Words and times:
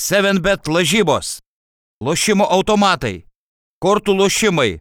7bet 0.00 0.68
lažybos, 0.72 1.40
lošimo 2.00 2.46
automatai, 2.48 3.26
kortų 3.84 4.14
lošimai, 4.16 4.78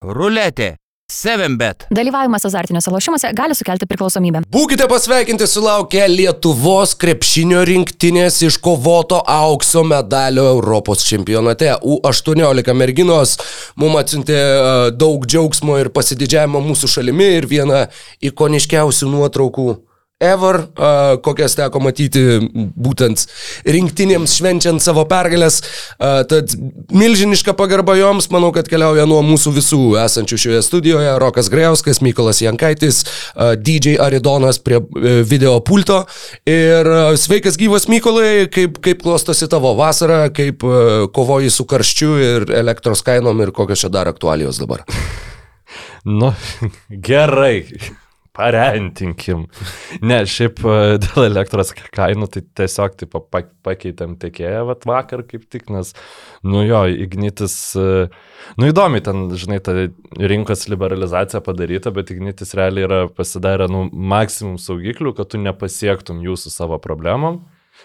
ruletė, 0.00 0.78
7bet. 1.12 1.84
Dalyvavimas 1.92 2.46
azartiniuose 2.48 2.90
lošimuose 2.94 3.32
gali 3.36 3.56
sukelti 3.58 3.84
priklausomybę. 3.90 4.46
Būkite 4.54 4.86
pasveikinti 4.88 5.44
sulaukę 5.50 6.06
Lietuvos 6.08 6.96
krepšinio 6.96 7.66
rinktinės 7.68 8.40
iškovoto 8.48 9.20
aukso 9.28 9.84
medalio 9.84 10.48
Europos 10.54 11.04
čempionate. 11.04 11.74
U18 11.84 12.72
merginos 12.72 13.36
mums 13.76 14.00
atsiuntė 14.06 14.40
e, 14.40 14.90
daug 14.96 15.28
džiaugsmo 15.28 15.76
ir 15.84 15.92
pasididžiavimo 15.92 16.64
mūsų 16.72 16.94
šalimi 16.96 17.28
ir 17.42 17.50
vieną 17.50 17.84
ikoniškiausių 18.32 19.12
nuotraukų 19.18 19.72
ever, 20.22 20.62
kokias 21.24 21.56
teko 21.58 21.82
matyti 21.82 22.22
būtent 22.52 23.26
rinktinėms 23.66 24.36
švenčiant 24.38 24.82
savo 24.82 25.04
pergalės. 25.10 25.60
Tad 25.98 26.54
milžiniška 26.94 27.56
pagarba 27.58 27.96
joms, 27.98 28.30
manau, 28.32 28.52
kad 28.54 28.70
keliauja 28.70 29.06
nuo 29.10 29.20
mūsų 29.26 29.54
visų 29.58 29.82
esančių 30.04 30.40
šioje 30.46 30.62
studijoje. 30.66 31.12
Rokas 31.22 31.50
Greuskas, 31.52 32.02
Mykolas 32.04 32.42
Jankaitis, 32.44 33.02
DJ 33.62 33.98
Aridonas 34.02 34.60
prie 34.62 34.80
uh, 34.80 35.22
video 35.26 35.60
pulto. 35.60 36.02
Ir 36.48 36.88
sveikas 37.20 37.58
gyvas 37.60 37.88
Mykolai, 37.90 38.46
kaip, 38.52 38.78
kaip 38.84 39.02
klostosi 39.02 39.48
tavo 39.50 39.74
vasara, 39.78 40.26
kaip 40.34 40.64
kovoji 41.14 41.50
su 41.50 41.66
karščiu 41.68 42.12
ir 42.22 42.48
elektros 42.62 43.04
kainom 43.06 43.40
ir 43.42 43.54
kokios 43.54 43.84
čia 43.84 43.92
dar 43.92 44.10
aktualijos 44.12 44.62
dabar. 44.62 44.86
Nu, 46.04 46.32
gerai 46.90 47.62
parentinkim. 48.36 49.46
Ne, 50.04 50.22
šiaip 50.28 50.62
e, 50.64 50.76
dėl 51.02 51.26
elektros 51.26 51.72
kainų 51.94 52.28
tai 52.32 52.42
tiesiog 52.60 52.96
taip, 53.00 53.16
pakeitėm 53.66 54.16
tiekėją 54.22 54.64
vat, 54.70 54.86
vakar 54.88 55.24
kaip 55.28 55.44
tik, 55.52 55.68
nes, 55.72 55.92
nu 56.46 56.64
jo, 56.64 56.84
Ignitis, 57.04 57.56
e, 57.76 58.06
nu 58.60 58.70
įdomi 58.72 59.02
ten, 59.04 59.26
žinai, 59.38 59.60
ta 59.64 59.76
rinkos 60.32 60.66
liberalizacija 60.72 61.42
padaryta, 61.44 61.92
bet 61.94 62.12
Ignitis 62.14 62.56
realiai 62.58 62.88
yra 62.88 63.00
pasidarę, 63.12 63.68
nu, 63.72 63.86
maksimum 63.92 64.58
saugiklių, 64.60 65.14
kad 65.18 65.32
tu 65.32 65.42
nepasiektum 65.42 66.24
jų 66.24 66.38
su 66.40 66.52
savo 66.54 66.80
problemom. 66.82 67.42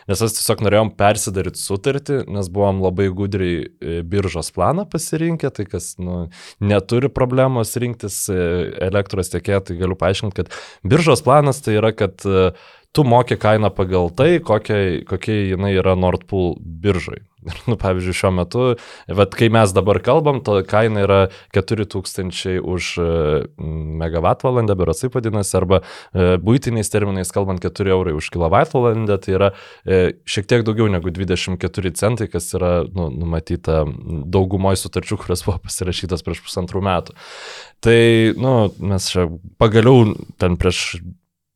Nes 0.08 0.22
mes 0.24 0.36
tiesiog 0.38 0.64
norėjom 0.64 0.94
persidaryti 1.00 1.60
sutartį, 1.60 2.22
nes 2.32 2.48
buvom 2.54 2.80
labai 2.86 3.10
gudriai 3.12 3.58
e, 3.66 4.00
biržos 4.08 4.54
planą 4.56 4.88
pasirinkę, 4.88 5.52
tai 5.52 5.68
kas 5.68 5.94
nu, 6.00 6.28
neturi 6.64 7.12
problemos 7.12 7.76
rinktis 7.76 8.24
e, 8.32 8.40
elektros 8.88 9.34
tiekėją, 9.34 9.62
tai 9.68 9.80
galiu 9.82 10.00
paaiškinti, 10.00 10.38
kad 10.40 10.88
biržos 10.88 11.26
planas 11.26 11.60
tai 11.66 11.76
yra, 11.82 11.92
kad 11.98 12.24
uh, 12.28 12.56
tu 12.98 13.04
moki 13.04 13.38
kainą 13.38 13.70
pagal 13.70 14.10
tai, 14.18 14.40
kokia, 14.42 15.04
kokia 15.06 15.36
jinai 15.54 15.76
yra 15.78 15.94
Nordpool 16.00 16.56
biržai. 16.58 17.20
Ir, 17.46 17.58
nu, 17.70 17.76
pavyzdžiui, 17.78 18.16
šiuo 18.18 18.32
metu, 18.34 18.64
vat, 19.20 19.36
kai 19.38 19.50
mes 19.54 19.70
dabar 19.76 20.00
kalbam, 20.02 20.40
to 20.42 20.56
kaina 20.66 21.04
yra 21.06 21.20
4000 21.54 22.58
už 22.66 22.88
e, 22.98 23.10
megavatvalandę, 24.02 24.74
berots 24.80 25.04
taip 25.04 25.14
vadinasi, 25.20 25.54
arba 25.60 25.82
e, 25.84 26.40
būtiniais 26.42 26.90
terminais 26.90 27.30
kalbant 27.34 27.62
4 27.62 27.94
eurai 27.94 28.16
už 28.18 28.32
kilovatvalandę, 28.34 29.20
tai 29.22 29.38
yra 29.38 29.52
e, 29.86 30.02
šiek 30.26 30.50
tiek 30.50 30.66
daugiau 30.66 30.90
negu 30.90 31.14
24 31.14 31.94
centai, 32.00 32.30
kas 32.32 32.50
yra 32.58 32.74
nu, 32.90 33.12
numatyta 33.14 33.84
daugumoje 34.26 34.82
sutarčių, 34.82 35.22
kurios 35.22 35.46
buvo 35.46 35.60
pasirašytas 35.68 36.26
prieš 36.26 36.42
pusantrų 36.48 36.82
metų. 36.90 37.16
Tai, 37.86 38.02
nu, 38.42 38.58
mes 38.82 39.14
čia 39.14 39.30
pagaliau 39.62 40.16
ten 40.42 40.58
prieš 40.58 40.98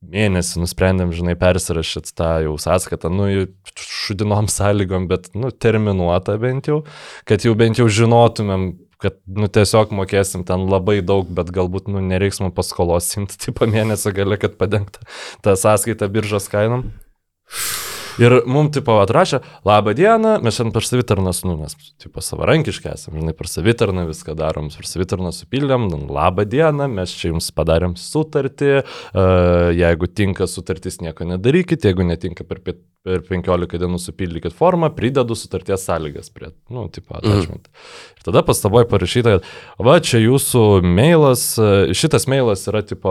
mėnesį 0.02 0.62
nusprendėm, 0.62 1.12
žinai, 1.14 1.34
persirašyti 1.38 2.14
tą 2.18 2.30
jau 2.46 2.54
sąskaitą, 2.60 3.10
nu, 3.12 3.28
šudinom 3.78 4.48
sąlygom, 4.50 5.06
bet, 5.10 5.30
nu, 5.38 5.52
terminuotą 5.54 6.38
bent 6.42 6.70
jau, 6.70 6.82
kad 7.28 7.46
jau 7.46 7.54
bent 7.58 7.78
jau 7.80 7.86
žinotumėm, 7.86 8.72
kad, 9.02 9.18
nu, 9.26 9.50
tiesiog 9.50 9.94
mokėsim 9.98 10.46
ten 10.48 10.66
labai 10.70 11.00
daug, 11.06 11.30
bet 11.30 11.52
galbūt, 11.54 11.90
nu, 11.92 12.02
nereiks 12.12 12.42
man 12.42 12.54
paskolos 12.54 13.10
simti, 13.14 13.38
tipo 13.46 13.68
mėnesio 13.70 14.14
gale, 14.16 14.40
kad 14.42 14.58
padengta 14.60 15.06
tą 15.44 15.56
sąskaitą 15.58 16.10
biržos 16.12 16.50
kainom. 16.52 16.90
Ir 18.20 18.34
mums, 18.44 18.72
tipo, 18.76 18.98
atrašė, 19.02 19.40
labą 19.68 19.94
dieną, 19.96 20.34
mes 20.44 20.56
šiandien 20.58 20.74
per 20.74 20.86
savitarnas, 20.86 21.42
nu, 21.48 21.56
mes, 21.60 21.76
tipo, 22.02 22.22
savarankiškai 22.24 22.92
esame, 22.92 23.22
žinai, 23.22 23.34
per 23.38 23.48
savitarną 23.48 24.04
viską 24.10 24.34
darom, 24.38 24.68
per 24.74 24.88
savitarną 24.88 25.32
supildėm, 25.36 25.88
nu, 25.92 26.02
labą 26.12 26.44
dieną, 26.48 26.88
mes 26.92 27.14
čia 27.16 27.30
jums 27.32 27.48
padarėm 27.56 27.96
sutartį, 28.00 28.72
uh, 28.82 29.70
jeigu 29.76 30.10
tinka 30.12 30.48
sutartis, 30.50 31.00
nieko 31.04 31.28
nedarykit, 31.28 31.88
jeigu 31.88 32.06
netinka 32.08 32.46
per, 32.48 32.60
per 32.66 32.80
15 33.02 33.80
dienų 33.82 33.98
supildykit 34.02 34.54
formą, 34.54 34.92
pridedu 34.94 35.36
sutarties 35.38 35.86
sąlygas 35.88 36.30
prie, 36.34 36.52
nu, 36.70 36.86
tipo, 36.92 37.14
mhm. 37.16 37.22
attachment. 37.22 37.70
Mm. 37.72 38.21
Ir 38.22 38.28
tada 38.30 38.42
pastaboje 38.46 38.86
parašyta, 38.86 39.34
kad 39.34 39.46
va, 39.82 39.96
čia 39.98 40.20
jūsų 40.22 40.82
mailas, 40.86 41.42
šitas 41.98 42.28
mailas 42.30 42.62
yra, 42.70 42.84
tipo, 42.86 43.10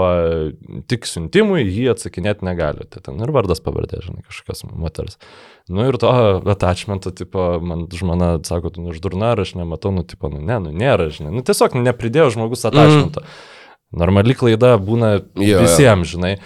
tik 0.88 1.08
siuntimui, 1.10 1.66
jį 1.66 1.90
atsakinėti 1.92 2.48
negalite. 2.48 3.02
Ten 3.04 3.20
ir 3.20 3.34
vardas 3.36 3.60
pavardė, 3.64 4.00
žinai, 4.06 4.24
kažkokios 4.24 4.64
moters. 4.72 5.20
Nu 5.68 5.84
ir 5.88 6.00
to 6.00 6.12
attachmento, 6.54 7.12
tipo, 7.12 7.60
man 7.60 7.90
žmona 7.92 8.38
sako, 8.48 8.72
tu 8.72 8.88
uždurna, 8.88 9.34
aš 9.36 9.58
nematau, 9.60 9.92
nu, 9.92 10.06
tipo, 10.08 10.32
nu, 10.32 10.40
ne, 10.40 10.62
nu, 10.64 10.72
nėra, 10.72 11.10
žinai. 11.12 11.36
Nu, 11.36 11.44
tiesiog 11.44 11.76
nepridėjo 11.76 12.32
žmogus 12.38 12.64
attachmento. 12.72 13.26
Mm. 13.26 14.00
Normali 14.02 14.36
klaida 14.40 14.78
būna 14.80 15.18
jo, 15.36 15.60
visiems, 15.66 16.16
žinai. 16.16 16.38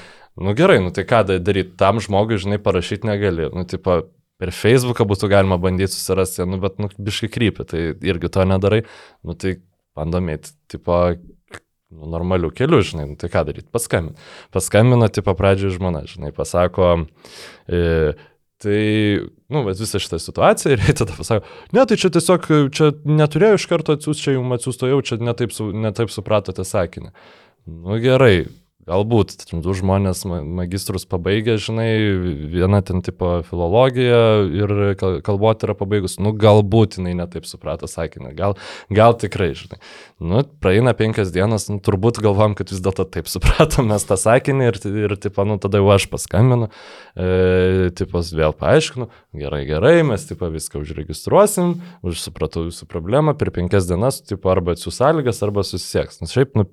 Nu 0.42 0.58
gerai, 0.58 0.82
nu 0.82 0.90
tai 0.92 1.06
ką 1.08 1.22
daryti, 1.38 1.78
tam 1.78 2.02
žmogui, 2.02 2.42
žinai, 2.42 2.58
parašyti 2.58 3.08
negali. 3.08 3.46
Nu, 3.54 3.64
tipo, 3.70 4.02
per 4.42 4.52
Facebooką 4.56 5.08
būtų 5.08 5.30
galima 5.32 5.58
bandyti 5.62 5.96
susirasti, 5.96 6.44
nu, 6.50 6.60
bet, 6.64 6.78
nu, 6.82 6.90
biškai 6.98 7.32
krypi, 7.32 7.66
tai 7.70 7.88
irgi 8.08 8.32
to 8.34 8.46
nedarai. 8.48 8.84
Nu, 9.26 9.38
tai 9.40 9.58
bandomėti, 9.96 10.54
tipo, 10.72 11.00
nu, 11.16 12.12
normalių 12.12 12.52
kelių, 12.56 12.84
žinai, 12.92 13.10
nu, 13.14 13.18
tai 13.20 13.32
ką 13.32 13.46
daryti, 13.48 13.72
paskambina. 13.74 14.30
Paskambina, 14.56 15.10
tipo, 15.14 15.36
pradžioje 15.38 15.78
žmona, 15.78 16.06
žinai, 16.10 16.34
pasako, 16.36 16.96
e, 17.68 18.16
Tai, 18.64 18.82
nu, 19.52 19.62
visą 19.68 20.00
šitą 20.00 20.18
situaciją 20.24 20.78
ir 20.78 20.84
tada 21.00 21.16
pasako, 21.18 21.50
ne, 21.76 21.84
tai 21.84 21.98
čia 22.00 22.10
tiesiog, 22.16 22.46
čia 22.72 22.92
neturėjau 23.04 23.58
iš 23.60 23.66
karto 23.68 23.96
atsiųsti, 23.98 24.24
čia 24.24 24.36
jums 24.38 24.56
atsiųstojau, 24.56 25.00
čia 25.06 25.18
netaip, 25.20 25.52
su, 25.54 25.68
netaip 25.76 26.14
supratote 26.14 26.64
sakinį. 26.64 27.12
Nu 27.68 28.00
gerai, 28.00 28.46
Galbūt, 28.86 29.48
du 29.66 29.74
žmonės 29.74 30.20
magistrus 30.30 31.08
pabaigė, 31.10 31.56
žinai, 31.58 31.88
viena 32.54 32.84
ten 32.86 33.02
tipo 33.02 33.40
filologija 33.48 34.20
ir 34.46 34.74
kalbotė 35.26 35.66
yra 35.66 35.74
pabaigus, 35.80 36.20
nu 36.22 36.36
galbūt 36.38 37.00
jinai 37.00 37.16
netaip 37.18 37.48
suprato 37.50 37.90
sakinį, 37.90 38.36
gal, 38.38 38.54
gal 38.94 39.18
tikrai, 39.18 39.56
žinai. 39.58 39.80
Nu, 40.22 40.44
praeina 40.62 40.94
penkias 40.94 41.32
dienas, 41.34 41.66
nu, 41.72 41.80
turbūt 41.82 42.22
galvom, 42.22 42.54
kad 42.54 42.70
vis 42.70 42.84
dėlto 42.86 43.08
taip 43.10 43.26
supratom 43.32 43.90
mes 43.90 44.06
tą 44.06 44.20
sakinį 44.22 44.70
ir, 44.70 44.78
ir 45.08 45.16
tipo, 45.24 45.48
nu, 45.50 45.58
tada 45.58 45.82
jau 45.82 45.90
aš 45.96 46.06
paskambinu, 46.14 46.70
e, 47.18 47.90
tipas 47.98 48.30
vėl 48.38 48.54
paaiškinu, 48.54 49.10
gerai, 49.42 49.64
gerai, 49.66 49.96
mes 50.06 50.30
tipo 50.30 50.52
viską 50.54 50.84
užregistruosim, 50.84 51.74
už 52.06 52.22
supratau 52.22 52.68
jūsų 52.70 52.86
problemą, 52.94 53.34
per 53.34 53.50
penkias 53.58 53.90
dienas, 53.90 54.22
tipo, 54.22 54.54
arba 54.54 54.78
atsiūs 54.78 55.02
sąlygas, 55.02 55.42
arba 55.42 55.66
susisieks. 55.66 56.22
Nes 56.22 56.38
šiaip, 56.38 56.54
nu, 56.54 56.70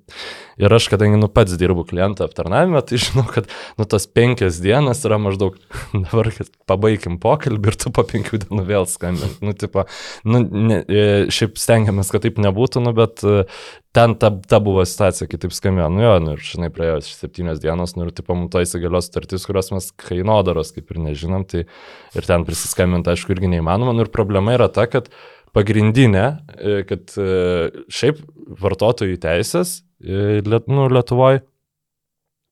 ir 0.61 0.77
aš, 0.77 0.93
kadangi, 0.93 1.17
nu, 1.17 1.33
pats 1.33 1.57
dirbu 1.57 1.89
klientą, 1.89 2.02
klientų 2.03 2.27
aptarnavime, 2.27 2.81
tai 2.83 2.99
žinau, 3.01 3.25
kad 3.31 3.49
nu 3.79 3.87
tas 3.89 4.07
penkias 4.07 4.61
dienas 4.63 5.03
yra 5.07 5.19
maždaug, 5.23 5.59
dabar 5.95 6.31
pabaigim 6.69 7.19
pokalbį 7.23 7.73
ir 7.73 7.79
tu 7.79 7.93
po 7.95 8.05
penkių 8.07 8.43
dienų 8.45 8.65
vėl 8.67 8.87
skambink. 8.91 9.39
Nu, 9.43 9.55
tipo, 9.55 9.87
nu, 10.25 10.43
ne, 10.43 10.83
e, 10.87 11.05
šiaip 11.33 11.59
stengiamės, 11.61 12.11
kad 12.13 12.25
taip 12.27 12.41
nebūtų, 12.43 12.83
nu, 12.85 12.95
bet 12.97 13.23
e, 13.25 13.45
ten 13.95 14.17
ta, 14.19 14.33
ta 14.49 14.61
buvo 14.63 14.85
situacija, 14.89 15.29
kai 15.31 15.41
taip 15.43 15.55
skambėjo, 15.55 15.91
nu 15.93 16.05
jo, 16.05 16.15
nu 16.25 16.35
ir 16.37 16.47
žinai, 16.47 16.73
praėjo 16.75 16.99
septynios 17.07 17.63
dienos, 17.63 17.95
nu 17.99 18.09
ir 18.09 18.17
tipo, 18.17 18.37
mums 18.39 18.53
to 18.55 18.65
įsigalios 18.65 19.11
sutartys, 19.11 19.47
kurios 19.49 19.71
mes 19.75 19.93
kainodaros 20.01 20.75
kaip 20.75 20.91
ir 20.95 21.03
nežinom, 21.11 21.47
tai 21.49 21.67
ir 22.17 22.29
ten 22.29 22.49
prisiskambinti, 22.49 23.13
aišku, 23.15 23.35
irgi 23.37 23.53
neįmanoma, 23.55 23.95
nu 23.97 24.07
ir 24.07 24.13
problema 24.15 24.57
yra 24.57 24.71
ta, 24.73 24.89
kad 24.91 25.13
pagrindinė, 25.53 26.27
e, 26.57 26.77
kad 26.89 27.13
šiaip 27.93 28.23
vartotojų 28.63 29.19
teisės, 29.21 29.83
nu, 30.03 30.87
Lietuvoje 30.91 31.45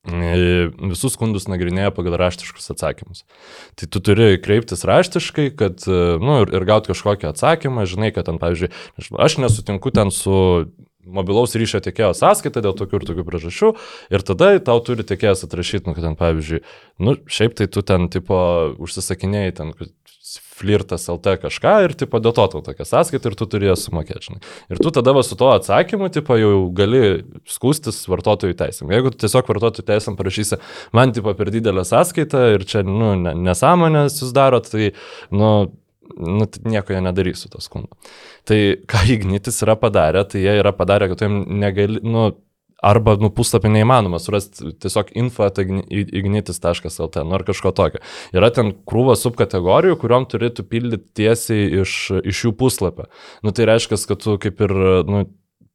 visus 0.05 1.13
skundus 1.13 1.45
nagrinėja 1.51 1.93
pagal 1.93 2.17
raštiškus 2.21 2.73
atsakymus. 2.73 3.25
Tai 3.77 3.89
tu 3.93 4.01
turi 4.01 4.39
kreiptis 4.41 4.87
raštiškai, 4.89 5.51
kad, 5.61 5.85
nu, 5.87 6.39
ir, 6.45 6.55
ir 6.57 6.69
gauti 6.69 6.95
kažkokį 6.95 7.29
atsakymą, 7.33 7.85
žinai, 7.91 8.13
kad 8.17 8.31
ten, 8.31 8.41
pavyzdžiui, 8.41 8.73
aš 9.21 9.41
nesutinku 9.43 9.93
ten 9.93 10.13
su 10.15 10.39
mobilaus 11.11 11.55
ryšio 11.57 11.81
tiekėjo 11.85 12.13
sąskaita 12.17 12.63
dėl 12.65 12.75
tokių 12.77 13.01
ir 13.01 13.07
tokių 13.09 13.25
priežasčių 13.27 13.71
ir 14.13 14.25
tada 14.27 14.53
tau 14.65 14.79
turi 14.85 15.07
tiekėjas 15.07 15.45
atrašyti, 15.47 15.89
nu, 15.89 15.97
kad 15.97 16.07
ten, 16.07 16.17
pavyzdžiui, 16.21 16.61
nu, 17.05 17.17
šiaip 17.31 17.57
tai 17.59 17.69
tu 17.73 17.85
ten, 17.87 18.09
tipo, 18.13 18.39
užsisakinėjai 18.81 19.57
ten 19.61 19.73
flirtas 20.61 21.09
LT 21.11 21.37
kažką 21.45 21.75
ir, 21.87 21.95
tipo, 21.99 22.21
dėl 22.23 22.35
to 22.37 22.47
tau 22.53 22.63
tokia 22.65 22.87
sąskaita 22.89 23.31
ir 23.31 23.37
tu 23.39 23.49
turėjai 23.51 23.77
sumokėti, 23.81 24.29
žinai. 24.29 24.41
Ir 24.73 24.81
tu 24.83 24.93
tada 24.95 25.15
va 25.17 25.25
su 25.27 25.39
to 25.41 25.51
atsakymu, 25.55 26.11
tipo, 26.15 26.37
jau 26.41 26.55
gali 26.77 27.03
skūstis 27.49 28.03
vartotojų 28.11 28.57
teisėm. 28.61 28.93
Jeigu 28.95 29.15
tu 29.15 29.23
tiesiog 29.25 29.49
vartotojų 29.51 29.87
teisėm 29.89 30.19
parašysi, 30.21 30.61
man, 30.97 31.15
tipo, 31.17 31.35
per 31.39 31.53
didelę 31.55 31.87
sąskaitą 31.89 32.47
ir 32.57 32.67
čia, 32.69 32.85
nu, 32.87 33.15
nesąmonės 33.19 34.21
jūs 34.23 34.35
darot, 34.37 34.69
tai, 34.73 34.93
nu, 35.35 35.71
nu, 36.19 36.47
tai 36.47 36.75
nieko 36.77 36.95
jie 36.95 37.01
nedarys 37.05 37.45
su 37.45 37.51
to 37.53 37.63
skundu. 37.65 37.91
Tai 38.49 38.61
ką 38.91 39.05
Ignitis 39.17 39.63
yra 39.65 39.77
padarę, 39.81 40.25
tai 40.29 40.45
jie 40.45 40.57
yra 40.61 40.75
padarę, 40.77 41.11
kad 41.11 41.21
tu 41.21 41.29
jiem 41.29 41.43
negali, 41.61 42.03
nu, 42.05 42.31
arba 42.83 43.17
nu 43.21 43.31
puslapį 43.35 43.73
neįmanoma 43.75 44.21
surasti 44.23 44.73
tiesiog 44.81 45.13
info.ignitis.lt, 45.23 47.25
nu 47.27 47.37
ar 47.37 47.45
kažko 47.49 47.73
tokio. 47.77 48.03
Yra 48.37 48.51
ten 48.55 48.73
krūva 48.89 49.17
subkategorijų, 49.21 49.99
kuriuom 50.01 50.29
turėtų 50.31 50.67
pildyti 50.71 51.23
tiesiai 51.23 51.83
iš, 51.83 51.97
iš 52.25 52.45
jų 52.47 52.55
puslapio. 52.61 53.11
Nu 53.45 53.55
tai 53.57 53.69
reiškia, 53.71 54.01
kad 54.11 54.25
tu 54.25 54.37
kaip 54.41 54.63
ir, 54.65 54.77
nu, 55.09 55.25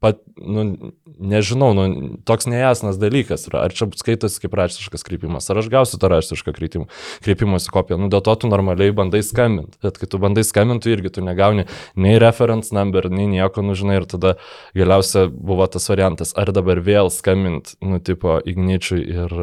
pat, 0.06 0.22
nu, 0.38 0.94
nežinau, 1.20 1.72
nu, 1.74 1.86
toks 2.28 2.46
nejasnas 2.50 3.00
dalykas. 3.02 3.48
Ar 3.50 3.74
čia 3.74 3.88
skaitosi 3.98 4.44
kaip 4.44 4.56
raštiškas 4.58 5.06
kreipimas, 5.08 5.50
ar 5.50 5.60
aš 5.62 5.70
gausiu 5.74 6.00
tą 6.02 6.12
raštišką 6.14 6.54
kreipimosi 6.56 7.74
kopiją. 7.74 7.98
Nu, 8.02 8.10
dėl 8.14 8.22
to 8.26 8.36
tu 8.42 8.52
normaliai 8.52 8.94
bandai 8.96 9.24
skambinti. 9.26 9.80
Bet 9.86 9.98
kai 10.02 10.10
tu 10.12 10.22
bandai 10.22 10.46
skambinti, 10.48 10.94
irgi 10.94 11.16
tu 11.18 11.26
negauni 11.26 11.66
nei 12.00 12.20
reference 12.22 12.76
number, 12.76 13.10
nei 13.10 13.28
nieko, 13.32 13.66
nu, 13.66 13.78
žinai, 13.78 14.02
ir 14.02 14.10
tada 14.12 14.36
galiausia 14.78 15.26
buvo 15.32 15.68
tas 15.72 15.90
variantas, 15.92 16.36
ar 16.38 16.54
dabar 16.56 16.84
vėl 16.86 17.12
skambinti, 17.14 17.80
nu, 17.86 18.00
tipo, 18.04 18.38
igničiui 18.46 19.02
ir, 19.02 19.36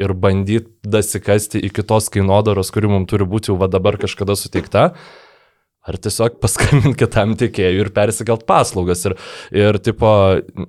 ir 0.00 0.18
bandyti 0.18 0.72
dasikasti 0.88 1.62
iki 1.68 1.84
tos 1.86 2.10
kainodaros, 2.12 2.72
kuri 2.74 2.90
mums 2.90 3.10
turi 3.10 3.28
būti 3.28 3.52
jau 3.52 3.70
dabar 3.70 3.98
kažkada 4.00 4.36
suteikta 4.38 4.90
ar 5.88 5.98
tiesiog 6.04 6.38
paskambinti 6.42 6.94
kitam 7.04 7.34
tiekėjui 7.40 7.84
ir 7.84 7.92
persikelt 7.96 8.44
paslaugas. 8.48 9.06
Ir, 9.08 9.16
ir 9.56 9.80
tipo, 9.84 10.10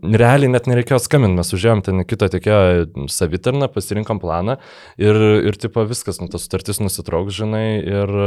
realiai 0.04 0.52
net 0.52 0.70
nereikėjo 0.72 1.02
skambinti, 1.04 1.40
mes 1.40 1.54
užėjom 1.58 1.84
ten 1.86 2.06
kitą 2.08 2.32
tiekėją 2.36 3.08
savitarną, 3.12 3.70
pasirinkom 3.74 4.22
planą 4.24 4.60
ir, 5.02 5.22
ir 5.50 5.60
tipo, 5.60 5.86
viskas, 5.90 6.22
nu, 6.24 6.30
tas 6.32 6.48
sutartis 6.48 6.82
nusitrauks, 6.84 7.36
žinai, 7.42 7.68
ir 7.84 8.18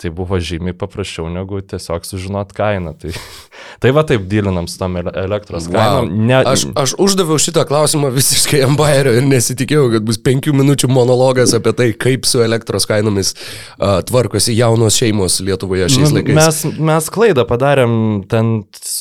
tai 0.00 0.10
buvo 0.10 0.40
žymiai 0.42 0.74
paprasčiau 0.74 1.28
negu 1.30 1.60
tiesiog 1.62 2.02
sužinot 2.06 2.50
kainą. 2.56 2.96
Tai, 2.98 3.12
tai 3.82 3.92
va 3.94 4.02
taip 4.06 4.24
dylinam 4.30 4.66
su 4.70 4.78
tam 4.80 4.98
elektros 4.98 5.68
kainom. 5.70 6.08
Wow. 6.10 6.24
Ne... 6.30 6.40
Aš, 6.50 6.66
aš 6.78 6.94
uždaviau 7.00 7.38
šitą 7.38 7.62
klausimą 7.68 8.10
visiškai 8.14 8.64
bairio 8.78 9.14
ir 9.14 9.26
nesitikėjau, 9.28 9.86
kad 9.94 10.06
bus 10.06 10.18
penkių 10.24 10.54
minučių 10.58 10.90
monologas 10.90 11.54
apie 11.56 11.74
tai, 11.78 11.88
kaip 11.94 12.26
su 12.26 12.42
elektros 12.42 12.88
kainomis 12.90 13.34
uh, 13.34 14.00
tvarkosi 14.06 14.56
jaunos 14.56 14.98
šeimos 14.98 15.38
Lietuvoje 15.44 15.86
šiais 15.94 16.10
nu, 16.10 16.18
laikais. 16.18 16.38
Mes, 16.40 16.80
mes 16.90 17.10
klaidą 17.14 17.46
padarėm, 17.48 17.94
ten 18.30 18.52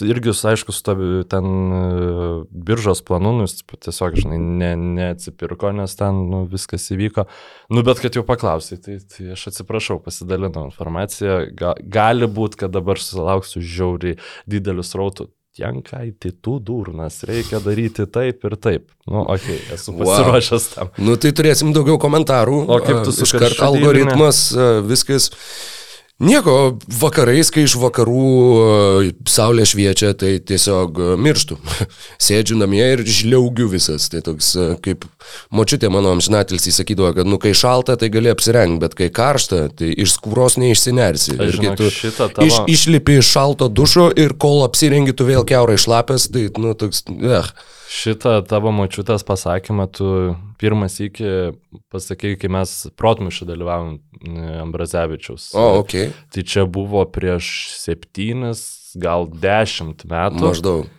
irgi, 0.06 0.36
aišku, 0.54 0.76
su 0.76 0.86
to 0.86 0.96
ten 1.32 1.50
uh, 1.74 2.30
biržos 2.54 3.02
planu, 3.06 3.34
nu, 3.40 3.50
tiesiog, 3.74 4.20
žinai, 4.22 4.38
ne, 4.38 4.72
neatsipirko, 5.00 5.74
nes 5.74 5.98
ten 5.98 6.22
nu, 6.30 6.46
viskas 6.50 6.86
įvyko. 6.94 7.26
Nu, 7.74 7.82
bet 7.88 8.04
kad 8.04 8.14
jau 8.14 8.26
paklausai, 8.28 8.78
tai, 8.84 9.00
tai 9.10 9.32
aš 9.34 9.50
atsiprašau, 9.54 9.98
pasidalinau 10.04 10.70
informaciją. 10.84 11.40
Ga, 11.56 11.74
gali 11.80 12.28
būti, 12.28 12.64
kad 12.64 12.74
dabar 12.74 13.00
sulauksiu 13.00 13.64
žiauriai 13.64 14.20
didelius 14.50 14.94
rautų. 14.96 15.30
Jankai, 15.54 16.16
tai 16.18 16.32
tu 16.42 16.56
durnas, 16.58 17.20
reikia 17.30 17.60
daryti 17.62 18.08
taip 18.10 18.42
ir 18.42 18.56
taip. 18.58 18.88
Nu, 19.06 19.22
okei, 19.22 19.60
okay, 19.60 19.76
esu 19.76 19.94
pasiruošęs 20.00 20.64
wow. 20.66 20.74
tam. 20.74 20.90
Nu, 21.06 21.14
tai 21.22 21.30
turėsim 21.38 21.76
daugiau 21.76 22.00
komentarų. 22.02 22.64
O 22.66 22.80
kaip 22.82 23.04
tu 23.06 23.14
suskart 23.14 23.62
algoritmas, 23.62 24.48
viskas. 24.90 25.30
Nieko, 26.22 26.78
vakarais, 27.02 27.50
kai 27.50 27.64
iš 27.66 27.74
vakarų 27.82 28.26
e, 28.30 29.08
saulė 29.28 29.66
šviečia, 29.66 30.12
tai 30.14 30.36
tiesiog 30.46 31.00
e, 31.02 31.08
mirštu. 31.18 31.58
Sėdžiu 32.26 32.60
namie 32.60 32.84
ir 32.86 33.02
žliaugiu 33.02 33.66
visas. 33.72 34.06
Tai 34.14 34.22
toks, 34.30 34.52
e, 34.54 34.68
kaip 34.86 35.08
močiutė 35.50 35.90
mano 35.92 36.14
amžinatelis 36.14 36.70
įsakydavo, 36.70 37.16
kad, 37.18 37.28
nu, 37.28 37.42
kai 37.42 37.56
šalta, 37.58 37.98
tai 38.00 38.12
gali 38.14 38.30
apsirengti, 38.32 38.80
bet 38.86 38.96
kai 39.00 39.10
karšta, 39.14 39.66
tai 39.80 39.90
iš 40.06 40.14
skūros 40.20 40.60
neišsinersi. 40.62 41.34
Aš 41.34 41.42
kai 41.42 41.52
žinok, 41.58 41.84
šitą 41.98 42.30
tavo- 42.38 42.48
iš, 42.48 42.62
išlipi 42.78 43.18
iš 43.20 43.34
šalto 43.34 43.68
dušo 43.74 44.12
ir 44.14 44.38
kol 44.38 44.62
apsirengi, 44.68 45.18
tu 45.18 45.26
vėl 45.28 45.44
keurai 45.50 45.82
šlapęs, 45.82 46.30
tai, 46.30 46.46
nu, 46.62 46.78
toks, 46.78 47.08
eh. 47.10 47.50
Šitą 47.94 48.40
tavo 48.50 48.72
mačiutės 48.74 49.22
pasakymą 49.28 49.86
tu 49.94 50.08
pirmas 50.62 50.96
iki 51.04 51.28
pasakėjai, 51.94 52.40
kai 52.42 52.50
mes 52.56 52.72
protmušį 52.98 53.46
dalyvavom 53.52 53.94
e, 54.00 54.48
Ambrazevičiaus. 54.64 55.52
O, 55.54 55.84
ok. 55.84 55.94
Tai 56.34 56.46
čia 56.50 56.66
buvo 56.66 57.04
prieš 57.06 57.52
septynis, 57.78 58.64
gal 58.98 59.28
dešimt 59.30 60.08
metų. 60.10 60.42
Maždaug. 60.48 60.92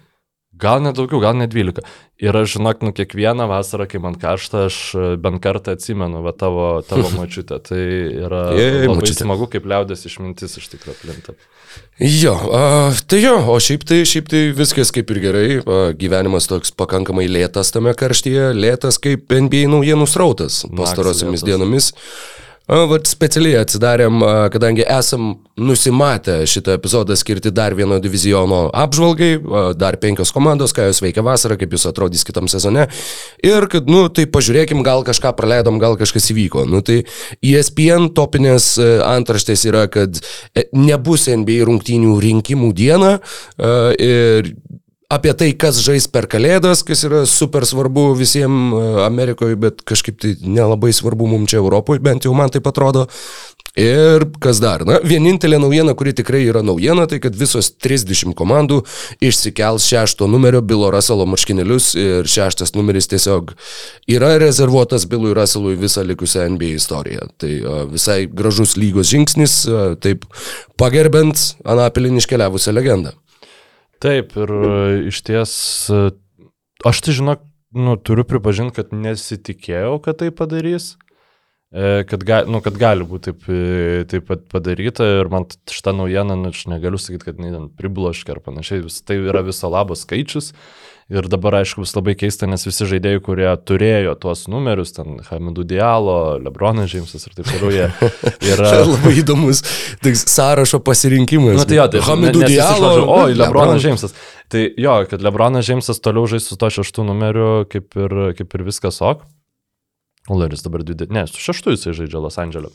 Gal 0.54 0.84
net 0.84 0.94
daugiau, 0.94 1.18
gal 1.18 1.34
net 1.34 1.50
dvylika. 1.50 1.82
Ir 2.22 2.36
aš 2.38 2.52
žinok, 2.54 2.84
nu 2.86 2.92
kiekvieną 2.94 3.48
vasarą, 3.50 3.88
kai 3.90 3.98
man 4.02 4.14
karšta, 4.20 4.68
aš 4.68 4.76
e, 4.94 5.06
bent 5.18 5.42
kartą 5.42 5.74
atsimenu 5.74 6.22
va, 6.22 6.30
tavo, 6.30 6.68
tavo 6.86 7.10
mačiutę. 7.18 7.58
Tai 7.66 7.80
yra 7.80 8.44
Jej, 8.54 8.70
labai 8.84 9.00
močiutė. 9.00 9.24
smagu, 9.24 9.50
kaip 9.50 9.66
liaudės 9.66 10.06
išmintis 10.06 10.54
iš 10.62 10.70
tikrųjų 10.76 11.00
plinta. 11.02 11.34
Jo, 12.02 12.34
a, 12.50 12.62
tai 13.06 13.20
jo, 13.22 13.36
o 13.52 13.58
šiaip 13.62 13.84
tai, 13.86 14.00
šiaip 14.08 14.26
tai 14.32 14.40
viskas 14.56 14.90
kaip 14.94 15.12
ir 15.14 15.20
gerai, 15.22 15.48
a, 15.62 15.82
gyvenimas 15.94 16.48
toks 16.50 16.74
pakankamai 16.74 17.28
lėtas 17.30 17.70
tame 17.74 17.94
karštyje, 17.94 18.48
lėtas 18.58 18.98
kaip 19.02 19.30
NBA 19.30 19.68
naujienų 19.70 20.08
srautas 20.10 20.64
pastarosiomis 20.74 21.44
lėtas. 21.44 21.50
dienomis. 21.52 21.92
A, 21.94 22.43
Vat 22.64 23.04
specialiai 23.04 23.58
atsidarėm, 23.60 24.22
kadangi 24.48 24.86
esam 24.88 25.34
nusimatę 25.60 26.38
šitą 26.48 26.78
epizodą 26.78 27.12
skirti 27.20 27.50
dar 27.52 27.74
vieno 27.76 27.98
diviziono 28.00 28.70
apžvalgai, 28.72 29.34
dar 29.76 29.98
penkios 30.00 30.32
komandos, 30.32 30.72
ką 30.72 30.86
jos 30.88 31.02
veikia 31.04 31.20
vasarą, 31.26 31.58
kaip 31.60 31.76
jūs 31.76 31.84
atrodys 31.90 32.24
kitam 32.24 32.48
sezone. 32.48 32.86
Ir 33.44 33.68
kad, 33.68 33.84
nu, 33.84 34.06
tai 34.08 34.24
pažiūrėkim, 34.32 34.80
gal 34.86 35.04
kažką 35.04 35.34
praleidom, 35.36 35.76
gal 35.82 35.98
kažkas 36.00 36.30
įvyko. 36.32 36.64
Nu, 36.64 36.80
tai 36.80 37.02
ESPN 37.44 38.08
topinės 38.16 38.78
antraštės 38.80 39.66
yra, 39.68 39.84
kad 39.92 40.22
e, 40.56 40.64
nebus 40.72 41.28
NBA 41.28 41.68
rungtynių 41.68 42.16
rinkimų 42.24 42.72
dieną 42.80 43.18
e, 43.18 43.74
ir 44.08 44.54
apie 45.12 45.34
tai, 45.36 45.50
kas 45.58 45.80
žais 45.84 46.06
per 46.10 46.28
kalėdas, 46.30 46.84
kas 46.86 47.04
yra 47.06 47.24
super 47.28 47.66
svarbu 47.68 48.12
visiems 48.18 48.76
Amerikoje, 49.04 49.58
bet 49.60 49.82
kažkaip 49.86 50.20
tai 50.22 50.36
nelabai 50.40 50.92
svarbu 50.94 51.28
mums 51.30 51.52
čia 51.52 51.60
Europoje, 51.60 52.02
bent 52.04 52.24
jau 52.24 52.34
man 52.36 52.52
tai 52.52 52.62
atrodo. 52.64 53.08
Ir 53.74 54.22
kas 54.38 54.60
dar? 54.62 54.84
Na, 54.86 55.00
vienintelė 55.02 55.58
naujiena, 55.58 55.96
kuri 55.98 56.12
tikrai 56.14 56.44
yra 56.46 56.60
naujiena, 56.62 57.08
tai 57.10 57.18
kad 57.18 57.34
visos 57.34 57.72
30 57.82 58.30
komandų 58.38 58.84
išsikels 59.18 59.88
šešto 59.90 60.28
numerio 60.30 60.60
Bilo 60.62 60.92
Russello 60.94 61.26
marškinėlius 61.26 61.88
ir 61.98 62.30
šeštas 62.30 62.76
numeris 62.78 63.10
tiesiog 63.10 63.50
yra 64.14 64.36
rezervuotas 64.38 65.08
Bilui 65.10 65.34
Russellui 65.34 65.74
visą 65.80 66.06
likusią 66.06 66.46
NBA 66.54 66.76
istoriją. 66.78 67.26
Tai 67.42 67.50
a, 67.50 67.80
visai 67.90 68.20
gražus 68.30 68.76
lygos 68.78 69.10
žingsnis, 69.10 69.64
a, 69.66 69.82
taip 69.98 70.22
pagerbent 70.78 71.56
Anapilin 71.66 72.22
iškeliavusią 72.22 72.78
legendą. 72.78 73.16
Taip, 74.04 74.34
ir 74.36 74.50
e, 74.52 74.72
iš 75.08 75.22
ties, 75.24 75.54
e, 75.88 76.10
aš 76.84 77.00
tai 77.06 77.14
žinok, 77.16 77.46
nu, 77.72 77.96
turiu 77.96 78.26
pripažinti, 78.28 78.76
kad 78.76 78.92
nesitikėjau, 78.92 79.96
kad 80.04 80.20
tai 80.20 80.28
padarys. 80.34 80.94
E, 81.72 82.04
Kad, 82.06 82.22
ga, 82.22 82.42
nu, 82.46 82.60
kad 82.62 82.76
gali 82.78 83.02
būti 83.08 83.32
taip, 83.32 83.46
taip 84.12 84.28
padaryta 84.52 85.08
ir 85.16 85.30
man 85.32 85.48
šitą 85.50 85.90
naujieną, 85.96 86.36
nu, 86.38 86.52
aš 86.54 86.68
negaliu 86.70 87.00
sakyti, 87.02 87.26
kad 87.26 87.40
jinai 87.40 87.50
ten 87.50 87.64
pribloškia 87.80 88.36
ar 88.36 88.42
panašiai, 88.44 88.84
tai 89.08 89.16
yra 89.24 89.42
viso 89.42 89.72
labo 89.72 89.96
skaičius 89.98 90.52
ir 91.12 91.28
dabar 91.28 91.58
aišku 91.60 91.82
bus 91.84 91.92
labai 91.96 92.14
keista, 92.18 92.48
nes 92.48 92.64
visi 92.64 92.86
žaidėjai, 92.88 93.20
kurie 93.24 93.48
turėjo 93.68 94.14
tuos 94.20 94.46
numerius, 94.52 94.94
ten 94.96 95.18
Hamidų 95.28 95.66
Dialo, 95.74 96.16
Lebronas 96.44 96.88
Džeimsas 96.92 97.28
ir 97.28 97.36
taip 97.36 97.50
toliau, 97.50 97.72
jie 97.74 97.88
yra... 98.54 98.70
Čia 98.70 98.80
labai 98.88 99.14
įdomus 99.20 99.62
toks 100.04 100.24
sąrašo 100.32 100.80
pasirinkimas. 100.86 101.60
Na 101.60 101.68
tai 101.68 101.78
jo, 101.80 101.86
tai 101.92 102.04
Hamidų 102.08 102.48
Dialo. 102.48 102.92
O, 103.04 103.20
Lebronas 103.28 103.38
Lebron. 103.42 103.84
Džeimsas. 103.84 104.16
Tai 104.52 104.66
jo, 104.80 104.98
kad 105.10 105.24
Lebronas 105.24 105.68
Džeimsas 105.68 106.02
toliau 106.04 106.28
žais 106.30 106.48
su 106.48 106.58
to 106.60 106.72
šeštų 106.78 107.06
numeriu, 107.10 107.48
kaip 107.70 107.96
ir, 108.00 108.18
kaip 108.40 108.56
ir 108.56 108.68
viskas 108.72 109.02
ok. 109.04 109.24
Uleris 110.32 110.64
dabar 110.64 110.80
20, 110.80 111.12
ne, 111.12 111.26
su 111.28 111.40
šeštu 111.44 111.74
jisai 111.74 111.92
žaidžia 111.98 112.22
Los 112.24 112.40
Andželė. 112.40 112.70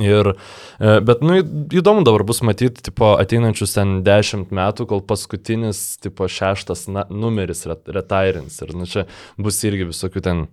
Ir, 0.00 0.34
e, 0.80 0.96
bet, 1.04 1.22
nu, 1.24 1.38
įdomu 1.76 2.04
dabar 2.04 2.24
bus 2.28 2.42
matyti, 2.44 2.82
tipo, 2.90 3.14
ateinančius 3.20 3.72
ten 3.78 4.00
dešimt 4.04 4.52
metų, 4.52 4.86
kol 4.90 5.00
paskutinis, 5.08 5.80
tipo, 6.04 6.28
šeštas 6.28 6.86
na, 6.92 7.06
numeris 7.08 7.64
ret- 7.68 7.88
retirins. 7.96 8.60
Ir, 8.64 8.74
nu, 8.76 8.88
čia 8.88 9.06
bus 9.40 9.60
irgi 9.64 9.88
visokių 9.88 10.24
ten 10.24 10.44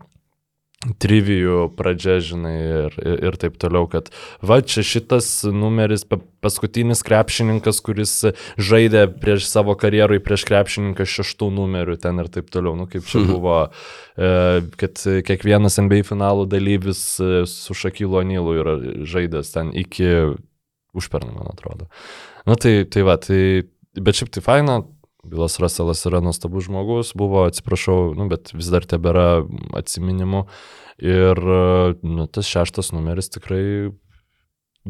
trivijų 1.01 1.71
pradžia, 1.73 2.19
žinai, 2.21 2.53
ir, 2.85 2.97
ir, 3.01 3.21
ir 3.27 3.37
taip 3.41 3.55
toliau, 3.57 3.87
kad 3.89 4.11
va 4.45 4.59
čia 4.61 4.83
šitas 4.85 5.27
numeris, 5.49 6.03
pa- 6.05 6.19
paskutinis 6.45 7.01
krepšininkas, 7.05 7.79
kuris 7.81 8.13
žaidė 8.61 9.07
prieš 9.09 9.47
savo 9.49 9.73
karjerui, 9.79 10.19
prieš 10.23 10.45
krepšininką 10.47 11.07
šeštų 11.09 11.49
numerių 11.55 11.97
ten 12.03 12.21
ir 12.21 12.29
taip 12.29 12.51
toliau. 12.53 12.75
Nu, 12.77 12.85
kaip 12.91 13.09
čia 13.09 13.23
buvo, 13.25 13.57
e, 14.13 14.29
kad 14.77 15.01
kiekvienas 15.01 15.79
NBA 15.81 16.03
finalų 16.07 16.45
dalyvis 16.51 17.01
e, 17.25 17.31
su 17.49 17.77
Šakylo 17.77 18.21
Nylu 18.29 18.53
yra 18.61 18.77
žaidęs 19.01 19.55
ten 19.55 19.73
iki 19.73 20.11
užpernai, 20.97 21.33
man 21.39 21.49
atrodo. 21.55 21.89
Na 22.45 22.55
tai, 22.55 22.83
tai 22.85 23.01
va, 23.07 23.17
tai, 23.21 23.65
bet 23.97 24.21
šiaip 24.21 24.29
tai 24.37 24.45
faina, 24.45 24.83
Bilas 25.27 25.59
Russellas 25.61 26.05
yra 26.07 26.21
nuostabus 26.23 26.67
žmogus, 26.69 27.13
buvo, 27.17 27.45
atsiprašau, 27.49 28.13
nu, 28.17 28.29
bet 28.31 28.53
vis 28.55 28.71
dar 28.73 28.87
tebėra 28.87 29.43
atsiminimų. 29.77 30.45
Ir 31.03 31.41
nu, 32.01 32.25
tas 32.33 32.49
šeštas 32.49 32.93
numeris 32.95 33.29
tikrai 33.29 33.91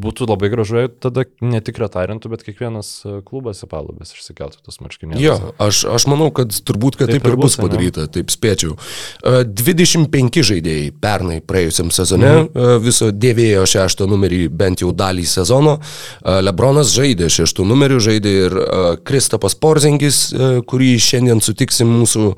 būtų 0.02 0.28
labai 0.30 0.50
gražu, 0.54 0.86
tada 1.04 1.26
ne 1.42 1.62
tik 1.64 1.80
retarintų, 1.82 2.32
bet 2.34 2.46
kiekvienas 2.46 2.92
e, 3.06 3.18
klubas 3.28 3.64
į 3.66 3.70
palubės 3.72 4.14
išsikeltų 4.16 4.64
tas 4.68 4.80
marškinėlis. 4.84 5.24
Jo, 5.24 5.38
aš, 5.64 5.84
aš 5.98 6.08
manau, 6.12 6.30
kad 6.36 6.54
turbūt, 6.54 7.00
kad 7.00 7.12
taip, 7.12 7.24
taip 7.24 7.32
ir 7.34 7.40
bus 7.40 7.58
padaryta, 7.60 8.08
taip 8.12 8.32
spėčiau. 8.34 8.78
E, 9.22 9.44
25 9.48 10.44
žaidėjai 10.52 10.92
pernai 11.02 11.40
praėjusiam 11.46 11.92
sezone 11.94 12.34
mhm. 12.46 12.84
viso 12.84 13.10
dėvėjo 13.12 13.66
šeštą 13.74 14.08
numerį 14.10 14.44
bent 14.54 14.84
jau 14.86 14.94
dalį 14.96 15.26
sezono. 15.30 15.78
E, 15.78 16.38
Lebronas 16.46 16.94
žaidė 16.96 17.30
šeštų 17.34 17.68
numerių, 17.68 18.00
žaidė 18.04 18.36
ir 18.46 18.58
e, 18.62 18.82
Kristapas 19.08 19.58
Porzingis, 19.60 20.22
e, 20.32 20.52
kurį 20.68 20.94
šiandien 21.02 21.42
sutiksim 21.44 21.90
mūsų 22.00 22.28
e, 22.32 22.36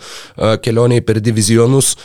kelioniai 0.64 1.04
per 1.06 1.22
divizionus. 1.24 1.96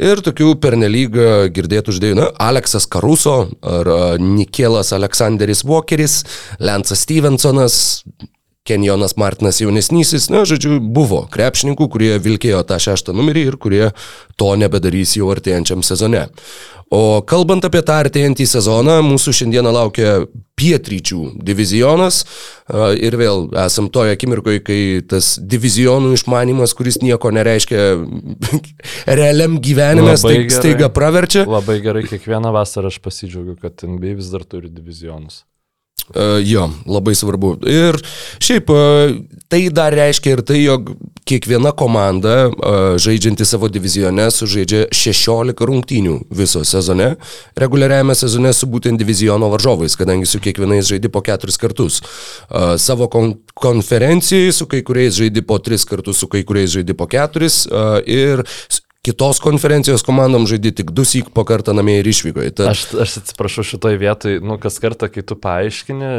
Ir 0.00 0.22
tokių 0.24 0.54
pernelyg 0.62 1.16
e, 1.16 1.30
girdėtų 1.54 1.96
žaidėjų, 1.96 2.18
na, 2.18 2.28
Aleksas 2.42 2.86
Karuso 2.90 3.36
ar 3.60 3.92
e, 3.92 4.00
Nikelas 4.22 4.92
Aleksanderis 5.02 5.64
Walkeris, 5.64 6.22
Lensas 6.58 7.02
Stevensonas, 7.02 8.04
Kenjonas 8.62 9.16
Martinas 9.18 9.58
jaunesnysis, 9.58 10.28
na, 10.30 10.44
žodžiu, 10.46 10.76
buvo 10.78 11.24
krepšininkų, 11.34 11.88
kurie 11.90 12.12
vilkėjo 12.22 12.60
tą 12.68 12.78
šeštą 12.82 13.14
numerį 13.16 13.42
ir 13.48 13.56
kurie 13.58 13.88
to 14.38 14.52
nebedarys 14.54 15.16
jau 15.18 15.32
artėjančiam 15.34 15.82
sezone. 15.82 16.28
O 16.92 17.22
kalbant 17.24 17.64
apie 17.64 17.80
tą 17.82 17.96
artėjantį 18.04 18.44
sezoną, 18.50 18.98
mūsų 19.06 19.32
šiandieną 19.38 19.70
laukia 19.72 20.10
pietryčių 20.60 21.20
divizionas 21.42 22.20
ir 23.00 23.16
vėl 23.16 23.46
esam 23.64 23.88
toje 23.90 24.12
akimirkoje, 24.14 24.60
kai 24.62 24.80
tas 25.08 25.34
divizionų 25.40 26.12
išmanimas, 26.18 26.76
kuris 26.76 27.00
nieko 27.02 27.32
nereiškia 27.34 27.86
realiam 29.20 29.56
gyvenime, 29.64 30.18
staig, 30.20 30.52
staiga 30.52 30.92
praverčia. 30.92 31.48
Labai 31.48 31.80
gerai, 31.82 32.04
kiekvieną 32.06 32.52
vasarą 32.54 32.92
aš 32.92 33.00
pasidžiaugiu, 33.02 33.56
kad 33.58 33.82
NBA 33.88 34.20
vis 34.20 34.28
dar 34.34 34.44
turi 34.44 34.70
divizionus. 34.70 35.46
Uh, 36.10 36.42
jo, 36.44 36.66
labai 36.86 37.14
svarbu. 37.16 37.54
Ir 37.70 37.96
šiaip 38.42 38.70
uh, 38.74 39.14
tai 39.48 39.62
dar 39.72 39.94
reiškia 39.96 40.34
ir 40.34 40.42
tai, 40.44 40.58
jog 40.60 40.90
kiekviena 41.28 41.70
komanda 41.78 42.34
uh, 42.50 42.80
žaidžianti 43.00 43.46
savo 43.48 43.70
divizione 43.72 44.26
sužaidžia 44.34 44.88
16 44.92 45.62
rungtynių 45.70 46.18
viso 46.34 46.64
sezone, 46.68 47.14
reguliariajame 47.56 48.16
sezone 48.18 48.52
su 48.52 48.68
būtent 48.68 49.00
diviziono 49.00 49.48
varžovais, 49.54 49.96
kadangi 49.96 50.28
su 50.28 50.42
kiekvienais 50.42 50.90
žaidi 50.90 51.08
po 51.12 51.22
keturis 51.24 51.60
kartus. 51.62 52.02
Uh, 52.02 52.74
savo 52.76 53.08
kon 53.08 53.36
konferencijai 53.54 54.52
su 54.52 54.66
kai 54.66 54.82
kuriais 54.84 55.16
žaidi 55.16 55.46
po 55.46 55.62
tris 55.62 55.86
kartus, 55.88 56.18
su 56.18 56.28
kai 56.28 56.42
kuriais 56.44 56.74
žaidi 56.74 56.98
po 56.98 57.06
keturis 57.08 57.62
uh, 57.70 58.02
ir 58.04 58.44
kitos 59.06 59.40
konferencijos 59.42 60.04
komandom 60.06 60.46
žaidi 60.50 60.72
tik 60.78 60.92
du 60.94 61.04
syk 61.08 61.32
po 61.34 61.44
kartą 61.48 61.74
namie 61.74 61.98
ir 62.00 62.08
išvykoje. 62.08 62.54
Tad 62.58 62.72
Aš, 62.72 62.86
aš 63.02 63.18
atsiprašau 63.22 63.66
šitoj 63.66 63.98
vietoj, 63.98 64.40
nu 64.46 64.58
kas 64.62 64.78
kartą, 64.82 65.10
kai 65.12 65.24
tu 65.26 65.36
paaiškini, 65.42 66.12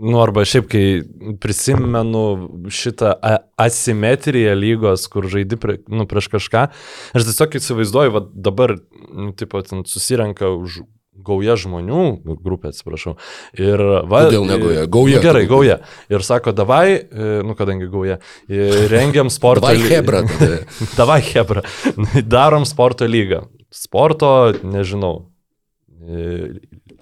nu 0.00 0.22
arba 0.22 0.44
šiaip, 0.48 0.70
kai 0.72 1.36
prisimenu 1.42 2.24
šitą 2.72 3.12
asimetriją 3.60 4.54
lygos, 4.56 5.04
kur 5.12 5.28
žaidi 5.28 5.60
prie, 5.60 5.78
nu, 5.92 6.08
prieš 6.08 6.30
kažką, 6.32 6.64
aš 7.12 7.28
tiesiog 7.28 7.60
įsivaizduoju, 7.60 8.16
va 8.16 8.24
dabar, 8.48 8.78
nu, 9.12 9.34
taip 9.36 9.52
pat 9.52 9.72
susirenka 9.92 10.48
už 10.56 10.82
gauja 11.24 11.56
žmonių, 11.58 12.02
grupė 12.42 12.70
atsiprašau. 12.72 13.16
Ir 13.58 13.82
va, 14.10 14.24
Kodėl 14.26 14.46
ne 14.50 14.58
gauja? 14.62 14.86
Nu, 15.18 15.24
gerai, 15.24 15.44
gauja. 15.50 15.78
Ir 16.12 16.24
sako, 16.26 16.52
davai, 16.56 16.98
nu 17.46 17.54
kadangi 17.58 17.88
gauja, 17.92 18.18
rengiam 18.92 19.30
sporto 19.32 19.66
Vai 19.70 19.76
ly- 19.80 19.90
Hebra. 19.94 20.22
Davai, 20.98 21.20
Hebra, 21.32 21.62
darom 22.36 22.66
sporto 22.68 23.06
lygą. 23.08 23.44
Sporto, 23.72 24.52
nežinau, 24.62 25.28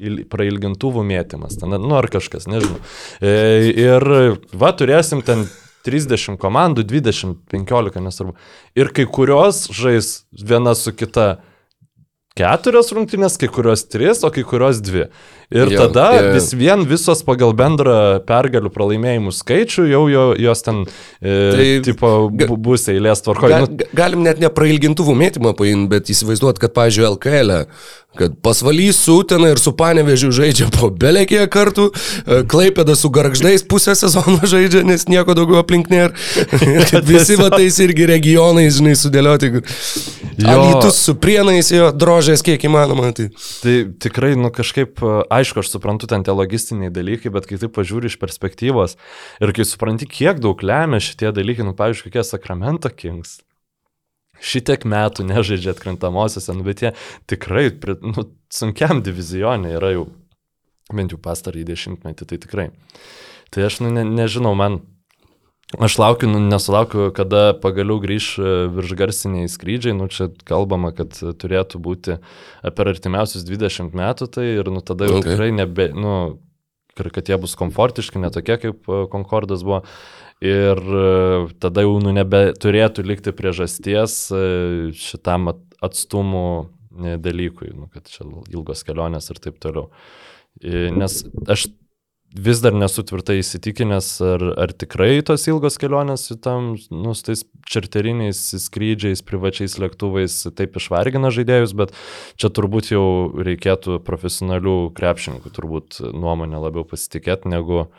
il- 0.00 0.24
prailgintuvų 0.30 1.02
mėtymas, 1.06 1.56
ten, 1.60 1.72
nu 1.80 1.96
ar 1.98 2.08
kažkas, 2.12 2.46
nežinau. 2.50 2.78
E, 3.20 3.72
Ir 3.80 4.04
va, 4.52 4.72
turėsim 4.76 5.22
ten 5.24 5.46
30 5.86 6.36
komandų, 6.40 6.84
20, 6.84 7.38
15, 7.50 8.00
nesvarbu. 8.04 8.34
Ir 8.76 8.90
kai 8.92 9.06
kurios 9.08 9.66
žais 9.72 10.24
viena 10.32 10.74
su 10.76 10.92
kita 10.92 11.38
keturias 12.38 12.92
rungtynės, 12.94 13.36
kai 13.40 13.48
kurios 13.52 13.84
tris, 13.90 14.22
o 14.24 14.30
kai 14.30 14.44
kurios 14.46 14.80
dvi. 14.84 15.06
Ir 15.50 15.66
Jo, 15.66 15.88
tada 15.88 16.04
jo. 16.14 16.28
vis 16.36 16.52
vien 16.54 16.84
visos 16.86 17.24
pagal 17.26 17.50
bendrą 17.58 18.20
pergalių 18.22 18.70
pralaimėjimų 18.70 19.32
skaičių 19.34 19.86
jau 19.90 20.02
jo, 20.06 20.24
jos 20.38 20.62
ten, 20.62 20.84
e, 21.18 21.32
Tai 21.56 21.64
tipo, 21.88 22.10
bu- 22.30 22.56
bus 22.56 22.86
eilės 22.92 23.24
tvarkoje. 23.26 23.50
Ga, 23.50 23.58
Nu, 23.64 23.66
ga- 23.80 23.88
galim 23.98 24.22
net 24.22 24.38
neprailgintuvų 24.38 25.16
mėtymą 25.18 25.56
paimti, 25.58 25.88
bet 25.90 26.06
įsivaizduot, 26.14 26.60
kad, 26.62 26.70
pažiūrėjau, 26.72 27.16
LKL, 27.18 27.50
-ę, 27.50 27.66
kad 28.16 28.32
pasvalys 28.42 28.94
su 29.02 29.16
Utena 29.24 29.50
ir 29.50 29.58
su 29.58 29.72
Panevežiu 29.72 30.30
žaidžia 30.30 30.70
po 30.70 30.88
belekėje 30.90 31.48
kartų, 31.50 31.90
e, 31.90 32.42
Klaipėda 32.46 32.94
su 32.94 33.10
Garždais 33.10 33.66
pusę 33.66 33.96
sezono 33.98 34.38
žaidžia, 34.54 34.84
nes 34.86 35.08
nieko 35.10 35.34
daugiau 35.34 35.58
aplink 35.64 35.90
nėra. 35.90 36.14
Visi 37.10 37.34
va 37.34 37.50
tais 37.50 37.74
irgi 37.82 38.06
regionai, 38.06 38.70
žinai, 38.70 38.94
sudėlioti. 38.94 39.50
Alytus 40.46 40.94
su 41.04 41.14
prienais 41.14 41.70
jo 41.74 41.90
drožės 42.20 42.42
kiek 42.44 42.64
įmanoma. 42.68 43.10
Tai. 43.16 43.28
Tai 43.64 43.74
tikrai, 44.02 44.34
nu 44.38 44.50
kažkaip, 44.52 45.00
e, 45.00 45.12
aišku, 45.32 45.62
aš 45.62 45.72
suprantu 45.72 46.08
ten 46.10 46.24
tie 46.26 46.34
logistiniai 46.34 46.92
dalykai, 46.92 47.32
bet 47.32 47.48
kai 47.48 47.58
taip 47.60 47.72
pažiūri 47.76 48.10
iš 48.10 48.18
perspektyvos 48.20 48.96
ir 49.40 49.52
kai 49.56 49.64
supranti, 49.64 50.08
kiek 50.08 50.40
daug 50.42 50.60
lemia 50.60 51.00
šitie 51.00 51.32
dalykai, 51.36 51.64
nu 51.66 51.74
pavyzdžiui, 51.78 52.10
kokie 52.10 52.24
Sakramento 52.26 52.92
Kings. 52.92 53.40
Šitiek 54.40 54.86
metų 54.88 55.26
nežaidžia 55.28 55.74
atkrintamosiose, 55.74 56.52
nu, 56.56 56.64
bet 56.64 56.84
jie 56.84 56.94
tikrai 57.28 57.68
nu, 58.04 58.24
sunkiam 58.52 59.02
divizionė 59.04 59.76
yra 59.76 59.92
jau, 59.96 60.06
bent 60.92 61.12
jau 61.12 61.20
pastarąjį 61.20 61.66
dešimtmetį, 61.72 62.28
tai 62.28 62.40
tikrai. 62.40 62.70
Tai 63.52 63.66
aš 63.68 63.82
nu, 63.84 63.92
ne, 63.92 64.04
nežinau, 64.08 64.54
man 64.56 64.80
Aš 65.78 65.98
laukiu, 66.02 66.26
nu, 66.26 66.40
nesulaukiu, 66.42 67.12
kada 67.14 67.52
pagaliau 67.62 68.00
grįž 68.02 68.24
e, 68.42 68.52
viršgarsiniai 68.74 69.46
skrydžiai. 69.50 69.94
Nu, 69.94 70.08
čia 70.10 70.26
kalbama, 70.48 70.90
kad 70.96 71.14
turėtų 71.14 71.78
būti 71.78 72.16
per 72.74 72.90
artimiausius 72.90 73.44
20 73.46 73.94
metų, 73.94 74.26
tai 74.34 74.48
ir 74.56 74.70
nu, 74.74 74.82
tada 74.82 75.06
jau 75.06 75.20
Okay. 75.20 75.36
tikrai 75.36 75.52
nebe, 75.54 75.86
nu, 75.94 76.14
kad 76.98 77.30
jie 77.30 77.38
bus 77.38 77.54
komfortiški, 77.60 78.18
netokie 78.18 78.56
kaip 78.64 78.90
e, 78.90 79.04
Concordas 79.12 79.62
buvo. 79.62 79.84
Ir 80.42 80.80
e, 80.82 81.06
tada 81.62 81.86
jau 81.86 81.94
nu, 82.02 82.16
nebeturėtų 82.18 83.06
likti 83.06 83.30
priežasties 83.36 84.18
šitam 84.98 85.52
at- 85.54 85.66
atstumų 85.86 86.46
dalykui, 87.22 87.70
nu, 87.78 87.86
kad 87.94 88.10
čia 88.10 88.26
ilgos 88.50 88.82
kelionės 88.84 89.30
ir 89.30 89.38
taip 89.38 89.62
toliau. 89.62 89.86
Nes 90.66 91.22
aš 91.46 91.68
vis 92.34 92.60
dar 92.62 92.74
nesu 92.76 93.02
tvirtai 93.06 93.40
įsitikinęs, 93.40 94.08
ar, 94.22 94.44
ar 94.62 94.72
tikrai 94.76 95.18
tos 95.26 95.46
ilgos 95.50 95.78
kelionės 95.82 96.28
su 96.28 96.36
tam, 96.38 96.72
nu, 96.94 97.14
su 97.16 97.26
tais 97.26 97.42
čarteriniais 97.70 98.38
skrydžiais, 98.64 99.24
privačiais 99.26 99.76
lėktuvais 99.82 100.36
taip 100.58 100.78
išvargina 100.78 101.32
žaidėjus, 101.34 101.74
bet 101.78 101.94
čia 102.40 102.52
turbūt 102.54 102.92
jau 102.94 103.04
reikėtų 103.34 104.00
profesionalių 104.06 104.78
krepšininkų 104.98 105.54
turbūt 105.56 106.00
nuomonę 106.14 106.62
labiau 106.62 106.86
pasitikėti 106.86 107.50
negu 107.50 107.84
e, 107.86 107.90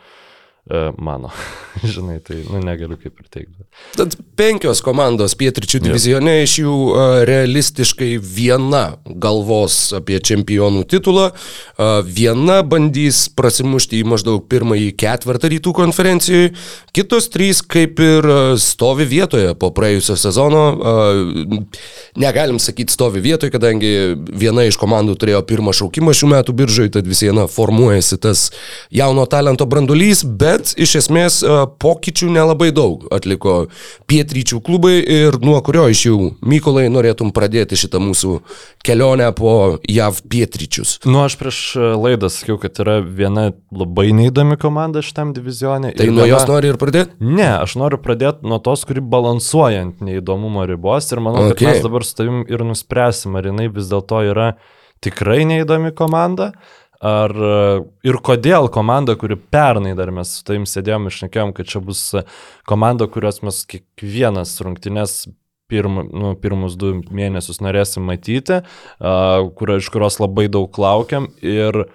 mano. 0.97 1.29
Žinai, 1.93 2.19
tai 2.19 2.43
nu, 2.45 2.59
negaliu 2.61 2.97
kaip 3.01 3.17
ir 3.17 3.29
teikti. 3.33 3.63
Tad 3.97 4.13
penkios 4.37 4.83
komandos 4.85 5.33
pietričių 5.39 5.79
divizione, 5.81 6.35
iš 6.45 6.57
jų 6.61 6.73
a, 6.93 7.05
realistiškai 7.25 8.11
viena 8.21 8.99
galvos 9.09 9.77
apie 9.97 10.19
čempionų 10.21 10.83
titulą, 10.91 11.31
a, 11.31 11.87
viena 12.05 12.59
bandys 12.61 13.23
prasimušti 13.33 14.03
į 14.03 14.09
maždaug 14.11 14.45
pirmąjį 14.51 14.91
ketvirtą 15.01 15.49
rytų 15.55 15.73
konferencijoje, 15.79 16.53
kitos 16.93 17.31
trys 17.33 17.63
kaip 17.65 17.97
ir 18.03 18.29
stovi 18.61 19.09
vietoje 19.09 19.55
po 19.57 19.71
praėjusio 19.73 20.19
sezono. 20.19 20.61
Negalim 22.21 22.59
sakyti 22.61 22.93
stovi 22.93 23.23
vietoje, 23.23 23.51
kadangi 23.53 23.91
viena 24.15 24.67
iš 24.67 24.77
komandų 24.81 25.17
turėjo 25.17 25.41
pirmą 25.49 25.73
šaukimą 25.75 26.13
šių 26.15 26.31
metų 26.35 26.55
biržoje, 26.61 26.93
tad 26.99 27.09
vis 27.09 27.23
viena 27.25 27.47
formuojasi 27.49 28.19
tas 28.21 28.49
jauno 28.93 29.25
talento 29.31 29.65
brandulys, 29.69 30.21
bet 30.27 30.50
iš 30.77 30.95
esmės 31.01 31.39
a, 31.43 31.65
pokyčių 31.81 32.29
nelabai 32.35 32.71
daug 32.75 33.05
atliko 33.13 33.67
pietryčių 34.11 34.59
klubai 34.65 34.97
ir 35.01 35.37
nuo 35.43 35.57
kurio 35.65 35.87
iš 35.91 36.05
jų, 36.09 36.17
Mykolai, 36.41 36.87
norėtum 36.91 37.31
pradėti 37.35 37.77
šitą 37.79 38.01
mūsų 38.03 38.39
kelionę 38.85 39.29
po 39.37 39.53
JAV 39.89 40.21
pietryčius. 40.31 40.97
Nu, 41.05 41.23
aš 41.25 41.37
prieš 41.39 41.61
laidą 41.77 42.29
sakiau, 42.33 42.57
kad 42.61 42.77
yra 42.83 42.99
viena 43.01 43.49
labai 43.71 44.09
neįdomi 44.17 44.57
komanda 44.61 45.03
šitam 45.05 45.33
divizionė. 45.37 45.93
Tai 45.97 46.09
nuo 46.09 46.25
viena- 46.25 46.31
jos 46.35 46.47
nori 46.49 46.71
ir 46.73 46.79
pradėti? 46.81 47.15
Ne, 47.19 47.49
aš 47.61 47.75
noriu 47.79 47.97
pradėti 48.01 48.43
nuo 48.47 48.59
tos, 48.63 48.85
kuri 48.85 49.01
balansuoja 49.01 49.81
ant 49.87 50.01
neįdomumo 50.05 50.65
ribos 50.69 51.11
ir 51.11 51.19
manau. 51.23 51.49
Okay. 51.51 51.65
kad 51.65 51.75
mes 51.75 51.83
dabar 51.83 52.03
su 52.07 52.15
tavim 52.15 52.45
ir 52.49 52.63
nuspręsim, 52.65 53.35
ar 53.37 53.43
jinai 53.49 53.67
vis 53.73 53.89
dėlto 53.91 54.21
yra 54.31 54.53
tikrai 55.01 55.41
neįdomi 55.49 55.91
komanda, 55.97 56.51
ar 57.01 57.33
e, 57.33 57.51
ir 58.07 58.17
kodėl 58.23 58.69
komanda, 58.73 59.17
kuri 59.19 59.35
pernai 59.35 59.95
dar 59.97 60.13
mes 60.13 60.37
su 60.37 60.45
tavim 60.47 60.67
sėdėjom 60.69 61.09
ir 61.09 61.17
šnekėjom, 61.17 61.53
kad 61.57 61.69
čia 61.73 61.81
bus 61.83 62.03
e, 62.15 62.25
komanda, 62.69 63.09
kurios 63.11 63.41
mes 63.45 63.63
kiekvienas 63.69 64.53
rungtynes 64.61 65.23
pirm, 65.71 66.01
nu, 66.11 66.35
pirmus 66.39 66.75
du 66.79 66.97
mėnesius 67.15 67.61
norėsim 67.63 68.03
matyti, 68.03 68.59
uh, 68.59 69.45
kur, 69.55 69.71
iš 69.79 69.87
kurios 69.93 70.19
labai 70.19 70.49
daug 70.51 70.75
laukiam 70.83 71.29
ir 71.39 71.85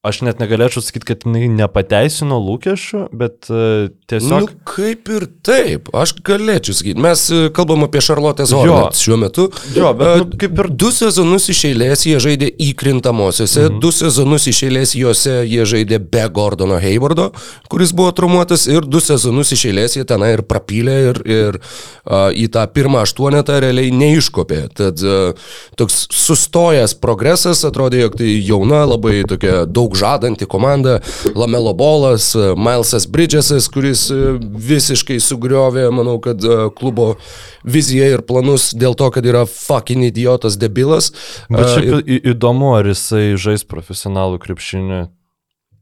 aš 0.00 0.22
net 0.24 0.38
negalėčiau 0.40 0.80
sakyti, 0.80 1.10
kad 1.10 1.24
jinai 1.26 1.44
nepateisino 1.52 2.38
lūkesčių, 2.40 3.02
bet 3.20 3.50
uh, 3.52 3.90
tiesiog... 4.08 4.46
Nu, 4.46 4.60
kaip 4.64 5.10
ir 5.12 5.26
taip, 5.44 5.90
aš 5.92 6.14
galėčiau 6.24 6.76
sakyti. 6.78 7.02
Mes 7.04 7.24
e, 7.28 7.40
kalbam 7.52 7.84
apie 7.84 8.00
Šarlotės 8.04 8.54
Hornets 8.56 9.02
šiuo 9.04 9.18
metu. 9.20 9.48
Jo, 9.76 9.90
bet, 9.96 10.08
E, 10.10 10.22
nu, 10.22 10.38
kaip 10.40 10.62
ir- 10.64 10.70
Du 10.80 10.88
sezonus 10.94 11.50
iš 11.52 11.60
eilės 11.68 12.06
jie 12.08 12.16
žaidė 12.22 12.48
įkrintamosiose, 12.70 13.66
mhm. 13.66 13.80
du 13.82 13.90
sezonus 13.92 14.46
iš 14.48 14.62
eilės 14.70 14.94
juose 14.96 15.34
jie 15.44 15.66
žaidė 15.68 15.98
be 16.00 16.24
Gordono 16.32 16.78
Haywardo, 16.80 17.28
kuris 17.68 17.92
buvo 17.92 18.14
traumuotas, 18.16 18.64
ir 18.72 18.88
du 18.88 19.02
sezonus 19.04 19.52
iš 19.52 19.66
eilės 19.68 19.98
jie 19.98 20.06
tenai 20.08 20.32
ir 20.38 20.44
prapylė 20.48 20.96
ir, 21.10 21.20
ir 21.28 21.60
uh, 21.60 22.30
į 22.32 22.48
tą 22.54 22.64
pirmą 22.72 23.04
aštuonetą 23.04 23.60
realiai 23.66 23.92
neiškopė. 23.92 24.62
Tad 24.80 25.04
uh, 25.04 25.52
toks 25.76 26.06
sustojęs 26.14 26.96
progresas, 27.02 27.66
atrodė, 27.68 28.06
jog 28.06 28.16
tai 28.22 28.32
jauna, 28.38 28.86
labai 28.88 29.20
tokia 29.28 29.66
daug 29.68 29.89
žadanti 29.96 30.46
komanda, 30.50 30.98
Lamelo 31.34 31.72
Bolas, 31.74 32.34
uh, 32.34 32.52
Milesas 32.58 33.06
Bridgesas, 33.10 33.68
kuris 33.72 34.06
uh, 34.14 34.36
visiškai 34.40 35.20
sugriovė, 35.20 35.86
manau, 35.94 36.18
kad 36.22 36.42
uh, 36.44 36.68
klubo 36.74 37.14
viziją 37.64 38.10
ir 38.16 38.22
planus 38.26 38.70
dėl 38.74 38.94
to, 38.98 39.10
kad 39.14 39.26
yra 39.26 39.46
fucking 39.46 40.04
idiotas 40.10 40.56
debilas. 40.60 41.12
Bet 41.50 41.64
Uh, 41.66 41.72
šiaip 41.76 42.04
į- 42.06 42.20
įdomu, 42.34 42.74
ar 42.78 42.90
jisai 42.92 43.34
žais 43.40 43.64
profesionalų 43.64 44.38
krepšinį 44.42 45.08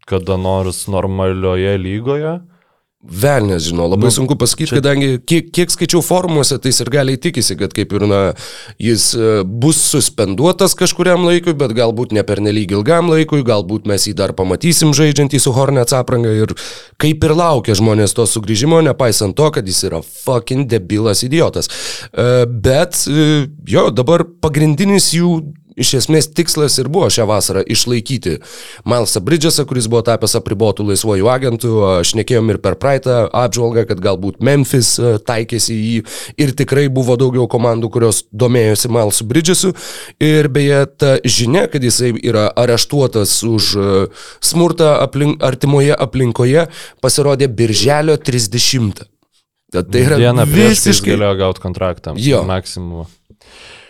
kada 0.08 0.38
nors 0.40 0.86
normalioje 0.88 1.74
lygoje. 1.76 2.38
Velnės, 2.98 3.62
žinau, 3.70 3.84
labai 3.86 4.08
Nu, 4.08 4.10
sunku 4.10 4.34
pasakyti, 4.34 4.72
čia- 4.72 4.80
kadangi 4.80 5.20
kiek, 5.22 5.52
kiek 5.54 5.70
skaičiau 5.70 6.02
forumuose, 6.02 6.58
tai 6.58 6.72
ir 6.74 6.88
gali 6.90 7.14
tikisi, 7.16 7.54
kad 7.56 7.70
kaip 7.72 7.92
ir, 7.94 8.00
na, 8.10 8.32
jis 8.76 9.14
e, 9.14 9.44
bus 9.46 9.76
suspenduotas 9.76 10.74
kažkuriam 10.74 11.22
laikui, 11.22 11.54
bet 11.54 11.70
galbūt 11.78 12.10
ne 12.10 12.24
per 12.24 12.40
nelyg 12.42 12.72
ilgam 12.74 13.06
laikui, 13.08 13.44
galbūt 13.46 13.86
mes 13.86 14.02
jį 14.02 14.14
dar 14.18 14.32
pamatysim 14.34 14.90
žaidžiantį 14.92 15.38
su 15.40 15.52
Hornets 15.54 15.94
apranga 15.94 16.28
ir 16.28 16.50
kaip 16.98 17.22
ir 17.22 17.36
laukia 17.38 17.78
žmonės 17.78 18.14
to 18.18 18.26
sugrįžimo, 18.26 18.82
nepaisant 18.82 19.36
to, 19.38 19.46
kad 19.54 19.64
jis 19.64 19.84
yra 19.86 20.02
fucking 20.02 20.66
debilas 20.66 21.22
idiotas. 21.22 21.70
E, 22.12 22.46
Bet, 22.50 23.06
e, 23.06 23.46
jo, 23.64 23.90
dabar 23.94 24.24
pagrindinis 24.42 25.12
jų 25.14 25.54
iš 25.80 25.94
esmės 26.02 26.28
tikslas 26.34 26.78
ir 26.80 26.90
buvo 26.92 27.08
šią 27.12 27.26
vasarą 27.28 27.62
išlaikyti 27.66 28.38
Milesą 28.88 29.22
Bridgesą, 29.24 29.64
kuris 29.68 29.88
buvo 29.90 30.02
tapęs 30.06 30.36
apribotų 30.38 30.86
laisvojų 30.90 31.28
agentų. 31.32 31.72
Aš 31.98 32.14
nekėjom 32.18 32.52
ir 32.52 32.60
per 32.64 32.78
praeitą 32.80 33.20
apžvalgą, 33.32 33.86
kad 33.90 34.02
galbūt 34.04 34.42
Memphis 34.44 34.94
e, 34.98 35.16
taikėsi 35.22 35.74
į 35.74 35.90
jį 35.92 36.00
ir 36.44 36.54
tikrai 36.58 36.86
buvo 36.92 37.18
daugiau 37.20 37.48
komandų, 37.50 37.90
kurios 37.94 38.22
domėjosi 38.32 38.92
Milesu 38.94 39.28
Bridgesu. 39.28 39.74
Ir 40.22 40.50
beje, 40.52 40.84
ta 40.98 41.16
žinia, 41.24 41.66
kad 41.72 41.84
jisai 41.84 42.14
yra 42.18 42.48
areštuotas 42.58 43.38
už 43.46 43.70
e, 43.74 43.92
smurtą 44.44 44.96
aplink, 45.04 45.38
artimoje 45.44 45.94
aplinkoje, 45.94 46.68
pasirodė 47.04 47.50
birželio 47.52 48.18
30. 48.18 49.06
Tad 49.72 49.90
tai 49.92 50.00
yra 50.06 50.16
prieš 50.48 50.80
tai 50.80 50.92
visiškai 50.92 51.12
galėjo 51.12 51.34
gauti 51.42 51.60
kontraktą. 51.60 52.14
Jo. 52.16 52.40
Maksimumą. 52.48 53.04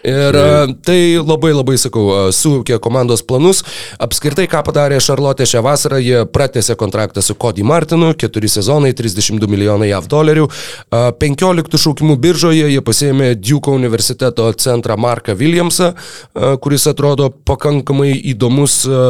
Ir 0.06 0.34
e, 0.34 0.74
tai 0.86 1.18
labai 1.18 1.50
labai, 1.52 1.74
sakau, 1.80 2.04
e, 2.12 2.34
suūkė 2.34 2.78
komandos 2.82 3.24
planus. 3.26 3.64
Apskritai, 4.02 4.46
ką 4.50 4.62
padarė 4.66 5.00
Šarlotė 5.02 5.46
šią 5.48 5.62
vasarą, 5.66 5.98
jie 6.02 6.22
pratęsė 6.30 6.76
kontraktą 6.78 7.22
su 7.24 7.34
Cody 7.34 7.66
Martinu, 7.66 8.12
4 8.14 8.50
sezonai, 8.52 8.92
32 8.94 9.50
milijonai 9.50 9.90
JAV 9.90 10.06
dolerių. 10.10 10.46
E, 10.46 11.02
15 11.24 11.82
šaukimų 11.82 12.18
biržoje 12.22 12.70
jie 12.70 12.84
pasėmė 12.84 13.32
Duke 13.42 13.74
universiteto 13.74 14.46
centrą 14.54 14.96
Marką 15.00 15.34
Williamsą, 15.38 15.92
e, 15.94 16.54
kuris 16.62 16.86
atrodo 16.86 17.30
pakankamai 17.30 18.12
įdomus, 18.32 18.84
e, 18.86 19.02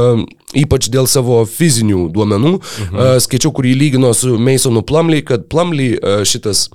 ypač 0.65 0.89
dėl 0.89 1.07
savo 1.11 1.43
fizinių 1.45 2.09
duomenų. 2.15 2.55
Mhm. 2.57 3.21
Skaičiau, 3.21 3.53
kurį 3.53 3.75
lygino 3.77 4.15
su 4.17 4.39
Masonu 4.41 4.83
Plumley, 4.83 5.21
kad 5.23 5.45
Plumley 5.53 5.99
e, 5.99 6.25
šitas 6.25 6.69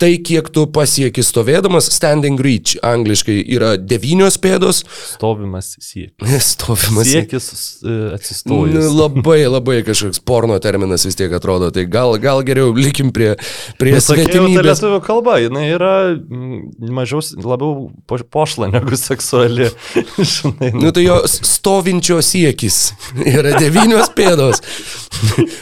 Tai 0.00 0.08
kiek 0.24 0.46
tu 0.48 0.62
pasieki 0.72 1.20
stovėdamas, 1.24 1.90
standing 1.92 2.38
reach 2.40 2.72
angliškai 2.86 3.34
yra 3.52 3.74
devynios 3.76 4.38
pėdos, 4.40 4.78
Stovimas 5.10 5.74
siekis. 5.84 6.46
stovimas. 6.54 7.10
Siekis 7.10 7.48
e, 7.84 7.90
Nu, 7.90 8.14
atsistojus. 8.16 8.86
labai, 8.96 9.42
labai 9.52 9.80
kažkoks 9.84 10.22
porno 10.24 10.56
terminas 10.64 11.04
vis 11.04 11.18
tiek 11.20 11.32
atrodo, 11.36 11.68
tai 11.74 11.84
gal, 11.84 12.14
gal 12.22 12.40
geriau 12.48 12.72
likim 12.76 13.10
prie, 13.12 13.34
prie 13.80 13.92
svetimybės. 14.00 14.64
lietuvių 14.80 15.02
kalba, 15.04 15.36
jinai 15.44 15.66
yra 15.74 15.92
mm, 16.16 16.88
mažiau, 16.96 17.20
labiau 17.44 17.90
po- 18.08 18.22
pošla 18.24 18.70
negu 18.72 18.96
seksuali. 18.96 19.68
Žinai, 20.32 20.72
Nu 20.80 20.94
tai 20.96 21.04
jo 21.04 21.20
stovinčio 21.28 22.22
siekis 22.24 22.80
yra 23.36 23.52
devynios 23.60 24.08
pėdos. 24.16 24.64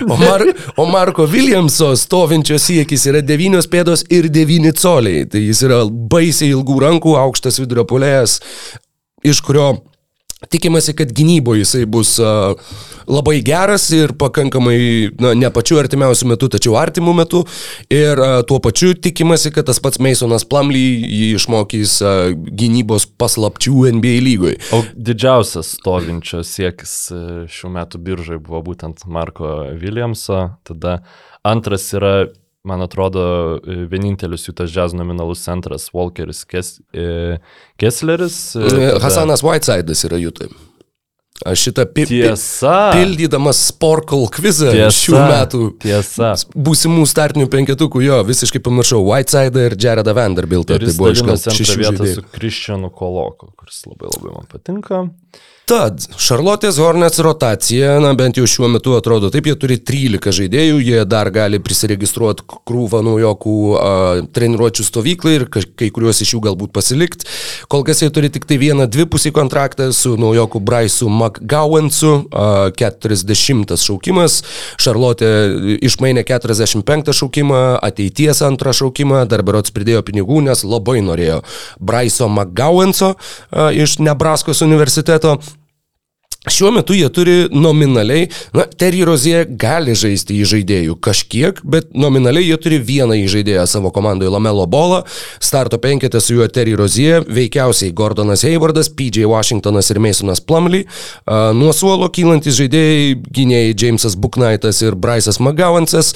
O, 0.06 0.14
Mar 0.20 0.44
o 0.78 0.84
Marko 0.86 1.24
Williamso 1.26 1.90
stovinčio 1.98 2.58
siekis 2.62 3.08
yra 3.10 3.18
devynios 3.26 3.66
pėdos 3.72 4.04
ir 4.14 4.27
devyni 4.32 4.72
coliai. 4.76 5.26
Tai 5.30 5.42
jis 5.42 5.62
yra 5.66 5.82
baisiai 5.88 6.52
ilgų 6.54 6.80
rankų, 6.84 7.14
aukštas 7.20 7.60
vidurio 7.62 7.86
polėjas, 7.88 8.38
iš 9.26 9.42
kurio 9.44 9.72
tikimasi, 10.46 10.94
kad 10.94 11.12
gynyboje 11.12 11.64
jisai 11.64 11.86
bus 11.90 12.14
uh, 12.22 12.54
labai 13.10 13.40
geras 13.42 13.88
ir 13.94 14.12
pakankamai, 14.18 15.10
na, 15.18 15.32
ne 15.34 15.50
pačiu 15.50 15.80
artimiausiu 15.80 16.28
metu, 16.30 16.48
tačiau 16.52 16.76
artimu 16.78 17.14
metu. 17.16 17.42
Ir 17.90 18.20
uh, 18.22 18.38
tuo 18.46 18.60
pačiu 18.62 18.94
tikimasi, 18.94 19.50
kad 19.54 19.66
tas 19.66 19.82
pats 19.82 19.98
Masonas 20.02 20.46
Plumley 20.48 21.02
jį 21.02 21.32
išmokys 21.40 21.98
uh, 22.04 22.20
gynybos 22.34 23.08
paslapčių 23.18 23.88
NBA 23.98 24.14
lygoje. 24.28 24.60
O 24.76 24.84
didžiausias 24.94 25.74
stovinčio 25.78 26.44
siekis 26.46 26.94
e, 27.14 27.20
šių 27.50 27.70
metų 27.74 28.00
biržai 28.02 28.38
buvo 28.42 28.60
būtent 28.70 29.04
Marko 29.10 29.50
Williamso, 29.80 30.40
tada 30.66 31.00
antras 31.46 31.88
yra, 31.96 32.28
man 32.64 32.80
atrodo, 32.82 33.58
e, 33.64 33.84
vienintelis 33.90 34.48
jų 34.48 34.54
tas 34.54 34.70
jazz 34.74 34.92
nominalus 34.96 35.44
centras 35.44 35.90
Walkeris 35.94 36.44
Kes, 36.48 36.80
e, 36.92 37.38
Kessleris. 37.78 38.56
e, 38.56 38.68
tada- 38.68 38.98
Hasanas 39.04 39.42
Whiteside'as 39.42 40.04
yra 40.08 40.18
jūtai. 40.18 40.48
Aš 41.46 41.68
šitą 41.68 41.84
pi 41.94 42.02
Tiesa. 42.04 42.90
pildydamas 42.92 43.60
Sporkle 43.70 44.26
kvizą 44.34 44.72
Tiesa. 44.74 44.90
šių 44.90 45.18
metų 45.30 45.60
Tiesa. 45.78 46.32
būsimų 46.50 47.04
startinių 47.06 47.46
penketukų, 47.46 48.02
jo, 48.02 48.24
visiškai 48.26 48.58
pamiršau 48.58 49.04
Whiteside'ą 49.06 49.66
ir 49.70 49.76
Jaredą 49.78 50.12
Vanderbiltą. 50.18 50.78
Tai 50.82 50.90
buvo 50.98 51.12
iš 51.14 51.22
antrą 51.22 51.54
šešių 51.54 51.84
žaidėjų. 51.84 52.14
su 52.14 52.22
Kristianu 52.34 52.90
Koloko, 52.90 53.52
kuris 53.56 53.84
labai 53.86 54.10
labai 54.10 54.34
man 54.34 54.46
patinka. 54.50 55.10
Tad, 55.68 56.00
Šarlotės 56.16 56.78
Hornets 56.80 57.20
rotacija, 57.20 57.98
na 58.00 58.14
bent 58.16 58.38
jau 58.40 58.46
šiuo 58.48 58.70
metu 58.72 58.94
atrodo 58.96 59.28
taip, 59.28 59.50
jie 59.50 59.52
turi 59.60 59.76
13 59.76 60.32
žaidėjų, 60.32 60.78
jie 60.80 61.02
dar 61.04 61.28
gali 61.28 61.58
prisiregistruoti 61.60 62.46
krūvą 62.64 63.02
naujokų 63.04 63.56
a, 63.76 63.90
treniruočių 64.32 64.86
stovyklai 64.86 65.34
ir 65.36 65.44
kai 65.52 65.90
kuriuos 65.92 66.22
iš 66.24 66.32
jų 66.32 66.40
galbūt 66.46 66.72
pasilikt. 66.72 67.26
Kol 67.68 67.84
kas 67.84 68.00
jie 68.00 68.08
turi 68.08 68.30
tik 68.32 68.46
tai 68.48 68.56
vieną 68.62 68.86
dvipusį 68.88 69.34
kontraktą 69.36 69.90
su 69.92 70.14
naujokų 70.16 70.62
Braisu 70.64 71.10
McGowansu, 71.12 72.14
a, 72.32 72.72
40 72.72 73.76
šaukimas, 73.84 74.38
Šarlotė 74.80 75.30
išmainė 75.84 76.24
45 76.32 77.12
šaukimą, 77.20 77.62
ateities 77.84 78.40
antrą 78.48 78.72
šaukimą, 78.72 79.26
dar 79.28 79.44
berots 79.44 79.76
pridėjo 79.76 80.00
pinigų, 80.08 80.40
nes 80.48 80.64
labai 80.64 81.04
norėjo 81.04 81.42
Braiso 81.76 82.32
McGowanso 82.32 83.12
a, 83.18 83.68
iš 83.76 84.00
Nebraskos 84.00 84.64
universiteto. 84.64 85.36
Šiuo 86.46 86.70
metu 86.70 86.94
jie 86.94 87.08
turi 87.10 87.32
nominaliai, 87.50 88.28
na, 88.54 88.62
Terry 88.78 89.00
Rozie 89.02 89.40
gali 89.58 89.96
žaisti 89.98 90.36
į 90.38 90.44
žaidėjų 90.46 90.94
kažkiek, 91.02 91.56
bet 91.66 91.88
nominaliai 91.98 92.46
jie 92.46 92.58
turi 92.62 92.76
vieną 92.78 93.16
įžaidėją 93.24 93.64
savo 93.66 93.90
komandoje 93.90 94.30
Lamelo 94.30 94.62
Bolą, 94.70 95.00
starto 95.42 95.80
penketę 95.82 96.20
su 96.22 96.36
juo 96.36 96.46
Terry 96.46 96.76
Rozie, 96.78 97.18
veikiausiai 97.26 97.90
Gordonas 97.90 98.44
Haywardas, 98.46 98.86
PJ 98.94 99.26
Washingtonas 99.26 99.90
ir 99.90 99.98
Masonas 100.04 100.38
Plumley, 100.38 100.84
nuo 101.58 101.72
suolo 101.74 102.06
kylantis 102.14 102.54
žaidėjai, 102.60 103.18
gynėjai 103.34 103.74
Jamesas 103.74 104.14
Buknaitas 104.14 104.78
ir 104.86 104.94
Bryce'as 104.94 105.40
McGowansas, 105.42 106.12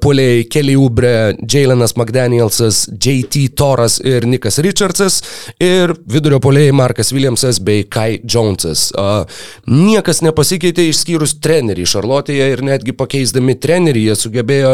puolėjai 0.00 0.48
Kelly 0.56 0.78
Ubre, 0.80 1.12
Jalenas 1.44 1.98
McDanielsas, 2.00 2.86
JT 2.96 3.50
Toras 3.60 4.00
ir 4.00 4.24
Nikas 4.24 4.56
Richardsas 4.64 5.20
ir 5.60 5.92
vidurio 6.08 6.40
puolėjai 6.40 6.72
Markas 6.80 7.12
Williamsas 7.12 7.60
bei 7.60 7.84
Kai 7.84 8.22
Jonesas. 8.24 8.88
A, 8.96 9.28
Niekas 9.70 10.22
nepasikeitė 10.24 10.86
išskyrus 10.90 11.36
trenerį 11.42 11.86
Šarlotėje 11.88 12.46
ir 12.54 12.64
netgi 12.66 12.94
pakeisdami 12.96 13.56
trenerį 13.60 14.06
jie 14.10 14.16
sugebėjo 14.18 14.72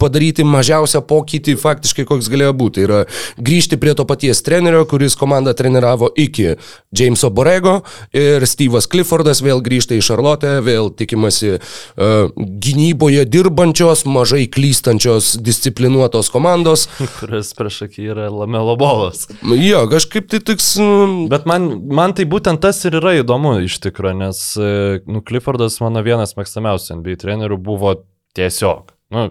padaryti 0.00 0.46
mažiausią 0.46 1.02
pokytį 1.06 1.56
faktiškai, 1.60 2.06
koks 2.08 2.30
galėjo 2.32 2.54
būti. 2.56 2.80
Tai 2.80 2.86
yra 2.86 3.00
grįžti 3.36 3.76
prie 3.80 3.94
to 3.98 4.06
paties 4.08 4.40
trenerio, 4.46 4.84
kuris 4.88 5.16
komandą 5.18 5.52
treniravo 5.56 6.08
iki 6.16 6.54
Jameso 6.96 7.30
Borego 7.34 7.80
ir 8.16 8.46
Steve'as 8.48 8.88
Cliffordas 8.90 9.42
vėl 9.44 9.60
grįžta 9.64 9.96
į 9.98 10.04
Šarlotę, 10.06 10.56
vėl 10.64 10.90
tikimasi 10.96 11.56
uh, 11.58 12.30
gynyboje 12.36 13.26
dirbančios, 13.28 14.06
mažai 14.08 14.46
klystančios, 14.50 15.34
disciplinuotos 15.42 16.30
komandos. 16.32 16.86
Kuris 17.18 17.52
prieš 17.58 17.82
akį 17.88 18.08
yra 18.14 18.30
Lamelo 18.32 18.76
bolas. 18.80 19.26
Jo, 19.42 19.84
kažkaip 19.90 20.30
tai 20.30 20.42
tiks... 20.52 20.72
mm, 20.80 21.28
Bet 21.30 21.46
man, 21.50 21.68
man 21.92 22.14
tai 22.16 22.26
būtent 22.30 22.62
tas 22.62 22.80
ir 22.88 22.96
yra 23.00 23.18
įdomu 23.20 23.58
iš 23.66 23.78
tikrųjų, 23.84 23.99
nes 24.16 24.40
e, 24.56 25.00
nu, 25.06 25.20
Cliffordas 25.26 25.76
mano 25.82 26.02
vienas 26.06 26.32
mėgstamiausių 26.38 27.00
NBA 27.00 27.18
trenerių 27.20 27.58
buvo 27.60 27.92
tiesiog. 28.38 28.92
Nu, 29.12 29.26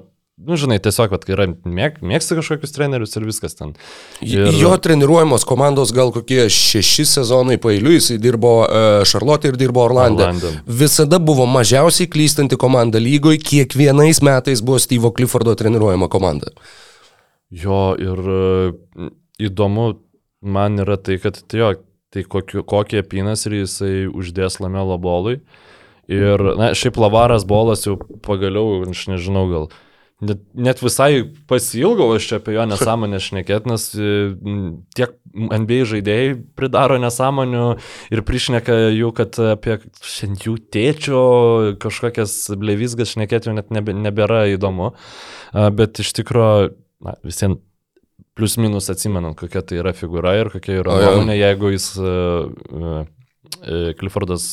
nu 0.46 0.58
žinai, 0.60 0.78
tiesiog, 0.84 1.10
kad 1.12 1.26
yra 1.34 1.48
mėg, 1.50 1.98
mėgsti 2.06 2.38
kažkokius 2.40 2.76
trenerius 2.76 3.18
ir 3.18 3.26
viskas 3.28 3.58
ten. 3.58 3.74
Ir... 4.26 4.52
Jo 4.60 4.76
treniruojamos 4.82 5.48
komandos 5.50 5.94
gal 5.96 6.14
kokie 6.16 6.46
šeši 6.54 7.08
sezonai 7.16 7.58
pailiui, 7.62 7.98
jisai 7.98 8.20
dirbo 8.22 8.54
Šarlotė 9.10 9.54
ir 9.54 9.60
dirbo 9.60 9.84
Orlande. 9.88 10.28
Orlando. 10.28 10.54
Visada 10.84 11.18
buvo 11.24 11.48
mažiausiai 11.50 12.12
klystanti 12.12 12.60
komanda 12.60 13.02
lygoje, 13.02 13.42
kiekvienais 13.42 14.22
metais 14.26 14.62
buvo 14.62 14.80
Steve'o 14.82 15.14
Cliffordo 15.16 15.58
treniruojama 15.60 16.12
komanda. 16.12 16.54
Jo, 17.50 17.96
ir 17.98 18.20
e, 18.30 19.10
įdomu 19.50 19.94
man 20.46 20.82
yra 20.84 21.00
tai, 21.02 21.18
kad 21.22 21.40
tai 21.50 21.64
jo, 21.64 21.72
tai 22.14 22.26
kokiu, 22.26 22.64
kokį 22.68 23.04
apynasrį 23.04 23.64
jisai 23.64 23.94
uždės 24.10 24.60
Lamelo 24.64 24.98
bolui. 25.02 25.40
Ir, 26.10 26.42
na, 26.58 26.72
šiaip 26.74 26.98
lavaras 26.98 27.46
bolas 27.46 27.86
jau 27.86 28.00
pagaliau, 28.26 28.82
aš 28.90 29.06
nežinau, 29.12 29.46
gal 29.52 29.70
net, 30.26 30.42
net 30.58 30.82
visai 30.82 31.22
pasilgau 31.50 32.10
aš 32.16 32.28
čia 32.32 32.40
apie 32.40 32.56
jo 32.56 32.66
nesąmonę 32.70 33.20
šnekėt, 33.28 33.70
nes 33.70 33.86
e, 33.94 34.16
tiek 34.98 35.16
NBA 35.30 35.84
žaidėjai 35.92 36.34
pridaro 36.58 36.98
nesąmonių 37.02 37.68
ir 38.16 38.24
prišneka 38.26 38.80
jų, 38.96 39.14
kad 39.20 39.38
apie 39.54 39.78
jų 40.48 40.58
tėčio 40.74 41.24
kažkokias 41.82 42.36
blevizgas 42.60 43.14
šnekėti 43.14 43.52
jau 43.52 43.58
net 43.58 43.70
nebėra 43.70 44.48
įdomu. 44.56 44.96
Bet 45.54 46.02
iš 46.02 46.14
tikrųjų, 46.18 46.74
na, 47.06 47.16
visiems 47.26 47.62
plius 48.38 48.58
minus 48.62 48.90
atsimenant, 48.92 49.38
kokia 49.40 49.62
tai 49.66 49.80
yra 49.82 49.94
figūra 49.96 50.36
ir 50.40 50.52
kokia 50.54 50.82
yra 50.82 50.98
nuomonė, 51.00 51.38
jeigu 51.40 51.74
jis 51.74 51.88
uh, 52.02 53.08
Cliffordas 54.00 54.46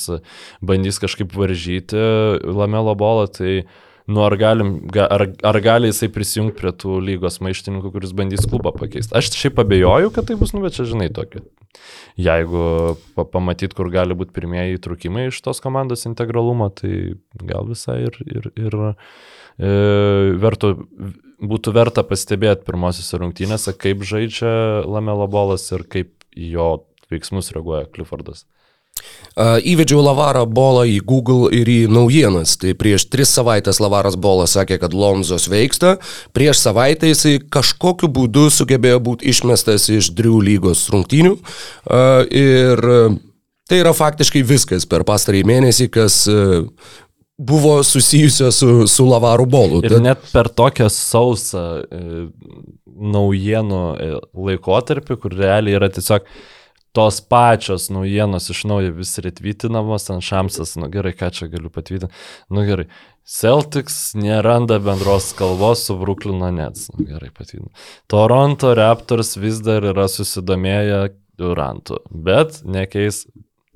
bandys 0.65 0.99
kažkaip 1.03 1.35
varžyti 1.37 2.01
Lamelo 2.57 2.95
bolą, 2.99 3.27
tai 3.31 3.67
nu, 4.07 4.23
ar, 4.25 4.37
galim, 4.39 4.77
ga- 4.91 5.09
ar, 5.11 5.27
ar 5.47 5.59
gali 5.62 5.91
jisai 5.91 6.09
prisijungti 6.15 6.59
prie 6.61 6.73
tų 6.73 6.99
lygos 7.05 7.41
maištininkų, 7.43 7.91
kuris 7.95 8.15
bandys 8.17 8.47
klubą 8.47 8.73
pakeisti. 8.77 9.15
Aš 9.19 9.33
šiaip 9.35 9.59
abejoju, 9.62 10.12
kad 10.15 10.29
tai 10.29 10.39
bus, 10.39 10.55
nu, 10.55 10.62
bet 10.65 10.79
čia 10.79 10.87
žinai 10.89 11.09
tokio. 11.15 11.43
Jeigu 12.17 12.97
pa 13.19 13.27
pamatyt, 13.29 13.75
kur 13.77 13.91
gali 13.93 14.17
būti 14.17 14.33
pirmieji 14.37 14.79
įtrukimai 14.79 15.27
iš 15.29 15.43
tos 15.45 15.61
komandos 15.61 16.07
integralumo, 16.09 16.71
tai 16.73 17.19
gal 17.43 17.67
visai 17.69 17.99
ir, 18.07 18.17
ir, 18.25 18.49
ir 18.57 18.79
vertų, 19.59 20.73
būtų 21.40 21.73
verta 21.77 22.05
pastebėti 22.07 22.66
pirmosiose 22.66 23.21
rungtynėse, 23.23 23.73
kaip 23.77 24.05
žaidžia 24.05 24.85
Lamelo 24.88 25.29
bolas 25.31 25.69
ir 25.73 25.87
kaip 25.88 26.12
jo 26.37 26.85
veiksmus 27.11 27.53
reaguoja 27.55 27.87
Cliffordas. 27.92 28.45
A, 29.37 29.59
Įvedžiau 29.61 30.01
Lavarą 30.01 30.47
bolą 30.49 30.87
į 30.88 30.97
Google 31.05 31.51
ir 31.53 31.69
į 31.69 31.79
naujienas. 31.92 32.55
Tai 32.61 32.73
prieš 32.79 33.05
tris 33.12 33.35
savaitės 33.37 33.81
Lavaras 33.85 34.16
bolas 34.16 34.57
sakė, 34.57 34.79
kad 34.81 34.97
Lonzo 34.97 35.37
sveiksta. 35.40 35.99
Prieš 36.37 36.62
savaitę 36.64 37.11
jisai 37.11 37.37
kažkokiu 37.40 38.09
būdu 38.09 38.49
sugebėjo 38.53 39.03
būti 39.05 39.29
išmestas 39.33 39.90
iš 39.92 40.11
Drių 40.16 40.40
lygos 40.49 40.87
rungtynių. 40.92 41.37
A, 41.85 42.25
Ir 42.27 42.81
tai 43.66 43.81
yra 43.83 43.92
faktiškai 43.97 44.45
viskas 44.47 44.87
per 44.88 45.05
pastarąjį 45.05 45.45
mėnesį, 45.49 45.88
kas 45.92 46.23
buvo 47.38 47.83
susijusio 47.83 48.51
su, 48.53 48.87
su 48.87 49.07
Lavaru 49.07 49.46
bolu. 49.46 49.81
Ir 49.85 50.01
net 50.03 50.29
per 50.33 50.49
tokią 50.49 50.88
sausą 50.92 51.64
e, 51.85 52.03
naujienų 52.87 53.81
e, 54.01 54.12
laikotarpį, 54.49 55.18
kur 55.20 55.37
realiai 55.37 55.77
yra 55.77 55.90
tiesiog 55.92 56.29
tos 56.96 57.20
pačios 57.20 57.90
naujienos 57.92 58.49
iš 58.51 58.62
naujo 58.70 58.94
vis 58.96 59.18
retvytinamos, 59.20 60.09
ant 60.14 60.25
šamsas, 60.25 60.79
nu 60.81 60.88
gerai, 60.92 61.12
ką 61.12 61.29
čia 61.37 61.51
galiu 61.53 61.68
patvytinti, 61.72 62.09
nu 62.49 62.64
gerai. 62.64 62.88
Celtics 63.27 64.14
neranda 64.16 64.79
bendros 64.81 65.33
kalbos 65.37 65.83
su 65.85 65.96
Brooklyno 65.99 66.49
Nets. 66.55 66.87
Nu, 66.94 67.05
gerai, 67.05 67.29
patvirtinu. 67.35 67.68
Toronto 68.09 68.70
Raptors 68.79 69.35
vis 69.37 69.59
dar 69.66 69.85
yra 69.92 70.07
susidomėję 70.09 71.09
Durantu, 71.37 71.99
bet 72.09 72.62
nekeis 72.64 73.27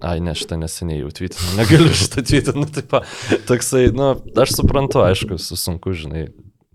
Ai, 0.00 0.16
ne, 0.24 0.32
šitą 0.36 0.56
neseniai 0.60 1.02
jau 1.02 1.10
tvirtinu, 1.12 1.54
negaliu 1.58 1.92
šitą 2.02 2.24
tvirtinti, 2.24 2.58
nu, 2.62 2.68
taip, 2.72 2.94
toksai, 3.48 3.90
nu, 3.96 4.14
aš 4.40 4.54
suprantu, 4.56 5.02
aišku, 5.04 5.36
su 5.42 5.58
sunku, 5.60 5.92
žinai, 5.96 6.28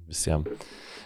visiems. 0.09 0.65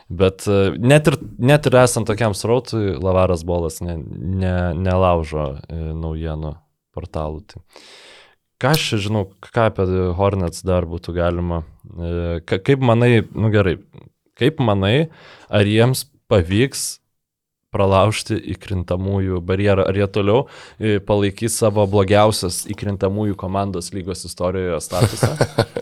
Bet 0.09 0.47
e, 0.49 0.73
net 0.81 1.07
ir, 1.07 1.19
net 1.37 1.67
ir 1.69 1.75
esant 1.83 2.09
tokiam 2.09 2.33
srautui, 2.33 2.95
Lavaras 2.97 3.43
Bolas 3.45 3.77
ne, 3.85 3.99
ne, 4.01 4.53
nelaužo 4.73 5.51
e, 5.69 5.79
naujienų 5.93 6.55
portalų. 6.97 7.43
Tai. 7.45 7.61
Ką 8.59 8.73
aš 8.73 8.87
žinau, 9.05 9.27
ką 9.39 9.67
apie 9.69 9.85
Hornets 10.17 10.65
dar 10.65 10.89
būtų 10.89 11.13
galima, 11.15 11.61
e, 11.93 12.39
ka- 12.41 12.57
kaip 12.57 12.81
manai, 12.83 13.21
nu 13.31 13.53
gerai, 13.53 13.77
kaip 14.39 14.59
manai, 14.65 15.11
ar 15.47 15.69
jiems 15.69 16.07
pavyks 16.29 16.98
pralaužti 17.73 18.37
įkrintamųjų 18.55 19.41
barjerą, 19.45 19.85
ar 19.89 19.97
jie 19.97 20.07
toliau 20.09 20.45
e, 20.79 20.97
palaikys 21.05 21.59
savo 21.61 21.85
blogiausias 21.89 22.63
įkrintamųjų 22.71 23.37
komandos 23.39 23.91
lygos 23.93 24.25
istorijoje 24.29 24.79
statusą. 24.85 25.33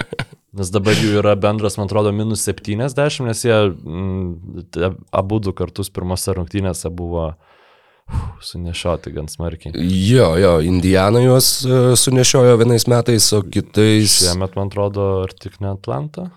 Nes 0.57 0.71
dabar 0.73 0.97
jų 0.97 1.19
yra 1.21 1.35
bendras, 1.37 1.77
man 1.77 1.85
atrodo, 1.85 2.11
minus 2.15 2.41
70, 2.47 3.21
nes 3.27 3.43
jie 3.45 3.53
mm, 3.53 4.95
abu 5.13 5.37
du 5.43 5.53
kartus 5.53 5.91
pirmose 5.93 6.33
rungtynėse 6.33 6.89
buvo 6.89 7.27
uf, 7.29 8.23
sunešioti 8.47 9.13
gan 9.13 9.29
smarkiai. 9.29 9.75
Jo, 10.07 10.31
jo, 10.41 10.55
Indiana 10.65 11.21
juos 11.21 11.51
e, 11.61 11.93
sunešiojo 11.99 12.57
vienais 12.63 12.87
metais, 12.89 13.29
o 13.37 13.43
kitais... 13.45 14.17
Šiemet, 14.23 14.57
man 14.57 14.71
atrodo, 14.71 15.07
ar 15.27 15.35
tik 15.37 15.59
ne 15.61 15.75
Atlanta? 15.75 16.31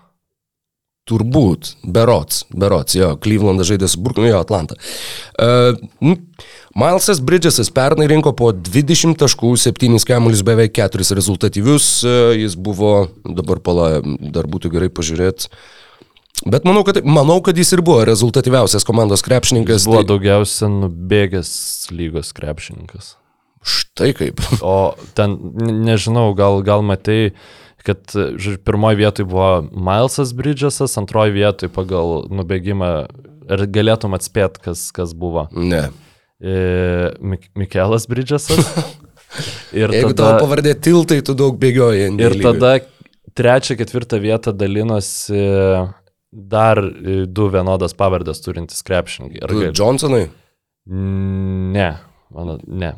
Turbūt, 1.11 1.73
berots, 1.83 2.45
berots, 2.55 2.95
jo, 2.95 3.11
Clevelandas 3.19 3.67
žaidė 3.67 3.89
su 3.91 3.99
Burkinu, 3.99 4.29
jo, 4.31 4.39
Atlanta. 4.39 4.77
Uh, 5.35 5.75
Milesas 6.71 7.19
Bridgesas 7.19 7.67
pernai 7.75 8.07
rinko 8.07 8.31
po 8.37 8.53
20 8.55 9.17
taškų, 9.19 9.51
7 9.59 9.99
kamuolius, 10.07 10.45
beveik 10.47 10.71
4 10.79 11.11
rezultatyvius, 11.19 11.89
uh, 12.07 12.31
jis 12.39 12.55
buvo, 12.55 13.09
dabar 13.27 13.59
pala, 13.59 13.89
dar 14.31 14.47
būtų 14.47 14.71
gerai 14.71 14.87
pažiūrėti. 14.87 15.51
Bet 16.47 16.63
manau 16.65 16.81
kad, 16.87 17.01
manau, 17.05 17.37
kad 17.45 17.59
jis 17.59 17.75
ir 17.75 17.83
buvo 17.85 18.01
rezultatyviausias 18.07 18.87
komandos 18.87 19.21
krepšininkas. 19.21 19.83
Buvo 19.85 19.99
tai- 20.01 20.09
daugiausia 20.15 20.71
nubėgęs 20.73 21.51
lygos 21.93 22.31
krepšininkas. 22.33 23.15
Štai 23.61 24.13
kaip. 24.17 24.39
O 24.65 24.95
ten, 25.13 25.35
ne- 25.59 25.75
nežinau, 25.91 26.31
gal, 26.33 26.63
gal 26.65 26.81
matai, 26.81 27.33
kad 27.85 28.01
žodžiu, 28.13 28.57
pirmoji 28.65 28.99
vietoje 29.01 29.27
buvo 29.29 29.49
Milesas 29.71 30.33
Bridgesas, 30.37 30.97
antroji 31.01 31.35
vietoje 31.39 31.71
pagal 31.73 32.25
nubėgimą. 32.31 32.91
Ar 33.51 33.63
galėtum 33.67 34.13
atspėti, 34.15 34.61
kas, 34.63 34.85
kas 34.95 35.11
buvo? 35.17 35.47
Ne. 35.57 35.87
E, 36.39 37.11
Mik 37.19 37.49
Mikelas 37.59 38.05
Bridgesas. 38.07 38.61
Ir 39.75 39.91
Jeigu 39.95 40.11
tada, 40.13 40.37
tavo 40.37 40.45
pavardė 40.45 40.73
tiltai, 40.83 41.21
tu 41.23 41.35
daug 41.39 41.55
bėgioji. 41.59 42.09
Ir 42.19 42.35
lygoj. 42.35 42.45
tada 42.59 42.71
trečią, 43.39 43.77
ketvirtą 43.79 44.19
vietą 44.23 44.51
dalinosi 44.55 45.39
dar 46.31 46.79
du 47.27 47.45
vienodas 47.51 47.95
pavardės 47.97 48.39
turintys 48.43 48.83
krepšininkai. 48.87 49.41
Ar 49.43 49.51
Tu 49.51 49.59
gali- 49.61 49.75
Johnsonui? 49.75 50.25
Ne, 50.91 51.89
mano, 52.33 52.57
ne. 52.67 52.93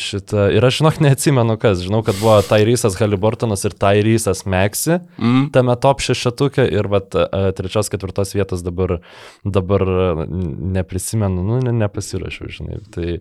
Šitą, 0.00 0.48
ir 0.54 0.64
aš 0.66 0.80
žinok, 0.80 1.00
neatsimenu 1.04 1.56
kas. 1.62 1.80
Žinau, 1.84 2.02
kad 2.06 2.18
buvo 2.20 2.36
Tairysas 2.46 2.98
Haliburtonas 3.00 3.64
ir 3.64 3.76
Tairysas 3.78 4.44
Meksi 4.46 5.00
Mm. 5.18 5.48
tame 5.54 5.74
top 5.80 6.02
šešetukė 6.04 6.66
ir 6.72 6.88
vat, 6.90 7.14
trečios, 7.56 7.90
ketvirtos 7.92 8.34
vietos 8.34 8.62
dabar, 8.66 8.98
dabar 9.44 9.86
neprisimenu, 10.26 11.44
nu, 11.46 11.60
ne, 11.62 11.72
nepasirašiau, 11.84 12.50
žinai. 12.50 12.80
Tai, 12.94 13.18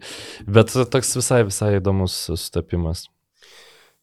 bet 0.47 0.73
toks 0.73 1.15
visai, 1.17 1.43
visai 1.47 1.75
įdomus 1.79 2.15
sutapimas. 2.33 3.07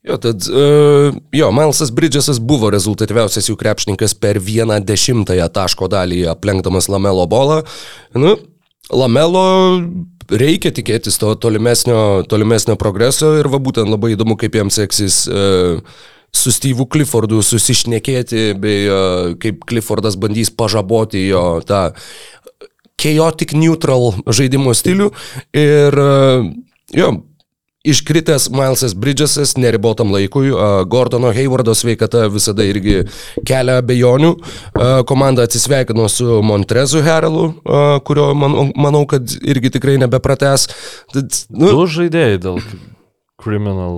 Jo, 0.01 0.17
tad, 0.17 0.47
uh, 0.49 1.13
jo, 1.37 1.51
Milesas 1.53 1.91
Bridgesas 1.93 2.39
buvo 2.41 2.71
rezultatyviausias 2.73 3.51
jų 3.51 3.57
krepšininkas 3.61 4.15
per 4.17 4.39
vieną 4.41 4.79
dešimtąją 4.81 5.51
taško 5.53 5.91
dalį, 5.93 6.23
aplenkdamas 6.33 6.89
Lamelo 6.89 7.27
bolą. 7.29 7.59
Nu, 8.17 8.39
Lamelo 8.89 9.45
reikia 10.31 10.73
tikėtis 10.75 11.19
to 11.21 11.35
tolimesnio, 11.41 12.23
tolimesnio 12.31 12.77
progreso 12.81 13.35
ir 13.41 13.51
va 13.51 13.61
būtent 13.63 13.91
labai 13.91 14.15
įdomu, 14.15 14.37
kaip 14.41 14.57
jam 14.59 14.71
seksis 14.73 15.23
uh, 15.31 15.81
su 16.31 16.53
Steve'u 16.55 16.87
Cliffordu 16.91 17.43
susišnekėti, 17.45 18.51
bei 18.61 18.85
uh, 18.89 19.33
kaip 19.41 19.65
Cliffordas 19.71 20.19
bandys 20.21 20.53
pažaboti 20.55 21.27
jo 21.29 21.45
tą 21.67 21.91
chaotic 23.01 23.55
neutral 23.57 24.13
žaidimo 24.29 24.75
stilių. 24.77 25.11
Ir 25.57 26.01
uh, 26.05 26.47
jo, 26.95 27.13
Iškritęs 27.85 28.51
Milesas 28.53 28.93
Bridgesas 28.95 29.55
neribotam 29.57 30.11
laikui, 30.13 30.51
Gordono 30.87 31.31
Haywardo 31.33 31.73
sveikata 31.75 32.27
visada 32.29 32.67
irgi 32.69 33.07
kelia 33.49 33.79
abejonių. 33.81 34.35
Komanda 35.09 35.47
atsisveikino 35.49 36.05
su 36.13 36.43
Montrezu 36.45 37.01
Herelu, 37.07 37.47
kurio 38.05 38.35
man, 38.37 38.75
manau, 38.77 39.07
kad 39.09 39.33
irgi 39.41 39.73
tikrai 39.79 39.97
nebeprates. 40.03 40.69
Tad, 41.15 41.33
nu, 41.49 41.73
Du 41.73 41.89
žaidėjai 41.89 42.43
dėl 42.45 42.61
criminal. 43.41 43.97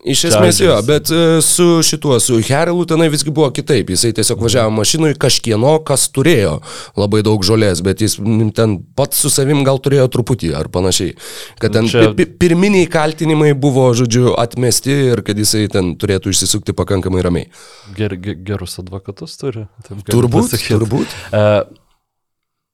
Iš 0.00 0.22
esmės 0.30 0.56
jo, 0.62 0.70
Chargers. 0.72 0.86
bet 0.88 1.10
e, 1.12 1.40
su 1.44 1.64
šituo, 1.84 2.14
su 2.24 2.38
Herelu 2.40 2.86
tenai 2.88 3.10
visgi 3.12 3.28
buvo 3.36 3.50
kitaip. 3.52 3.90
Jisai 3.92 4.14
tiesiog 4.16 4.40
važiavo 4.40 4.70
mašinui 4.72 5.12
kažkieno, 5.20 5.74
kas 5.84 6.06
turėjo 6.08 6.54
labai 6.96 7.20
daug 7.26 7.44
žolės, 7.44 7.82
bet 7.84 8.00
jis 8.00 8.16
ten 8.56 8.78
pats 8.96 9.20
su 9.20 9.28
savim 9.32 9.60
gal 9.66 9.76
turėjo 9.82 10.06
truputį 10.14 10.54
ar 10.56 10.70
panašiai. 10.72 11.12
Kad 11.60 11.76
ten 11.76 11.90
Čia- 11.92 12.14
pi- 12.14 12.24
pi- 12.24 12.38
pirminiai 12.46 12.88
kaltinimai 12.88 13.52
buvo, 13.52 13.90
žodžiu, 13.92 14.32
atmesti 14.40 14.96
ir 15.12 15.20
kad 15.26 15.36
jisai 15.36 15.66
ten 15.68 15.92
turėtų 16.00 16.32
išsisukti 16.32 16.72
pakankamai 16.72 17.20
ramiai. 17.26 17.50
Ger, 17.98 18.16
ger, 18.16 18.40
gerus 18.40 18.78
advokatus 18.80 19.36
turi. 19.36 19.66
Turbūt, 20.08 20.48
pasakyt. 20.48 20.78
turbūt. 20.78 21.18
Uh, 21.28 21.79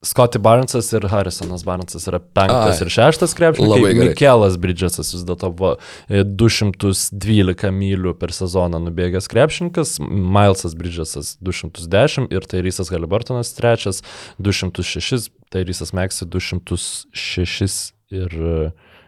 Scotty 0.05 0.39
Barnesas 0.39 0.93
ir 0.93 1.07
Harrisonas 1.09 1.65
Barnesas 1.65 2.05
yra 2.09 2.19
penktas 2.21 2.81
Ai. 2.81 2.85
ir 2.85 2.91
šeštas 2.93 3.33
gerai. 3.35 3.95
Mikelas 3.97 4.59
Bridgesas 4.61 5.15
vis 5.15 5.25
dėlto 5.27 5.49
buvo 5.57 5.73
e, 6.09 6.21
212 6.21 7.73
mylių 7.73 8.13
per 8.21 8.35
sezoną 8.37 8.83
nubėgęs 8.85 9.31
krepšininkas, 9.33 9.97
Milesas 10.05 10.77
Bridgesas 10.79 11.35
210 11.41 12.29
ir 12.29 12.45
Tairysas 12.45 12.93
Halibartonas 12.93 13.55
trečias 13.57 14.03
206, 14.37 15.31
Tairysas 15.55 15.95
Meksi 15.97 16.29
206 16.29 17.81
ir 18.13 18.37
e, 18.37 18.59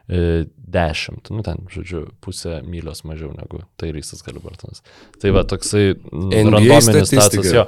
10, 0.08 1.30
nu 1.30 1.42
ten, 1.44 1.60
žodžiu, 1.72 2.06
pusę 2.24 2.62
mylios 2.64 3.02
mažiau 3.04 3.32
negu 3.36 3.60
Tairysas 3.80 4.22
Halibartonas. 4.24 4.80
Tai 5.20 5.32
va, 5.36 5.42
toksai 5.48 5.94
randominis 6.12 7.10
statusas 7.10 7.50
jo. 7.52 7.64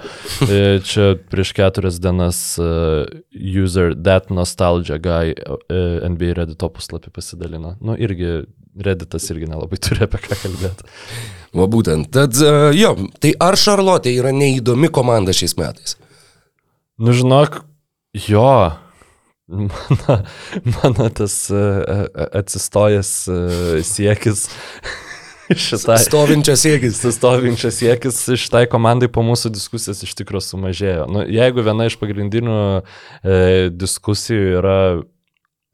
E, 0.48 0.80
Čia 0.84 1.10
prieš 1.32 1.52
keturias 1.56 2.00
dienas 2.00 2.40
uh, 2.60 3.04
user 3.32 3.92
that 3.96 4.32
nostalgia 4.32 4.96
guy 5.00 5.34
NBA 5.68 6.34
Reddit 6.40 6.60
puslapį 6.60 7.12
pasidalino. 7.12 7.76
Nu, 7.80 7.96
irgi 8.00 8.44
Redditas 8.80 9.26
irgi 9.32 9.48
nelabai 9.50 9.80
turi 9.82 10.04
apie 10.06 10.20
ką 10.24 10.36
kalbėti. 10.44 10.86
Va 11.58 11.66
būtent. 11.68 12.08
Tad 12.14 12.36
e, 12.38 12.52
jo, 12.78 12.94
tai 13.20 13.32
ar 13.42 13.58
Šarlotė 13.58 14.12
yra 14.14 14.30
neįdomi 14.32 14.88
komanda 14.94 15.34
šiais 15.36 15.56
metais? 15.58 15.96
Nu, 17.00 17.12
žinok, 17.16 17.64
jo. 18.28 18.52
Mano, 19.50 20.16
mano 20.76 21.08
tas 21.10 21.34
uh, 21.50 22.06
atsistojęs 22.38 23.14
uh, 23.28 23.80
siekis 23.82 24.44
šitai. 25.56 25.98
Stovinčias 25.98 26.62
siekis. 26.62 26.98
Sustovinčias 27.00 27.78
siekis 27.80 28.22
šitai 28.38 28.66
komandai 28.70 29.10
po 29.12 29.24
mūsų 29.26 29.52
diskusijos 29.54 30.02
iš 30.06 30.14
tikrųjų 30.20 30.46
sumažėjo. 30.46 31.06
Nu, 31.10 31.24
jeigu 31.26 31.64
viena 31.66 31.88
iš 31.90 31.98
pagrindinių 32.00 32.60
e, 32.78 33.70
diskusijų 33.74 34.56
yra, 34.60 34.78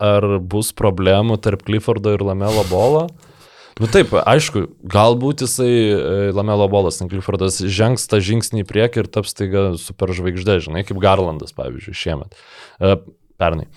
ar 0.02 0.28
bus 0.40 0.72
problemų 0.76 1.38
tarp 1.44 1.66
Cliffordo 1.66 2.14
ir 2.16 2.24
Lamelo 2.24 2.64
Bolo, 2.70 3.06
nu 3.80 3.90
taip, 3.92 4.14
aišku, 4.22 4.66
galbūt 4.88 5.44
jisai 5.44 5.68
e, 5.68 5.98
Lamelo 6.36 6.68
Bolas, 6.72 7.02
Cliffordas 7.04 7.60
žengs 7.60 8.08
tą 8.08 8.22
žingsnį 8.24 8.64
į 8.64 8.70
priekį 8.72 9.04
ir 9.04 9.12
taps 9.12 9.36
taiga 9.36 9.68
superžvaigždė, 9.80 10.60
žinai, 10.68 10.86
kaip 10.88 11.00
Garlandas, 11.02 11.56
pavyzdžiui, 11.56 11.96
šiemet. 11.96 12.42
Pernai. 13.40 13.68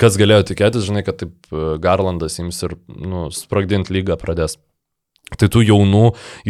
Kas 0.00 0.18
galėjo 0.20 0.44
tikėtis, 0.50 0.84
žinai, 0.88 1.04
kad 1.06 1.20
taip 1.22 1.52
e, 1.52 1.76
Garlandas 1.80 2.36
ims 2.42 2.58
ir 2.66 2.76
nu, 2.88 3.28
sprogdinti 3.34 3.94
lygą 3.96 4.18
pradės. 4.20 4.58
Tai 5.38 5.46
tų 5.46 5.62
jaunų 5.62 6.04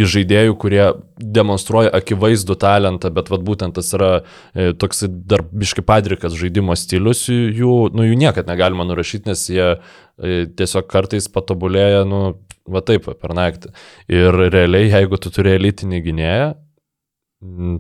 žaidėjų, 0.09 0.55
kurie 0.61 0.85
demonstruoja 1.21 1.91
akivaizdų 1.99 2.57
talentą, 2.61 3.11
bet 3.13 3.29
vat, 3.29 3.43
būtent 3.45 3.77
tas 3.77 3.93
yra 3.97 4.11
e, 4.55 4.71
toks 4.73 5.05
dar 5.29 5.45
biški 5.45 5.85
padrikas 5.87 6.37
žaidimo 6.39 6.77
stilius, 6.79 7.27
jų, 7.29 7.75
nu, 7.93 8.07
jų 8.09 8.17
niekad 8.23 8.49
negalima 8.49 8.87
nurašyti, 8.89 9.29
nes 9.29 9.45
jie 9.53 9.67
e, 9.69 10.47
tiesiog 10.57 10.89
kartais 10.91 11.29
patobulėja, 11.33 12.07
nu, 12.09 12.23
va 12.71 12.83
taip, 12.87 13.11
per 13.21 13.37
naktį. 13.37 13.75
Ir 14.17 14.43
realiai, 14.49 14.89
jeigu 14.89 15.21
tu 15.21 15.33
turi 15.35 15.55
elitinį 15.59 16.03
gynėją, 16.09 16.51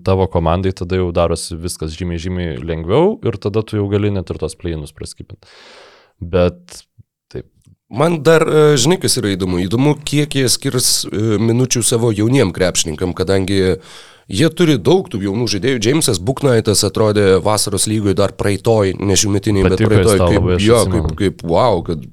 tavo 0.05 0.27
komandai 0.33 0.73
tada 0.77 0.96
jau 0.96 1.11
darosi 1.12 1.59
viskas 1.61 1.92
žymiai, 1.96 2.20
žymiai 2.20 2.61
lengviau 2.64 3.18
ir 3.27 3.37
tada 3.37 3.62
tu 3.66 3.77
jau 3.77 3.88
gali 3.92 4.12
net 4.12 4.31
ir 4.33 4.40
tos 4.40 4.57
pleinus 4.57 4.94
praskipinti. 4.96 5.51
Bet 6.20 6.81
Man 7.90 8.23
dar, 8.23 8.44
e, 8.46 8.77
žinai, 8.79 9.01
kas 9.03 9.16
yra 9.18 9.33
įdomu. 9.35 9.59
Įdomu, 9.64 9.96
kiek 10.07 10.31
jie 10.38 10.46
skirs 10.46 11.03
e, 11.09 11.40
minučių 11.42 11.83
savo 11.83 12.12
jauniem 12.14 12.53
krepšininkam, 12.55 13.11
kadangi 13.18 13.57
jie 14.31 14.51
turi 14.55 14.77
daug 14.79 15.09
tų 15.11 15.25
jaunų 15.25 15.49
žaidėjų. 15.51 15.81
Džeimsas 15.83 16.20
Buknaitas 16.23 16.85
atrodė 16.87 17.40
vasaros 17.42 17.88
lygoje 17.90 18.14
dar 18.20 18.37
praeitoj, 18.38 18.94
nešimetiniai, 18.94 19.66
bet 19.75 19.83
praeitoj, 19.83 20.23
kaip, 20.23 20.49
jo, 20.62 20.79
kaip, 20.92 21.11
kaip 21.18 21.42
wow, 21.51 21.83
kad 21.88 22.07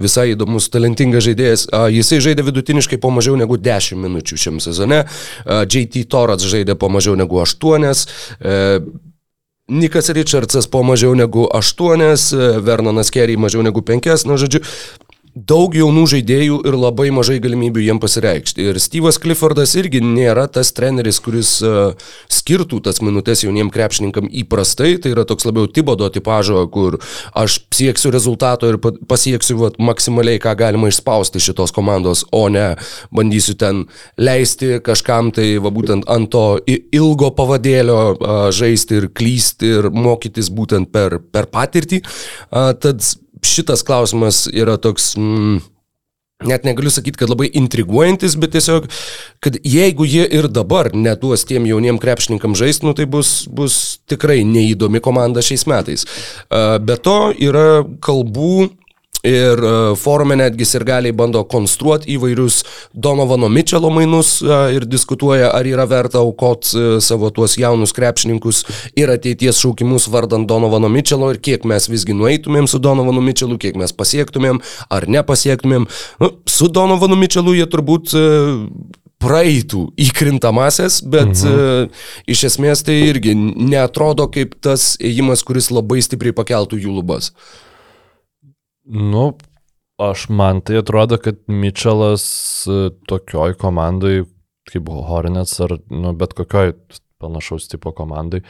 visai 0.00 0.32
įdomus, 0.34 0.68
talentingas 0.72 1.24
žaidėjas. 1.28 1.66
Jisai 1.94 2.20
žaidė 2.24 2.44
vidutiniškai 2.48 2.98
po 3.02 3.12
mažiau 3.14 3.38
negu 3.38 3.58
10 3.60 4.00
minučių 4.02 4.38
šiam 4.40 4.60
sezone. 4.62 5.04
JT 5.46 6.06
Torats 6.10 6.46
žaidė 6.50 6.78
po 6.78 6.90
mažiau 6.92 7.16
negu 7.18 7.40
8. 7.42 7.90
E, 8.40 8.58
Nikas 9.64 10.10
Richardsas 10.12 10.66
po 10.68 10.82
mažiau 10.84 11.14
negu 11.16 11.46
8, 11.48 12.60
Vernonas 12.60 13.08
Kerry 13.14 13.38
mažiau 13.40 13.62
negu 13.64 13.80
5, 13.80 14.26
na 14.28 14.36
žodžiu, 14.36 14.60
daug 15.34 15.74
jaunų 15.74 16.04
žaidėjų 16.12 16.60
ir 16.68 16.76
labai 16.78 17.08
mažai 17.14 17.40
galimybių 17.42 17.82
jiem 17.82 17.98
pasireikšti. 18.02 18.68
Ir 18.70 18.78
Steve'as 18.82 19.18
Cliffordas 19.18 19.74
irgi 19.78 19.98
nėra 20.04 20.46
tas 20.52 20.70
treneris, 20.76 21.18
kuris 21.22 21.56
uh, 21.66 21.96
skirtų 22.30 22.78
tas 22.86 23.02
minutės 23.02 23.42
jauniem 23.42 23.72
krepšininkam 23.74 24.30
įprastai, 24.30 24.94
tai 25.02 25.14
yra 25.14 25.26
toks 25.26 25.48
labiau 25.48 25.66
Tibodo 25.66 26.06
tipažo, 26.14 26.62
kur 26.70 27.00
aš 27.34 27.58
sieksiu 27.74 28.12
rezultato 28.14 28.70
ir 28.70 28.78
pa- 28.82 28.94
pasieksiu 29.10 29.58
vat, 29.58 29.80
maksimaliai, 29.82 30.38
ką 30.42 30.54
galima 30.60 30.92
išspausti 30.92 31.42
šitos 31.42 31.74
komandos, 31.74 32.22
o 32.30 32.46
ne 32.52 32.76
bandysiu 33.14 33.56
ten 33.58 33.84
leisti 34.20 34.78
kažkam 34.86 35.32
tai 35.34 35.56
va 35.58 35.74
būtent 35.74 36.06
ant 36.14 36.30
to 36.30 36.46
ilgo 36.94 37.32
pavadėlio 37.34 37.98
uh, 38.14 38.46
žaisti 38.54 39.02
ir 39.02 39.10
klysti 39.10 39.74
ir 39.80 39.90
mokytis 39.90 40.52
būtent 40.54 40.94
per, 40.94 41.18
per 41.34 41.50
patirtį. 41.50 42.02
Tad 42.54 43.02
šitas 43.44 43.86
klausimas 43.86 44.44
yra 44.52 44.78
toks... 44.80 45.14
Mm, 45.20 45.62
Net 46.44 46.64
negaliu 46.66 46.90
sakyti, 46.90 47.16
kad 47.16 47.30
labai 47.30 47.46
intriguojantis, 47.56 48.34
bet 48.36 48.50
tiesiog, 48.52 48.88
kad 49.40 49.54
jeigu 49.64 50.04
jie 50.04 50.24
ir 50.34 50.48
dabar 50.52 50.90
neduos 50.92 51.46
tiem 51.48 51.64
jauniem 51.64 51.96
krepšininkam 52.02 52.56
žaisti, 52.58 52.84
nu, 52.84 52.92
tai 52.92 53.06
bus, 53.08 53.46
bus 53.48 53.76
tikrai 54.10 54.42
neįdomi 54.44 55.00
komanda 55.00 55.44
šiais 55.46 55.64
metais. 55.70 56.04
Be 56.50 56.98
to 57.00 57.16
yra 57.38 57.84
kalbų 58.04 58.66
ir 59.24 59.64
a, 59.64 59.74
forume 59.98 60.36
netgi 60.38 60.66
ir 60.76 60.84
galiai 60.86 61.16
bando 61.16 61.42
konstruoti 61.48 62.14
įvairius 62.14 62.62
Donovano 62.94 63.48
Mitchelo 63.52 63.90
mainus 63.94 64.36
a, 64.42 64.68
ir 64.74 64.86
diskutuoja, 64.88 65.50
ar 65.54 65.68
yra 65.68 65.86
verta 65.90 66.20
aukoti 66.22 67.00
savo 67.04 67.30
tuos 67.34 67.56
jaunus 67.60 67.94
krepšininkus 67.96 68.64
ir 68.98 69.12
ateities 69.12 69.60
šaukimus 69.62 70.08
vardant 70.12 70.48
Donovano 70.48 70.90
Mitchelo 70.92 71.30
ir 71.34 71.40
kiek 71.42 71.64
mes 71.68 71.88
visgi 71.90 72.16
nueitumėm 72.16 72.68
su 72.70 72.80
Donovanu 72.82 73.22
Mitchelu, 73.24 73.58
kiek 73.60 73.78
mes 73.80 73.94
pasiektumėm 73.96 74.60
ar 74.92 75.08
nepasiektumėm. 75.10 75.88
Nu, 76.20 76.30
su 76.50 76.68
Donovanu 76.72 77.18
Mitchelu 77.18 77.56
jie 77.58 77.66
turbūt 77.70 78.14
e, 78.18 78.24
praeitų 79.24 79.86
į 80.00 80.08
krintamasias, 80.16 80.98
bet 81.00 81.30
mhm. 81.32 81.52
uh, 81.88 82.08
iš 82.28 82.44
esmės 82.50 82.84
tai 82.84 82.98
irgi 83.06 83.32
netrodo 83.34 84.26
kaip 84.32 84.56
tas 84.64 84.94
ėjimas, 85.00 85.44
kuris 85.46 85.70
labai 85.72 86.02
stipriai 86.04 86.36
pakeltų 86.36 86.82
jų 86.84 86.98
lubas. 86.98 87.32
Nu, 88.84 89.32
aš 89.98 90.28
man 90.28 90.60
tai 90.60 90.76
atrodo, 90.76 91.16
kad 91.18 91.40
Mitčelas 91.48 92.24
e, 92.68 92.90
tokioj 93.08 93.56
komandai, 93.56 94.24
kaip 94.68 94.88
Hornets 95.08 95.56
ar 95.64 95.78
nu, 95.88 96.12
bet 96.12 96.34
kokioj 96.36 96.74
panašaus 97.22 97.68
tipo 97.72 97.94
komandai, 97.96 98.42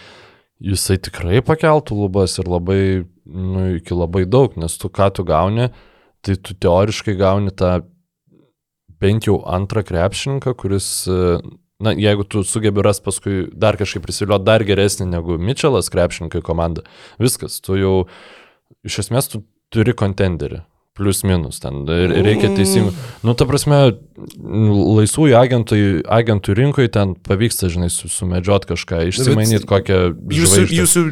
jisai 0.62 0.98
tikrai 0.98 1.42
pakeltų 1.46 1.98
lubas 2.00 2.38
ir 2.42 2.50
labai, 2.50 2.80
nu, 3.24 3.66
iki 3.78 3.94
labai 3.94 4.24
daug, 4.26 4.58
nes 4.58 4.74
tu 4.78 4.90
ką 4.90 5.12
tu 5.14 5.26
gauni, 5.26 5.70
tai 6.24 6.36
tu 6.40 6.58
teoriškai 6.58 7.14
gauni 7.20 7.54
tą 7.54 7.76
bent 8.98 9.28
jau 9.28 9.38
antrą 9.46 9.84
krepšininką, 9.86 10.56
kuris, 10.58 11.06
e, 11.06 11.38
na, 11.78 11.94
jeigu 11.94 12.26
tu 12.26 12.42
sugebi 12.42 12.82
ras 12.82 12.98
paskui 13.04 13.52
dar 13.54 13.78
kažkaip 13.78 14.02
prisiliuoti 14.02 14.50
dar 14.50 14.66
geresnį 14.66 15.12
negu 15.14 15.38
Mitčelas 15.38 15.94
krepšininkai 15.94 16.42
komanda, 16.42 16.82
viskas, 17.22 17.60
tu 17.62 17.78
jau 17.78 17.96
iš 18.82 19.04
esmės 19.06 19.30
tu 19.30 19.44
turi 19.74 19.96
kontenderį. 19.98 20.62
Plius 20.94 21.24
minus 21.26 21.58
ten. 21.58 21.80
Ir 21.90 22.12
reikia 22.22 22.52
teisingų. 22.54 22.92
Nu, 23.26 23.32
ta 23.34 23.48
prasme, 23.50 23.80
laisvųjų 24.94 25.34
agentų, 25.34 25.78
agentų 26.06 26.54
rinkoje 26.54 26.92
ten 26.94 27.16
pavyksta, 27.26 27.66
žinai, 27.72 27.88
su, 27.90 28.06
sumedžiot 28.06 28.68
kažką, 28.70 29.00
išsimainyti 29.10 29.66
kokią... 29.66 29.98
Jūsų, 30.14 30.52
žvaigždę. 30.52 30.78
jūsų 30.78 31.02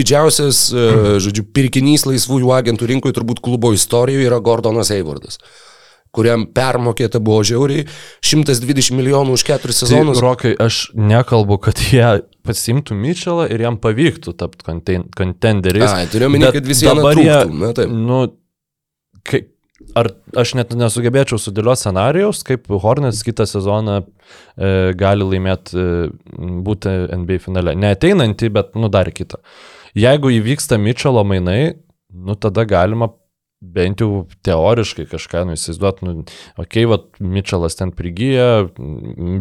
didžiausias, 0.00 0.64
mhm. 0.74 1.22
žodžiu, 1.22 1.46
pirkinys 1.54 2.08
laisvųjų 2.10 2.50
agentų 2.58 2.90
rinkoje 2.90 3.20
turbūt 3.20 3.38
klubo 3.46 3.70
istorijoje 3.76 4.26
yra 4.26 4.42
Gordonas 4.42 4.90
Eivardas 4.96 5.38
kuriam 6.14 6.46
permokėta 6.56 7.20
buvo 7.22 7.42
žiauriai 7.46 7.84
120 8.26 8.94
milijonų 8.98 9.36
už 9.38 9.44
keturis 9.46 9.78
Tai, 9.82 9.88
sezonus. 9.88 10.20
Rokai, 10.24 10.54
aš 10.58 10.80
nekalbu, 10.98 11.60
kad 11.68 11.78
jie 11.92 12.08
pasimtų 12.46 12.96
Mitchellą 12.98 13.46
ir 13.52 13.62
jam 13.66 13.78
pavyktų 13.80 14.34
tapti 14.40 14.66
konten 14.66 15.06
kontenderiais. 15.16 15.90
Ai, 15.92 16.06
turiu 16.10 16.30
bet 16.34 16.56
kad 16.58 16.66
vis 16.66 16.82
viena 16.82 16.98
dabar 17.02 17.20
jie- 17.20 17.40
na 17.60 17.72
taip. 17.76 17.92
Nu, 17.94 18.20
kai, 19.28 19.42
ar 19.98 20.10
aš 20.40 20.54
net 20.58 20.72
nesugebėčiau 20.78 21.38
sudėlioti 21.40 21.84
scenarijaus, 21.84 22.42
kaip 22.46 22.66
Hornets 22.82 23.22
kitą 23.26 23.46
sezoną 23.48 24.00
e, 24.00 24.72
gali 24.98 25.26
laimėti, 25.26 25.76
e, 25.76 26.10
būti 26.66 26.96
NBA 27.20 27.38
finale. 27.44 27.76
Ne 27.78 27.92
ateinantį, 27.94 28.50
bet 28.56 28.74
nu 28.78 28.90
dar 28.92 29.12
kitą. 29.14 29.38
Jeigu 29.98 30.30
įvyksta 30.40 30.78
Mitchello 30.78 31.22
mainai, 31.26 31.74
nu 32.10 32.34
tada 32.38 32.64
galima 32.66 33.10
bent 33.60 34.00
jau 34.00 34.24
teoriškai 34.46 35.04
kažką, 35.10 35.42
nu 35.44 35.52
įsivaizduot, 35.52 35.98
nu, 36.06 36.12
okei, 36.56 36.86
okay, 36.86 36.88
va, 36.88 36.96
Mitchellas 37.20 37.76
ten 37.76 37.90
prigyja, 37.92 38.70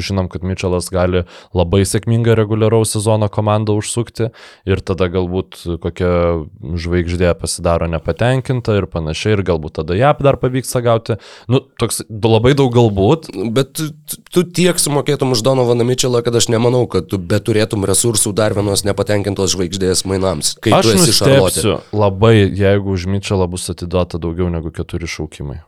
žinom, 0.03 0.27
kad 0.31 0.43
Mitchellas 0.43 0.89
gali 0.91 1.21
labai 1.55 1.85
sėkmingą 1.87 2.35
reguliaraus 2.35 2.91
sezono 2.97 3.29
komandą 3.31 3.77
užsukti 3.79 4.27
ir 4.67 4.81
tada 4.83 5.07
galbūt 5.11 5.61
kokia 5.79 6.11
žvaigždė 6.59 7.31
pasidaro 7.39 7.87
nepatenkinta 7.91 8.75
ir 8.81 8.89
panašiai, 8.91 9.37
ir 9.37 9.43
galbūt 9.47 9.77
tada 9.79 9.95
ją 9.95 10.11
dar 10.19 10.35
pavyksta 10.41 10.81
gauti. 10.83 11.15
Nu, 11.47 11.61
toks 11.79 12.01
labai 12.09 12.51
daug 12.59 12.73
galbūt. 12.75 13.29
Bet 13.55 13.71
tu, 13.77 13.87
tu 14.33 14.43
tiek 14.43 14.75
sumokėtum 14.81 15.31
už 15.31 15.45
Donovaną 15.47 15.87
Mitchellą, 15.87 16.25
kad 16.25 16.35
aš 16.35 16.49
nemanau, 16.51 16.83
kad 16.91 17.07
tu 17.07 17.21
beturėtum 17.21 17.87
resursų 17.87 18.33
dar 18.35 18.57
vienos 18.57 18.83
nepatenkintos 18.83 19.55
žvaigždės 19.55 20.03
mainams. 20.09 20.57
Aš 20.59 20.91
nustepsiu 20.99 21.79
labai, 21.95 22.49
jeigu 22.51 22.97
už 22.97 23.07
Mitchellą 23.15 23.47
bus 23.47 23.69
atiduota 23.71 24.08
daugiau 24.17 24.49
negu 24.49 24.71
keturi 24.73 25.05
šaukimai. 25.05 25.59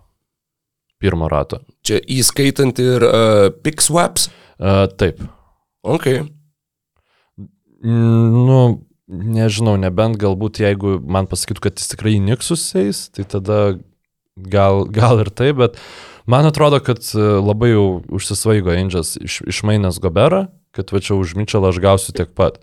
Pirmo 1.02 1.30
rato. 1.30 1.62
Čia 1.86 2.00
įskaitant 2.02 2.82
ir 2.82 3.06
uh, 3.06 3.50
pick 3.62 3.82
swaps. 3.82 4.30
Uh, 4.58 4.88
taip. 4.98 5.22
Ok. 5.82 6.08
Nu, 7.82 8.60
nežinau, 9.12 9.76
nebent 9.82 10.20
galbūt 10.22 10.62
jeigu 10.62 11.00
man 11.02 11.28
pasakytų, 11.30 11.64
kad 11.66 11.82
jis 11.82 11.92
tikrai 11.94 12.16
į 12.18 12.24
Niksus 12.30 12.64
eis, 12.80 13.08
tai 13.14 13.26
tada 13.28 13.60
gal, 14.38 14.86
gal 14.86 15.24
ir 15.24 15.32
taip, 15.34 15.58
bet 15.60 15.80
man 16.30 16.48
atrodo, 16.48 16.80
kad 16.84 17.02
e, 17.16 17.26
labai 17.42 17.74
jau 17.74 17.86
užsisvaigo 18.14 18.72
Angels 18.74 19.16
iš, 19.20 19.42
išmainęs 19.50 20.00
Goberą, 20.04 20.46
kad 20.76 20.94
va 20.94 21.02
čia 21.04 21.18
už 21.20 21.36
Mitchellą 21.40 21.74
aš 21.74 21.82
gausiu 21.84 22.16
tiek 22.16 22.32
pat. 22.38 22.62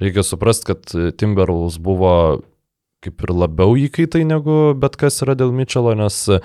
Reikia 0.00 0.24
suprasti, 0.24 0.70
kad 0.70 0.94
e, 0.94 1.10
Timberwolves 1.12 1.76
buvo 1.82 2.14
kaip 3.04 3.22
ir 3.24 3.32
labiau 3.32 3.76
įkaitai 3.80 4.22
negu 4.28 4.72
bet 4.80 4.98
kas 5.00 5.22
yra 5.24 5.36
dėl 5.38 5.52
Mitchello, 5.56 5.94
nes 5.96 6.16
e, 6.30 6.40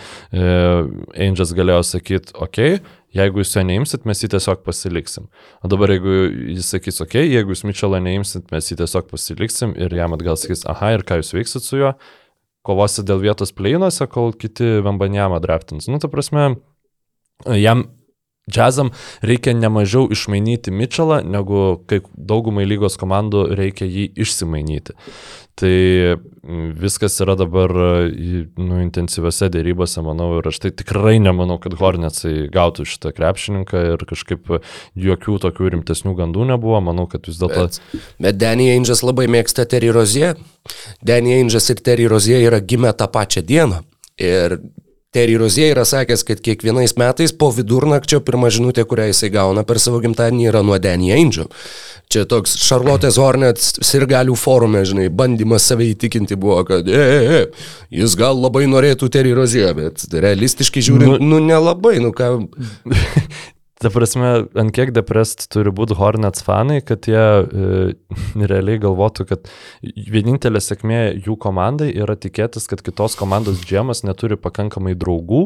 Angels 1.28 1.52
galėjo 1.58 1.82
sakyti, 1.90 2.36
okei, 2.36 2.78
okay, 2.78 3.02
jeigu 3.16 3.42
jūs 3.42 3.56
jo 3.58 3.64
neimsit, 3.68 4.06
mes 4.08 4.22
jį 4.24 4.32
tiesiog 4.36 4.62
pasiliksim. 4.66 5.28
O 5.64 5.72
dabar 5.72 5.92
jeigu 5.94 6.16
jis 6.56 6.70
sakys, 6.76 7.02
okei, 7.04 7.26
okay, 7.26 7.34
jeigu 7.34 7.56
jūs 7.56 7.66
Mitchellą 7.68 8.00
neimsit, 8.04 8.48
mes 8.56 8.72
jį 8.72 8.80
tiesiog 8.84 9.10
pasiliksim 9.12 9.76
ir 9.80 9.96
jam 9.96 10.16
atgal 10.16 10.40
sakys, 10.40 10.66
aha, 10.72 10.94
ir 10.96 11.06
ką 11.08 11.20
jūs 11.22 11.34
veiksit 11.36 11.68
su 11.68 11.82
juo, 11.82 11.94
kovosit 12.66 13.08
dėl 13.08 13.22
vietos 13.24 13.54
pleinuose, 13.56 14.08
kol 14.12 14.34
kiti 14.40 14.80
Vambanjamą 14.86 15.42
draftins. 15.44 15.90
Nu, 15.92 16.00
ta 16.02 16.10
prasme, 16.12 16.54
jam 17.52 17.86
Džiazam 18.46 18.92
reikia 19.26 19.56
nemažiau 19.58 20.06
išmainyti 20.14 20.70
Mitchellą, 20.70 21.24
negu 21.26 21.80
kai 21.90 22.04
daugumai 22.14 22.68
lygos 22.70 23.00
komandų 23.02 23.48
reikia 23.58 23.88
jį 23.90 24.12
išsimainyti. 24.22 24.94
Tai 25.56 25.72
viskas 26.78 27.16
yra 27.24 27.34
dabar 27.40 27.72
nu, 27.72 28.78
intensyviose 28.84 29.48
dėrybose, 29.50 30.04
manau, 30.06 30.28
ir 30.38 30.50
aš 30.52 30.60
tai 30.62 30.74
tikrai 30.78 31.16
nemanau, 31.24 31.58
kad 31.64 31.74
Hornetsai 31.80 32.50
gautų 32.54 32.86
šitą 32.92 33.16
krepšininką 33.16 33.84
ir 33.96 34.06
kažkaip 34.06 34.54
jokių 35.08 35.40
tokių 35.48 35.74
rimtesnių 35.78 36.14
gandų 36.20 36.50
nebuvo. 36.52 36.84
Manau, 36.86 37.08
kad 37.10 37.26
vis 37.26 37.42
dėlto... 37.42 37.66
Bet, 37.66 38.06
bet 38.22 38.42
Danny 38.44 38.70
Ainges 38.76 39.02
labai 39.08 39.26
mėgsta 39.32 39.66
Terry 39.66 39.90
Rozier. 39.96 40.38
Danny 41.02 41.40
Ainges 41.40 41.72
ir 41.74 41.82
Terry 41.82 42.06
Rozier 42.12 42.46
yra 42.46 42.60
gimę 42.62 42.94
tą 42.94 43.10
pačią 43.10 43.48
dieną. 43.48 43.82
Ir 44.22 44.60
Terry 45.16 45.38
Rozier 45.40 45.72
yra 45.72 45.86
sakęs, 45.88 46.26
kad 46.28 46.42
kiekvienais 46.44 46.98
metais 47.00 47.32
po 47.32 47.48
vidurnakčio 47.56 48.20
pirma 48.28 48.50
žinutė, 48.52 48.84
kurią 48.90 49.06
jisai 49.14 49.30
gauna 49.32 49.64
per 49.64 49.80
savo 49.80 50.02
gimtadienį, 50.04 50.50
yra 50.50 50.64
nuo 50.66 50.76
Danny 50.84 51.14
Angel. 51.16 51.48
Čia 52.12 52.26
toks 52.30 52.58
Charlotte's 52.60 53.16
Hornets 53.22 53.80
sirgalių 53.88 54.36
forume, 54.38 54.84
žinai, 54.86 55.08
bandymas 55.08 55.66
save 55.72 55.88
įtikinti 55.94 56.36
buvo, 56.36 56.60
kad 56.68 56.92
e, 56.92 57.00
e, 57.00 57.40
e, 57.40 57.72
jis 58.02 58.18
gal 58.20 58.36
labai 58.44 58.68
norėtų 58.68 59.08
Terry 59.14 59.32
Rozier, 59.38 59.72
bet 59.78 60.04
realistiškai 60.12 60.84
žiūrint, 60.84 61.16
nu, 61.16 61.40
nu 61.40 61.42
nelabai, 61.48 61.96
nu 62.04 62.12
ką. 62.16 62.34
Ta 63.82 63.90
prasme, 63.92 64.46
ant 64.56 64.72
kiek 64.72 64.94
deprest 64.96 65.50
turi 65.52 65.72
būti 65.76 65.98
Hornets 66.00 66.46
fanai, 66.48 66.78
kad 66.86 67.10
jie 67.12 67.20
e, 67.20 67.80
realiai 68.52 68.80
galvotų, 68.80 69.26
kad 69.28 69.50
vienintelė 69.84 70.62
sėkmė 70.64 71.00
jų 71.26 71.36
komandai 71.44 71.90
yra 71.92 72.16
tikėtis, 72.16 72.70
kad 72.72 72.80
kitos 72.86 73.18
komandos 73.20 73.60
džemas 73.68 74.06
neturi 74.08 74.38
pakankamai 74.40 74.96
draugų 74.96 75.42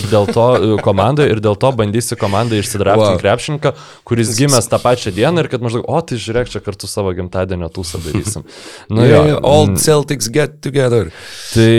ir 0.00 0.08
dėl 0.08 0.30
to 0.32 0.46
e, 0.56 0.72
komandai 0.84 1.28
ir 1.28 1.42
dėl 1.44 1.58
to 1.60 1.72
bandysi 1.76 2.16
komandai 2.20 2.62
išsidraftinti 2.64 2.96
Wow. 2.98 3.20
krepšininką, 3.20 3.74
kuris 4.08 4.32
gimęs 4.40 4.66
tą 4.72 4.80
pačią 4.82 5.12
dieną 5.14 5.44
ir 5.44 5.52
kad 5.52 5.62
maždaug, 5.62 5.84
o 5.86 6.00
tai 6.02 6.16
žiūrėk, 6.18 6.48
čia 6.50 6.64
kartu 6.64 6.88
savo 6.90 7.12
gimtadienio 7.14 7.68
tūsą 7.72 8.00
darysim. 8.04 8.48
Nu, 8.88 8.98
Nu, 8.98 9.04
jo, 9.06 9.20
jo, 9.28 9.38
all 9.46 9.76
Celtics 9.78 10.26
get 10.32 10.58
together. 10.64 11.12
Tai 11.52 11.70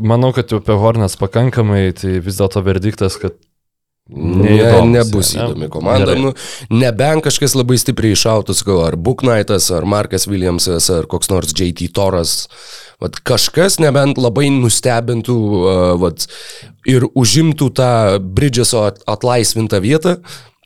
manau, 0.00 0.32
kad 0.34 0.50
jau 0.50 0.58
apie 0.64 0.74
Hornets 0.80 1.14
pakankamai, 1.20 1.90
tai 2.00 2.16
vis 2.24 2.40
dėlto 2.40 2.64
verdiktas, 2.66 3.20
kad 3.20 3.36
Ne, 4.12 4.82
nebus 4.84 5.30
ne? 5.32 5.46
įdomi 5.46 5.70
komanda. 5.72 6.12
Gerai. 6.12 6.20
Nu, 6.20 6.32
nebent 6.76 7.24
kažkas 7.24 7.54
labai 7.56 7.78
stipriai 7.80 8.12
iššautų, 8.12 8.52
sakau, 8.52 8.82
ar 8.84 8.98
Booknightas, 9.00 9.70
ar 9.72 9.86
Markas 9.88 10.28
Williamsas, 10.28 10.90
ar 10.92 11.08
koks 11.08 11.32
nors 11.32 11.54
JT 11.56 11.88
Toras. 11.96 12.50
Vat 13.00 13.16
kažkas 13.24 13.78
nebent 13.80 14.20
labai 14.20 14.50
nustebintų 14.52 15.38
uh, 15.40 15.94
vat, 16.02 16.28
ir 16.84 17.08
užimtų 17.16 17.70
tą 17.80 17.92
Bridgeso 18.20 18.84
at- 18.90 19.00
atlaisvintą 19.08 19.80
vietą. 19.80 20.18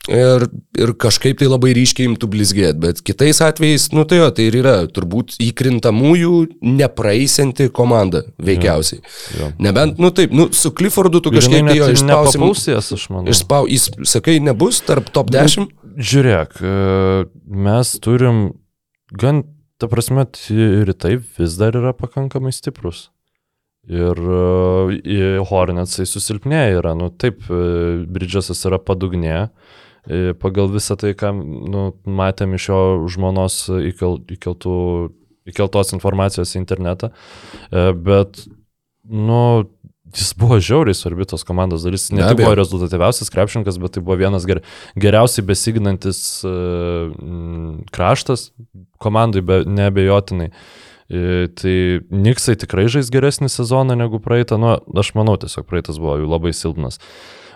Ir, 0.07 0.45
ir 0.79 0.93
kažkaip 0.97 1.41
tai 1.41 1.49
labai 1.49 1.73
ryškiai 1.75 2.07
imtų 2.07 2.29
blizgėti, 2.31 2.79
bet 2.81 3.01
kitais 3.05 3.41
atvejais, 3.43 3.89
nu 3.91 4.05
tai 4.07 4.21
jo, 4.21 4.29
tai 4.33 4.45
ir 4.47 4.55
yra 4.61 4.75
turbūt 4.89 5.35
įkrintamųjų 5.43 6.31
nepraeisinti 6.63 7.67
komanda, 7.75 8.23
veikiausiai. 8.39 9.03
jo. 9.37 9.49
Nebent, 9.59 9.99
nu 9.99 10.09
taip, 10.15 10.31
nu 10.33 10.47
su 10.55 10.71
Cliffordu 10.73 11.19
tu 11.21 11.33
kažkaip 11.35 11.67
tai 11.67 11.75
jo 11.77 11.89
išspausim. 11.91 12.39
Nepapausės, 12.39 12.91
aš 12.95 13.05
manau. 13.11 13.33
Išspau, 13.33 13.67
jis, 13.69 13.89
sakai, 14.07 14.39
nebus 14.41 14.79
tarp 14.87 15.11
top 15.13 15.33
10? 15.35 15.67
Žiūrėk, 15.99 16.61
e, 16.63 16.73
mes 17.67 17.91
turim 18.01 18.43
gan, 19.11 19.43
ta 19.83 19.91
prasme, 19.91 20.25
ir 20.55 20.93
taip 20.95 21.27
vis 21.37 21.59
dar 21.59 21.75
yra 21.75 21.91
pakankamai 21.97 22.55
stiprus. 22.55 23.09
Ir 23.89 24.15
e, 24.15 25.35
Hornetsai 25.49 26.07
susilpnėja 26.07 26.79
yra, 26.79 26.95
nu 26.97 27.11
taip, 27.11 27.43
e, 27.51 28.07
Bridžasas 28.07 28.63
yra 28.69 28.79
padugnė, 28.79 29.49
e, 29.49 29.77
pagal 30.41 30.69
visą 30.73 30.97
tai, 30.99 31.13
ką 31.17 31.33
nu, 31.35 31.89
matėm 32.05 32.55
iš 32.57 32.69
jo 32.71 32.81
žmonos 33.11 33.61
įkel, 33.91 34.19
įkeltų, 34.37 34.77
įkeltos 35.49 35.95
informacijos 35.97 36.55
į 36.55 36.63
internetą, 36.63 37.11
E, 37.69 37.91
bet, 37.93 38.41
nu, 39.05 39.69
jis 40.15 40.33
buvo 40.37 40.57
žiauriai 40.63 40.97
svarbi 40.97 41.27
tos 41.29 41.45
komandos 41.45 41.85
dalis. 41.85 42.07
Ne 42.11 42.25
tik 42.25 42.41
buvo 42.41 42.55
rezultatyviausias 42.57 43.29
krepšininkas, 43.33 43.77
bet 43.81 43.97
tai 43.97 44.03
buvo 44.05 44.17
vienas 44.17 44.47
ger, 44.49 44.63
geriausiai 44.97 45.45
besiginantis 45.45 46.21
uh, 46.47 47.11
kraštas 47.93 48.49
komandai, 49.01 49.45
be, 49.45 49.63
neabejotinai. 49.69 50.49
E, 50.49 51.47
Tai 51.57 51.75
Niksai 52.13 52.53
tikrai 52.61 52.83
žais 52.85 53.07
geresnį 53.09 53.47
sezoną 53.49 53.95
negu 53.97 54.19
praeitą, 54.21 54.59
nu, 54.61 54.75
aš 55.01 55.15
manau, 55.17 55.39
tiesiog 55.41 55.65
praeitas 55.69 55.97
buvo 55.97 56.19
jų 56.21 56.27
labai 56.29 56.51
silpnas. 56.53 56.99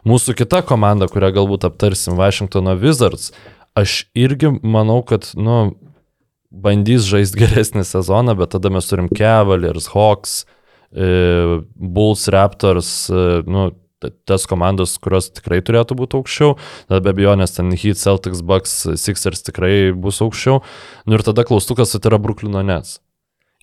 Mūsų 0.08 0.36
kita 0.40 0.62
komanda, 0.68 1.08
kurią 1.12 1.32
galbūt 1.38 1.68
aptarsim, 1.68 2.18
Washingtono 2.20 2.76
Wizards, 2.80 3.32
aš 3.80 4.04
irgi 4.18 4.52
manau, 4.62 5.00
kad, 5.08 5.30
nu, 5.40 5.76
bandys 6.54 7.08
žaisti 7.10 7.44
geresnį 7.44 7.86
sezoną, 7.88 8.36
bet 8.40 8.54
tada 8.56 8.72
mes 8.74 8.90
turim 8.90 9.08
Cavaliers, 9.12 9.90
Hawks, 9.94 10.44
e, 10.92 11.64
Bulls, 11.74 12.28
Raptors, 12.34 12.92
e, 13.10 13.24
nu, 13.48 13.72
tas 14.28 14.44
komandos, 14.50 14.98
kurios 15.00 15.30
tikrai 15.32 15.62
turėtų 15.64 15.96
būti 16.00 16.20
aukščiau, 16.20 16.58
tada 16.90 17.00
be 17.06 17.14
abejonės 17.14 17.56
ten 17.56 17.72
Heat, 17.72 18.00
Celtics, 18.02 18.44
Bucks, 18.46 18.76
Sixers 19.00 19.46
tikrai 19.48 19.94
bus 19.96 20.20
aukščiau. 20.24 20.60
Nu 21.08 21.18
ir 21.18 21.24
tada 21.24 21.46
klaustukas, 21.48 21.96
tai 21.96 22.12
yra 22.12 22.20
Bruklino 22.22 22.64
Nets. 22.66 23.00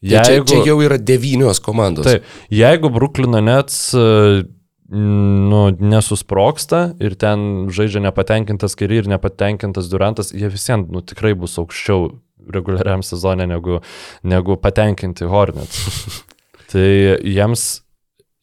Jeigu... 0.01 0.47
Čia, 0.49 0.63
čia 0.63 0.63
jau 0.65 0.79
yra 0.81 0.97
devynios 0.97 1.61
komandos. 1.61 2.09
Taip, 2.09 2.25
jeigu 2.49 2.89
Bruklino 2.93 3.43
Nets 3.45 3.91
e, 3.93 4.47
nu, 4.91 5.61
nesusproksta 5.79 6.81
ir 7.03 7.15
ten 7.21 7.69
žaidžia 7.71 8.03
nepatenkintas 8.09 8.75
Kiri 8.79 9.03
ir 9.03 9.11
nepatenkintas 9.11 9.91
Durantas, 9.93 10.33
jie 10.35 10.51
visiems 10.51 10.91
nu, 10.91 11.05
tikrai 11.07 11.35
bus 11.39 11.59
aukščiau 11.63 12.11
reguliariam 12.51 13.05
sezonė 13.07 13.47
negu, 13.51 13.79
negu 14.27 14.57
patenkinti 14.59 15.29
Hornets. 15.31 15.85
tai 16.73 16.89
jiems 17.23 17.69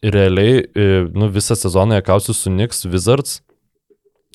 realiai 0.06 0.62
e, 0.64 0.88
nu, 1.12 1.28
visą 1.34 1.58
sezoną 1.58 1.98
jie 1.98 2.08
kausis 2.08 2.46
su 2.46 2.54
Knicks, 2.54 2.86
Wizards 2.88 3.42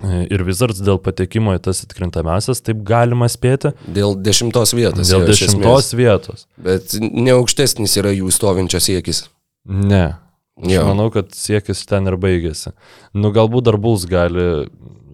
Ir 0.03 0.43
Wizards 0.47 0.81
dėl 0.83 0.99
patekimo 1.03 1.53
į 1.55 1.61
tas 1.63 1.83
atkrintamiausias, 1.85 2.63
taip 2.65 2.81
galima 2.87 3.29
spėti. 3.31 3.71
Dėl 3.87 4.17
dešimtos 4.19 4.75
vietos. 4.75 5.11
Dėl 5.13 5.27
dešimtos 5.29 5.93
vietos. 5.95 6.47
Bet 6.59 6.97
neaukštesnis 6.99 7.95
yra 8.01 8.11
jų 8.15 8.33
stovinčios 8.35 8.89
siekis. 8.89 9.25
Ne. 9.69 10.17
Aš 10.63 10.77
jo. 10.77 10.85
manau, 10.87 11.09
kad 11.15 11.33
siekis 11.35 11.83
ten 11.91 12.07
ir 12.07 12.19
baigėsi. 12.23 12.71
Nu, 13.19 13.33
galbūt 13.35 13.67
dar 13.67 13.81
Bulls 13.83 14.07
gali 14.11 14.69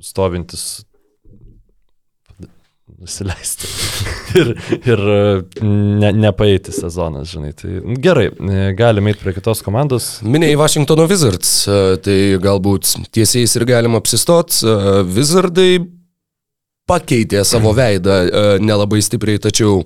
stovintis 0.05 0.85
nusileisti 2.99 3.69
ir, 4.41 4.51
ir 4.91 5.03
ne, 5.63 6.11
nepaeiti 6.19 6.73
sezonas, 6.75 7.31
žinai. 7.33 7.53
Tai 7.57 7.97
gerai, 8.03 8.29
galime 8.77 9.13
eiti 9.13 9.23
prie 9.23 9.37
kitos 9.37 9.63
komandos. 9.65 10.09
Minėjai 10.27 10.59
Washingtono 10.59 11.07
Wizards, 11.11 11.53
tai 12.05 12.19
galbūt 12.43 12.97
tiesiais 13.15 13.55
ir 13.57 13.67
galima 13.69 14.03
apsistot. 14.03 14.57
Wizardai 15.15 15.79
pakeitė 16.89 17.45
savo 17.47 17.75
veidą 17.77 18.17
e, 18.25 18.43
nelabai 18.65 19.01
stipriai, 19.05 19.41
tačiau 19.43 19.83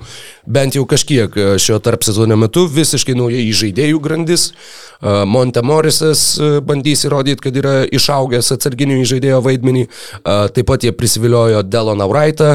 bent 0.47 0.77
jau 0.79 0.85
kažkiek 0.89 1.35
e, 1.35 1.49
šio 1.63 1.81
tarp 1.83 2.07
sezono 2.07 2.39
metu 2.41 2.65
visiškai 2.71 3.17
naujai 3.19 3.49
žaidėjų 3.63 4.01
grandis. 4.03 4.51
E, 4.51 5.15
Monte 5.29 5.65
Morrisas 5.67 6.23
bandys 6.67 7.05
įrodyti, 7.09 7.43
kad 7.43 7.59
yra 7.59 7.75
išaugęs 7.91 8.53
atsarginių 8.55 9.01
žaidėjo 9.09 9.41
vaidmenį. 9.45 9.87
Taip 10.23 10.69
pat 10.69 10.87
jie 10.87 10.93
prisiviliojo 10.95 11.63
Deloną 11.67 12.07
Wrightą, 12.11 12.51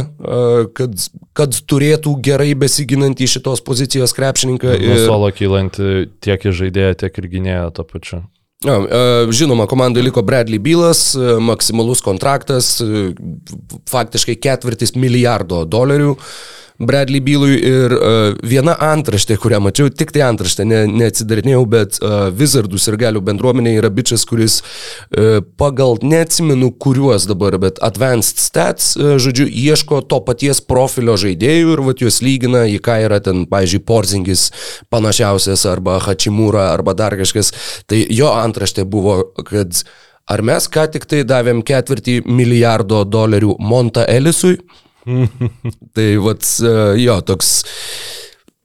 kad, 0.78 1.08
kad 1.38 1.60
turėtų 1.70 2.16
gerai 2.24 2.54
besiginantį 2.60 3.28
šitos 3.36 3.64
pozicijos 3.68 4.16
krepšininką. 4.18 4.78
Ir... 4.80 5.04
Solo 5.04 5.30
kylanti 5.36 6.08
tiek 6.24 6.48
į 6.48 6.56
žaidėją, 6.64 6.98
tiek 7.04 7.22
ir 7.22 7.32
gynėją 7.36 7.70
to 7.76 7.88
pačiu. 7.88 8.24
E, 8.66 9.30
žinoma, 9.38 9.68
komandai 9.70 10.02
liko 10.02 10.24
Bradley 10.26 10.58
Bylas, 10.58 11.12
e, 11.14 11.36
maksimalus 11.46 12.02
kontraktas, 12.02 12.80
e, 12.82 13.12
faktiškai 13.86 14.34
ketvirtis 14.42 14.96
milijardo 14.98 15.62
dolerių. 15.70 16.16
Bradley 16.80 17.22
Bylui 17.26 17.58
ir 17.58 17.94
uh, 17.96 18.36
viena 18.46 18.76
antraštė, 18.88 19.38
kurią 19.42 19.60
mačiau, 19.66 19.90
tik 19.90 20.14
tai 20.16 20.24
antraštė, 20.28 20.66
ne, 20.70 20.84
neatsidarinėjau, 20.92 21.64
bet 21.70 22.00
uh, 22.02 22.30
Wizardų 22.38 22.80
ir 22.92 22.98
galių 23.02 23.24
bendruomenė 23.26 23.74
yra 23.80 23.92
bičias, 23.94 24.26
kuris 24.30 24.60
uh, 24.62 25.40
pagal, 25.58 25.98
neatsimenu 26.06 26.70
kuriuos 26.78 27.26
dabar, 27.30 27.58
bet 27.62 27.82
Advanced 27.86 28.42
Stats, 28.44 28.94
uh, 29.00 29.16
žodžiu, 29.22 29.48
ieško 29.50 30.04
to 30.06 30.22
paties 30.28 30.62
profilio 30.62 31.18
žaidėjų 31.18 31.76
ir 31.76 31.86
vat 31.90 32.04
juos 32.06 32.22
lygina, 32.26 32.68
į 32.70 32.82
ką 32.86 33.00
yra 33.08 33.22
ten, 33.26 33.46
pavyzdžiui, 33.50 33.86
Porzingis 33.88 34.50
panašiausias, 34.94 35.66
arba 35.70 35.98
Hachimura, 36.06 36.70
arba 36.76 36.94
dar 36.98 37.18
kažkas. 37.18 37.54
Tai 37.90 38.04
jo 38.14 38.30
antraštė 38.34 38.86
buvo, 38.86 39.24
kad 39.48 39.82
Ar 40.28 40.42
mes 40.44 40.66
ką 40.68 40.84
tik 40.92 41.06
tai 41.08 41.22
davėm 41.24 41.62
ketvirtį 41.64 42.18
milijardo 42.28 43.06
dolerių 43.08 43.54
Monta 43.64 44.04
Elisui? 44.12 44.58
tai 45.96 46.08
vat, 46.22 46.46
e, 46.62 46.78
jo, 47.04 47.18
toks 47.26 47.52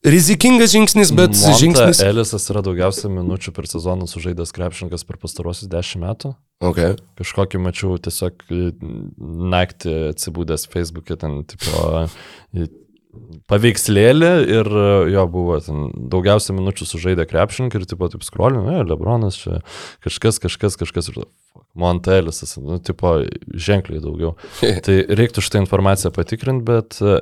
rizikingas 0.03 0.73
žingsnis, 0.75 1.13
bet 1.15 1.35
Monta 1.37 1.59
žingsnis. 1.61 2.03
Elisas 2.05 2.49
yra 2.51 2.63
daugiausia 2.67 3.11
minučių 3.13 3.55
per 3.55 3.69
sezoną 3.71 4.09
sužaidęs 4.11 4.55
krepšininkas 4.55 5.07
per 5.07 5.21
pastarosius 5.23 5.71
dešimt 5.71 6.03
metų. 6.05 6.33
Okay. 6.63 6.97
Kažkokį 7.19 7.59
mačiau 7.63 7.97
tiesiog 8.03 8.45
naktį 9.55 9.95
atsibūdęs 10.13 10.69
Facebook'e 10.71 11.19
ten, 11.19 11.41
tipo, 11.51 12.07
paveikslėlį 13.51 14.31
ir 14.49 14.69
e, 14.69 14.85
jo 15.13 15.25
buvo 15.31 15.59
ten 15.63 15.89
daugiausia 16.13 16.55
minučių 16.57 16.89
sužaidė 16.89 17.27
krepšininkai 17.29 17.81
ir 17.81 17.87
tipo 17.89 18.09
taip 18.13 18.25
skrolino, 18.27 18.65
ne, 18.69 18.85
Lebronas 18.89 19.37
čia 19.41 19.61
kažkas, 20.05 20.41
kažkas, 20.43 20.79
kažkas 20.81 21.13
ir 21.13 21.23
Montelisas, 21.79 22.57
nu, 22.61 22.77
tipo, 22.85 23.15
ženkliai 23.49 24.03
daugiau. 24.05 24.35
tai 24.87 24.99
reiktų 25.09 25.45
šitą 25.45 25.63
informaciją 25.63 26.13
patikrinti, 26.17 26.65
bet 26.69 26.99
e, 27.01 27.21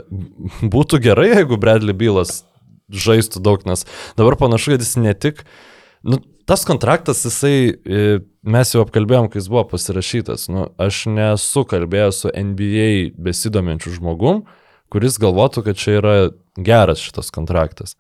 būtų 0.63 1.03
gerai, 1.07 1.31
jeigu 1.35 1.59
Bradley 1.61 1.97
Bylas 1.97 2.41
žaistų 2.91 3.43
daug, 3.47 3.67
nes 3.71 3.87
dabar 4.19 4.39
panašu, 4.39 4.75
kad 4.75 4.83
jis 4.83 4.97
ne 4.99 5.15
tik, 5.15 5.45
nu, 6.07 6.19
tas 6.51 6.67
kontraktas, 6.67 7.23
jisai, 7.27 7.55
e, 7.71 8.07
mes 8.43 8.75
jau 8.75 8.83
apkalbėjom, 8.87 9.31
kai 9.31 9.43
jis 9.43 9.51
buvo 9.51 9.67
pasirašytas, 9.75 10.49
nu, 10.55 10.71
aš 10.83 11.05
nesu 11.11 11.67
kalbėjęs 11.71 12.25
su 12.25 12.35
NBA 12.35 12.91
besidominčiu 13.23 13.95
žmogum, 13.99 14.43
kuris 14.93 15.19
galvotų, 15.23 15.65
kad 15.69 15.81
čia 15.81 15.97
yra 16.01 16.15
geras 16.59 17.03
šitas 17.03 17.33
kontraktas. 17.35 17.97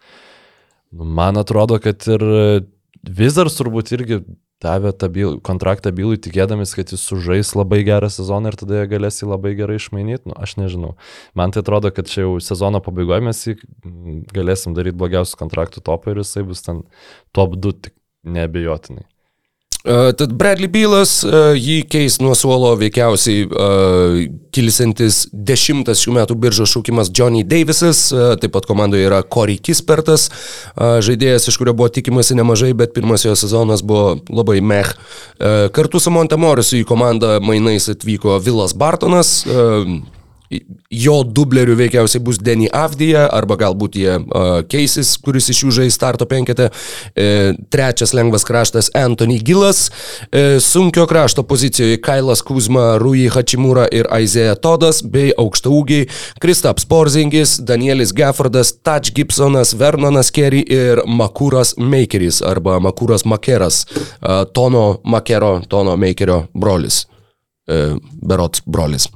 Man 0.90 1.38
atrodo, 1.38 1.78
kad 1.82 2.02
ir 2.10 2.24
Wizards 3.06 3.56
turbūt 3.60 3.92
irgi 3.94 4.24
davė 4.60 4.92
tą 4.92 5.08
byl, 5.12 5.38
kontraktą 5.44 5.92
bylui, 5.96 6.18
tikėdamis, 6.20 6.74
kad 6.76 6.92
jis 6.92 7.02
sužais 7.08 7.54
labai 7.56 7.80
gerą 7.86 8.10
sezoną 8.12 8.52
ir 8.52 8.58
tada 8.60 8.82
jie 8.82 8.90
galės 8.90 9.22
jį 9.22 9.30
labai 9.30 9.54
gerai 9.56 9.78
išmainyti. 9.80 10.28
Nu, 10.28 10.36
aš 10.36 10.58
nežinau. 10.60 10.96
Man 11.38 11.54
tai 11.54 11.62
atrodo, 11.64 11.92
kad 11.94 12.10
čia 12.10 12.26
jau 12.26 12.34
sezono 12.44 12.82
pabaigoje 12.84 13.24
mes 13.24 13.40
jį 13.46 13.56
galėsim 14.36 14.76
daryti 14.76 15.00
blogiausius 15.00 15.40
kontraktų 15.40 15.84
topą 15.86 16.12
ir 16.12 16.20
jisai 16.20 16.44
bus 16.48 16.60
ten 16.66 16.84
top 17.36 17.56
2 17.56 17.72
tik 17.86 17.96
neabejotinai. 18.28 19.06
Tad 19.84 20.34
Bradley 20.36 20.68
Bylas 20.68 21.22
jį 21.56 21.80
keis 21.88 22.18
nuo 22.20 22.34
suolo 22.36 22.74
veikiausiai 22.80 23.46
kilsantis 24.54 25.24
dešimtas 25.32 26.02
šių 26.02 26.14
metų 26.18 26.36
biržos 26.40 26.72
šaukimas 26.74 27.10
Johnny 27.14 27.42
Davisas, 27.46 28.08
uh, 28.14 28.34
taip 28.40 28.54
pat 28.56 28.66
komandoje 28.68 29.06
yra 29.08 29.22
Corey 29.22 29.58
Kispertas, 29.62 30.28
uh, 30.30 30.98
žaidėjas, 31.04 31.48
iš 31.50 31.58
kurio 31.60 31.74
buvo 31.78 31.90
tikimasi 31.92 32.36
nemažai, 32.38 32.72
bet 32.76 32.94
pirmas 32.96 33.24
jo 33.26 33.36
sezonas 33.38 33.84
buvo 33.86 34.18
labai 34.28 34.60
meh. 34.60 34.90
Uh, 34.92 35.68
kartu 35.74 36.02
su 36.02 36.12
Monte 36.14 36.38
Morrisu 36.40 36.80
į 36.80 36.86
komandą 36.88 37.38
mainais 37.44 37.88
atvyko 37.92 38.40
Vilas 38.44 38.76
Bartonas. 38.76 39.38
Jo 40.90 41.20
dublerių 41.22 41.76
veikiausiai 41.78 42.22
bus 42.26 42.40
Denny 42.42 42.66
Avdija, 42.74 43.28
arba 43.30 43.54
galbūt 43.60 43.94
jie 44.00 44.16
uh, 44.18 44.48
keisis, 44.66 45.12
kuris 45.22 45.46
iš 45.52 45.60
jų 45.62 45.74
žais 45.76 45.94
starto 45.94 46.26
penketę. 46.26 46.72
E, 47.14 47.52
trečias 47.70 48.10
lengvas 48.16 48.42
kraštas 48.48 48.88
Anthony 48.98 49.38
Gilas. 49.46 49.84
E, 50.34 50.58
sunkio 50.58 51.06
krašto 51.06 51.44
pozicijoje 51.46 52.00
Kailas 52.02 52.42
Kuzma, 52.42 52.98
Rui 52.98 53.28
Hachimura 53.30 53.86
ir 53.94 54.10
Aizėja 54.10 54.58
Todas, 54.58 55.04
bei 55.06 55.30
aukštaūgiai 55.38 56.08
Kristaps 56.42 56.88
Porzingis, 56.90 57.60
Danielis 57.62 58.10
Geffordas, 58.16 58.74
Touch 58.82 59.14
Gibsonas, 59.14 59.76
Vernonas 59.78 60.32
Kerry 60.34 60.64
ir 60.66 61.04
Makūras 61.06 61.76
Makeris, 61.78 62.42
arba 62.42 62.80
Makūras 62.82 63.22
Makeras, 63.22 63.84
uh, 63.94 64.42
Tono 64.50 64.98
Makero, 65.06 65.60
Tono 65.70 65.94
Makerio 65.94 66.48
brolis. 66.54 67.04
E, 67.70 67.84
berots 68.26 68.64
brolis 68.66 69.06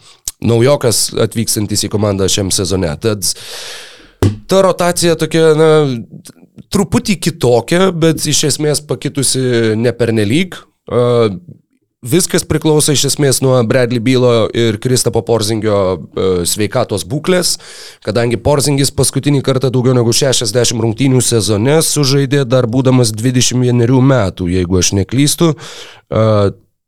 naujokas 0.44 1.08
atvykstantis 1.24 1.86
į 1.86 1.92
komandą 1.92 2.28
šiam 2.30 2.52
sezone. 2.54 2.92
Tad 3.02 3.26
ta 4.50 4.62
rotacija 4.64 5.16
tokia, 5.20 5.50
na, 5.58 5.70
truputį 6.72 7.18
kitokia, 7.28 7.90
bet 7.92 8.24
iš 8.28 8.46
esmės 8.52 8.82
pakitusi 8.84 9.74
ne 9.80 9.92
pernelyg. 9.96 10.56
Viskas 12.04 12.42
priklauso 12.44 12.92
iš 12.92 13.06
esmės 13.08 13.38
nuo 13.40 13.56
Bradley 13.64 14.02
Bylo 14.04 14.50
ir 14.52 14.76
Kristapo 14.76 15.22
Porzingio 15.24 15.78
sveikatos 16.44 17.06
būklės, 17.08 17.54
kadangi 18.04 18.36
Porzingis 18.36 18.92
paskutinį 18.92 19.40
kartą 19.46 19.70
daugiau 19.72 19.96
negu 19.96 20.12
60 20.12 20.84
rungtynių 20.84 21.22
sezone 21.24 21.78
sužaidė 21.80 22.44
dar 22.44 22.68
būdamas 22.68 23.14
21 23.16 23.88
metų, 24.04 24.50
jeigu 24.52 24.82
aš 24.82 24.92
neklystu. 25.00 25.54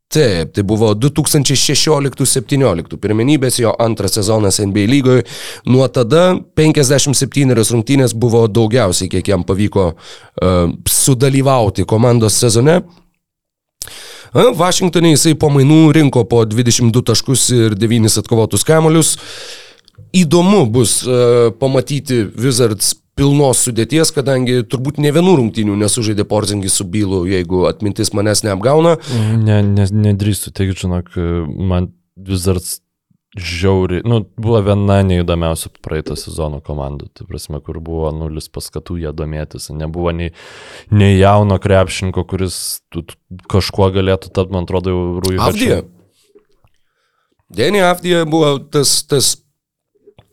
E, 0.07 0.09
Taip, 0.09 0.53
tai 0.55 0.63
buvo 0.63 0.95
2016-17 0.95 2.95
pirmenybės 3.03 3.59
jo 3.59 3.73
antras 3.83 4.15
sezonas 4.15 4.61
NBA 4.63 4.87
lygoje. 4.87 5.25
Nuo 5.67 5.89
tada 5.91 6.39
57 6.57 7.51
rungtynės 7.59 8.15
buvo 8.15 8.47
daugiausiai, 8.47 9.09
kiek 9.11 9.29
jam 9.29 9.43
pavyko 9.45 9.97
uh, 9.97 10.71
sudalyvauti 10.87 11.85
komandos 11.85 12.39
sezone. 12.39 12.85
Vašingtonė 14.33 15.11
jisai 15.17 15.35
po 15.35 15.51
mainų 15.51 15.91
rinko 15.97 16.23
po 16.31 16.45
22 16.47 17.03
taškus 17.11 17.51
ir 17.57 17.75
9 17.75 18.21
atkovotus 18.23 18.65
kamolius. 18.65 19.17
Įdomu 20.15 20.71
bus 20.71 21.03
uh, 21.03 21.51
pamatyti 21.59 22.31
Wizards 22.39 22.95
pilnos 23.17 23.65
sudėties, 23.65 24.13
kadangi 24.15 24.61
turbūt 24.69 25.01
ne 25.03 25.13
vienų 25.15 25.37
rungtynių 25.41 25.77
nesužaidė 25.81 26.27
Porzingis 26.29 26.77
su 26.79 26.87
Bylu, 26.89 27.25
jeigu 27.31 27.65
atmintis 27.71 28.13
manęs 28.17 28.45
neapgauna. 28.47 28.97
Ne, 29.41 29.63
ne, 29.65 29.87
nedrįstu, 30.07 30.53
taigi, 30.57 30.77
žinok, 30.85 31.15
man 31.57 31.91
dar 32.17 32.61
žiauri, 33.37 34.01
nu, 34.09 34.23
buvo 34.41 34.61
viena 34.65 35.03
neįdomiausių 35.05 35.71
praeito 35.85 36.17
sezono 36.17 36.63
komandų, 36.65 37.11
tai 37.13 37.27
prasme, 37.29 37.61
kur 37.65 37.81
buvo 37.85 38.09
nulis 38.17 38.49
paskatų 38.53 38.97
ją 39.03 39.13
domėtis, 39.17 39.69
nebuvo 39.77 40.13
nei, 40.17 40.33
nei 40.89 41.19
jauno 41.19 41.59
krepšinko, 41.61 42.25
kuris 42.29 42.81
tu, 42.93 43.05
tu, 43.05 43.19
kažkuo 43.53 43.91
galėtų 43.93 44.33
tapti, 44.33 44.57
man 44.57 44.65
atrodo, 44.69 44.95
jau 44.95 45.03
rūjų. 45.25 45.43
Avdija. 45.45 45.83
Denį 47.57 47.85
Avdija 47.87 48.25
buvo 48.29 48.57
tas, 48.73 48.99
tas 49.07 49.35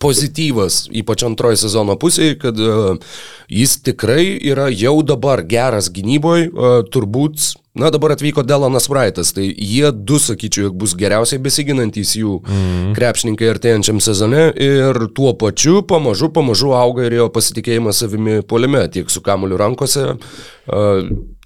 pozityvas, 0.04 0.84
ypač 0.92 1.26
antroji 1.28 1.62
sezono 1.64 1.96
pusėje, 2.00 2.38
kad 2.42 2.60
uh, 2.60 3.18
jis 3.52 3.78
tikrai 3.86 4.34
yra 4.52 4.70
jau 4.70 4.98
dabar 5.08 5.44
geras 5.48 5.90
gynyboje, 5.94 6.50
uh, 6.52 6.80
turbūt, 6.94 7.54
na 7.80 7.90
dabar 7.94 8.14
atvyko 8.14 8.44
Delanas 8.46 8.90
Wrightas, 8.92 9.32
tai 9.34 9.48
jie 9.50 9.90
du, 9.96 10.20
sakyčiau, 10.22 10.74
bus 10.76 10.94
geriausiai 11.00 11.42
besiginantys 11.42 12.14
jų 12.20 12.38
mm. 12.44 12.92
krepšininkai 12.98 13.50
artėjančiam 13.56 14.02
sezone 14.04 14.50
ir 14.54 15.06
tuo 15.18 15.34
pačiu 15.40 15.82
pamažu, 15.90 16.30
pamažu 16.36 16.76
auga 16.78 17.08
ir 17.08 17.18
jo 17.22 17.30
pasitikėjimas 17.34 18.04
savimi 18.04 18.42
polime, 18.46 18.84
tiek 18.94 19.10
su 19.10 19.24
kamuliu 19.26 19.58
rankose. 19.62 20.12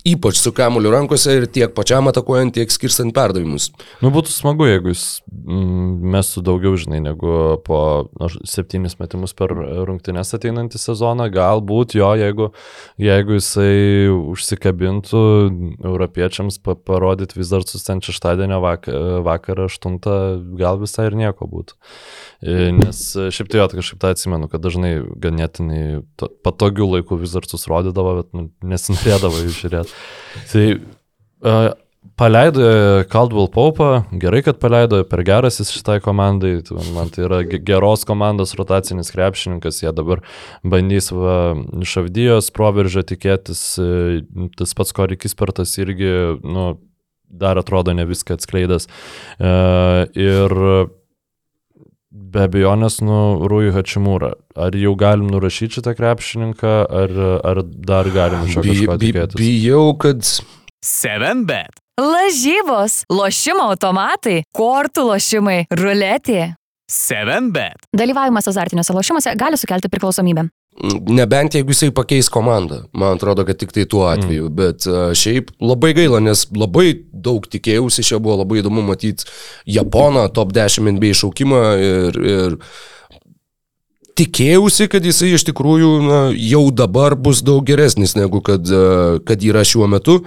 Ypač 0.07 0.39
su 0.39 0.53
kamuliu 0.55 0.91
rankose 0.93 1.35
ir 1.39 1.47
tiek 1.51 1.73
pačiam 1.75 2.07
atakuojant, 2.11 2.55
tiek 2.55 2.71
skirstant 2.71 3.13
perdavimus. 3.15 3.69
Nu, 4.03 4.11
būtų 4.13 4.31
smagu, 4.31 4.67
jeigu 4.69 4.93
jis 4.93 5.03
mm, 5.27 6.11
mestų 6.15 6.43
daugiau, 6.47 6.77
žinai, 6.79 7.01
negu 7.03 7.57
po 7.65 7.79
nu, 8.19 8.29
septynis 8.47 8.97
metimus 9.01 9.35
per 9.37 9.51
rungtynės 9.57 10.33
ateinantį 10.37 10.81
sezoną. 10.81 11.27
Galbūt 11.33 11.97
jo, 11.99 12.13
jeigu, 12.19 12.51
jeigu 13.01 13.37
jisai 13.39 14.07
užsikabintų 14.13 15.23
europiečiams 15.83 16.61
pa 16.63 16.77
parodyti 16.77 17.41
vis 17.41 17.51
dar 17.51 17.65
sustent 17.67 18.07
šeštadienio 18.07 18.61
vak 18.63 18.87
vakarą 19.27 19.67
aštuntą, 19.67 20.17
gal 20.59 20.79
visai 20.81 21.09
ir 21.11 21.19
nieko 21.19 21.49
būtų. 21.49 21.77
E, 22.41 22.69
nes 22.75 23.01
šiaip 23.33 23.49
tai 23.49 23.61
jo, 23.61 23.67
kažkaip 23.79 24.01
tą 24.03 24.11
atsimenu, 24.13 24.49
kad 24.51 24.61
dažnai 24.61 24.99
ganėtinai 25.23 26.03
patogių 26.45 26.91
laikų 26.97 27.17
vis 27.23 27.33
dar 27.33 27.47
susrodydavo, 27.49 28.19
bet 28.21 28.31
nu, 28.37 28.47
nesinorėdavo 28.75 29.41
jų 29.47 29.55
žiūrėti. 29.57 29.97
Tai 30.51 30.65
uh, 30.77 31.71
paleido 32.17 32.61
Caldwell 33.09 33.49
Paupa, 33.53 34.05
gerai, 34.11 34.43
kad 34.45 34.59
paleido, 34.61 35.01
per 35.09 35.23
geras 35.25 35.59
jis 35.61 35.73
šitai 35.75 35.97
komandai, 36.03 36.59
tai 36.65 36.85
man 36.95 37.09
tai 37.13 37.25
yra 37.25 37.41
geros 37.45 38.05
komandos 38.09 38.55
rotacinis 38.59 39.11
krepšininkas, 39.13 39.81
jie 39.83 39.93
dabar 39.95 40.21
bandys 40.61 41.09
va, 41.13 41.55
iš 41.81 41.97
Avdijos 42.03 42.51
proveržio 42.53 43.05
tikėtis, 43.07 43.63
e, 43.81 44.21
tas 44.57 44.77
pats 44.77 44.93
Korikis 44.97 45.37
Pertas 45.37 45.73
irgi, 45.81 46.13
nu, 46.45 46.69
dar 47.27 47.59
atrodo 47.59 47.93
ne 47.97 48.05
viską 48.07 48.37
atskleidęs. 48.37 48.87
Uh, 49.37 50.05
ir 50.15 50.53
Be 52.17 52.45
abejonės, 52.47 52.99
nu, 53.05 53.17
Rui 53.49 53.71
Hačimūra. 53.73 54.33
Ar 54.57 54.75
jau 54.77 54.93
galim 54.99 55.29
nurašyti 55.31 55.79
šitą 55.79 55.93
krepšininką, 55.97 56.73
ar, 57.01 57.13
ar 57.45 57.61
dar 57.63 58.09
galim 58.13 58.47
iš 58.47 58.57
jo 58.57 58.63
kažko 58.65 58.97
tikėtis? 59.03 59.37
Bijau, 59.39 59.91
kad... 60.01 60.23
7bet. 60.85 61.81
Lažybos, 61.97 63.01
lošimo 63.09 63.71
automatai, 63.71 64.41
kortų 64.55 65.07
lošimai, 65.11 65.59
ruletė. 65.73 66.53
7bet. 66.91 67.89
Dalyvavimas 67.97 68.47
azartiniuose 68.47 68.95
lošimuose 68.95 69.33
gali 69.39 69.59
sukelti 69.59 69.89
priklausomybę. 69.91 70.47
Nebent 70.77 71.55
jeigu 71.57 71.73
jisai 71.73 71.89
pakeis 71.95 72.27
komandą, 72.29 72.83
man 72.93 73.15
atrodo, 73.17 73.41
kad 73.47 73.57
tik 73.57 73.71
tai 73.73 73.87
tuo 73.89 74.03
atveju, 74.11 74.45
mm. 74.45 74.57
bet 74.57 74.85
uh, 74.85 75.09
šiaip 75.17 75.49
labai 75.57 75.95
gaila, 75.97 76.19
nes 76.21 76.43
labai 76.53 76.91
daug 77.09 77.47
tikėjausi, 77.49 78.05
čia 78.05 78.19
buvo 78.21 78.43
labai 78.43 78.59
įdomu 78.61 78.83
matyti 78.85 79.25
Japoną, 79.65 80.27
top 80.35 80.53
10 80.53 80.91
NBA 80.93 81.17
šaukimą 81.17 81.63
ir, 81.81 82.21
ir 82.21 82.59
tikėjausi, 84.21 84.85
kad 84.93 85.05
jisai 85.05 85.31
iš 85.33 85.47
tikrųjų 85.49 85.91
na, 86.05 86.21
jau 86.37 86.67
dabar 86.69 87.17
bus 87.17 87.41
daug 87.45 87.65
geresnis 87.65 88.13
negu 88.17 88.43
kad, 88.45 88.69
uh, 88.69 89.17
kad 89.25 89.41
yra 89.49 89.65
šiuo 89.65 89.89
metu 89.89 90.21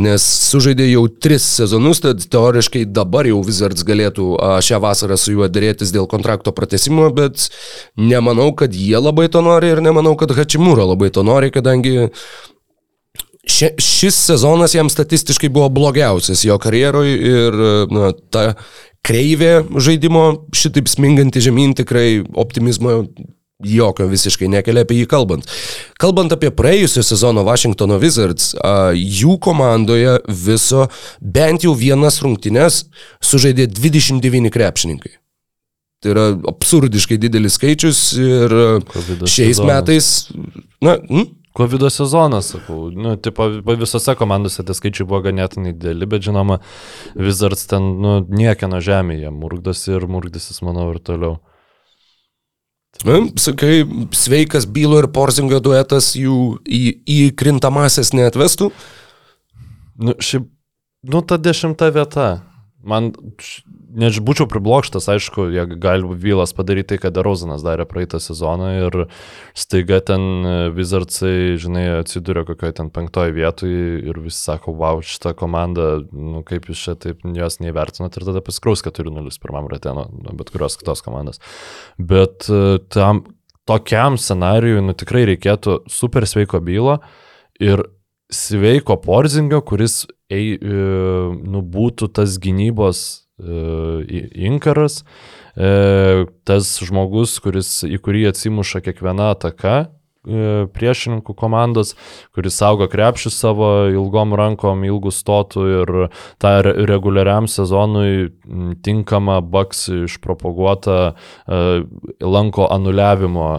nes 0.00 0.24
sužaidė 0.50 0.90
jau 0.90 1.06
tris 1.08 1.44
sezonus, 1.58 2.02
tad 2.04 2.24
teoriškai 2.32 2.84
dabar 2.88 3.28
jau 3.28 3.38
Wizards 3.44 3.84
galėtų 3.86 4.34
šią 4.64 4.80
vasarą 4.84 5.16
su 5.20 5.32
juo 5.32 5.48
dėrėtis 5.48 5.92
dėl 5.94 6.08
kontrakto 6.10 6.52
pratesimo, 6.56 7.08
bet 7.16 7.48
nemanau, 7.96 8.50
kad 8.56 8.76
jie 8.76 8.98
labai 9.00 9.30
to 9.32 9.40
nori 9.44 9.72
ir 9.72 9.80
nemanau, 9.84 10.16
kad 10.20 10.34
Hachimura 10.36 10.84
labai 10.92 11.08
to 11.14 11.24
nori, 11.26 11.52
kadangi 11.54 12.10
ši, 13.46 13.72
šis 13.80 14.18
sezonas 14.28 14.74
jam 14.76 14.90
statistiškai 14.92 15.48
buvo 15.52 15.70
blogiausias 15.72 16.44
jo 16.44 16.58
karjeroje 16.60 17.16
ir 17.32 17.62
na, 17.92 18.12
ta 18.30 18.52
kreivė 19.06 19.62
žaidimo 19.80 20.26
šitaip 20.56 20.90
sminganti 20.90 21.42
žemyn 21.44 21.76
tikrai 21.78 22.24
optimizmo 22.34 23.04
jokio 23.64 24.06
visiškai 24.10 24.48
nekelia 24.52 24.84
apie 24.84 25.00
jį 25.00 25.06
kalbant. 25.10 25.46
Kalbant 26.00 26.32
apie 26.34 26.50
praėjusio 26.52 27.04
sezono 27.06 27.44
Washingtono 27.46 27.98
Wizards, 28.02 28.52
jų 28.92 29.38
komandoje 29.42 30.18
viso 30.28 30.88
bent 31.20 31.64
jau 31.64 31.72
vienas 31.76 32.20
rungtynes 32.24 32.84
sužaidė 33.24 33.68
29 33.72 34.52
krepšininkai. 34.52 35.16
Tai 36.04 36.12
yra 36.12 36.26
absurdiškai 36.52 37.16
didelis 37.18 37.56
skaičius 37.56 38.00
ir 38.20 38.52
COVID 38.92 39.24
šiais 39.24 39.56
sezonas. 39.56 39.72
metais, 39.72 40.10
na, 40.84 40.98
hm? 41.00 41.32
COVID 41.56 41.86
sezonas, 41.88 42.50
sakau, 42.52 42.90
nu, 42.92 43.14
tipo, 43.16 43.46
visose 43.64 44.12
komandose 44.20 44.60
tie 44.60 44.76
skaičiai 44.76 45.06
buvo 45.08 45.22
ganėtinai 45.24 45.72
dideli, 45.72 46.04
bet 46.04 46.26
žinoma, 46.26 46.58
Wizards 47.16 47.64
ten, 47.70 47.94
nu, 48.04 48.18
niekieno 48.28 48.82
žemėje, 48.84 49.32
murgdosi 49.32 49.94
ir 49.96 50.04
murgdysis, 50.04 50.60
manau, 50.66 50.90
ir 50.92 51.00
toliau. 51.00 51.38
Sakai, 53.36 53.84
sveikas 54.16 54.66
bylo 54.66 55.02
ir 55.02 55.10
porzingo 55.12 55.60
duetas 55.62 56.14
jų 56.16 56.58
į, 56.64 56.82
į 57.06 57.18
krintamasias 57.38 58.14
neatvestų? 58.16 58.70
Nu, 59.96 60.16
šiaip, 60.20 60.48
nu, 61.06 61.22
ta 61.22 61.38
dešimta 61.40 61.90
vieta. 61.94 62.28
Man, 62.86 63.12
než 63.86 64.18
būčiau 64.24 64.48
priblokštas, 64.50 65.06
aišku, 65.12 65.46
jie 65.54 65.64
gali 65.78 66.08
Vylas 66.20 66.52
padaryti 66.56 66.94
tai, 66.94 66.98
ką 67.04 67.12
Derozanas 67.14 67.64
darė 67.64 67.86
praeitą 67.88 68.18
sezoną 68.22 68.70
ir 68.86 68.98
staiga 69.56 70.00
ten 70.04 70.72
Wizardsai, 70.76 71.56
žinai, 71.60 71.84
atsiduria 72.00 72.46
kokioje 72.48 72.78
ten 72.80 72.90
penktoje 72.94 73.34
vietoje 73.36 74.00
ir 74.10 74.20
visi 74.24 74.40
sako, 74.42 74.74
wow, 74.80 75.02
šitą 75.04 75.36
komandą, 75.38 75.88
nu, 76.10 76.42
kaip 76.46 76.68
jūs 76.70 76.82
čia 76.88 76.96
taip 76.98 77.24
jos 77.36 77.60
neįvertinat 77.62 78.18
ir 78.18 78.28
tada 78.28 78.42
pasikraus 78.44 78.84
4-0 78.86 79.34
pirmam 79.42 79.70
rate 79.70 79.94
nuo 79.94 80.06
nu, 80.10 80.34
bet 80.38 80.50
kurios 80.54 80.78
kitos 80.80 81.02
komandos. 81.04 81.42
Bet 81.98 82.48
e, 82.50 82.78
tam 82.92 83.24
tokiam 83.68 84.18
scenarijui, 84.20 84.82
nu, 84.84 84.94
tikrai 84.98 85.26
reikėtų 85.32 85.82
super 85.90 86.26
sveiko 86.28 86.60
bylo 86.64 86.98
ir 87.62 87.82
sveiko 88.32 88.98
porzingio, 89.02 89.62
kuris 89.66 90.04
ei, 90.32 90.56
e, 90.56 90.80
nu, 91.46 91.62
būtų 91.62 92.10
tas 92.18 92.38
gynybos 92.42 93.02
e, 93.06 93.25
inkaras, 93.38 95.04
e, 95.56 96.24
tas 96.44 96.78
žmogus, 96.80 97.38
kuris, 97.44 97.82
į 97.84 98.00
kurį 98.00 98.28
atsimuša 98.32 98.80
kiekviena 98.86 99.32
ataka 99.36 99.86
priešininkų 100.26 101.34
komandos, 101.38 101.92
kuris 102.34 102.56
saugo 102.58 102.88
krepšį 102.90 103.30
savo 103.30 103.68
ilgom 103.92 104.34
rankom, 104.34 104.82
ilgų 104.82 105.12
stotų 105.14 105.66
ir 105.70 105.92
tą 106.42 106.50
reguliariam 106.66 107.46
sezonui 107.46 108.32
tinkamą 108.82 109.38
baks 109.46 109.86
išpropaguotą 109.94 110.98
lanko 112.26 112.66
anuliavimo 112.74 113.50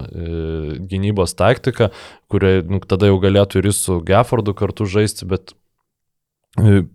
gynybos 0.91 1.38
taktiką, 1.39 1.88
kurie 2.28 2.59
nu, 2.67 2.82
tada 2.84 3.07
jau 3.07 3.21
galėtų 3.23 3.63
ir 3.63 3.71
su 3.71 4.01
Geffordu 4.03 4.51
kartu 4.57 4.89
žaisti, 4.91 5.23
bet 5.30 5.55
E, 5.55 5.66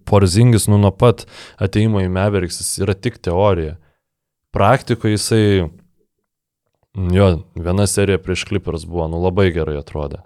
Porzingis 0.05 0.67
nu 0.67 0.79
nuo 0.83 0.91
pat 0.91 1.25
ateimo 1.63 2.03
į 2.03 2.11
Mavericks 2.13 2.61
jis 2.61 2.83
yra 2.83 2.97
tik 2.99 3.21
teorija. 3.23 3.77
Praktikoje 4.53 5.15
jisai, 5.15 5.45
jo, 7.15 7.29
viena 7.55 7.87
serija 7.89 8.21
prieš 8.21 8.45
Clippers 8.51 8.85
buvo, 8.89 9.07
nu 9.09 9.23
labai 9.23 9.49
gerai 9.55 9.79
atrodė. 9.81 10.21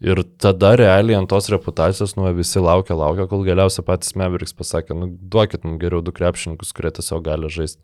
Ir 0.00 0.22
tada 0.40 0.72
realiai 0.80 1.18
ant 1.18 1.28
tos 1.28 1.50
reputacijos, 1.52 2.14
nu 2.16 2.30
visi 2.32 2.62
laukia, 2.62 2.96
laukia, 2.96 3.26
kol 3.28 3.42
galiausiai 3.44 3.84
patys 3.84 4.14
Mavericks 4.16 4.56
pasakė, 4.56 4.96
nu 4.96 5.10
duokit 5.10 5.66
mums 5.66 5.82
geriau 5.82 6.00
du 6.00 6.14
krepšininkus, 6.16 6.72
kurie 6.76 6.94
tiesiog 6.96 7.26
gali 7.26 7.50
žaisti. 7.52 7.82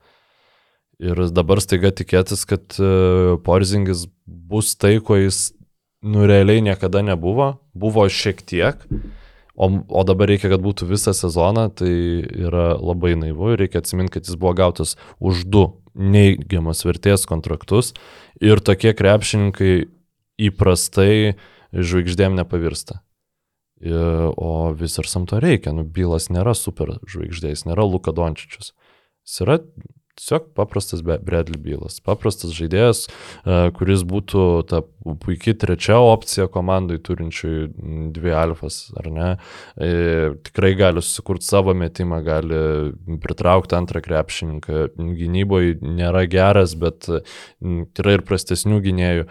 Ir 1.02 1.26
dabar 1.28 1.60
staiga 1.60 1.90
tikėtis, 1.92 2.46
kad 2.48 2.78
uh, 2.80 3.36
Porzingis 3.44 4.06
bus 4.24 4.72
tai, 4.80 4.94
ko 5.04 5.18
jis, 5.20 5.50
nu 6.00 6.24
realiai 6.24 6.64
niekada 6.64 7.02
nebuvo, 7.04 7.58
buvo 7.76 8.06
šiek 8.08 8.40
tiek. 8.48 8.80
Uh, 8.88 9.25
O, 9.56 9.70
o 9.88 10.04
dabar 10.04 10.28
reikia, 10.28 10.50
kad 10.52 10.60
būtų 10.60 10.88
visą 10.90 11.14
sezoną, 11.16 11.70
tai 11.80 11.90
yra 12.28 12.74
labai 12.76 13.14
naivu 13.16 13.54
ir 13.54 13.62
reikia 13.64 13.80
atsiminti, 13.80 14.18
kad 14.18 14.28
jis 14.28 14.36
buvo 14.36 14.52
gautas 14.58 14.96
už 15.16 15.46
du 15.48 15.64
neigiamas 15.96 16.84
vertės 16.84 17.24
kontraktus 17.28 17.94
ir 18.44 18.60
tokie 18.60 18.92
krepšininkai 18.96 19.88
įprastai 20.36 21.36
žvaigždėm 21.72 22.36
nepavirsta. 22.36 23.00
O 23.80 24.72
Visarsam 24.76 25.26
to 25.28 25.40
reikia, 25.40 25.72
nu, 25.76 25.84
Bilas 25.84 26.30
nėra 26.32 26.54
super 26.56 26.98
žvaigždė, 27.08 27.52
jis 27.52 27.66
nėra 27.68 27.84
Luka 27.84 28.12
Dončičius. 28.16 28.72
Jis 29.24 29.40
yra 29.44 29.58
Tiesiog 30.16 30.46
paprastas 30.56 31.02
Bradley 31.04 31.58
Bylas. 31.60 31.98
Paprastas 32.04 32.54
žaidėjas, 32.56 33.02
e, 33.04 33.56
kuris 33.76 34.04
būtų 34.08 34.44
ta 34.70 34.80
puikiai 35.04 35.56
trečia 35.60 35.98
opcija 36.00 36.46
komandai 36.52 36.96
turinčiui 37.04 37.66
mm, 37.66 38.06
dvi 38.16 38.32
alfas, 38.32 38.78
ar 38.96 39.10
ne. 39.12 39.28
E, 39.76 39.90
Tikrai 40.48 40.72
gali 40.78 41.04
susikurti 41.04 41.44
savo 41.44 41.74
metimą, 41.76 42.22
gali 42.24 42.62
pritraukti 43.20 43.76
antrą 43.76 44.00
krepšininką. 44.06 44.86
Gynyboje 44.96 45.76
nėra 45.84 46.24
geras, 46.32 46.72
bet 46.80 47.10
yra 47.12 48.16
ir 48.16 48.24
prastesnių 48.24 48.80
gynėjų. 48.88 49.28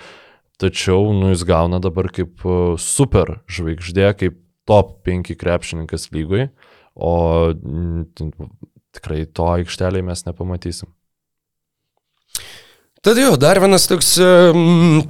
Tačiau, 0.62 1.10
nu, 1.18 1.34
jis 1.34 1.44
gauna 1.50 1.82
dabar 1.84 2.08
kaip 2.14 2.46
e, 2.46 2.60
super 2.80 3.40
žvaigždė, 3.52 4.12
kaip 4.22 4.38
top 4.70 5.00
5 5.10 5.34
krepšininkas 5.42 6.12
lygoj, 6.14 6.48
o 6.96 7.16
tikrai 8.98 9.26
to 9.28 9.48
aikštelėje 9.60 10.06
mes 10.08 10.26
nepamatysim. 10.28 10.90
Tad 13.06 13.20
jo, 13.22 13.36
dar 13.38 13.60
vienas 13.62 13.86
toks 13.86 14.16
um, 14.18 15.04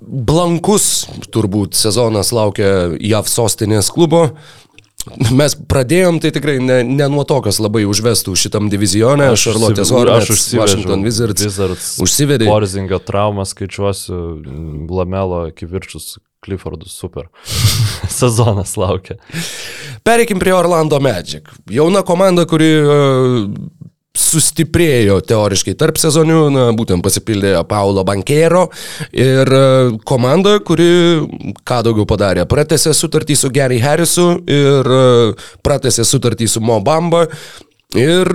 blankus 0.00 1.04
turbūt 1.34 1.76
sezonas 1.76 2.30
laukia 2.32 2.94
JAV 2.96 3.28
sostinės 3.28 3.90
klubo. 3.92 4.30
Mes 5.34 5.52
pradėjom 5.68 6.20
tai 6.22 6.30
tikrai 6.32 6.54
ne, 6.62 6.78
ne 6.86 7.08
nuo 7.12 7.26
to, 7.28 7.40
kas 7.44 7.58
labai 7.60 7.82
užvestų 7.90 8.36
šitam 8.38 8.70
divizionė. 8.72 9.32
Šarlotės 9.36 9.90
užsiv- 9.90 9.98
Hornets, 9.98 10.44
Washington 10.56 11.04
Wizards. 11.04 11.44
Wizards 11.44 11.88
užsivedė. 12.06 12.46
Porzingo 12.48 13.00
traumą 13.02 13.44
skaičiuosiu, 13.50 14.20
Blamelo 14.88 15.42
kivirčius, 15.58 16.14
Cliffordus 16.42 16.96
super. 16.98 17.28
Sezonas 18.18 18.74
laukia. 18.80 19.16
Pereikim 20.02 20.42
prie 20.42 20.54
Orlando 20.56 20.98
Magic. 21.00 21.48
Jauna 21.70 22.02
komanda, 22.06 22.46
kuri 22.50 22.70
uh, 22.82 23.46
sustiprėjo 24.12 25.20
teoriškai 25.24 25.74
tarp 25.80 25.98
sezonių, 26.00 26.38
na, 26.52 26.64
būtent 26.76 27.04
pasipildė 27.04 27.54
Paulo 27.68 28.04
Bankero 28.04 28.66
ir 29.16 29.48
e, 29.48 29.62
komanda, 30.08 30.58
kuri 30.64 30.88
ką 31.68 31.80
daugiau 31.86 32.04
padarė, 32.08 32.44
pratęsė 32.48 32.92
sutartį 32.96 33.38
su 33.40 33.50
Gary 33.54 33.80
Harrisu 33.80 34.28
ir 34.44 34.92
e, 34.98 35.04
pratęsė 35.64 36.04
sutartį 36.08 36.50
su 36.52 36.60
Mo 36.64 36.78
Bamba 36.84 37.24
ir 37.96 38.28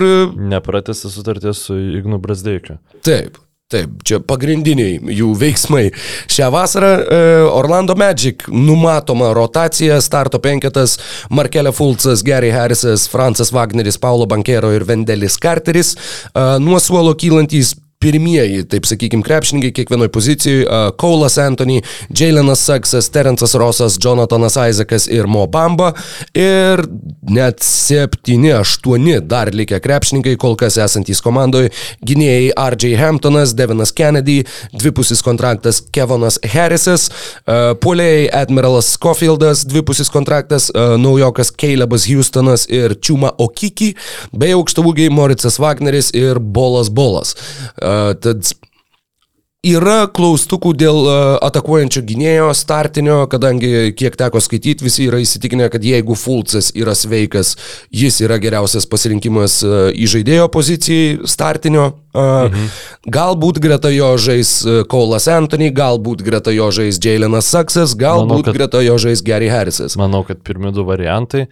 Nepratęsė 0.50 1.12
sutarties 1.14 1.66
su 1.68 1.78
Ignu 1.78 2.18
Brasdeikiu. 2.22 2.80
taip. 3.06 3.38
Taip, 3.68 3.98
čia 4.00 4.16
pagrindiniai 4.24 4.94
jų 5.12 5.34
veiksmai. 5.36 5.90
Šią 6.32 6.46
vasarą 6.54 6.88
e, 6.88 7.18
Orlando 7.52 7.92
Magic 8.00 8.46
numatoma 8.48 9.28
rotacija, 9.36 9.98
starto 10.00 10.40
penketas 10.40 10.94
Markelė 11.28 11.74
Fulcas, 11.76 12.22
Gary 12.24 12.48
Harrisas, 12.48 13.04
Francas 13.12 13.52
Wagneris, 13.52 14.00
Paulo 14.00 14.24
Bankero 14.24 14.70
ir 14.72 14.86
Vendelis 14.88 15.36
Carteris. 15.36 15.92
E, 16.32 16.46
nuo 16.64 16.80
suolo 16.80 17.12
kylantys 17.12 17.74
pirmieji, 17.98 18.62
taip 18.70 18.86
sakykime, 18.86 19.24
krepšininkai 19.26 19.72
kiekvienoje 19.74 20.08
pozicijoje 20.14 20.66
Kaulas 20.98 21.38
Anthony, 21.38 21.80
Jalenas 22.14 22.60
Saksas, 22.62 23.10
Terence'as 23.10 23.54
Rosas, 23.58 23.96
Jonathanas 24.04 24.54
Isaakas 24.70 25.08
ir 25.10 25.26
Mo 25.26 25.46
Bamba. 25.46 25.92
Ir 26.34 26.84
net 27.26 27.58
7-8 27.60 29.18
dar 29.26 29.50
likę 29.54 29.80
krepšininkai, 29.82 30.36
kol 30.38 30.54
kas 30.56 30.78
esantys 30.78 31.18
komandoje- 31.24 31.72
gynėjai 32.08 32.52
R.J. 32.56 32.94
Hamptonas, 32.96 33.54
Devinas 33.54 33.90
Kennedy, 33.92 34.44
dvipusis 34.72 35.22
kontraktas 35.22 35.82
Kevonas 35.92 36.38
Harrisas, 36.54 37.10
puolėjai 37.82 38.30
Admiralas 38.32 38.94
Scofieldas, 38.94 39.64
dvipusis 39.66 40.08
kontraktas 40.10 40.70
naujokas 40.74 41.50
Calebas 41.50 42.06
Houstonas 42.06 42.66
ir 42.70 42.94
Čiuma 42.94 43.34
Okiki, 43.38 43.94
bei 44.32 44.54
aukštavūgiai 44.54 45.10
Moricas 45.10 45.58
Wagneris 45.58 46.14
ir 46.14 46.38
Bolas 46.38 46.88
Bolas. 46.88 47.34
Uh, 47.82 47.87
tad 48.22 48.54
Yra 49.66 50.04
klaustukų 50.14 50.70
dėl 50.78 51.00
atakuojančio 51.42 52.04
gynėjo 52.06 52.52
startinio, 52.54 53.16
kadangi 53.26 53.90
kiek 53.98 54.14
teko 54.14 54.38
skaityti, 54.38 54.86
visi 54.86 55.08
yra 55.10 55.18
įsitikinę, 55.18 55.66
kad 55.74 55.82
jeigu 55.82 56.14
Fulcas 56.14 56.68
yra 56.78 56.94
sveikas, 56.94 57.56
jis 57.90 58.20
yra 58.22 58.36
geriausias 58.38 58.86
pasirinkimas 58.86 59.58
į 59.98 60.06
žaidėjo 60.14 60.46
pozicijai 60.54 61.26
startinio. 61.26 61.88
Mhm. 62.14 62.70
Galbūt 63.10 63.58
greta 63.66 63.90
jo 63.90 64.12
žais 64.22 64.54
Kaulas 64.88 65.26
Anthony, 65.26 65.72
galbūt 65.74 66.22
greta 66.22 66.54
jo 66.54 66.70
žais 66.70 67.02
Jalenas 67.02 67.50
Saksas, 67.50 67.98
galbūt 67.98 68.30
Manau, 68.30 68.44
kad- 68.46 68.54
greta 68.54 68.80
jo 68.86 68.94
žais 68.94 69.26
Gary 69.26 69.50
Harrisas. 69.50 69.98
Manau, 69.98 70.22
kad 70.24 70.38
pirmi 70.46 70.70
du 70.72 70.86
variantai. 70.86 71.48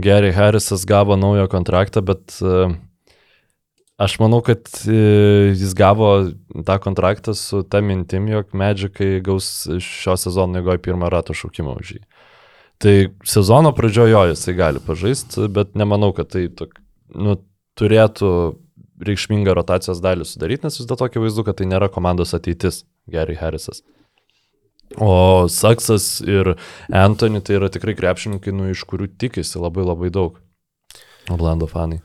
Gary 0.00 0.32
Harrisas 0.32 0.88
gavo 0.88 1.12
naują 1.12 1.44
kontraktą, 1.52 2.00
bet 2.00 2.40
e, 2.40 2.72
aš 4.00 4.16
manau, 4.22 4.40
kad 4.44 4.68
e, 4.88 4.96
jis 5.52 5.74
gavo 5.76 6.10
tą 6.66 6.78
kontraktą 6.82 7.34
su 7.36 7.62
ta 7.62 7.82
mintim, 7.84 8.28
jog 8.32 8.54
Magikai 8.56 9.20
gaus 9.24 9.68
šio 9.84 10.16
sezono 10.20 10.60
eigoje 10.60 10.80
pirmą 10.86 11.10
ratą 11.12 11.36
šaukimą 11.36 11.76
už 11.82 11.94
jį. 11.96 12.02
Tai 12.80 12.94
sezono 13.28 13.74
pradžioje 13.76 14.14
jo 14.14 14.24
jisai 14.30 14.56
gali 14.56 14.80
pažaisti, 14.80 15.44
bet 15.52 15.76
nemanau, 15.76 16.14
kad 16.16 16.32
tai 16.32 16.46
tok, 16.48 16.78
nu, 17.12 17.36
turėtų 17.76 18.30
reikšmingą 19.04 19.52
rotacijos 19.56 20.00
dalį 20.04 20.26
sudaryti, 20.28 20.64
nes 20.66 20.80
vis 20.80 20.88
dėlto 20.88 21.08
akivaizdu, 21.08 21.44
kad 21.44 21.60
tai 21.60 21.68
nėra 21.68 21.90
komandos 21.92 22.32
ateitis, 22.36 22.84
Gary 23.10 23.36
Harrisas. 23.36 23.82
O 24.96 25.46
Saksas 25.48 26.18
ir 26.24 26.56
Anthony 26.88 27.40
tai 27.44 27.58
yra 27.60 27.68
tikrai 27.70 27.94
krepšininkai, 27.98 28.54
nu, 28.56 28.70
iš 28.72 28.82
kurių 28.90 29.10
tikisi 29.20 29.60
labai 29.60 29.84
labai 29.86 30.10
daug. 30.14 30.40
Orlando 31.30 31.68
fanai. 31.70 32.00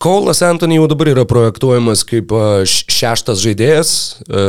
Kaulas 0.00 0.40
Anthony 0.40 0.78
jau 0.78 0.86
dabar 0.88 1.10
yra 1.10 1.26
projektuojamas 1.28 2.06
kaip 2.08 2.30
šeštas 2.64 3.42
žaidėjas, 3.42 3.90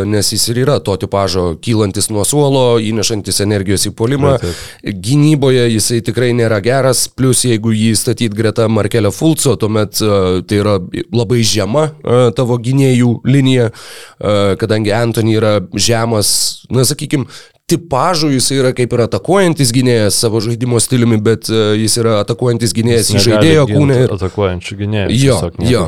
nes 0.07 0.29
jis 0.31 0.45
ir 0.53 0.61
yra 0.61 0.77
to 0.79 0.93
tipažo 1.01 1.57
kylantis 1.59 2.07
nuo 2.07 2.23
suolo, 2.23 2.77
įnešantis 2.79 3.41
energijos 3.43 3.83
į 3.89 3.91
polimą. 3.99 4.37
Gynyboje 4.79 5.65
jisai 5.73 5.99
tikrai 6.07 6.29
nėra 6.39 6.61
geras, 6.63 7.01
plus 7.11 7.43
jeigu 7.43 7.73
jį 7.75 7.91
statyt 7.99 8.31
greta 8.37 8.69
Markelio 8.71 9.11
Fulco, 9.11 9.57
tuomet 9.59 9.99
tai 9.99 10.61
yra 10.61 10.77
labai 11.11 11.41
žema 11.43 11.89
tavo 12.39 12.55
gynėjų 12.55 13.17
linija, 13.27 13.73
kadangi 14.63 14.95
Anthony 14.95 15.35
yra 15.35 15.57
žemas, 15.75 16.31
na 16.71 16.87
sakykime, 16.87 17.27
tipažų 17.69 18.31
jis 18.33 18.47
yra 18.55 18.71
kaip 18.75 18.93
ir 18.93 19.03
atakuojantis 19.05 19.71
gynėjas 19.75 20.17
savo 20.23 20.41
žaidimo 20.43 20.79
stiliumi, 20.81 21.19
bet 21.23 21.49
a, 21.51 21.73
jis 21.79 21.97
yra 22.01 22.17
atakuojantis 22.23 22.73
gynėjas 22.77 23.11
į 23.13 23.21
žaidėjo 23.27 23.67
kūną. 23.69 23.99
ir- 24.05 24.15
Atakuojančių 24.17 24.79
gynėjų. 24.81 25.19
Jo, 25.21 25.37
jo. 25.69 25.85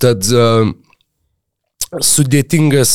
Tad 0.00 0.26
uh, 0.34 0.72
sudėtingas, 2.02 2.92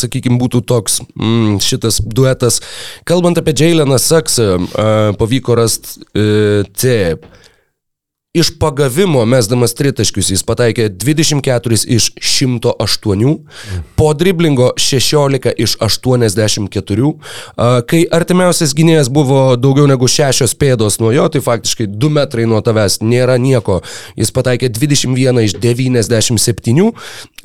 sakykime, 0.00 0.38
būtų 0.40 0.62
toks 0.70 1.00
mm, 1.04 1.58
šitas 1.64 2.00
duetas. 2.00 2.60
Kalbant 3.08 3.36
apie 3.40 3.52
Jaileną 3.58 3.98
Saksą, 4.00 4.46
uh, 4.56 5.10
pavyko 5.20 5.58
rasti 5.58 6.00
uh, 6.16 6.64
taip. 6.80 7.26
Iš 8.34 8.58
pagavimo 8.58 9.22
mesdamas 9.24 9.72
tritaškius 9.72 10.28
jis 10.28 10.42
pataikė 10.44 10.90
24 10.92 11.78
iš 11.94 12.10
108, 12.20 13.30
po 13.96 14.08
driblingo 14.12 14.66
16 14.76 15.54
iš 15.56 15.76
84, 15.80 17.08
a, 17.56 17.68
kai 17.88 18.02
artimiausias 18.12 18.74
gynėjas 18.76 19.08
buvo 19.08 19.56
daugiau 19.56 19.88
negu 19.88 20.04
6 20.12 20.44
pėdos 20.60 21.00
nuo 21.00 21.14
jo, 21.16 21.24
tai 21.32 21.40
faktiškai 21.40 21.88
2 21.88 22.12
metrai 22.18 22.44
nuo 22.44 22.60
tavęs 22.60 22.98
nėra 23.00 23.38
nieko, 23.40 23.80
jis 24.20 24.34
pataikė 24.36 24.68
21 24.76 25.40
iš 25.46 25.56
97 25.64 26.92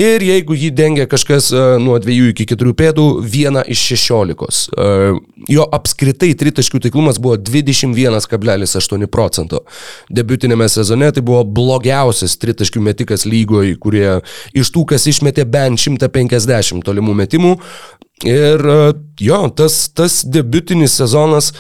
ir 0.04 0.28
jeigu 0.34 0.60
jį 0.66 0.74
dengia 0.76 1.08
kažkas 1.08 1.54
nuo 1.80 1.96
2 2.04 2.34
iki 2.34 2.50
4 2.52 2.76
pėdų, 2.84 3.08
1 3.24 3.64
iš 3.72 3.88
16. 3.96 4.68
A, 4.76 5.16
Jo 5.52 5.66
apskritai 5.76 6.30
tritaškių 6.40 6.80
taiklumas 6.86 7.18
buvo 7.20 7.36
21,8 7.36 9.08
procento. 9.12 9.64
Debiutinėme 10.08 10.70
sezone 10.72 10.83
tai 10.90 11.24
buvo 11.24 11.44
blogiausias 11.44 12.38
tritaškių 12.42 12.82
metikas 12.82 13.26
lygoje, 13.26 13.78
kurie 13.80 14.20
iš 14.54 14.74
tų, 14.74 14.86
kas 14.94 15.08
išmetė 15.08 15.46
bent 15.46 15.80
150 15.80 16.84
tolimų 16.84 17.16
metimų. 17.24 17.56
Ir 18.24 18.62
e, 18.62 18.94
jo, 19.20 19.40
tas, 19.58 19.90
tas 19.96 20.22
debiutinis 20.24 20.96
sezonas, 20.96 21.52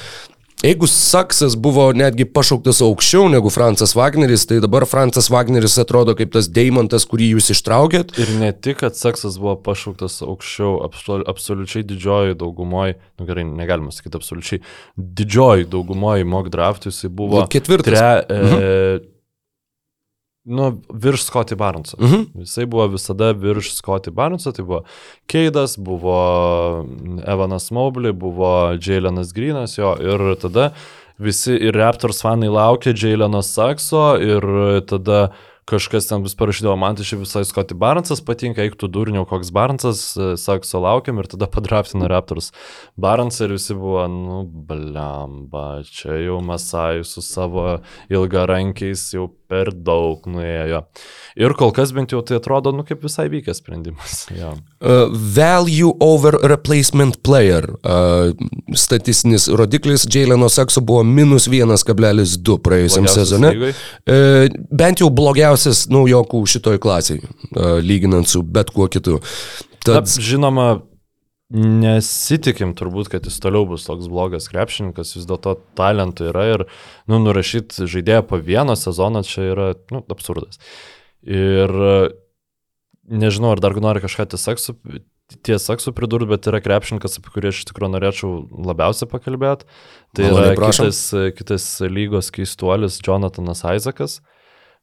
jeigu 0.63 0.87
Saksas 0.87 1.57
buvo 1.59 1.89
netgi 1.95 2.25
pašauktas 2.29 2.79
aukščiau 2.85 3.27
negu 3.33 3.51
Francas 3.51 3.95
Wagneris, 3.97 4.45
tai 4.47 4.61
dabar 4.63 4.85
Francas 4.87 5.27
Wagneris 5.33 5.75
atrodo 5.81 6.15
kaip 6.15 6.31
tas 6.35 6.47
deimantas, 6.47 7.07
kurį 7.09 7.33
jūs 7.33 7.51
ištraukėt. 7.57 8.15
Ir 8.21 8.31
ne 8.39 8.53
tik, 8.55 8.79
kad 8.83 8.95
Saksas 8.95 9.35
buvo 9.41 9.57
pašauktas 9.65 10.21
aukščiau, 10.23 10.77
absol, 10.87 11.25
absoliučiai 11.33 11.83
didžioji 11.89 12.39
daugumoji, 12.39 12.99
nu 13.19 13.27
gerai, 13.27 13.47
negalima 13.49 13.91
sakyti 13.91 14.21
absoliučiai, 14.21 14.63
didžioji 14.95 15.67
daugumoji 15.73 16.29
mock 16.31 16.53
draftų 16.53 16.93
jisai 16.93 17.11
buvo 17.11 17.43
ketvirtas. 17.51 17.91
Tre, 17.91 18.13
e, 18.23 19.12
nu, 20.43 20.81
virš 20.89 21.23
Scotty 21.23 21.55
Barnso. 21.55 21.97
Mhm. 21.99 22.25
Jisai 22.43 22.65
buvo 22.65 22.87
visada 22.87 23.31
virš 23.31 23.73
Scotty 23.75 24.11
Barnso, 24.11 24.51
tai 24.51 24.65
buvo 24.65 24.83
Keidas, 25.27 25.77
buvo 25.77 26.17
Evanas 27.27 27.71
Mobley, 27.71 28.11
buvo 28.11 28.77
Jailenas 28.81 29.33
Greenas 29.33 29.77
jo 29.77 29.95
ir 30.01 30.35
tada 30.41 30.71
visi 31.17 31.53
ir 31.53 31.77
Raptors 31.77 32.21
fanai 32.21 32.49
laukė 32.51 32.93
Jaileno 32.97 33.41
Sakso 33.41 34.13
ir 34.19 34.43
tada 34.89 35.31
kažkas 35.69 36.07
ten 36.09 36.23
vis 36.23 36.35
parašydavo, 36.35 36.75
man 36.79 36.97
tai 36.97 37.05
šiaip 37.07 37.21
visai 37.23 37.43
Scotty 37.47 37.75
Barnsas 37.79 38.21
patinka, 38.25 38.63
eik 38.65 38.75
tu 38.79 38.89
durniau, 38.91 39.23
koks 39.27 39.51
Barnsas, 39.55 40.01
e, 40.17 40.33
sako, 40.39 40.67
sulaukiam 40.67 41.21
ir 41.21 41.29
tada 41.31 41.47
padraftino 41.51 42.09
Raptors. 42.11 42.51
Barnes 42.99 43.39
ir 43.43 43.55
visi 43.55 43.75
buvo, 43.77 44.03
nu, 44.11 44.41
blemba, 44.43 45.83
čia 45.87 46.19
jau 46.25 46.41
Masai 46.43 47.05
su 47.07 47.23
savo 47.23 47.79
ilgarankiais 48.11 49.05
jau 49.15 49.29
per 49.53 49.69
daug 49.85 50.25
nuėjo. 50.29 50.81
Ir 51.37 51.53
kol 51.57 51.73
kas 51.73 51.93
bent 51.93 52.13
jau 52.13 52.21
tai 52.25 52.37
atrodo, 52.39 52.73
nu, 52.75 52.85
kaip 52.87 53.03
visai 53.05 53.29
vykęs 53.33 53.61
sprendimas. 53.61 54.23
Ja. 54.33 54.49
Uh, 54.81 55.11
value 55.13 55.91
over 56.01 56.35
replacement 56.49 57.19
player. 57.23 57.67
Uh, 57.85 58.33
statistinis 58.75 59.45
rodiklis 59.47 60.07
Jaileno 60.09 60.49
Sakso 60.51 60.81
buvo 60.81 61.03
minus 61.05 61.45
1,2 61.51 62.55
praėjusiam 62.65 63.07
sezone. 63.11 63.51
Uh, 63.61 64.47
bent 64.73 65.03
jau 65.03 65.11
blogiausias 65.13 65.85
naujokų 65.93 66.41
šitoj 66.55 66.81
klasiai, 66.83 67.21
uh, 67.21 67.77
lyginant 67.85 68.27
su 68.31 68.41
bet 68.43 68.73
kuo 68.73 68.89
kitu. 68.91 69.19
Na, 69.21 69.99
Tad, 69.99 70.09
žinoma, 70.23 70.67
nesitikim 71.53 72.73
turbūt, 72.77 73.11
kad 73.13 73.27
jis 73.29 73.37
toliau 73.43 73.67
bus 73.69 73.85
toks 73.85 74.09
blogas 74.11 74.49
krepšininkas, 74.49 75.13
vis 75.19 75.27
dėlto 75.29 75.55
talentų 75.77 76.31
yra 76.31 76.45
ir, 76.49 76.65
nu, 77.11 77.19
nurašyti 77.21 77.87
žaidėją 77.89 78.23
po 78.29 78.41
vieną 78.41 78.75
sezoną 78.79 79.21
čia 79.27 79.45
yra, 79.51 79.69
nu, 79.93 80.01
absurdas. 80.13 80.57
Ir 81.23 81.73
nežinau, 83.05 83.53
ar 83.53 83.61
dar 83.61 83.77
nori 83.77 84.01
kažką 84.03 84.25
tiesaksu, 84.33 84.75
tiesaksu 85.45 85.93
pridurti, 85.95 86.31
bet 86.33 86.49
yra 86.49 86.61
krepšininkas, 86.63 87.19
apie 87.19 87.35
kurį 87.35 87.51
aš 87.51 87.61
iš 87.61 87.69
tikrųjų 87.69 87.93
norėčiau 87.95 88.33
labiausiai 88.71 89.09
pakalbėti. 89.11 89.69
Tai 90.17 90.29
Maloniai 90.29 90.51
yra 90.51 90.57
prašom. 90.57 90.89
kitas, 90.89 91.03
kitas 91.37 91.67
lygos 91.85 92.33
keistuolis 92.33 92.97
Jonathanas 93.05 93.61
Isaacas 93.61 94.19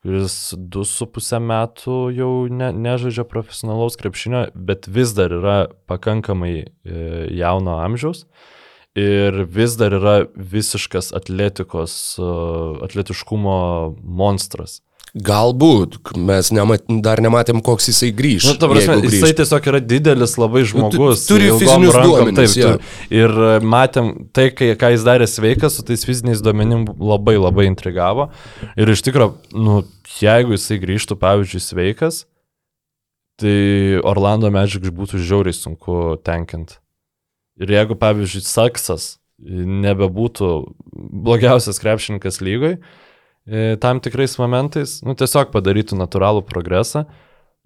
kuris 0.05 0.55
du 0.57 0.85
su 0.89 1.07
pusę 1.13 1.41
metų 1.45 1.97
jau 2.17 2.33
ne, 2.49 2.71
nežaidžia 2.73 3.27
profesionalaus 3.29 3.99
krepšinio, 4.01 4.47
bet 4.55 4.89
vis 4.89 5.13
dar 5.17 5.35
yra 5.37 5.59
pakankamai 5.91 6.55
e, 6.57 6.65
jauno 7.37 7.77
amžiaus 7.85 8.25
ir 8.99 9.45
vis 9.45 9.77
dar 9.79 9.95
yra 9.95 10.15
visiškas 10.35 11.13
atletikos, 11.17 11.97
e, 12.19 12.31
atletiškumo 12.87 13.59
monstras. 14.01 14.81
Galbūt 15.15 15.97
mes 16.23 16.51
nemat, 16.55 16.85
dar 17.03 17.19
nematėm, 17.23 17.59
koks 17.67 17.89
jisai 17.91 18.11
grįž. 18.15 18.47
Nu, 18.47 18.55
ta 18.61 18.69
prasme, 18.71 19.01
grįš. 19.03 19.17
jisai 19.17 19.33
tiesiog 19.41 19.67
yra 19.73 19.81
didelis 19.83 20.37
labai 20.39 20.63
žmogus. 20.69 21.25
turi 21.27 21.49
ilgom 21.49 21.63
fizinius 21.65 21.97
rankom, 21.97 22.13
duomenis, 22.31 22.55
taip, 22.55 22.63
jo. 22.63 22.71
tu- 22.77 23.15
Ir 23.19 23.31
e, 23.31 23.51
matėm 23.61 24.13
tai, 24.33 24.51
kai, 24.55 24.71
ką 24.79 24.93
jis 24.95 25.07
darė 25.07 25.27
sveikas, 25.27 25.75
su 25.75 25.83
tais 25.83 26.05
fiziniais 26.07 26.43
duomenim 26.43 26.87
labai 26.99 27.35
labai 27.41 27.67
intrigavo. 27.67 28.31
Ir 28.77 28.87
iš 28.95 29.03
tikrųjų, 29.03 29.35
nu, 29.59 29.81
jeigu 30.21 30.55
jisai 30.55 30.79
grįžtų, 30.79 31.19
pavyzdžiui, 31.19 31.65
sveikas, 31.65 32.23
tai 33.41 33.99
Orlando 34.07 34.51
Magic 34.51 34.87
būtų 34.95 35.19
žiauriai 35.19 35.57
sunku 35.57 36.21
tenkint. 36.23 36.79
Ir 37.59 37.67
jeigu, 37.67 37.99
pavyzdžiui, 37.99 38.47
Saksas 38.47 39.17
nebebūtų 39.41 40.75
blogiausias 40.95 41.81
krepšininkas 41.83 42.39
lygoj, 42.45 42.77
e, 42.79 43.10
tam 43.83 44.01
tikrais 44.03 44.37
momentais, 44.41 45.01
nu, 45.07 45.17
tiesiog 45.19 45.51
padarytų 45.55 45.99
natūralų 45.99 46.45
progresą, 46.47 47.07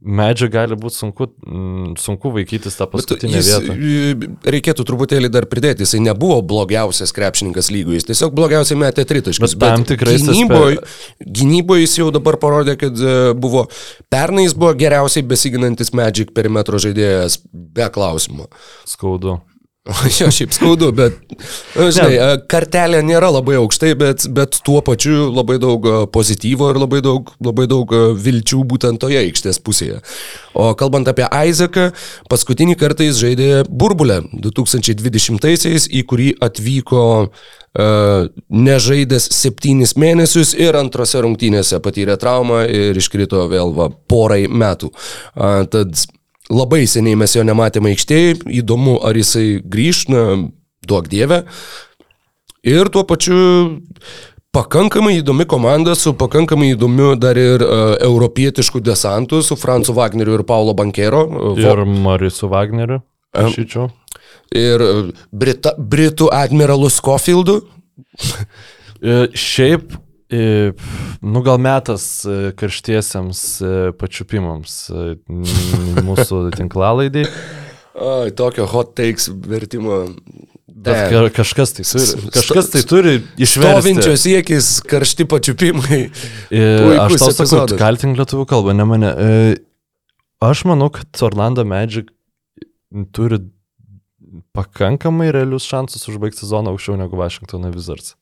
medžiai 0.05 0.51
gali 0.53 0.76
būti 0.76 0.99
sunku, 0.99 1.28
mm, 1.47 1.95
sunku 2.01 2.32
vaikytis 2.35 2.76
tą 2.76 2.87
paskutinę 2.91 3.39
jis, 3.39 3.49
vietą. 3.49 3.76
y, 3.78 4.28
Reikėtų 4.55 4.85
truputėlį 4.85 5.30
dar 5.32 5.47
pridėti, 5.49 5.87
jisai 5.87 6.03
nebuvo 6.05 6.41
blogiausias 6.45 7.14
krepšininkas 7.16 7.70
lygoje, 7.72 8.03
jis 8.03 8.09
tiesiog 8.11 8.35
blogiausiai 8.37 8.78
metė 8.80 9.07
tritaškius. 9.09 9.57
Bet 9.57 9.64
tam 9.64 9.87
tikrais 9.89 10.26
gynyboje 10.26 10.82
gynybo 11.24 11.78
jis 11.80 11.97
jau 12.03 12.11
dabar 12.14 12.37
parodė, 12.43 12.76
kad 12.80 13.01
e, 13.01 13.32
buvo, 13.39 13.66
pernai 14.12 14.45
jis 14.45 14.57
buvo 14.59 14.74
geriausiai 14.76 15.24
besiginantis 15.24 15.95
Magic 15.97 16.35
perimetro 16.37 16.80
žaidėjas, 16.82 17.41
be 17.53 17.89
klausimo. 17.95 18.51
Skaudu. 18.89 19.39
Jo, 20.20 20.30
šiaip 20.32 20.53
skaudu, 20.57 20.89
bet, 20.97 21.16
na, 21.76 21.89
žinai, 21.93 22.14
e, 22.16 22.28
kartelė 22.49 23.03
nėra 23.05 23.28
labai 23.35 23.59
aukštai, 23.61 23.91
bet, 24.01 24.24
bet 24.32 24.57
tuo 24.64 24.78
pačiu 24.85 25.26
labai 25.28 25.59
daug 25.61 25.85
pozityvo 26.14 26.70
ir 26.72 26.80
labai 26.80 27.03
daug, 27.05 27.35
labai 27.45 27.66
daug 27.68 27.93
vilčių 28.24 28.62
būtent 28.70 29.03
toje 29.03 29.20
aikštės 29.20 29.61
pusėje. 29.64 30.01
O 30.57 30.70
kalbant 30.78 31.11
apie 31.11 31.26
Isaacą, 31.28 31.91
paskutinį 32.32 32.78
kartą 32.80 33.11
jis 33.11 33.20
žaidė 33.20 33.51
burbulę 33.68 34.22
2020-aisiais, 34.32 35.91
į 35.93 36.07
kurį 36.09 36.32
atvyko 36.45 37.05
Uh, 37.74 38.28
nežaidęs 38.55 39.24
septynis 39.35 39.97
mėnesius 39.99 40.53
ir 40.55 40.76
antrose 40.78 41.18
rungtynėse 41.24 41.80
patyrė 41.82 42.14
traumą 42.22 42.61
ir 42.70 42.95
iškrito 43.01 43.49
vėl 43.51 43.74
va, 43.74 43.89
porai 43.91 44.45
metų. 44.47 44.93
Uh, 45.35 45.64
tad 45.66 46.05
labai 46.53 46.84
seniai 46.90 47.16
mes 47.18 47.34
jo 47.36 47.45
nematėme 47.47 47.95
aikštėje, 47.95 48.36
įdomu, 48.61 48.99
ar 49.05 49.16
jisai 49.16 49.61
grįž, 49.61 50.05
na, 50.12 50.22
duok 50.84 51.09
dievę. 51.12 51.45
Ir 52.64 52.88
tuo 52.92 53.05
pačiu 53.09 53.80
pakankamai 54.55 55.18
įdomi 55.18 55.47
komanda 55.51 55.97
su 55.99 56.14
pakankamai 56.16 56.70
įdomiu 56.74 57.14
dar 57.20 57.38
ir 57.40 57.64
uh, 57.64 57.97
europietišku 58.05 58.80
desantu, 58.84 59.42
su 59.42 59.57
Francu 59.61 59.97
Wagneriu 59.97 60.38
ir 60.38 60.45
Paulo 60.49 60.76
Bankero. 60.76 61.24
uh, 61.26 61.61
Ir 61.61 61.84
Marisu 61.84 62.49
Wagneriu. 62.53 63.03
Šičiau. 63.34 63.88
ir 64.55 64.84
uh, 64.84 65.09
Brita, 65.32 65.74
Britų 65.78 66.30
admiralu 66.32 66.92
Scofieldu. 66.92 67.61
E, 69.05 69.26
Šiaip, 69.36 69.90
e, 69.92 70.03
nu 71.24 71.43
gal 71.47 71.59
metas 71.62 72.05
e, 72.28 72.53
karštiesiems 72.59 73.43
e, 73.64 73.72
pačiupimams 74.01 74.74
e, 74.91 75.05
mūsų 76.07 76.43
tinklalaidai, 76.59 77.26
Ai, 77.95 78.32
tokio 78.35 78.64
hot 78.66 78.97
takes 78.99 79.28
vertimo. 79.30 80.01
bet 80.66 81.12
ka- 81.12 81.28
kažkas 81.37 81.76
tai 81.76 81.85
turi, 81.87 82.30
kažkas 82.35 82.70
tai 82.72 82.80
turi 82.91 83.12
išversti. 83.39 83.76
Stovinčio 83.78 84.16
siekis, 84.18 84.70
karšti 84.91 85.28
pačiupimai. 85.30 86.01
E, 86.51 86.64
Aš 87.05 87.14
tau 87.22 87.30
sakau, 87.37 87.62
kaltink 87.78 88.18
lietuvių 88.18 88.49
kalbą, 88.51 88.74
ne 88.74 88.89
mane. 88.91 89.12
E, 89.14 89.55
Aš 90.43 90.64
manau, 90.68 90.91
kad 90.93 91.07
Orlando 91.24 91.62
Magic 91.64 92.11
turi 93.14 93.39
pakankamai 94.55 95.30
realius 95.32 95.64
šansus 95.70 96.05
užbaigti 96.11 96.43
sezoną 96.43 96.72
aukščiau 96.74 96.99
negu 97.01 97.16
Washington 97.16 97.70
Wizards. 97.72 98.16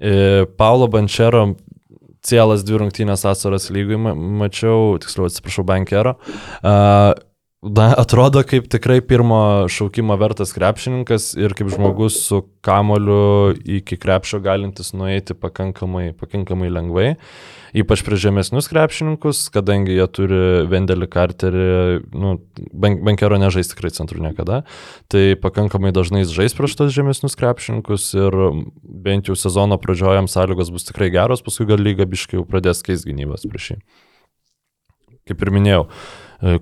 E, 0.00 0.46
Paulo 0.56 0.88
Bančero 0.88 1.54
cielas 2.24 2.64
dvi 2.64 2.78
rungtynės 2.82 3.24
asaras 3.28 3.70
lygui 3.72 3.96
ma- 4.00 4.14
mačiau, 4.14 4.98
tiksliau 5.00 5.28
atsiprašau, 5.28 5.64
Bankero. 5.68 6.16
A, 6.62 7.14
Na, 7.60 7.90
atrodo 7.92 8.40
kaip 8.48 8.70
tikrai 8.72 9.02
pirmo 9.04 9.68
šaukimo 9.68 10.14
vertas 10.16 10.54
krepšininkas 10.56 11.34
ir 11.36 11.52
kaip 11.52 11.68
žmogus 11.68 12.14
su 12.24 12.38
kamoliu 12.64 13.52
iki 13.68 13.98
krepšio 14.00 14.38
galintis 14.40 14.94
nueiti 14.96 15.36
pakankamai, 15.36 16.14
pakankamai 16.16 16.70
lengvai. 16.72 17.10
Ypač 17.76 18.00
prie 18.06 18.16
žemesnius 18.16 18.70
krepšininkus, 18.72 19.42
kadangi 19.52 19.92
jie 19.98 20.06
turi 20.08 20.38
Vendelį 20.72 21.08
Carterį, 21.12 21.66
nu, 22.16 22.32
bankero 22.72 23.36
nežais 23.38 23.68
tikrai 23.74 23.92
centrų 23.92 24.24
niekada, 24.24 24.62
tai 25.12 25.36
pakankamai 25.44 25.92
dažnai 25.92 26.24
jis 26.24 26.32
žais 26.38 26.56
prieš 26.56 26.78
tos 26.80 26.96
žemesnius 26.96 27.36
krepšininkus 27.36 28.08
ir 28.16 28.38
bent 29.04 29.28
jau 29.28 29.36
sezono 29.36 29.76
pradžioje 29.76 30.16
jam 30.22 30.32
sąlygos 30.32 30.72
bus 30.72 30.88
tikrai 30.88 31.12
geros, 31.12 31.44
paskui 31.44 31.68
gal 31.68 31.84
lyga 31.84 32.08
biškai 32.08 32.40
jau 32.40 32.48
pradės 32.48 32.80
keis 32.88 33.04
gynybas 33.04 33.44
prieš 33.52 33.74
jį. 33.74 33.78
Kaip 35.28 35.44
ir 35.44 35.54
minėjau, 35.54 35.84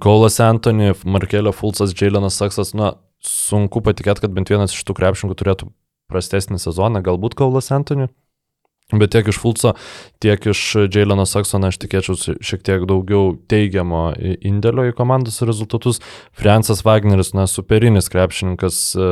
Kaulas 0.02 0.40
Antony, 0.42 0.92
Markelio 1.06 1.52
Fulcas, 1.54 1.92
Jailenas 1.94 2.38
Saksas, 2.40 2.74
na, 2.74 2.94
sunku 3.24 3.82
patikėti, 3.84 4.24
kad 4.24 4.34
bent 4.34 4.50
vienas 4.50 4.74
iš 4.74 4.82
tų 4.88 4.96
krepšininkų 4.98 5.36
turėtų 5.38 5.68
prastesnį 6.10 6.58
sezoną, 6.62 7.02
galbūt 7.06 7.36
Kaulas 7.38 7.70
Antony. 7.74 8.08
Bet 8.88 9.10
tiek 9.12 9.26
iš 9.28 9.36
Fulco, 9.36 9.74
tiek 10.24 10.46
iš 10.48 10.60
Jaileno 10.88 11.26
Saksono 11.28 11.68
aš 11.68 11.76
tikėčiau 11.82 12.14
šiek 12.40 12.62
tiek 12.64 12.86
daugiau 12.88 13.34
teigiamo 13.52 14.14
indėlio 14.48 14.86
į 14.88 14.94
komandos 14.96 15.42
rezultatus. 15.44 16.00
Fransas 16.32 16.80
Wagneris, 16.86 17.34
na, 17.36 17.44
superinis 17.44 18.08
krepšininkas, 18.08 18.78
e, 18.96 19.10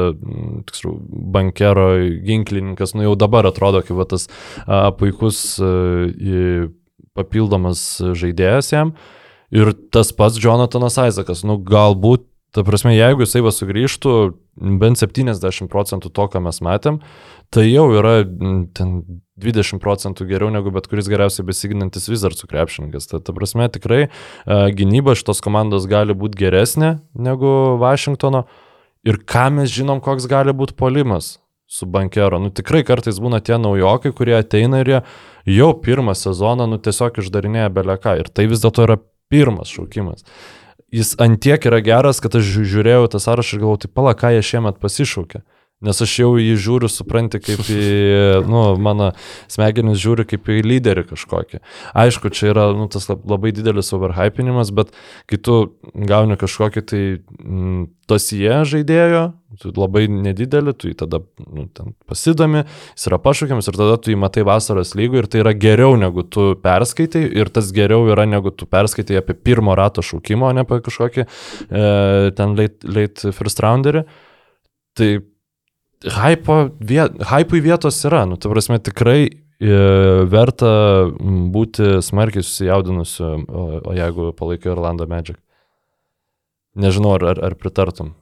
tiksliau, 0.71 0.95
bankero 1.37 1.91
ginklininkas, 2.25 2.95
nu 2.97 3.05
jau 3.05 3.13
dabar 3.21 3.51
atrodo 3.51 3.85
kaip 3.85 4.01
va, 4.01 4.09
tas 4.09 4.25
a, 4.65 4.87
puikus 4.97 5.43
a, 5.61 5.69
i- 6.09 6.73
papildomas 7.17 7.85
žaidėjas 8.17 8.73
jam. 8.73 8.95
Ir 9.55 9.71
tas 9.95 10.11
pats 10.17 10.41
Jonathanas 10.43 10.99
Isaacas, 10.99 11.45
nu 11.47 11.59
galbūt, 11.63 12.27
ta 12.57 12.65
prasme, 12.67 12.95
jeigu 12.97 13.27
jisai 13.27 13.45
va 13.45 13.53
sugrįžtų 13.55 14.17
bent 14.81 14.99
70 14.99 15.69
procentų 15.71 16.11
to, 16.11 16.27
ką 16.33 16.41
mes 16.43 16.59
matėm, 16.65 16.99
tai 17.53 17.67
jau 17.69 17.87
yra 17.95 18.19
mm, 18.25 18.61
ten 18.75 18.99
20 19.37 19.83
procentų 19.83 20.27
geriau 20.31 20.51
negu 20.51 20.73
bet 20.73 20.89
kuris 20.91 21.11
geriausiai 21.13 21.45
besiginantis 21.47 22.09
Wizardsų 22.09 22.49
krepšininkas. 22.51 23.11
Ta, 23.11 23.21
ta 23.21 23.35
prasme, 23.37 23.69
tikrai 23.73 24.07
uh, 24.09 24.69
gynyba 24.73 25.15
šitos 25.19 25.45
komandos 25.45 25.87
gali 25.91 26.17
būti 26.17 26.41
geresnė 26.41 26.97
negu 27.13 27.77
Vašingtono. 27.83 28.47
Ir 29.07 29.21
ką 29.23 29.51
mes 29.55 29.71
žinom, 29.71 30.01
koks 30.03 30.27
gali 30.31 30.57
būti 30.57 30.75
polimas. 30.79 31.37
su 31.67 31.87
bankero. 31.87 32.39
Nu 32.39 32.53
tikrai 32.55 32.85
kartais 32.87 33.19
būna 33.19 33.41
tie 33.43 33.57
naujokai, 33.59 34.13
kurie 34.15 34.37
ateina 34.39 34.85
ir 34.85 34.91
jie 34.93 35.01
jau 35.59 35.73
pirmą 35.75 36.15
sezoną, 36.15 36.69
nu 36.71 36.79
tiesiog 36.79 37.19
išdarinėja 37.19 37.73
beleką. 37.75 38.13
Ir 38.21 38.31
tai 38.31 38.47
vis 38.47 38.63
dėlto 38.63 38.85
yra 38.87 38.97
pirmas 39.31 39.73
šaukimas. 39.73 40.25
Jis 40.95 41.17
antiek 41.19 41.65
yra 41.67 41.81
geras, 41.83 42.21
kad 42.23 42.35
aš 42.39 42.47
žiū- 42.47 42.69
žiūrėjau 42.73 43.09
tą 43.11 43.19
sąrašą 43.19 43.57
ir 43.57 43.63
galvojau, 43.65 43.81
tai 43.85 43.91
pala, 43.93 44.15
ką 44.15 44.31
jie 44.37 44.43
šiemet 44.43 44.79
pasišaukė. 44.79 45.43
Nes 45.85 45.99
aš 46.01 46.13
jau 46.23 46.31
jį 46.41 46.55
žiūriu, 46.57 46.89
supranti, 46.89 47.37
kaip 47.45 47.67
į, 47.69 47.81
nu, 48.53 48.61
mano 48.81 49.11
smegenis 49.53 50.01
žiūri 50.01 50.25
kaip 50.29 50.49
į 50.49 50.63
lyderį 50.65 51.05
kažkokį. 51.11 51.61
Aišku, 51.93 52.33
čia 52.33 52.49
yra 52.55 52.71
nu, 52.73 52.87
tas 52.93 53.11
lab- 53.11 53.27
labai 53.29 53.53
didelis 53.53 53.93
overhypinimas, 53.93 54.73
bet 54.73 54.95
kai 55.29 55.37
tu 55.37 55.59
gauni 55.93 56.39
kažkokį 56.41 56.85
tai 56.89 57.03
mm, 57.21 57.85
dosie 58.09 58.57
žaidėjo, 58.73 59.23
tu 59.61 59.75
labai 59.77 60.07
nedidelį, 60.09 60.77
tu 60.81 60.89
jį 60.89 60.97
tada 61.05 61.21
nu, 61.45 61.67
ten 61.77 61.93
pasidomi, 62.09 62.65
jis 62.97 63.07
yra 63.13 63.21
pašaukiamas 63.21 63.69
ir 63.69 63.77
tada 63.77 64.01
tu 64.01 64.15
jį 64.15 64.19
matai 64.25 64.47
vasaros 64.49 64.97
lygų 64.97 65.21
ir 65.21 65.29
tai 65.29 65.45
yra 65.45 65.53
geriau 65.53 66.01
negu 66.01 66.25
tu 66.25 66.55
perskaitai 66.65 67.27
ir 67.37 67.53
tas 67.53 67.69
geriau 67.77 68.09
yra 68.09 68.25
negu 68.25 68.49
tu 68.49 68.65
perskaitai 68.65 69.21
apie 69.21 69.37
pirmo 69.37 69.77
rato 69.77 70.01
šaukimo, 70.01 70.49
ne 70.57 70.65
apie 70.65 70.81
kažkokį 70.89 71.25
e, 71.27 71.87
ten 72.37 72.57
late, 72.57 72.81
late 72.89 73.37
first 73.37 73.61
rounderį. 73.61 74.07
Tai 74.97 75.09
hypo, 76.05 76.59
viet, 76.81 77.17
hypui 77.31 77.63
vietos 77.65 77.99
yra, 78.05 78.25
nu, 78.29 78.37
tai 78.37 78.51
prasme 78.53 78.79
tikrai 78.83 79.21
e, 79.27 79.77
verta 80.31 80.71
būti 81.53 82.01
smarkiai 82.05 82.45
susijaudinusiu, 82.45 83.33
o, 83.47 83.67
o 83.81 83.97
jeigu 83.97 84.33
palaikai 84.37 84.75
Orlando 84.75 85.09
Magic. 85.11 85.39
Nežinau, 86.77 87.15
ar, 87.17 87.25
ar, 87.33 87.41
ar 87.49 87.57
pritartum. 87.57 88.13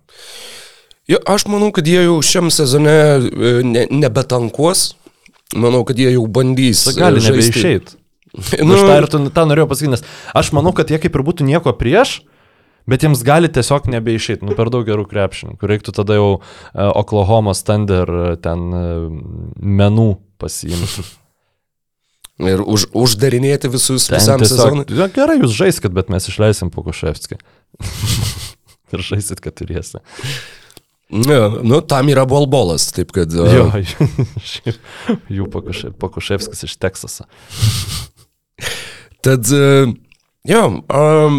Jo, 1.10 1.18
aš 1.28 1.48
manau, 1.50 1.72
kad 1.74 1.88
jie 1.88 2.04
jau 2.06 2.20
šiam 2.24 2.52
sezone 2.54 2.94
e, 2.94 3.50
ne, 3.66 3.84
nebetankuos. 3.90 4.92
Manau, 5.58 5.82
kad 5.86 5.98
jie 6.00 6.14
jau 6.14 6.24
bandys. 6.30 6.86
Tai 6.86 6.94
gali 6.96 7.20
e, 7.20 7.28
nebeišeit. 7.28 7.94
Nu, 8.34 8.74
aš 8.74 8.80
tą 8.82 8.94
ir 8.98 9.28
tą 9.30 9.42
norėjau 9.46 9.68
pasakyti, 9.70 9.92
nes 9.92 10.00
aš 10.34 10.48
manau, 10.56 10.72
kad 10.74 10.88
jie 10.90 10.98
kaip 10.98 11.14
ir 11.14 11.22
būtų 11.22 11.44
nieko 11.46 11.70
prieš, 11.78 12.16
bet 12.90 13.04
jiems 13.06 13.22
gali 13.26 13.48
tiesiog 13.52 13.88
nebeišeiti, 13.94 14.44
nu 14.46 14.56
per 14.58 14.70
daug 14.74 14.86
gerų 14.88 15.06
krepšininkų. 15.10 15.68
Reiktų 15.70 15.94
tada 15.96 16.16
jau 16.18 16.30
uh, 16.36 16.40
Oklahoma 16.94 17.54
Thunder 17.58 18.10
uh, 18.14 18.32
ten 18.40 18.64
uh, 18.70 19.04
menų 19.60 20.08
pasiimti. 20.42 21.04
ir 22.54 22.64
už, 22.66 22.88
uždarinėti 22.96 23.70
visus 23.70 24.08
Ten 24.10 24.18
visam 24.18 24.42
sezonui. 24.42 24.84
ja, 24.98 25.06
gerai, 25.12 25.38
jūs 25.42 25.54
žaiskit, 25.54 25.94
bet 25.94 26.10
mes 26.12 26.26
išleisim 26.30 26.72
Pokuševskį. 26.74 27.38
ir 28.94 29.04
žaisit, 29.06 29.40
kad 29.44 29.54
turėsi. 29.60 30.00
Ne, 31.14 31.36
nu, 31.62 31.78
tam 31.84 32.08
yra 32.10 32.24
bolbolas, 32.26 32.88
taip 32.96 33.12
kad... 33.14 33.30
e, 33.30 33.44
Jo, 33.54 33.66
šiaip 34.50 35.28
jų 35.30 35.46
Pokuše- 35.52 35.92
Pokuševskis 36.00 36.64
iš 36.66 36.74
Teksaso. 36.80 37.26
Tad, 39.24 39.46
e, 39.52 39.92
jo, 40.50 40.62
um, 40.80 41.38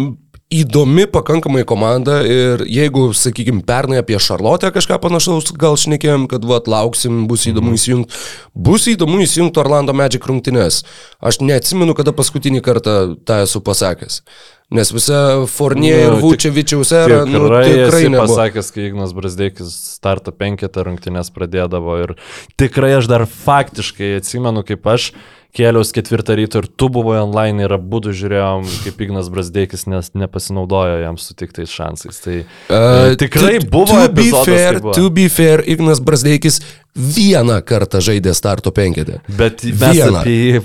įdomi 0.62 1.06
pakankamai 1.12 1.64
komanda 1.68 2.18
ir 2.26 2.64
jeigu, 2.70 3.08
sakykime, 3.16 3.62
pernai 3.66 4.00
apie 4.02 4.18
Šarlotę 4.22 4.72
kažką 4.74 4.98
panašaus 5.02 5.52
gal 5.58 5.78
šnekėjom, 5.80 6.26
kad 6.30 6.44
vat 6.48 6.68
lauksim, 6.70 7.24
bus 7.30 7.46
įdomu 7.50 7.76
įsijungti, 7.76 8.12
bus 8.54 8.88
įdomu 8.92 9.22
įsijungti 9.24 9.62
Orlando 9.62 9.94
Magic 9.96 10.26
rungtynes. 10.26 10.82
Aš 11.20 11.40
neatsimenu, 11.44 11.96
kada 11.98 12.14
paskutinį 12.16 12.62
kartą 12.66 12.98
tą 13.26 13.42
esu 13.46 13.62
pasakęs. 13.64 14.22
Nes 14.74 14.90
visa 14.90 15.46
Fornie 15.46 15.92
Nu, 15.94 15.98
ir 16.02 16.14
Vučevičiaus 16.18 16.90
era, 16.90 17.20
nu, 17.22 17.38
Tikrai, 17.38 17.60
tikrai 17.68 17.84
tikrai 17.84 18.08
nebuvo. 18.10 18.24
pasakęs, 18.34 18.70
kai 18.74 18.88
Ignas 18.88 19.12
Brasdeikis 19.14 19.76
starto 19.94 20.32
penketą 20.34 20.82
rungtynės 20.88 21.30
pradėdavo 21.30 21.94
ir 22.02 22.16
tikrai 22.58 22.96
aš 22.98 23.06
dar 23.12 23.28
faktiškai 23.30 24.16
atsimenu, 24.18 24.64
kaip 24.66 24.88
aš 24.90 25.12
kėliaus 25.56 25.92
ketvirtą 25.94 26.34
ryto 26.36 26.58
ir 26.62 26.66
tu 26.76 26.88
buvai 26.92 27.18
online 27.22 27.62
ir 27.64 27.72
abu 27.76 28.00
du 28.00 28.10
žiūrėjom, 28.16 28.64
kaip 28.84 29.00
Ignas 29.06 29.28
Brasdeikis 29.32 29.86
nes 29.86 30.10
nepasinaudojo 30.14 30.98
jam 31.04 31.16
sutiktais 31.20 31.70
šansais. 31.72 32.18
Tai 32.24 32.38
Uh, 32.68 33.14
tikrai 33.16 33.60
to- 33.60 33.70
buvo 33.70 33.86
to 34.06 34.12
be 34.12 34.26
fair, 34.44 34.80
buvo. 34.80 34.92
to 34.94 35.10
be 35.10 35.28
fair, 35.28 35.62
Ignas 35.66 36.00
Brasdeikis 36.00 36.60
vieną 36.96 37.60
kartą 37.64 38.00
žaidė 38.00 38.32
starto 38.34 38.70
penketę. 38.72 39.20
Bet 39.28 39.62
mes 39.64 39.96
Vieną. 39.96 40.20
apie 40.22 40.36
jį 40.36 40.62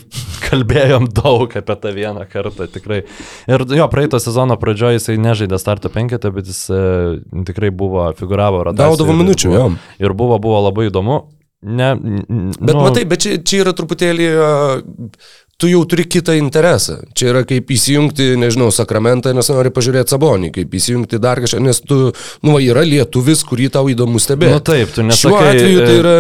kalbėjom 0.48 1.10
daug 1.12 1.52
apie 1.60 1.76
tą 1.76 1.92
vieną 1.96 2.24
kartą, 2.32 2.68
tikrai. 2.72 3.02
Ir 3.48 3.66
jo, 3.68 3.88
praeito 3.92 4.20
sezono 4.20 4.56
pradžioje 4.60 5.00
jisai 5.00 5.18
nežaidė 5.20 5.60
starto 5.60 5.90
penketą, 5.92 6.32
bet 6.32 6.48
jis 6.48 6.70
e, 6.72 6.80
tikrai 7.48 7.70
buvo, 7.72 8.08
figuravo 8.16 8.64
rotacijoje. 8.64 8.96
Gaudavo 8.98 9.18
minučių, 9.24 9.52
jo. 9.56 9.66
Ir 10.00 10.14
buvo, 10.16 10.40
buvo 10.40 10.64
labai 10.70 10.88
įdomu. 10.90 11.22
Ne, 11.62 11.96
Bet 12.60 12.74
nu, 12.74 12.82
matai, 12.82 13.04
bet 13.06 13.22
čia, 13.22 13.36
čia 13.46 13.60
yra 13.62 13.74
truputėlį, 13.78 14.28
tu 15.62 15.70
jau 15.70 15.84
turi 15.86 16.08
kitą 16.10 16.34
interesą. 16.40 16.98
Čia 17.18 17.30
yra 17.32 17.44
kaip 17.48 17.70
įsijungti, 17.76 18.32
nežinau, 18.42 18.72
sakramentą, 18.74 19.34
nes 19.38 19.50
nori 19.54 19.70
pažiūrėti 19.74 20.16
sabonį, 20.16 20.50
kaip 20.56 20.74
įsijungti 20.80 21.20
dar 21.22 21.42
kažką, 21.44 21.60
nes 21.62 21.82
tu, 21.86 22.00
nu, 22.48 22.56
yra 22.64 22.82
lietuvis, 22.88 23.44
kurį 23.46 23.70
tau 23.76 23.86
įdomu 23.92 24.22
stebėti. 24.22 24.56
Nu 24.58 24.64
taip, 24.66 24.90
tu 24.96 25.04
Šiuo 25.06 25.36
nesakai, 25.38 25.52
atveju 25.52 25.84
tai 25.86 25.94
e, 25.94 26.00
yra 26.00 26.16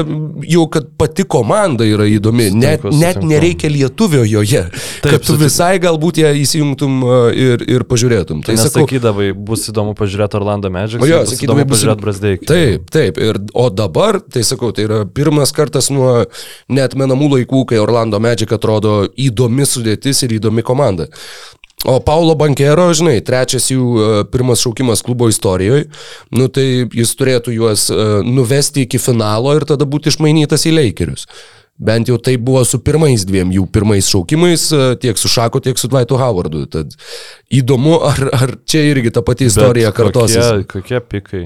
jau, 0.53 0.65
kad 0.75 0.91
pati 1.01 1.25
komanda 1.25 1.87
yra 1.87 2.05
įdomi, 2.11 2.51
net, 2.53 2.83
Sutinku, 2.85 2.99
net 3.01 3.17
sutinku. 3.17 3.31
nereikia 3.33 3.71
lietuvio 3.73 4.25
joje, 4.29 4.63
Taip, 4.69 5.07
kad 5.07 5.17
tu 5.25 5.31
sutinku. 5.33 5.45
visai 5.47 5.71
galbūt 5.81 6.21
ją 6.21 6.33
įsijungtum 6.43 7.01
a, 7.01 7.19
ir, 7.33 7.65
ir 7.77 7.87
pažiūrėtum. 7.89 8.43
Tai 8.45 8.57
nesakydavai, 8.59 9.31
bus 9.33 9.65
įdomu 9.73 9.95
pažiūrėti 9.97 10.37
Orlando 10.39 10.69
Magic, 10.73 11.01
jo, 11.01 11.23
bus 11.23 11.33
sakydavai, 11.33 11.65
įdomu 11.65 11.73
pažiūrėti 11.73 12.05
Brasdeikį. 12.05 12.49
Taip, 12.51 12.87
taip. 12.93 13.17
Ir, 13.21 13.41
o 13.57 13.67
dabar, 13.73 14.21
tai 14.21 14.45
sakau, 14.47 14.69
tai 14.75 14.85
yra 14.85 15.01
pirmas 15.09 15.53
kartas 15.55 15.89
nuo 15.93 16.27
netmenamų 16.71 17.31
laikų, 17.35 17.65
kai 17.71 17.81
Orlando 17.81 18.21
Magic 18.21 18.53
atrodo 18.55 19.07
įdomi 19.31 19.65
sudėtis 19.65 20.21
ir 20.27 20.37
įdomi 20.37 20.63
komanda. 20.67 21.09
O 21.85 21.99
Paulo 21.99 22.35
Bankero, 22.37 22.91
žinai, 22.93 23.23
trečias 23.25 23.71
jų 23.71 23.85
e, 23.97 24.09
pirmas 24.29 24.61
šaukimas 24.61 25.01
klubo 25.01 25.25
istorijoje, 25.31 25.87
nu 26.37 26.45
tai 26.53 26.85
jis 26.85 27.13
turėtų 27.17 27.55
juos 27.55 27.87
e, 27.89 27.95
nuvesti 28.27 28.85
iki 28.85 28.99
finalo 29.01 29.55
ir 29.57 29.65
tada 29.65 29.87
būti 29.89 30.13
išmainytas 30.13 30.67
į 30.69 30.75
Lakerius. 30.75 31.25
Bent 31.81 32.11
jau 32.11 32.19
tai 32.21 32.35
buvo 32.37 32.61
su 32.67 32.77
pirmais 32.85 33.23
dviem 33.25 33.49
jų 33.55 33.63
pirmais 33.73 34.11
šaukimais, 34.13 34.67
e, 34.69 34.91
tiek 35.01 35.17
su 35.17 35.31
Šako, 35.31 35.63
tiek 35.65 35.81
su 35.81 35.89
Dvaitu 35.89 36.19
Howardu. 36.21 36.67
Tad 36.69 36.93
įdomu, 37.49 37.95
ar, 38.05 38.21
ar 38.37 38.53
čia 38.69 38.83
irgi 38.91 39.15
ta 39.15 39.25
pati 39.25 39.49
istorija 39.49 39.89
Bet 39.89 39.97
kartosis. 39.97 40.51
Kokie, 40.51 40.67
kokie 40.75 41.01
pikai? 41.01 41.43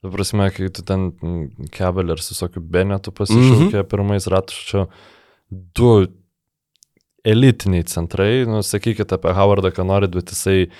Tu 0.00 0.14
prasme, 0.14 0.48
kai 0.56 0.70
tu 0.72 0.86
ten 0.86 1.10
kebelers 1.76 2.32
visokių 2.32 2.64
benetų 2.72 3.12
pasišaukė 3.12 3.66
mm 3.66 3.68
-hmm. 3.68 3.90
pirmais 3.90 4.30
ratus, 4.32 4.56
čia 4.70 4.86
du 5.50 6.06
elitiniai 7.24 7.84
centrai, 7.88 8.44
nu, 8.48 8.62
sakykit 8.64 9.12
apie 9.16 9.34
Howardą, 9.36 9.72
ką 9.74 9.84
norit, 9.88 10.14
bet 10.16 10.32
jisai 10.32 10.70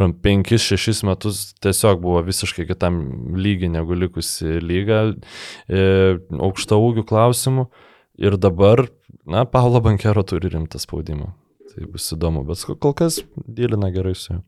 5-6 0.00 1.04
metus 1.04 1.42
tiesiog 1.60 2.00
buvo 2.00 2.22
visiškai 2.24 2.64
kitam 2.70 3.02
lygiai 3.36 3.72
negu 3.74 3.98
likusi 3.98 4.60
lyga, 4.64 5.02
e, 5.68 5.82
aukšta 6.40 6.78
ūgių 6.80 7.04
klausimų. 7.10 7.68
Ir 8.20 8.36
dabar, 8.40 8.86
na, 9.28 9.44
Paulo 9.48 9.80
Bankero 9.84 10.24
turi 10.24 10.50
rimtą 10.52 10.80
spaudimą. 10.80 11.30
Tai 11.70 11.86
bus 11.86 12.08
įdomu, 12.16 12.42
bet 12.48 12.64
kol 12.82 12.94
kas 12.98 13.20
dylina 13.46 13.92
gerai 13.94 14.16
su 14.18 14.32
juo. 14.34 14.40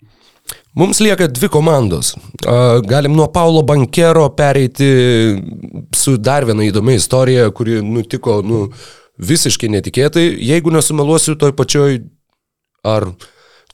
Mums 0.75 0.99
lieka 1.05 1.29
dvi 1.31 1.49
komandos. 1.53 2.15
Galim 2.89 3.15
nuo 3.15 3.29
Paulo 3.33 3.63
Bankero 3.63 4.25
pereiti 4.35 4.89
su 5.95 6.17
dar 6.19 6.47
viena 6.49 6.67
įdomia 6.67 6.99
istorija, 6.99 7.47
kuri 7.55 7.79
nutiko 7.85 8.41
nu, 8.43 8.65
visiškai 9.23 9.71
netikėtai. 9.73 10.25
Jeigu 10.43 10.73
nesumeluosiu, 10.75 11.37
toj 11.39 11.55
pačioj 11.59 12.03
ar 12.87 13.09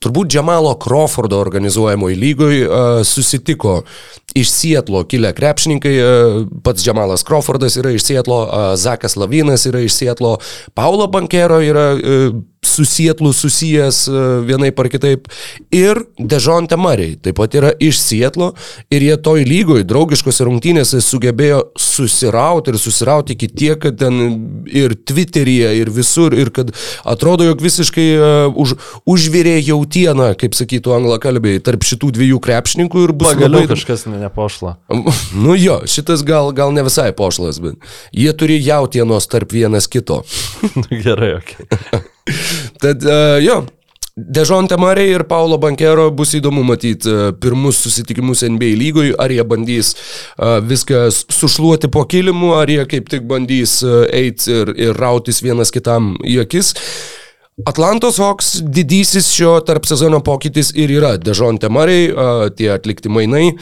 turbūt 0.02 0.30
Džamalo 0.30 0.74
Crawfordo 0.78 1.40
organizuojamoje 1.42 2.18
lygoje 2.20 2.66
susitiko 3.08 3.80
iš 4.40 4.52
Sietlo 4.54 5.04
kilę 5.08 5.32
krepšininkai, 5.36 5.94
a, 6.02 6.12
pats 6.66 6.84
Džamalas 6.84 7.26
Crawfordas 7.26 7.78
yra 7.80 7.94
iš 7.94 8.06
Sietlo, 8.08 8.42
Zakas 8.78 9.16
Lavinas 9.18 9.66
yra 9.70 9.82
iš 9.84 9.96
Sietlo, 9.98 10.36
Paulo 10.78 11.08
Bankero 11.10 11.60
yra 11.64 11.90
a, 11.94 12.30
su 12.66 12.84
Sietlu 12.84 13.32
susijęs 13.32 14.00
a, 14.08 14.22
vienaip 14.46 14.78
ar 14.80 14.88
kitaip. 14.90 15.28
Ir 15.74 16.00
Dežonte 16.18 16.76
Mariai 16.78 17.16
taip 17.22 17.38
pat 17.38 17.54
yra 17.58 17.70
iš 17.82 18.00
Sietlo 18.02 18.52
ir 18.90 19.04
jie 19.04 19.16
toj 19.22 19.44
lygoj 19.46 19.84
draugiškose 19.88 20.46
rungtynėse 20.48 21.00
sugebėjo 21.04 21.62
susirauti 21.78 22.72
ir 22.74 22.80
susirauti 22.80 23.36
iki 23.36 23.48
tiek, 23.52 23.78
kad 23.82 23.98
ten 24.00 24.18
ir 24.66 24.94
Twitteryje 25.08 25.70
ir 25.80 25.90
visur 25.94 26.34
ir 26.36 26.50
kad 26.54 26.72
atrodo, 27.08 27.46
jog 27.46 27.62
visiškai 27.62 28.08
už, 28.58 28.74
užvirė 29.08 29.56
jautiena, 29.62 30.32
kaip 30.38 30.56
sakytų 30.58 30.94
anglakalbiai, 30.98 31.62
tarp 31.64 31.86
šitų 31.86 32.12
dviejų 32.18 32.40
krepšininkų 32.44 33.06
ir 33.06 33.14
bus 33.18 33.32
Pagaliau 33.32 33.64
labai... 33.64 33.72
kažkas 33.74 34.06
ne- 34.10 34.27
nepošla. 34.28 34.76
Nu 35.44 35.56
jo, 35.56 35.80
šitas 35.86 36.22
gal, 36.24 36.52
gal 36.52 36.72
ne 36.72 36.84
visai 36.86 37.10
pošlas, 37.16 37.60
bet 37.60 37.74
jie 38.12 38.32
turi 38.36 38.60
jautienos 38.62 39.26
tarp 39.28 39.52
vienas 39.52 39.88
kito. 39.88 40.22
Gerai, 41.04 41.34
ok. 41.40 41.50
Tad 42.82 43.04
uh, 43.04 43.40
jo, 43.42 43.64
Dežonte 44.18 44.74
Marė 44.80 45.04
ir 45.12 45.22
Paulo 45.30 45.60
Bankero 45.62 46.08
bus 46.10 46.32
įdomu 46.34 46.64
matyti 46.66 47.06
e, 47.06 47.28
pirmus 47.38 47.78
susitikimus 47.84 48.42
NBA 48.50 48.72
lygoj, 48.80 49.12
ar 49.14 49.30
jie 49.30 49.44
bandys 49.46 49.92
e, 49.94 50.48
viską 50.66 51.04
sušluoti 51.14 51.86
po 51.94 52.02
kilimu, 52.10 52.50
ar 52.58 52.66
jie 52.66 52.82
kaip 52.90 53.06
tik 53.12 53.28
bandys 53.30 53.76
eiti 53.86 54.50
ir, 54.56 54.72
ir 54.74 54.98
rautis 54.98 55.38
vienas 55.44 55.70
kitam 55.70 56.16
į 56.26 56.40
akis. 56.42 56.72
Atlantos 57.66 58.18
Hawks 58.18 58.56
didysis 58.62 59.30
šio 59.34 59.54
tarp 59.66 59.86
sezono 59.86 60.18
pokytis 60.26 60.72
ir 60.74 60.90
yra 60.98 61.14
Dežonte 61.22 61.70
Marė, 61.70 62.00
tie 62.58 62.72
atlikti 62.74 63.10
mainai. 63.10 63.52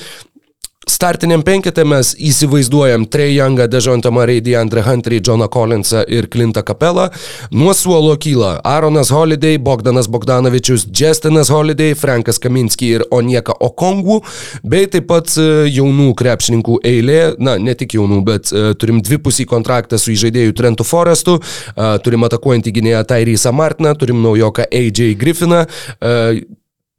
Startiniam 0.87 1.43
penketė 1.43 1.83
mes 1.83 2.13
įsivaizduojam 2.15 3.09
Trey 3.11 3.33
Youngą, 3.35 3.65
Dejontą 3.67 4.13
Murray, 4.15 4.39
DeAndre 4.41 4.85
Hunterį, 4.87 5.19
Johną 5.27 5.49
Collinsą 5.51 6.05
ir 6.07 6.29
Clintą 6.31 6.63
Capelą. 6.63 7.09
Nuo 7.51 7.73
suolo 7.75 8.13
kyla 8.23 8.53
Aaronas 8.63 9.11
Holiday, 9.11 9.59
Bogdanas 9.59 10.07
Bogdanovičius, 10.07 10.87
Justinas 10.95 11.51
Holiday, 11.51 11.97
Frankas 11.99 12.39
Kaminski 12.39 12.93
ir 12.95 13.05
Onieka 13.11 13.57
Okongų, 13.67 14.21
bei 14.63 14.87
taip 14.93 15.09
pat 15.11 15.35
e, 15.43 15.67
jaunų 15.75 16.13
krepšininkų 16.17 16.79
eilė, 16.87 17.21
na, 17.43 17.57
ne 17.59 17.75
tik 17.75 17.97
jaunų, 17.99 18.21
bet 18.29 18.53
e, 18.55 18.69
turim 18.79 19.01
dvipusį 19.03 19.49
kontraktą 19.51 19.99
su 19.99 20.15
įžaidėju 20.15 20.55
Trentu 20.55 20.87
Forestu, 20.87 21.41
e, 21.75 21.89
turim 22.07 22.25
atakuojantį 22.31 22.77
gynėją 22.79 23.03
Tyrysą 23.11 23.51
Martiną, 23.53 23.97
turim 23.99 24.23
naujoką 24.23 24.71
AJ 24.71 25.11
Griffiną, 25.19 25.65
e, 25.99 26.47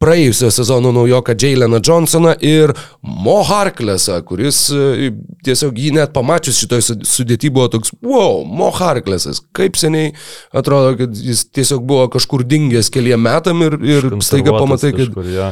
praėjusio 0.02 0.52
sezono 0.54 0.91
naujoką 0.93 1.34
Jaileną 1.41 1.80
Johnsoną 1.88 2.36
ir 2.45 2.74
Mo 3.02 3.39
Harklesą, 3.48 4.20
kuris 4.28 4.68
e, 4.70 5.10
tiesiog 5.45 5.80
jį 5.82 5.93
net 5.98 6.14
pamačius 6.14 6.60
šitoj 6.62 6.84
su- 6.86 6.98
sudėty 7.08 7.50
buvo 7.54 7.70
toks, 7.78 7.93
wow, 8.06 8.43
Mo 8.45 8.70
Harklesas, 8.76 9.41
kaip 9.58 9.80
seniai 9.80 10.12
atrodo, 10.54 10.93
kad 11.00 11.18
jis 11.18 11.48
tiesiog 11.50 11.82
buvo 11.89 12.06
kažkur 12.14 12.45
dingęs 12.45 12.91
keliem 12.93 13.26
metam 13.26 13.66
ir, 13.66 13.80
ir 13.82 14.08
staiga 14.22 14.54
pamatai, 14.58 14.93
kad 14.93 15.08
Kažkur, 15.08 15.32
ja. 15.34 15.50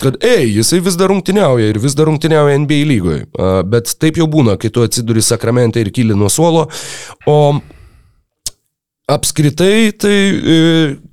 kad, 0.00 0.16
ei, 0.24 0.48
jisai 0.56 0.80
vis 0.84 0.96
dar 0.96 1.12
rungtyniauja 1.12 1.68
ir 1.74 1.80
vis 1.82 1.96
dar 1.98 2.08
rungtyniauja 2.08 2.62
NBA 2.64 2.80
lygoje. 2.88 3.26
Bet 3.68 3.92
taip 4.00 4.16
jau 4.20 4.24
būna, 4.30 4.56
kai 4.60 4.72
tu 4.72 4.84
atsiduri 4.86 5.20
sakramente 5.24 5.84
ir 5.84 5.92
kyli 5.92 6.16
nuo 6.16 6.32
suolo. 6.32 6.64
O 7.28 7.36
apskritai, 9.12 9.92
tai 10.00 10.16
e, 10.16 10.56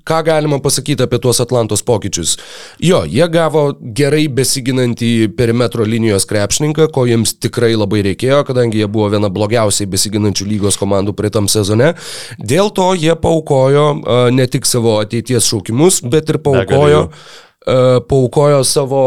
ką 0.08 0.20
galima 0.26 0.60
pasakyti 0.64 1.06
apie 1.06 1.20
tuos 1.22 1.42
Atlantos 1.44 1.84
pokyčius? 1.86 2.36
Jo, 2.84 3.02
jie 3.08 3.26
gavo 3.32 3.66
gerai 3.96 4.26
besiginantį 4.32 5.12
perimetro 5.38 5.86
linijos 5.88 6.28
krepšininką, 6.30 6.90
ko 6.96 7.06
jiems 7.10 7.36
tikrai 7.44 7.74
labai 7.76 8.04
reikėjo, 8.10 8.42
kadangi 8.48 8.82
jie 8.82 8.90
buvo 8.92 9.10
viena 9.14 9.32
blogiausiai 9.34 9.90
besiginančių 9.92 10.48
lygos 10.54 10.80
komandų 10.82 11.16
praeitam 11.18 11.50
sezone. 11.52 11.94
Dėl 12.40 12.74
to 12.76 12.92
jie 13.00 13.16
paukojo 13.20 13.90
a, 13.90 14.22
ne 14.34 14.48
tik 14.50 14.70
savo 14.70 15.00
ateities 15.04 15.50
šaukimus, 15.52 16.02
bet 16.10 16.32
ir 16.34 16.42
paukojo 16.46 17.10
e, 17.10 17.78
paukojo 18.10 18.64
savo, 18.68 19.04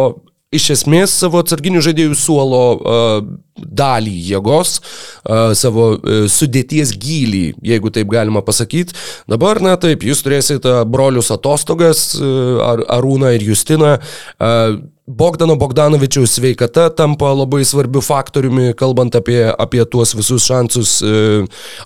iš 0.52 0.68
esmės 0.76 1.14
savo 1.22 1.40
atsarginių 1.42 1.82
žaidėjų 1.84 2.16
suolo 2.18 2.62
e, 2.76 3.00
dalį 3.80 4.14
jėgos, 4.28 4.76
e, 4.78 5.40
savo 5.58 5.88
e, 5.96 6.22
sudėties 6.32 6.94
gylį, 7.00 7.44
jeigu 7.72 7.92
taip 7.94 8.12
galima 8.12 8.44
pasakyti. 8.44 8.96
Dabar, 9.30 9.62
na 9.64 9.78
taip, 9.80 10.04
jūs 10.06 10.22
turėsite 10.24 10.82
brolius 10.92 11.32
atostogas, 11.34 12.10
Ar, 12.62 12.84
Arūną 12.98 13.32
ir 13.36 13.46
Justiną. 13.48 13.96
E, 13.96 14.52
Bogdano 15.06 15.56
Bogdanovičiaus 15.58 16.30
sveikata 16.36 16.84
tampa 16.94 17.32
labai 17.34 17.64
svarbiu 17.66 18.00
faktoriumi, 18.00 18.68
kalbant 18.78 19.16
apie, 19.18 19.40
apie 19.50 19.82
tuos 19.90 20.12
visus 20.14 20.44
šansus 20.46 20.92
e, 21.02 21.16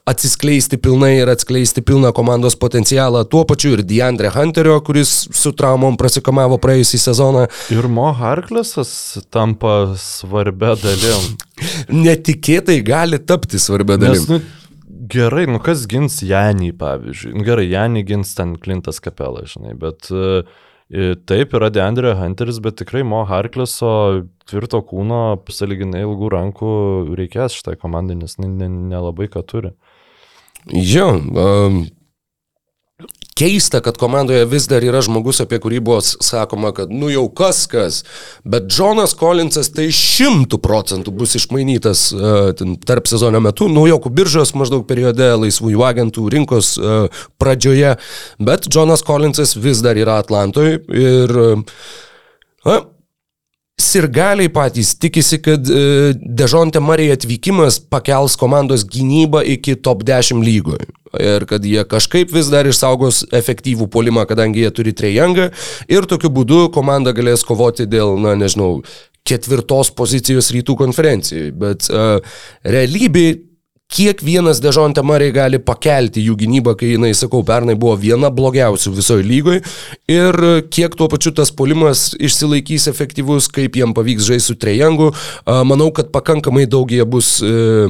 atsiskleisti 0.05 0.77
pilnai 0.77 1.15
ir 1.23 1.33
atskleisti 1.33 1.81
pilną 1.81 2.11
komandos 2.13 2.59
potencialą. 2.61 3.23
Tuo 3.25 3.47
pačiu 3.49 3.73
ir 3.73 3.83
Deandre 3.89 4.29
Hunterio, 4.35 4.77
kuris 4.85 5.15
su 5.33 5.55
traumom 5.57 5.97
prasikamavo 5.97 6.59
praėjusį 6.61 7.01
sezoną. 7.07 7.47
Ir 7.73 7.89
Mo 7.89 8.11
Harklesas 8.13 8.93
tampa 9.33 9.97
svarbia 9.97 10.77
dalim. 10.77 11.41
Netikėtai 12.05 12.83
gali 12.85 13.23
tapti 13.25 13.57
svarbia 13.57 13.97
Nes, 13.97 14.27
dalim. 14.29 14.45
nu, 14.45 15.01
gerai, 15.09 15.47
nu 15.49 15.65
kas 15.65 15.89
gins 15.89 16.21
Janį, 16.21 16.75
pavyzdžiui. 16.77 17.33
Nu, 17.41 17.49
gerai, 17.49 17.65
Janį 17.73 18.05
gins 18.13 18.37
ten 18.37 18.59
Klintas 18.61 19.01
Kapela, 19.01 19.49
žinai, 19.49 19.73
bet 19.81 20.13
uh, 20.13 20.45
taip 21.27 21.55
yra 21.59 21.69
Deandre 21.75 22.15
Hunteris, 22.15 22.61
bet 22.63 22.77
tikrai 22.79 23.03
Mo 23.03 23.25
Harkleso 23.27 24.27
tvirto 24.47 24.79
kūno, 24.87 25.39
saliginai 25.51 26.05
ilgų 26.07 26.31
rankų 26.31 26.71
reikės 27.19 27.57
šitai 27.59 27.75
komandai, 27.81 28.15
nes 28.21 28.39
ne- 28.39 28.47
ne- 28.49 28.69
nelabai 28.69 29.27
ką 29.27 29.43
turi. 29.47 29.73
Jo, 30.71 31.09
um, 31.11 31.87
keista, 33.37 33.81
kad 33.85 33.99
komandoje 34.01 34.47
vis 34.49 34.67
dar 34.71 34.85
yra 34.85 35.03
žmogus, 35.05 35.43
apie 35.45 35.59
kurį 35.61 35.81
buvo 35.85 35.99
sakoma, 36.03 36.73
kad 36.77 36.93
nu 36.93 37.11
jau 37.13 37.27
kas 37.29 37.67
kas, 37.71 38.01
bet 38.49 38.71
Jonas 38.73 39.13
Collinsas 39.19 39.69
tai 39.77 39.91
šimtų 39.95 40.61
procentų 40.65 41.13
bus 41.17 41.37
išmainytas 41.37 42.07
uh, 42.17 42.65
tarp 42.89 43.11
sezono 43.11 43.43
metu, 43.45 43.69
naujokų 43.73 44.13
biržos 44.17 44.55
maždaug 44.57 44.87
periode, 44.89 45.29
laisvųjų 45.45 45.85
agentų 45.91 46.27
rinkos 46.33 46.75
uh, 46.81 47.23
pradžioje, 47.41 47.97
bet 48.41 48.71
Jonas 48.73 49.05
Collinsas 49.07 49.57
vis 49.61 49.85
dar 49.85 50.01
yra 50.01 50.21
Atlantoje 50.25 50.81
ir 50.97 51.41
uh, 51.45 52.85
Sirgaliai 53.77 54.49
patys 54.49 54.95
tikisi, 54.97 55.37
kad 55.45 55.69
Dežonte 56.17 56.81
Marija 56.81 57.13
atvykimas 57.19 57.77
pakels 57.93 58.33
komandos 58.41 58.87
gynybą 58.89 59.43
iki 59.53 59.77
top 59.77 60.01
10 60.09 60.41
lygoje. 60.41 60.89
Ir 61.23 61.47
kad 61.49 61.65
jie 61.65 61.85
kažkaip 61.89 62.33
vis 62.35 62.51
dar 62.53 62.69
išsaugos 62.69 63.25
efektyvų 63.37 63.89
polimą, 63.93 64.27
kadangi 64.29 64.65
jie 64.65 64.73
turi 64.75 64.95
trejangą. 64.97 65.51
Ir 65.93 66.09
tokiu 66.11 66.33
būdu 66.35 66.67
komanda 66.75 67.15
galės 67.17 67.47
kovoti 67.47 67.89
dėl, 67.91 68.17
na 68.21 68.37
nežinau, 68.39 68.81
ketvirtos 69.27 69.91
pozicijos 69.97 70.53
rytų 70.55 70.77
konferencijai. 70.79 71.51
Bet 71.57 71.91
uh, 71.91 72.19
realybėje 72.67 73.43
kiek 73.93 74.23
vienas 74.23 74.59
Dežonte 74.63 75.03
Marija 75.07 75.35
gali 75.35 75.61
pakelti 75.63 76.25
jų 76.27 76.35
gynybą, 76.41 76.75
kai 76.79 76.93
jinai, 76.95 77.13
sakau, 77.15 77.43
pernai 77.47 77.77
buvo 77.79 77.95
viena 78.01 78.33
blogiausių 78.35 78.93
visoje 78.97 79.27
lygoje 79.27 79.63
ir 80.11 80.39
kiek 80.75 80.97
tuo 80.99 81.07
pačiu 81.13 81.33
tas 81.37 81.53
polimas 81.55 82.09
išsilaikys 82.19 82.89
efektyvus, 82.91 83.47
kaip 83.53 83.79
jiem 83.79 83.95
pavyks 83.97 84.27
žaisti 84.27 84.55
su 84.55 84.59
trejangu. 84.59 85.13
A, 85.45 85.63
Manau, 85.67 85.93
kad 85.95 86.11
pakankamai 86.15 86.67
daug 86.71 86.91
jie 86.91 87.07
bus 87.07 87.37
e, 87.43 87.89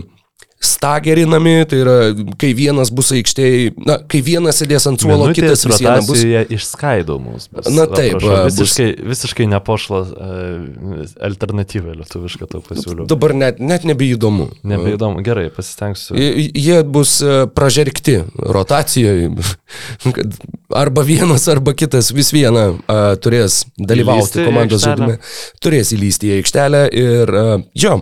stagerinami, 0.60 1.66
tai 1.68 1.78
yra, 1.82 1.96
kai 2.40 2.50
vienas 2.56 2.88
bus 2.94 3.10
aikštėje, 3.12 3.74
na, 3.86 3.98
kai 4.08 4.22
vienas 4.24 4.56
sėdės 4.62 4.86
ant 4.88 5.02
suolo, 5.02 5.28
kitas 5.36 5.66
vis 5.68 5.82
viena 5.82 5.98
bus. 6.06 6.22
Jie 6.24 6.42
išskaido 6.56 7.18
mus. 7.20 7.48
bus. 7.52 7.68
Na 7.76 7.84
taip, 7.90 8.16
prašau, 8.16 8.30
va, 8.32 8.40
bus- 8.46 8.56
visiškai, 8.62 8.88
visiškai 9.12 9.48
nepošla 9.52 10.00
uh, 10.00 11.04
alternatyva 11.28 11.96
lietuviška 12.00 12.48
to 12.50 12.62
pasiūliau. 12.64 13.08
Dabar 13.10 13.36
net, 13.36 13.60
net 13.60 13.84
nebeįdomu. 13.88 14.48
Nebeįdomu, 14.66 15.20
gerai, 15.26 15.50
pasistengsiu. 15.54 16.16
Jie 16.16 16.80
bus 16.88 17.18
e, 17.20 17.38
pražergti 17.52 18.18
rotacijoje, 18.40 19.30
kad 20.16 20.38
arba 20.72 21.04
vienas, 21.06 21.46
arba 21.52 21.76
kitas 21.76 22.10
vis 22.16 22.32
viena 22.34 22.70
a, 22.88 23.00
turės 23.20 23.66
dalyvauti 23.76 24.48
komandos 24.48 24.88
žaidime, 24.88 25.20
turės 25.60 25.92
įlysti 25.96 26.32
į 26.32 26.38
aikštelę 26.40 26.86
ir 26.96 27.36
jo. 27.76 28.00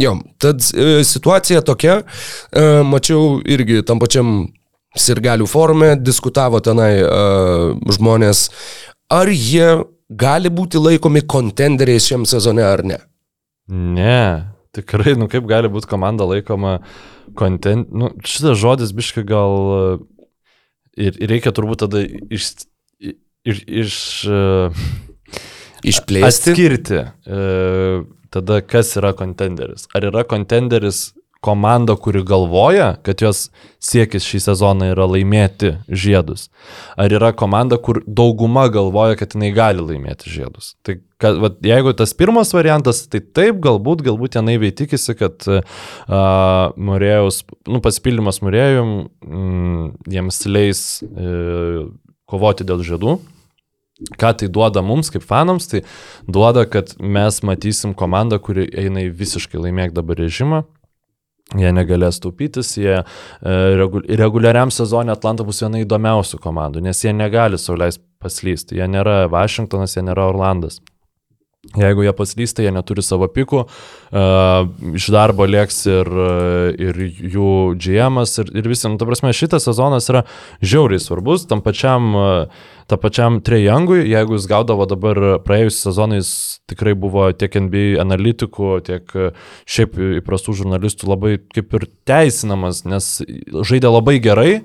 Jo, 0.00 0.16
tad 0.40 0.64
e, 0.72 1.02
situacija 1.04 1.60
tokia, 1.68 1.98
e, 2.00 2.62
mačiau 2.88 3.42
irgi 3.44 3.82
tam 3.84 4.00
pačiam 4.00 4.46
sirgalių 4.96 5.48
forume, 5.48 5.92
diskutavo 6.00 6.60
tenai 6.64 6.94
e, 7.00 7.10
žmonės, 7.96 8.46
ar 9.12 9.28
jie 9.28 9.82
gali 10.08 10.52
būti 10.52 10.80
laikomi 10.80 11.24
kontenderiais 11.28 12.08
šiam 12.08 12.24
sezone 12.28 12.64
ar 12.64 12.84
ne. 12.88 12.98
Ne, 13.72 14.48
tikrai, 14.76 15.14
nu 15.16 15.28
kaip 15.32 15.44
gali 15.48 15.70
būti 15.72 15.88
komanda 15.90 16.26
laikoma 16.28 16.78
kontent. 17.38 17.92
Nu, 17.92 18.12
šitas 18.24 18.58
žodis 18.60 18.92
biškai 18.96 19.24
gal 19.28 19.56
e, 19.76 19.84
ir, 21.08 21.16
ir 21.20 21.36
reikia 21.36 21.52
turbūt 21.52 21.84
tada 21.86 22.04
iš... 22.04 22.54
iš, 23.44 23.64
iš 23.66 23.94
uh, 24.30 24.84
Išplėsti. 25.82 26.52
atskirti 26.52 26.98
e, 27.02 27.38
tada, 28.32 28.60
kas 28.64 28.94
yra 29.00 29.12
kontenderis. 29.16 29.88
Ar 29.96 30.08
yra 30.10 30.24
kontenderis 30.28 31.10
komanda, 31.42 31.96
kuri 31.98 32.22
galvoja, 32.22 32.92
kad 33.02 33.22
jos 33.22 33.48
siekis 33.82 34.22
šį 34.30 34.40
sezoną 34.44 34.92
yra 34.92 35.08
laimėti 35.10 35.72
žiedus? 35.90 36.46
Ar 36.94 37.10
yra 37.10 37.32
komanda, 37.34 37.80
kur 37.82 37.98
dauguma 38.06 38.68
galvoja, 38.70 39.18
kad 39.18 39.34
jinai 39.34 39.50
gali 39.56 39.82
laimėti 39.82 40.30
žiedus? 40.30 40.76
Tai 40.86 41.00
kad, 41.22 41.40
vat, 41.42 41.58
jeigu 41.66 41.96
tas 41.98 42.14
pirmas 42.18 42.54
variantas, 42.54 43.02
tai 43.10 43.24
taip, 43.24 43.58
galbūt, 43.64 44.04
galbūt 44.06 44.38
jie 44.38 44.44
naiviai 44.46 44.76
tikisi, 44.84 45.16
kad 45.18 45.48
uh, 45.50 45.82
Murėjaus, 46.78 47.42
nu, 47.66 47.82
pasipildymas 47.82 48.38
Murėjum 48.46 48.94
mm, 49.26 49.90
jiems 50.14 50.42
leis 50.46 50.84
uh, 51.10 51.90
kovoti 52.30 52.66
dėl 52.70 52.86
žiedų, 52.86 53.18
Ką 54.18 54.32
tai 54.38 54.48
duoda 54.52 54.82
mums 54.82 55.10
kaip 55.14 55.24
fanams, 55.26 55.68
tai 55.70 55.82
duoda, 56.26 56.64
kad 56.66 56.94
mes 56.98 57.40
matysim 57.46 57.94
komandą, 57.94 58.40
kuri 58.42 58.68
eina 58.78 59.04
į 59.06 59.12
visiškai 59.18 59.60
laimėk 59.62 59.94
dabar 59.96 60.18
režimą. 60.18 60.62
Jie 61.58 61.68
negalės 61.74 62.16
taupytis, 62.22 62.70
jie 62.80 62.94
e, 63.02 63.04
regu- 63.76 64.00
reguliariam 64.16 64.70
sezonė 64.72 65.12
Atlanta 65.12 65.44
bus 65.44 65.60
viena 65.60 65.82
įdomiausių 65.82 66.38
komandų, 66.40 66.80
nes 66.86 67.02
jie 67.04 67.12
negali 67.12 67.58
sauliais 67.60 67.98
paslysti. 68.22 68.78
Jie 68.78 68.86
nėra 68.88 69.26
Vašingtonas, 69.28 69.98
jie 69.98 70.04
nėra 70.06 70.30
Orlandas. 70.30 70.80
Jeigu 71.62 72.02
jie 72.02 72.10
paslysta, 72.18 72.64
jie 72.64 72.72
neturi 72.74 73.04
savo 73.06 73.28
pikų, 73.30 73.60
uh, 73.62 74.64
iš 74.98 75.04
darbo 75.14 75.44
lieks 75.46 75.76
ir, 75.86 76.08
uh, 76.10 76.72
ir 76.74 76.98
jų 77.06 77.52
GM'as 77.78 78.34
ir, 78.42 78.50
ir 78.58 78.66
visi. 78.66 78.88
Nu, 78.90 78.98
ta 78.98 79.06
prasme, 79.06 79.30
šitas 79.30 79.68
sezonas 79.68 80.10
yra 80.10 80.24
žiauriai 80.58 80.98
svarbus 80.98 81.46
tam 81.46 81.62
pačiam, 81.62 82.08
uh, 82.18 82.66
tam 82.90 83.02
pačiam 83.04 83.38
Trejangui, 83.46 84.00
jeigu 84.10 84.34
jis 84.34 84.48
gaudavo 84.50 84.88
dabar 84.90 85.22
praėjusiais 85.46 85.86
sezonais, 85.86 86.34
tikrai 86.66 86.96
buvo 86.98 87.28
tiek 87.30 87.54
NBA 87.54 87.94
analitikų, 88.02 88.74
tiek 88.90 89.16
šiaip 89.62 89.94
įprastų 90.18 90.58
žurnalistų 90.64 91.14
labai 91.14 91.36
kaip 91.54 91.78
ir 91.78 91.86
teisinamas, 92.10 92.82
nes 92.90 93.20
žaidė 93.62 93.94
labai 93.94 94.18
gerai. 94.18 94.64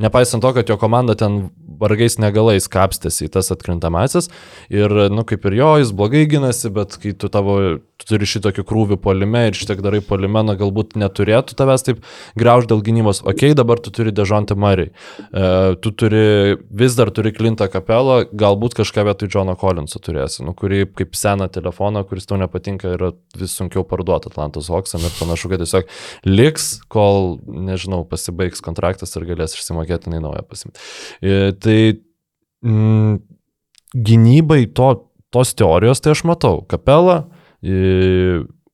Nepaisant 0.00 0.40
to, 0.40 0.54
kad 0.56 0.64
jo 0.72 0.80
komanda 0.80 1.12
ten 1.12 1.50
vargais 1.82 2.18
negalais 2.22 2.68
kapstėsi 2.70 3.26
į 3.26 3.32
tas 3.36 3.52
atkrintamasis 3.54 4.30
ir, 4.72 4.94
nu, 5.12 5.26
kaip 5.28 5.46
ir 5.50 5.58
jo, 5.58 5.72
jis 5.82 5.94
blogai 5.96 6.24
gynasi, 6.30 6.72
bet 6.74 6.98
kai 7.02 7.14
tu 7.18 7.30
tavo, 7.32 7.58
tu 8.02 8.08
turi 8.10 8.28
šitokį 8.28 8.64
krūvį 8.68 8.98
polime 9.02 9.46
ir 9.48 9.56
šitiek 9.56 9.80
darai 9.84 10.02
polime, 10.04 10.42
na, 10.46 10.56
galbūt 10.58 10.96
neturėtų 11.00 11.56
tavęs 11.58 11.86
taip 11.86 12.02
grauž 12.38 12.68
dėl 12.70 12.82
gynybos. 12.84 13.22
Ok, 13.28 13.44
dabar 13.58 13.80
tu 13.82 13.92
turi 13.94 14.12
Dežontį 14.14 14.56
Mariai, 14.58 14.90
e, 14.90 15.46
tu 15.82 15.94
turi, 15.94 16.58
vis 16.82 16.98
dar 16.98 17.12
turi 17.14 17.32
Klintą 17.36 17.68
Kapelą, 17.72 18.22
galbūt 18.28 18.76
kažką 18.80 19.06
vietoj 19.08 19.30
Džono 19.32 19.56
Collinso 19.60 20.02
turėsi, 20.02 20.42
nu, 20.46 20.56
kurį 20.58 20.84
kaip 20.98 21.16
seną 21.18 21.48
telefoną, 21.52 22.04
kuris 22.08 22.28
tau 22.28 22.40
nepatinka, 22.40 22.94
yra 22.98 23.12
vis 23.38 23.56
sunkiau 23.58 23.86
parduoti 23.88 24.32
Atlantos 24.32 24.70
Hoksam 24.72 25.04
ir 25.06 25.14
panašu, 25.18 25.52
kad 25.52 25.62
tiesiog 25.62 25.90
liks, 26.28 26.72
kol, 26.92 27.36
nežinau, 27.46 28.02
pasibaigs 28.08 28.64
kontraktas 28.64 29.14
ir 29.16 29.28
galės 29.30 29.56
išsimokėti 29.56 30.12
į 30.12 30.22
naują 30.22 30.42
pasimti. 30.48 30.82
E, 31.22 31.52
tai 31.62 31.78
mm, 32.64 33.20
gynybai 33.94 34.66
to, 34.74 34.92
tos 35.32 35.54
teorijos 35.56 36.02
tai 36.02 36.14
aš 36.14 36.24
matau. 36.28 36.60
Kapela, 36.68 37.24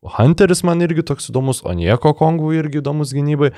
Hunteris 0.08 0.62
man 0.64 0.80
irgi 0.84 1.02
toks 1.04 1.28
įdomus, 1.32 1.60
o 1.66 1.74
nieko 1.76 2.14
Kongų 2.16 2.54
irgi 2.60 2.80
įdomus 2.80 3.12
gynybai. 3.16 3.50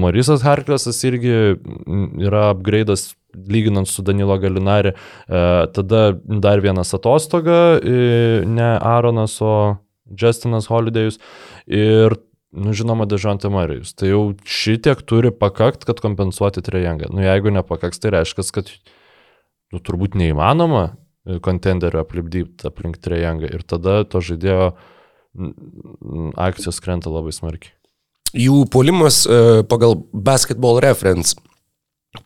Morisas 0.00 0.42
Harklesas 0.46 0.98
irgi 1.06 1.34
yra 2.24 2.48
upgrade'as 2.54 3.12
lyginant 3.34 3.90
su 3.90 4.02
Danilo 4.06 4.38
Galinari. 4.42 4.94
Tada 5.28 6.04
dar 6.16 6.62
vienas 6.64 6.94
atostoga, 6.96 7.78
ne 7.82 8.70
Aaronas, 8.78 9.36
o 9.44 9.76
Justinas 10.10 10.70
Holidėjus. 10.72 11.20
Ir 11.70 12.18
Nu, 12.54 12.70
žinoma, 12.70 13.02
Dežantė 13.10 13.50
Marijus. 13.50 13.90
Tai 13.98 14.12
jau 14.12 14.20
šitiek 14.46 15.00
turi 15.10 15.32
pakakt, 15.34 15.82
kad 15.88 15.98
kompensuoti 15.98 16.62
trejangą. 16.62 17.08
Nu, 17.10 17.24
jeigu 17.24 17.50
nepakaks, 17.50 17.98
tai 17.98 18.12
reiškia, 18.14 18.44
kad 18.54 18.70
nu, 19.74 19.80
turbūt 19.82 20.14
neįmanoma 20.14 20.84
kontenderio 21.44 22.02
aplipdyti 22.04 22.68
aplink 22.68 22.98
trejangą. 23.02 23.48
Ir 23.48 23.64
tada 23.66 24.02
to 24.08 24.20
žaidėjo 24.24 24.74
akcijos 26.38 26.78
krenta 26.84 27.10
labai 27.12 27.32
smarkiai. 27.34 27.72
Jų 28.34 28.64
puolimas 28.70 29.22
e, 29.26 29.62
pagal 29.70 29.96
basketball 30.12 30.80
reference 30.82 31.36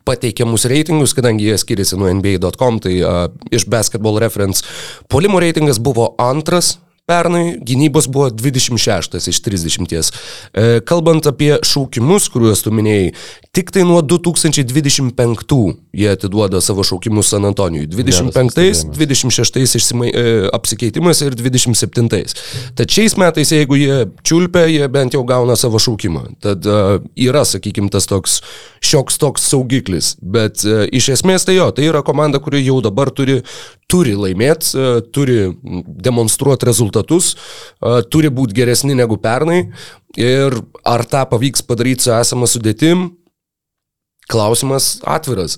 pateikiamus 0.05 0.67
reitingus, 0.69 1.15
kadangi 1.17 1.47
jie 1.49 1.57
skiriasi 1.57 1.97
nuo 1.97 2.09
NBA.com, 2.13 2.77
tai 2.81 2.99
uh, 3.01 3.23
iš 3.49 3.65
basketball 3.69 4.19
reference 4.21 4.61
puolimo 5.09 5.41
reitingas 5.41 5.79
buvo 5.81 6.11
antras 6.21 6.75
Pernai 7.09 7.57
gynybos 7.65 8.05
buvo 8.05 8.27
26 8.29 9.29
iš 9.31 9.39
30. 9.41 10.11
E, 10.53 10.65
kalbant 10.85 11.25
apie 11.25 11.55
šaukimus, 11.65 12.27
kuriuos 12.29 12.61
tu 12.61 12.69
minėjai, 12.69 13.15
tik 13.55 13.71
tai 13.73 13.81
nuo 13.81 14.03
2025 14.05 15.47
jie 15.93 16.09
atiduoda 16.11 16.61
savo 16.61 16.83
šaukimus 16.83 17.29
San 17.33 17.45
Antonijui. 17.45 17.87
25, 17.87 18.85
26 18.93 19.77
išsimai, 19.79 20.11
e, 20.13 20.25
apsikeitimas 20.53 21.21
ir 21.25 21.35
27. 21.35 22.35
Tad 22.77 22.93
šiais 22.93 23.17
metais, 23.17 23.51
jeigu 23.53 23.77
jie 23.79 24.03
čiulpia, 24.23 24.67
jie 24.69 24.87
bent 24.91 25.17
jau 25.17 25.23
gauna 25.27 25.57
savo 25.59 25.81
šaukimą. 25.81 26.25
Tad 26.45 26.65
e, 26.65 26.79
yra, 27.25 27.45
sakykime, 27.47 27.89
tas 27.93 28.09
toks 28.09 28.39
šioks 28.85 29.17
toks 29.19 29.49
saugiklis. 29.49 30.13
Bet 30.21 30.63
e, 30.65 30.85
iš 30.95 31.11
esmės 31.17 31.47
tai 31.47 31.57
jo, 31.57 31.69
tai 31.75 31.89
yra 31.89 32.03
komanda, 32.05 32.41
kuri 32.43 32.61
jau 32.63 32.79
dabar 32.85 33.11
turi, 33.15 33.39
turi 33.89 34.15
laimėti, 34.17 34.71
e, 34.75 34.91
turi 35.15 35.39
demonstruoti 36.09 36.69
rezultatus, 36.69 37.33
e, 37.33 37.99
turi 38.11 38.31
būti 38.33 38.57
geresni 38.61 38.97
negu 38.97 39.19
pernai. 39.21 39.65
Ir 40.17 40.55
ar 40.89 41.03
tą 41.05 41.21
pavyks 41.29 41.61
padaryti 41.67 42.07
su 42.07 42.13
esama 42.15 42.47
sudėtim, 42.49 43.09
klausimas 44.29 44.97
atviras. 45.07 45.57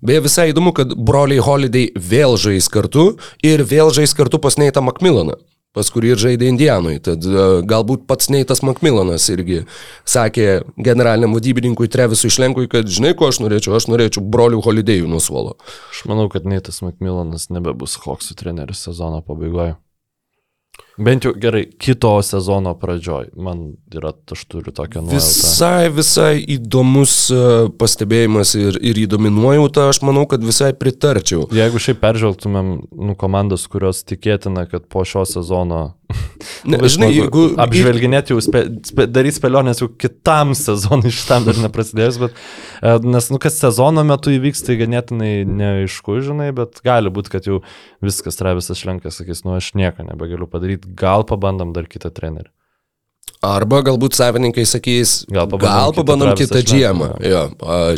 Beje, 0.00 0.24
visai 0.24 0.48
įdomu, 0.54 0.72
kad 0.76 0.94
broliai 0.96 1.42
Holiday 1.44 1.90
vėl 1.92 2.38
žais 2.40 2.70
kartu 2.72 3.14
ir 3.44 3.64
vėl 3.68 3.92
žais 3.92 4.14
kartu 4.16 4.40
pas 4.40 4.56
Neitą 4.56 4.80
Macmillaną, 4.84 5.34
pas 5.76 5.90
kurį 5.92 6.14
ir 6.14 6.22
žaidė 6.22 6.48
Indianui. 6.48 6.96
Tad 7.04 7.26
uh, 7.28 7.60
galbūt 7.68 8.06
pats 8.08 8.30
Neitas 8.32 8.64
Macmillanas 8.64 9.28
irgi 9.32 9.60
sakė 10.08 10.62
generaliniam 10.80 11.36
vadybininkui 11.36 11.90
Trevisui 11.92 12.32
Šlenkui, 12.32 12.64
kad 12.72 12.88
žinai, 12.88 13.12
ko 13.12 13.28
aš 13.28 13.42
norėčiau, 13.44 13.76
aš 13.76 13.90
norėčiau 13.92 14.24
brolių 14.24 14.62
Holidayų 14.64 15.10
nuo 15.10 15.20
suolo. 15.20 15.58
Aš 15.92 16.06
manau, 16.08 16.30
kad 16.32 16.48
Neitas 16.48 16.80
Macmillanas 16.86 17.50
nebebus 17.52 18.00
Hoksų 18.00 18.40
treneris 18.40 18.86
sezono 18.88 19.20
pabaigoje. 19.26 19.76
Bent 21.00 21.24
jau 21.24 21.32
gerai, 21.40 21.62
kito 21.80 22.12
sezono 22.26 22.74
pradžioj. 22.76 23.30
Man 23.40 23.62
yra, 23.94 24.12
aš 24.32 24.42
turiu 24.50 24.74
tokią 24.74 25.04
nuojautą. 25.06 25.20
Visai, 25.20 25.90
visai 25.96 26.32
įdomus 26.56 27.14
uh, 27.32 27.70
pastebėjimas 27.80 28.52
ir, 28.58 28.76
ir 28.84 29.00
įdomi 29.06 29.32
nuojauta, 29.32 29.88
aš 29.92 30.02
manau, 30.04 30.26
kad 30.30 30.44
visai 30.44 30.74
pritarčiau. 30.76 31.46
Jeigu 31.56 31.80
šiaip 31.80 32.02
peržvelgtumėm 32.04 32.74
nu, 32.90 33.16
komandas, 33.20 33.64
kurios 33.70 34.04
tikėtina, 34.04 34.66
kad 34.68 34.90
po 34.92 35.06
šio 35.08 35.24
sezono 35.28 35.86
Ne, 36.70 36.78
žinai, 36.88 37.10
jeigu... 37.14 37.44
Apžvelginėti 37.60 38.34
jau, 38.34 38.40
spe, 38.44 38.62
spe, 38.86 39.06
daryti 39.10 39.38
spėlionės 39.38 39.82
jau 39.82 39.88
kitam 40.00 40.52
sezonui, 40.56 41.12
šitam 41.14 41.46
dar 41.46 41.58
neprasidėjus, 41.60 42.18
bet 42.20 42.36
e, 42.36 42.94
nes, 43.04 43.28
nu, 43.32 43.40
kas 43.42 43.58
sezono 43.60 44.04
metu 44.06 44.32
įvyks, 44.34 44.64
tai 44.66 44.76
ganėtinai 44.80 45.32
neaišku, 45.48 46.18
žinai, 46.24 46.50
bet 46.56 46.82
gali 46.86 47.12
būti, 47.12 47.32
kad 47.32 47.48
jau 47.48 47.60
viskas, 48.04 48.38
Travisas 48.40 48.80
Šlenkas 48.80 49.20
sakys, 49.20 49.44
nu, 49.46 49.54
aš 49.56 49.72
nieko 49.78 50.04
nebegaliu 50.06 50.48
padaryti, 50.50 50.89
gal 50.96 51.26
pabandom 51.28 51.74
dar 51.76 51.86
kitą 51.90 52.12
trenerį. 52.14 52.50
Arba 53.40 53.78
galbūt 53.86 54.18
savininkai 54.18 54.66
sakys, 54.68 55.22
Gal 55.32 55.46
gal 55.48 55.94
pabandom 55.94 55.94
kitą 55.94 56.02
pabandom 56.02 56.34
kitą 56.36 56.60
Šlenką, 56.60 56.74
džiemą. 56.74 57.06
Jo, 57.24 57.44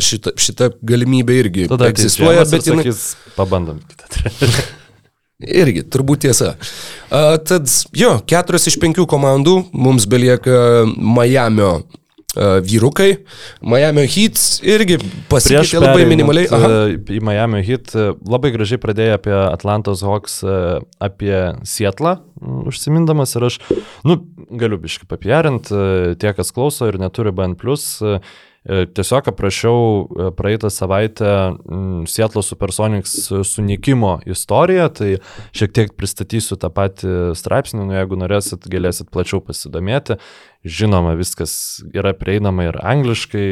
šita, 0.07 0.31
šita 0.39 0.69
galimybė 0.87 1.35
irgi 1.41 1.65
Tada 1.71 1.89
egzistuoja, 1.91 2.45
bet 2.47 2.69
jinai... 2.69 2.85
sakys, 2.85 3.33
pabandom 3.35 3.81
kitą 3.89 4.13
trenerį. 4.15 4.63
Irgi, 5.63 5.83
turbūt 5.91 6.23
tiesa. 6.23 6.53
A, 7.11 7.35
tad 7.43 7.67
jo, 7.97 8.13
keturios 8.29 8.69
iš 8.71 8.77
penkių 8.79 9.03
komandų 9.09 9.57
mums 9.75 10.07
belieka 10.07 10.85
Miamio 10.95 11.73
a, 11.81 12.02
vyrukai. 12.35 13.09
Miamio 13.61 14.05
Heat 14.09 14.39
irgi 14.65 14.99
pasikeitė 15.31 15.81
labai 15.83 16.07
minimaliai. 16.09 16.49
Aha. 16.49 16.71
e, 16.89 17.17
Į 17.17 17.21
Miami 17.25 17.63
Heat 17.65 17.93
e, 17.95 18.11
labai 18.29 18.53
gražiai 18.55 18.81
pradėjo 18.81 19.17
apie 19.19 19.35
Atlantos 19.37 20.03
Hawks, 20.05 20.41
e, 20.43 20.59
apie 21.03 21.35
Sietlą 21.67 22.17
užsimindamas 22.43 23.35
ir 23.37 23.47
aš, 23.47 23.59
nu, 24.07 24.19
galiu 24.59 24.79
biškai 24.81 25.07
papiarint, 25.09 25.71
e, 25.71 26.15
tie, 26.19 26.33
kas 26.35 26.51
klauso 26.55 26.89
ir 26.89 26.99
neturi 27.01 27.33
BN. 27.35 27.55
E, 28.65 28.83
e, 28.83 28.85
Tiesiog 28.87 29.27
aprašiau 29.31 29.77
e, 29.79 30.29
praeitą 30.37 30.69
savaitę 30.73 31.29
mm, 31.51 32.07
Sietlo 32.07 32.41
Supersonics 32.41 33.15
sunikimo 33.43 34.19
istoriją, 34.25 34.89
tai 34.89 35.11
šiek 35.55 35.75
tiek 35.75 35.93
pristatysiu 35.97 36.57
tą 36.59 36.71
patį 36.73 37.33
straipsnį, 37.39 37.87
nu 37.87 37.97
jeigu 37.97 38.19
norėsit, 38.19 38.67
galėsit 38.71 39.11
plačiau 39.13 39.43
pasidomėti. 39.43 40.19
Žinoma, 40.63 41.17
viskas 41.19 41.83
yra 41.91 42.13
prieinama 42.15 42.69
ir 42.69 42.79
angliškai, 42.79 43.47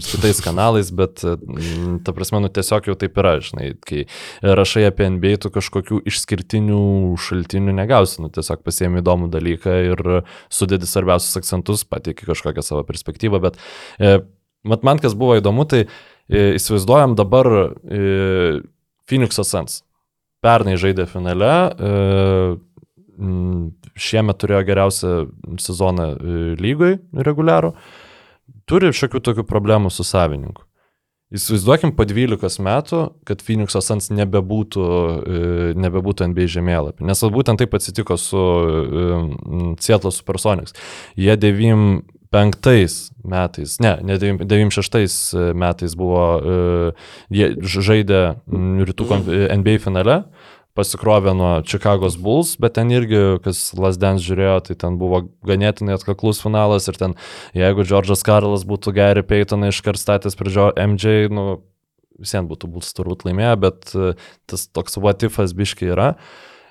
su 0.00 0.16
kitais 0.16 0.40
kanalais, 0.42 0.90
bet, 0.90 1.22
mm, 1.22 2.02
ta 2.04 2.12
prasme, 2.12 2.40
nu 2.42 2.48
tiesiog 2.48 2.88
jau 2.90 2.96
taip 2.98 3.18
yra, 3.20 3.36
žinai, 3.44 3.70
kai 3.86 4.06
rašai 4.42 4.86
apie 4.88 5.08
NBA, 5.14 5.36
tu 5.42 5.50
kažkokių 5.54 6.00
išskirtinių 6.10 6.80
šaltinių 7.22 7.74
negausi, 7.76 8.20
nu 8.24 8.30
tiesiog 8.32 8.64
pasiemi 8.66 9.02
įdomų 9.02 9.30
dalyką 9.32 9.76
ir 9.92 10.02
sudedi 10.50 10.88
svarbiausius 10.90 11.38
akcentus, 11.42 11.86
pateiki 11.86 12.26
kažkokią 12.26 12.64
savo 12.66 12.82
perspektyvą, 12.88 13.42
bet 13.46 13.60
e, 14.00 14.18
mat 14.64 14.86
man 14.86 15.02
kas 15.02 15.16
buvo 15.18 15.36
įdomu, 15.40 15.66
tai 15.68 15.84
e, 15.84 16.56
įsivaizduojam 16.56 17.16
dabar 17.18 17.50
e, 17.50 18.62
Phoenix'o 19.10 19.44
Suns. 19.46 19.82
Pernai 20.44 20.76
žaidė 20.80 21.08
finale, 21.10 21.52
e, 21.74 22.56
šiemet 23.96 24.36
turėjo 24.42 24.64
geriausią 24.68 25.12
sezoną 25.64 26.10
lygoj 26.60 26.98
reguliarų 27.24 27.72
turi 28.68 28.92
šiokių 28.94 29.22
tokių 29.24 29.44
problemų 29.48 29.92
su 29.94 30.04
savininku. 30.06 30.64
Įsivaizduokim 31.34 31.90
po 31.98 32.04
12 32.06 32.60
metų, 32.62 32.98
kad 33.26 33.40
Phoenix'o 33.42 33.80
Suns 33.82 34.12
nebebūtų, 34.14 34.84
nebebūtų 35.74 36.28
NBA 36.30 36.46
žemėlapį. 36.54 37.06
Nes 37.08 37.22
būtent 37.34 37.58
taip 37.58 37.74
atsitiko 37.74 38.14
su 38.20 38.42
Seattle 39.82 40.12
Supersonics. 40.14 40.76
Jie 41.18 41.34
devim 42.36 42.96
metais, 43.26 43.78
ne, 43.82 43.96
ne 44.06 44.18
96 44.18 45.54
metais 45.54 45.96
buvo, 45.98 46.26
e, 46.36 46.92
jie 47.34 47.48
žaidė 47.62 48.22
rytų 48.46 49.08
NBA 49.56 49.78
finale, 49.82 50.22
pasikrovė 50.76 51.32
nuo 51.36 51.52
Chicago's 51.64 52.18
Bulls, 52.20 52.54
bet 52.60 52.76
ten 52.76 52.92
irgi, 52.92 53.38
kas 53.44 53.70
Lasdens 53.78 54.24
žiūrėjo, 54.26 54.58
tai 54.68 54.76
ten 54.78 54.98
buvo 55.00 55.22
ganėtinai 55.48 55.96
atkaklus 55.96 56.42
finalas 56.44 56.88
ir 56.90 56.98
ten, 57.00 57.16
jeigu 57.56 57.86
Džordžas 57.86 58.24
Karlas 58.26 58.66
būtų 58.68 58.92
Gary 58.96 59.24
Paytoną 59.26 59.72
iškart 59.72 60.00
statęs 60.00 60.36
prie 60.36 60.52
MJ, 60.84 61.32
nu, 61.32 61.62
visiems 62.20 62.48
būtų 62.50 62.70
Bulls 62.72 62.92
turbūt 62.96 63.24
laimėję, 63.28 63.54
bet 63.62 63.94
e, 63.94 64.12
tas 64.48 64.68
toks 64.68 65.00
vatifas 65.00 65.56
biški 65.56 65.92
yra. 65.94 66.14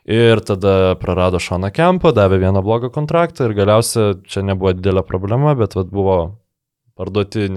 Ir 0.06 0.42
tada 0.46 0.94
prarado 1.02 1.40
Šoną 1.42 1.72
Kempą, 1.74 2.12
davė 2.14 2.38
vieną 2.44 2.62
blogą 2.62 2.92
kontraktą 2.94 3.48
ir 3.48 3.56
galiausiai 3.58 4.20
čia 4.30 4.44
nebuvo 4.46 4.76
didelė 4.78 5.02
problema, 5.08 5.56
bet 5.58 5.74
vat, 5.74 5.90
buvo 5.90 6.18
parduoti 6.94 7.48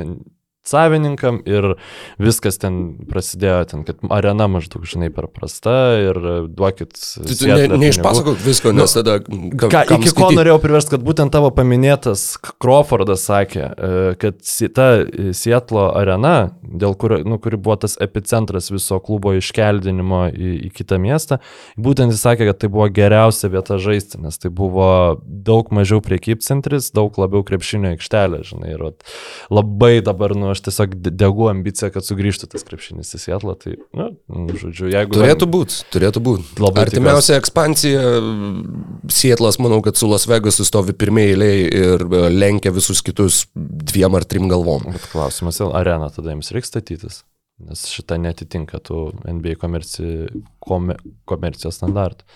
savininkam 0.69 1.40
ir 1.49 1.74
viskas 2.20 2.61
ten 2.61 2.81
prasidėjo, 3.09 3.61
ten, 3.73 3.85
kad 3.89 4.03
arena 4.15 4.49
maždaug, 4.51 4.85
žinai, 4.89 5.11
per 5.15 5.28
prasta 5.32 5.74
ir 6.03 6.20
duokit. 6.49 6.95
Tu 6.95 7.36
Seattle 7.36 7.77
ne, 7.77 7.82
neišpasakok 7.86 8.40
visko, 8.45 8.73
nes 8.77 8.97
tada... 8.97 9.19
Ka, 9.23 9.70
Ką, 9.73 9.85
iki 9.99 10.12
ko 10.12 10.28
skaityt? 10.28 10.39
norėjau 10.40 10.59
priversti, 10.62 10.95
kad 10.97 11.05
būtent 11.07 11.35
tavo 11.35 11.51
paminėtas 11.55 12.24
Crawfordas 12.62 13.24
sakė, 13.28 13.65
e, 13.65 13.93
kad 14.20 14.40
ta 14.77 14.89
Sietlo 15.36 15.89
arena, 15.97 16.53
dėl 16.62 16.97
kurio, 16.99 17.20
nu, 17.27 17.40
kuri 17.43 17.61
buvo 17.61 17.78
tas 17.85 17.97
epicentras 18.03 18.70
viso 18.73 19.01
klubo 19.05 19.35
iškeldinimo 19.39 20.24
į, 20.32 20.53
į 20.69 20.73
kitą 20.77 21.01
miestą, 21.03 21.40
būtent 21.81 22.15
jis 22.15 22.24
sakė, 22.27 22.51
kad 22.51 22.62
tai 22.62 22.73
buvo 22.73 22.89
geriausia 22.93 23.51
vieta 23.53 23.78
žaisti, 23.82 24.20
nes 24.23 24.40
tai 24.40 24.53
buvo 24.55 24.89
daug 25.24 25.70
mažiau 25.74 26.03
priekybcentris, 26.05 26.93
daug 26.97 27.16
labiau 27.20 27.45
krepšinio 27.47 27.95
aikštelė, 27.95 28.43
žinai, 28.49 28.74
ir 28.77 28.86
labai 29.53 29.99
dabar, 30.05 30.35
nu, 30.39 30.51
aš 30.53 30.57
tiesiog 30.64 30.94
de- 31.05 31.12
degu 31.14 31.48
ambiciją, 31.51 31.90
kad 31.94 32.06
sugrįžtų 32.06 32.48
tas 32.52 32.66
krepšinis 32.66 33.14
į 33.16 33.20
Sietlą, 33.22 33.55
tai, 33.60 33.76
nu, 33.97 34.09
nu, 34.28 34.56
žodžiu, 34.59 34.90
jeigu... 34.93 35.16
Turėtų 35.16 35.48
būti, 35.52 35.80
turėtų 35.94 36.22
būti. 36.24 36.47
Labai 36.62 36.85
Artimiausia 36.86 37.39
ekspansija, 37.40 38.02
Sietlas, 39.12 39.60
manau, 39.62 39.80
kad 39.85 39.98
su 40.01 40.10
Las 40.10 40.28
Vegasu 40.30 40.66
stovi 40.68 40.94
pirmieji 40.98 41.35
eiliai 41.36 41.64
ir 41.68 42.05
e, 42.05 42.22
lenkia 42.35 42.72
visus 42.74 43.02
kitus 43.05 43.44
dviem 43.55 44.18
ar 44.18 44.26
trim 44.28 44.51
galvom. 44.51 44.89
Bet 44.93 45.09
klausimas, 45.12 45.60
ar 45.64 45.74
areną 45.82 46.10
tada 46.14 46.35
jums 46.35 46.52
reikia 46.55 46.72
statytis? 46.72 47.22
Nes 47.59 47.89
šitą 47.90 48.20
netitinka 48.22 48.78
tų 48.86 49.09
NBA 49.26 49.56
komerci, 49.59 50.28
kome, 50.62 50.94
komercijos 51.26 51.80
standartų. 51.80 52.26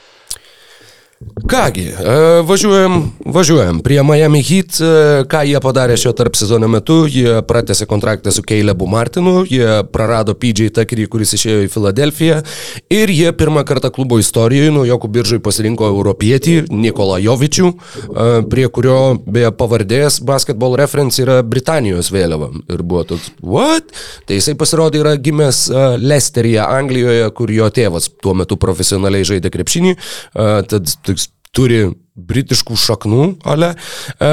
Kągi, 1.49 1.89
e, 1.89 2.43
važiuojam, 2.47 3.11
važiuojam 3.27 3.81
prie 3.82 4.03
Miami 4.03 4.43
Heat. 4.43 4.78
e, 4.81 5.24
Ką 5.28 5.43
jie 5.47 5.59
padarė 5.61 5.97
šio 5.99 6.12
tarp 6.16 6.36
sezono 6.39 6.69
metu? 6.69 7.03
Jie 7.11 7.43
pratęsė 7.47 7.86
kontraktą 7.90 8.31
su 8.31 8.43
Keilebu 8.47 8.86
Martinu, 8.86 9.43
jie 9.51 9.82
prarado 9.93 10.35
PJ 10.35 10.70
Tuckerį, 10.77 11.07
kuris 11.11 11.35
išėjo 11.35 11.65
į 11.66 11.70
Filadelfiją 11.73 12.43
ir 12.90 13.11
jie 13.11 13.32
pirmą 13.32 13.65
kartą 13.66 13.90
klubo 13.90 14.19
istorijoje 14.23 14.70
naujokų 14.70 15.11
biržai 15.16 15.40
pasirinko 15.43 15.89
europietį 15.90 16.69
Nikolą 16.70 17.19
Jovičių, 17.24 17.73
e, 17.73 18.28
prie 18.51 18.69
kurio 18.69 19.19
beje 19.27 19.51
pavardės 19.59 20.20
basketball 20.23 20.77
reference 20.78 21.23
yra 21.23 21.43
Britanijos 21.43 22.12
vėliava. 22.15 22.53
Ir 22.70 22.82
buvo 22.82 23.05
toks, 23.12 23.32
what? 23.43 23.90
Tai 24.27 24.39
jisai 24.39 24.55
pasirodė 24.55 25.03
yra 25.03 25.16
gimęs 25.16 25.65
e, 25.70 25.85
Lesteryje, 25.99 26.62
Anglijoje, 26.62 27.31
kur 27.35 27.51
jo 27.51 27.69
tėvas 27.69 28.09
tuo 28.23 28.35
metu 28.39 28.57
profesionaliai 28.57 29.27
žaidė 29.27 29.51
krepšinį. 29.53 29.97
Tad 30.32 30.89
toks 31.13 31.31
turi 31.53 31.85
britiškų 32.17 32.77
šaknų, 32.81 33.29
ale. 33.49 33.75
E, 34.19 34.33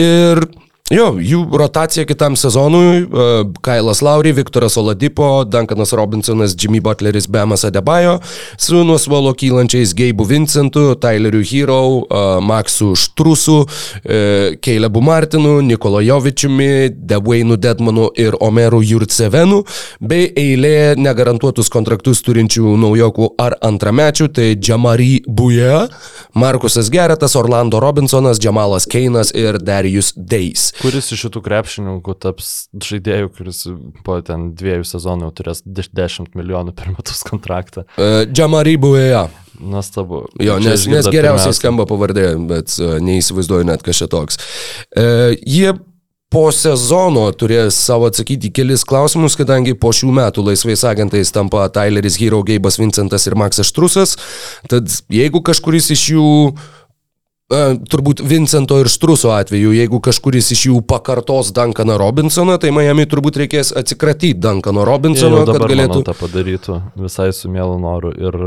ir 0.00 0.44
Jo, 0.90 1.12
jų 1.22 1.44
rotacija 1.54 2.02
kitam 2.02 2.34
sezonui 2.34 3.04
uh,- 3.04 3.44
Kailas 3.66 4.00
Lauri, 4.02 4.32
Viktoras 4.34 4.74
Oladipo, 4.80 5.44
Duncanas 5.46 5.92
Robinsonas, 5.94 6.56
Jimmy 6.58 6.80
Butleris, 6.82 7.28
Bemas 7.30 7.62
Adebayo, 7.64 8.16
su 8.58 8.82
nuo 8.84 8.98
suolo 8.98 9.30
kylančiais 9.30 9.92
Geibu 9.94 10.24
Vincentu, 10.26 10.96
Tyleriu 10.98 11.44
Hero, 11.46 11.78
uh, 11.86 12.40
Maksu 12.42 12.96
Štrusu, 12.98 13.60
uh, 13.60 14.56
Keilebu 14.58 15.00
Martinu, 15.00 15.60
Nikolo 15.62 16.00
Jovičiumi, 16.00 16.90
Devainu 16.90 17.56
Dedmanu 17.56 18.08
ir 18.18 18.34
Omeru 18.40 18.82
Jurcevenu, 18.82 19.62
bei 20.00 20.26
eilė 20.34 20.96
negarantuotus 20.98 21.70
kontraktus 21.70 22.24
turinčių 22.26 22.74
naujokų 22.82 23.30
ar 23.38 23.54
antramečių, 23.62 24.28
tai 24.34 24.48
Jamari 24.58 25.22
Buja, 25.28 25.86
Markusas 26.34 26.90
Geretas, 26.90 27.38
Orlando 27.38 27.78
Robinsonas, 27.78 28.42
Jamalas 28.42 28.90
Keinas 28.90 29.30
ir 29.38 29.62
Darius 29.62 30.10
Deis. 30.18 30.72
Kuris 30.80 31.10
iš 31.12 31.26
šitų 31.26 31.42
krepšininkų 31.44 32.14
taps 32.22 32.50
žaidėjų, 32.72 33.28
kuris 33.36 33.64
po 34.06 34.16
ten 34.24 34.50
dviejų 34.56 34.86
sezonų 34.88 35.28
jau 35.28 35.34
turės 35.40 35.60
deš- 35.66 35.90
10 35.96 36.32
milijonų 36.38 36.72
per 36.76 36.92
metus 36.94 37.20
kontraktą? 37.26 37.84
Uh, 37.98 38.24
Jamari 38.36 38.78
Buja. 38.80 39.26
Nuostabu. 39.60 40.24
Jo, 40.40 40.56
nes, 40.62 40.86
nes 40.88 41.10
geriausiai 41.12 41.52
skamba 41.52 41.84
pavardė, 41.88 42.32
bet 42.48 42.72
uh, 42.80 42.96
neįsivaizduoju 43.04 43.68
net 43.68 43.84
kas 43.84 44.00
čia 44.00 44.08
toks. 44.08 44.40
Uh, 44.96 45.36
jie 45.44 45.74
po 46.30 46.46
sezono 46.54 47.26
turės 47.34 47.76
savo 47.76 48.06
atsakyti 48.08 48.52
kelis 48.54 48.86
klausimus, 48.86 49.34
kadangi 49.36 49.74
po 49.74 49.90
šių 49.92 50.12
metų 50.16 50.46
laisvais 50.46 50.84
agentais 50.86 51.34
tampa 51.34 51.66
Tyleris 51.74 52.16
Hero, 52.22 52.40
Geibas 52.46 52.78
Vincentas 52.80 53.26
ir 53.26 53.36
Maksas 53.36 53.68
Štrusas. 53.68 54.14
Tad 54.70 54.88
jeigu 55.12 55.42
kažkuris 55.44 55.90
iš 55.92 56.04
jų 56.14 56.28
E, 56.54 56.79
turbūt 57.50 58.22
Vincento 58.22 58.78
ir 58.78 58.88
Štruso 58.90 59.32
atveju, 59.34 59.72
jeigu 59.74 59.98
kažkuris 60.04 60.52
iš 60.54 60.62
jų 60.68 60.80
pakartos 60.86 61.50
Duncaną 61.56 61.96
Robinsoną, 61.98 62.56
tai 62.62 62.70
Miami 62.74 63.08
turbūt 63.10 63.40
reikės 63.42 63.72
atsikratyti 63.76 64.38
Duncano 64.38 64.84
jau 65.42 65.42
kad 65.48 65.66
galėtų... 65.66 65.98
manau, 65.98 66.06
tą 66.06 66.14
padarytų 66.20 66.78
visai 67.00 67.30
su 67.34 67.50
mielu 67.50 67.74
noru. 67.82 68.12
Ir 68.14 68.38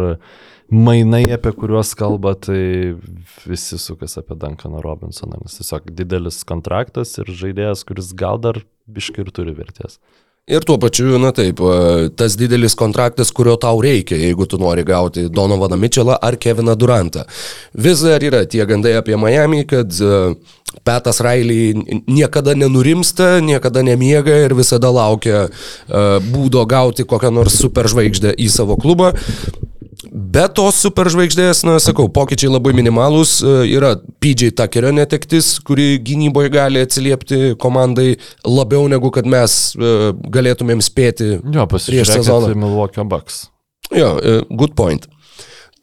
mainai, 0.73 1.25
apie 1.35 1.51
kuriuos 1.57 1.91
kalba, 1.99 2.33
tai 2.39 2.95
visi 3.43 3.79
sukas 3.81 4.15
apie 4.21 4.39
Duncaną 4.39 4.83
Robinsoną. 4.85 5.43
Nes 5.43 5.59
tiesiog 5.59 5.91
didelis 5.91 6.39
kontraktas 6.47 7.17
ir 7.19 7.31
žaidėjas, 7.43 7.83
kuris 7.89 8.13
gal 8.15 8.39
dar 8.39 8.63
biški 8.87 9.25
ir 9.25 9.33
turi 9.35 9.55
vertės. 9.57 9.99
Ir 10.43 10.59
tuo 10.67 10.75
pačiu, 10.75 11.15
na 11.23 11.29
taip, 11.31 11.61
e, 11.63 12.09
tas 12.19 12.33
didelis 12.35 12.73
kontraktas, 12.75 13.29
kurio 13.31 13.53
tau 13.55 13.77
reikia, 13.79 14.17
jeigu 14.19 14.43
tu 14.43 14.57
nori 14.59 14.83
gauti 14.83 15.29
Donovaną 15.31 15.77
Mitchellą 15.79 16.17
ar 16.19 16.35
Keviną 16.35 16.75
Durantą. 16.75 17.23
Vis 17.71 18.03
dar 18.03 18.19
yra 18.19 18.41
tie 18.43 18.65
gandai 18.67 18.97
apie 18.99 19.15
Miami, 19.15 19.63
kad 19.63 19.87
e, 19.87 20.35
Petas 20.83 21.21
Railey 21.23 22.01
niekada 22.11 22.57
nenurimsta, 22.59 23.39
niekada 23.39 23.85
nemiega 23.87 24.35
ir 24.43 24.51
visada 24.59 24.91
laukia 24.91 25.45
e, 25.47 26.03
būdo 26.27 26.65
gauti 26.67 27.07
kokią 27.07 27.31
nors 27.31 27.55
superžvaigždę 27.63 28.35
į 28.35 28.49
savo 28.51 28.75
klubą. 28.75 29.13
Be 30.13 30.43
tos 30.53 30.77
superžvaigždės, 30.83 31.63
na, 31.65 31.79
sakau, 31.81 32.05
pokyčiai 32.13 32.51
labai 32.53 32.75
minimalūs. 32.77 33.31
e, 33.41 33.53
Yra 33.73 33.95
PJ 34.21 34.51
Tuckerio 34.59 34.91
netektis, 34.93 35.55
kuri 35.65 35.97
gynyboje 36.05 36.51
gali 36.53 36.83
atsiliepti 36.85 37.55
komandai 37.57 38.19
labiau 38.45 38.85
negu 38.91 39.09
kad 39.15 39.25
mes 39.25 39.73
e, 39.73 40.13
galėtumėm 40.35 40.85
spėti 40.85 41.39
Jo, 41.41 41.65
prieš 41.65 42.13
sezoną. 42.19 42.53
Milwaukee 42.53 43.07
Bucks. 43.09 43.47
Jo, 43.89 44.19
e, 44.21 44.37
good 44.53 44.77
point. 44.77 45.09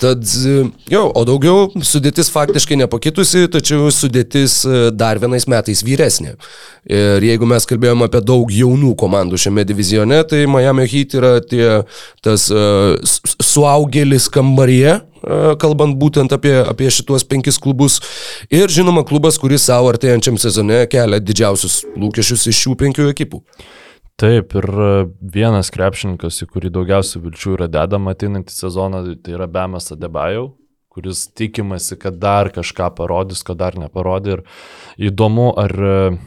Tad, 0.00 0.24
e, 0.24 0.64
jo, 0.88 1.02
o 1.12 1.22
daugiau 1.28 1.66
sudėtis 1.84 2.30
faktiškai 2.32 2.78
nepakitusi, 2.80 3.44
tačiau 3.52 3.90
sudėtis 3.92 4.62
e, 4.64 4.78
dar 4.96 5.20
vienais 5.20 5.44
metais 5.50 5.82
vyresnė. 5.84 6.38
Ir 6.88 7.20
jeigu 7.26 7.44
mes 7.48 7.68
kalbėjome 7.68 8.06
apie 8.08 8.22
daug 8.24 8.48
jaunų 8.54 8.94
komandų 9.00 9.36
šiame 9.42 9.66
divizione, 9.68 10.22
tai 10.24 10.46
Miami 10.48 10.86
Heat 10.88 11.16
yra 11.18 11.34
tie, 11.44 11.66
tas 12.24 12.46
uh, 12.54 12.96
suaugėlis 13.44 14.30
kambaryje, 14.32 14.94
uh, 15.02 15.50
kalbant 15.60 15.98
būtent 16.00 16.32
apie, 16.32 16.54
apie 16.64 16.88
šituos 16.88 17.26
penkis 17.28 17.60
klubus. 17.60 17.98
Ir 18.48 18.72
žinoma, 18.72 19.04
klubas, 19.04 19.36
kuris 19.42 19.68
savo 19.68 19.92
artėjančiam 19.92 20.40
sezone 20.40 20.86
kelia 20.88 21.20
didžiausius 21.20 21.82
lūkesčius 22.00 22.48
iš 22.48 22.64
šių 22.64 22.78
penkių 22.80 23.12
ekipų. 23.12 23.44
Taip, 24.20 24.52
ir 24.52 24.66
e, 24.68 24.88
vienas 25.32 25.70
krepšininkas, 25.72 26.42
į 26.44 26.50
kurį 26.52 26.70
daugiausiai 26.74 27.22
vilčių 27.24 27.54
yra 27.54 27.68
dedama 27.72 28.12
ateinantį 28.12 28.52
sezoną, 28.52 29.00
tai 29.24 29.32
yra 29.38 29.46
Bemas 29.48 29.88
Adebajau, 29.94 30.50
kuris 30.92 31.22
tikimasi, 31.38 31.96
kad 32.02 32.18
dar 32.20 32.50
kažką 32.52 32.90
parodys, 32.98 33.40
ko 33.46 33.56
dar 33.56 33.78
neparodė. 33.80 34.36
Ir 34.36 35.08
įdomu, 35.08 35.46
ar, 35.62 35.72
e, 35.72 36.18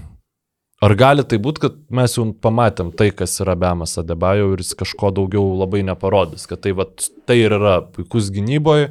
ar 0.82 0.96
gali 0.98 1.28
tai 1.30 1.38
būti, 1.44 1.68
kad 1.68 1.78
mes 1.94 2.18
jau 2.18 2.26
pamatėm 2.34 2.90
tai, 2.98 3.12
kas 3.14 3.38
yra 3.46 3.54
Bemas 3.62 3.94
Adebajau 4.02 4.56
ir 4.56 4.66
jis 4.66 4.74
kažko 4.80 5.14
daugiau 5.14 5.52
labai 5.62 5.84
neparodys, 5.86 6.48
kad 6.50 6.66
tai, 6.66 6.74
vat, 6.80 7.12
tai 7.30 7.44
ir 7.44 7.54
yra 7.60 7.78
puikus 7.94 8.34
gynyboje 8.34 8.90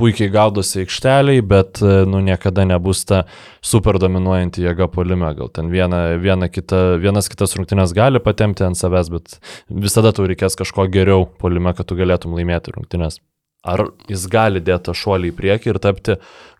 puikiai 0.00 0.32
gaudosi 0.32 0.82
aikšteliai, 0.84 1.42
bet 1.46 1.82
e, 1.84 2.02
nu, 2.08 2.22
niekada 2.24 2.64
nebus 2.68 3.04
ta 3.08 3.22
super 3.64 4.00
dominuojanti 4.02 4.64
jėga 4.64 4.88
polime. 4.92 5.32
Gal 5.38 5.52
ten 5.54 5.70
viena, 5.72 6.02
viena 6.20 6.48
kita, 6.52 7.00
vienas 7.02 7.30
kitas 7.32 7.56
rungtynės 7.58 7.94
gali 7.96 8.22
patemti 8.24 8.66
ant 8.66 8.80
savęs, 8.80 9.12
bet 9.12 9.36
visada 9.70 10.14
tau 10.16 10.28
reikės 10.30 10.58
kažko 10.60 10.88
geriau 10.92 11.28
polime, 11.40 11.74
kad 11.76 11.88
tu 11.90 11.98
galėtum 12.00 12.36
laimėti 12.38 12.76
rungtynės. 12.76 13.20
ar 13.60 13.82
jis 14.08 14.22
gali 14.32 14.60
dėti 14.64 14.86
tą 14.86 14.94
šuolį 14.96 15.30
į 15.30 15.34
priekį 15.36 15.68
ir 15.68 15.78
tapti 15.84 16.14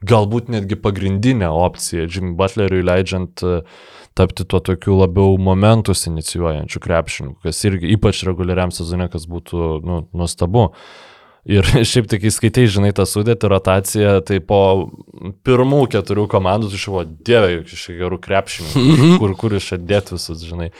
galbūt 0.05 0.51
netgi 0.53 0.77
pagrindinę 0.77 1.49
opciją 1.49 2.05
Jimmy 2.05 2.35
Butleriui 2.37 2.85
leidžiant 2.85 3.41
e, 3.41 3.63
tapti 4.15 4.45
tuo 4.45 4.61
tokiu 4.61 4.99
labiau 4.99 5.39
momentus 5.41 6.05
inicijuojančiu 6.11 6.83
krepšininku, 6.85 7.41
kas 7.47 7.65
irgi 7.65 7.95
ypač 7.95 8.21
reguliariam 8.29 8.75
sezone, 8.75 9.09
kas 9.13 9.25
būtų 9.31 9.71
nu, 9.87 10.03
nuostabu. 10.13 10.69
Ir 11.49 11.65
šiaip 11.91 12.09
tik 12.11 12.27
įskaitai, 12.29 12.67
žinai, 12.71 12.93
tą 12.97 13.07
sudėtį 13.09 13.51
rotaciją, 13.53 14.17
tai 14.27 14.41
po 14.45 14.91
pirmų 15.47 15.85
keturių 15.95 16.27
komandų 16.31 16.73
tu 16.73 16.81
išvo, 16.81 17.05
dieve, 17.27 17.63
iš 17.65 17.87
gerų 17.97 18.21
krepšininkų, 18.25 19.15
kur, 19.23 19.37
kur 19.41 19.57
iš 19.57 19.73
čia 19.73 19.81
dėt 19.81 20.13
visus, 20.13 20.45
žinai. 20.45 20.71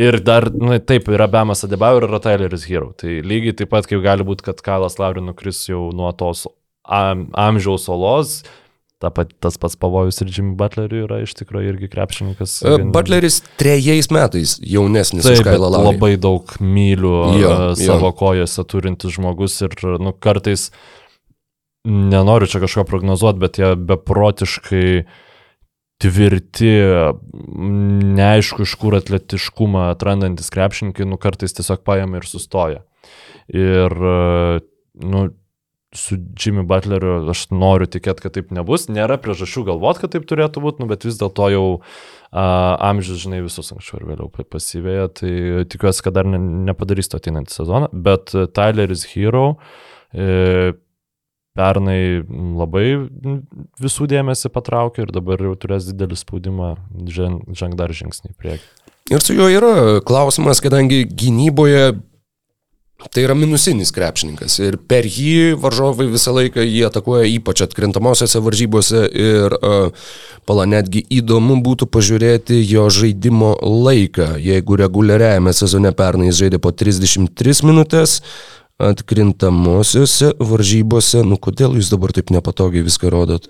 Ir 0.00 0.20
dar, 0.24 0.48
na, 0.52 0.78
taip, 0.80 1.08
yra 1.12 1.28
Bemas 1.32 1.64
Adebau 1.66 1.98
ir 1.98 2.08
yra 2.08 2.20
Tyleris 2.24 2.64
Hero. 2.68 2.92
Tai 2.96 3.18
lygiai 3.24 3.56
taip 3.56 3.72
pat, 3.72 3.88
kaip 3.88 4.00
gali 4.04 4.24
būti, 4.24 4.46
kad 4.46 4.60
Kalas 4.64 4.96
Lauri 5.00 5.24
nukris 5.24 5.66
jau 5.68 5.90
nuo 5.96 6.12
tos 6.16 6.46
am, 6.84 7.26
amžiaus 7.36 7.88
olos, 7.92 8.40
ta 9.02 9.10
pat, 9.10 9.32
tas 9.42 9.58
pats 9.58 9.74
pavojus 9.80 10.20
ir 10.22 10.30
Jimmy 10.30 10.54
Butleriui 10.58 11.02
yra 11.08 11.18
iš 11.24 11.34
tikrųjų 11.40 11.72
irgi 11.72 11.90
krepšininkas. 11.90 12.54
E, 12.62 12.76
Butleris 12.94 13.40
trejais 13.58 14.08
metais 14.14 14.54
jaunesnis 14.62 15.26
Taip, 15.26 15.40
už 15.40 15.48
Kailą 15.48 15.72
Laurį. 15.74 15.88
labai 15.90 16.12
daug 16.22 16.54
mylių 16.62 17.14
Jo, 17.34 17.42
jo, 17.42 17.50
jo. 17.72 17.74
savo 17.80 18.12
kojose 18.14 18.64
turintis 18.70 19.16
žmogus 19.16 19.58
ir 19.66 19.74
nu, 19.98 20.14
kartais, 20.14 20.68
nenoriu 21.88 22.46
čia 22.50 22.62
kažko 22.62 22.86
prognozuoti, 22.86 23.42
bet 23.42 23.58
jie 23.58 23.74
beprotiškai 23.90 24.86
tvirti, 26.02 26.72
neaišku 28.18 28.64
iš 28.66 28.74
kur 28.80 28.96
atletiškumą 28.98 29.88
atrandantis 29.92 30.50
krepšininkai, 30.54 31.06
nu 31.06 31.18
kartais 31.18 31.54
tiesiog 31.58 31.82
paėmė 31.86 32.22
ir 32.22 32.26
sustoja. 32.30 32.82
Ir, 33.50 33.92
e, 33.92 34.62
nu, 35.02 35.26
su 35.92 36.16
Jimmy 36.16 36.64
Butleriu 36.68 37.18
aš 37.30 37.46
noriu 37.52 37.86
tikėti, 37.90 38.24
kad 38.24 38.34
taip 38.36 38.52
nebus. 38.54 38.86
Nėra 38.92 39.18
priežasčių 39.20 39.66
galvoti, 39.68 40.04
kad 40.04 40.14
taip 40.14 40.24
turėtų 40.28 40.62
būti, 40.64 40.82
nu, 40.82 40.88
bet 40.90 41.04
vis 41.04 41.18
dėlto 41.20 41.48
jau 41.52 41.64
a, 42.32 42.44
amžius, 42.88 43.20
žinai, 43.26 43.42
visus 43.44 43.68
anksčiau 43.74 44.00
ir 44.00 44.06
vėliau 44.12 44.30
pa- 44.32 44.46
pasivėja, 44.48 45.10
tai 45.20 45.32
tikiuosi, 45.68 46.04
kad 46.06 46.16
dar 46.16 46.28
ne, 46.28 46.40
nepadarys 46.70 47.12
to 47.12 47.20
ateinantį 47.20 47.58
sezoną. 47.58 47.90
Bet 47.92 48.32
Tyleris 48.56 49.04
Hero 49.12 49.58
e, 50.16 50.72
pernai 51.52 52.22
labai 52.56 52.86
visų 53.82 54.08
dėmesį 54.12 54.52
patraukė 54.54 55.04
ir 55.04 55.12
dabar 55.12 55.44
jau 55.44 55.52
turės 55.60 55.90
didelį 55.90 56.16
spaudimą 56.16 56.70
ženg, 57.12 57.44
ženg 57.52 57.76
dar 57.76 57.92
žingsnį 57.92 58.32
į 58.32 58.38
priekį. 58.40 58.70
Ir 59.12 59.20
su 59.20 59.36
juo 59.36 59.50
yra 59.52 60.00
klausimas, 60.06 60.62
kadangi 60.64 61.02
gynyboje 61.04 61.98
tai 63.10 63.24
yra 63.26 63.34
minusinis 63.34 63.90
krepšininkas 63.94 64.58
ir 64.62 64.76
per 64.88 65.06
jį 65.08 65.56
varžovai 65.58 66.06
visą 66.12 66.34
laiką 66.36 66.62
jį 66.62 66.84
atakuoja 66.88 67.26
ypač 67.32 67.64
atkrintamosiose 67.66 68.42
varžybose 68.44 69.02
ir 69.10 69.56
uh, 69.58 69.90
pala 70.46 70.66
netgi 70.70 71.02
įdomu 71.18 71.58
būtų 71.66 71.88
pažiūrėti 71.90 72.60
jo 72.62 72.86
žaidimo 72.92 73.56
laiką. 73.62 74.36
Jeigu 74.42 74.78
reguliariajame 74.78 75.52
sezone 75.54 75.92
pernai 75.96 76.30
jis 76.30 76.40
žaidė 76.44 76.62
po 76.62 76.70
33 76.70 77.62
minutės, 77.66 78.20
atkrintamosiose 78.82 80.32
varžybose, 80.42 81.22
nu 81.26 81.36
kodėl 81.38 81.76
jūs 81.78 81.90
dabar 81.92 82.12
taip 82.16 82.32
nepatogiai 82.34 82.82
viską 82.86 83.10
rodot? 83.12 83.46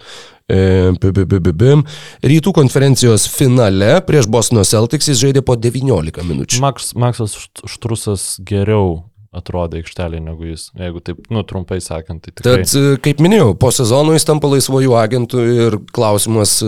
E, 0.51 0.93
bi- 1.01 1.13
bi- 1.15 1.25
bi- 1.25 1.41
bi- 1.41 1.53
bim. 1.57 1.85
Rytų 2.21 2.53
konferencijos 2.53 3.25
finale 3.31 4.01
prieš 4.05 4.27
Bostono 4.29 4.65
Celtics 4.69 5.09
jis 5.09 5.21
žaidė 5.23 5.41
po 5.47 5.57
19 5.57 6.27
minučių. 6.27 6.61
Maks, 6.61 6.93
Maksas 6.99 7.37
Št- 7.39 7.65
Štrusas 7.71 8.27
geriau 8.45 9.05
atrodė 9.33 9.81
aikštelė 9.81 10.21
negu 10.21 10.51
jis, 10.51 10.67
jeigu 10.77 11.01
taip, 11.05 11.23
nu, 11.33 11.43
trumpai 11.49 11.79
sakant, 11.85 12.21
tai 12.25 12.35
tikrai. 12.35 12.65
Tad, 12.69 13.01
kaip 13.05 13.23
minėjau, 13.25 13.55
po 13.61 13.71
sezono 13.73 14.13
jis 14.17 14.29
tampa 14.29 14.51
laisvojų 14.53 14.93
agentų 15.01 15.45
ir 15.55 15.79
klausimas, 15.97 16.59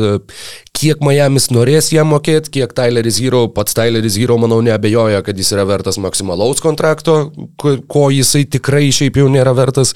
kiek 0.75 1.01
Miamis 1.05 1.49
norės 1.55 1.89
jam 1.95 2.11
mokėti, 2.11 2.51
kiek 2.59 2.73
Tyleris 2.75 3.21
Hero, 3.23 3.45
pats 3.55 3.77
Tyleris 3.77 4.17
Hero, 4.19 4.37
manau, 4.43 4.59
neabejoja, 4.65 5.23
kad 5.25 5.39
jis 5.39 5.53
yra 5.55 5.65
vertas 5.69 5.99
maksimalaus 6.03 6.63
kontrakto, 6.65 7.17
ko, 7.61 8.07
jisai 8.13 8.45
tikrai 8.51 8.89
šiaip 8.95 9.21
jau 9.21 9.29
nėra 9.33 9.55
vertas. 9.57 9.95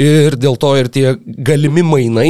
Ir 0.00 0.36
dėl 0.40 0.56
to 0.62 0.72
ir 0.78 0.90
tie 0.94 1.06
galimi 1.22 1.84
mainai, 1.86 2.28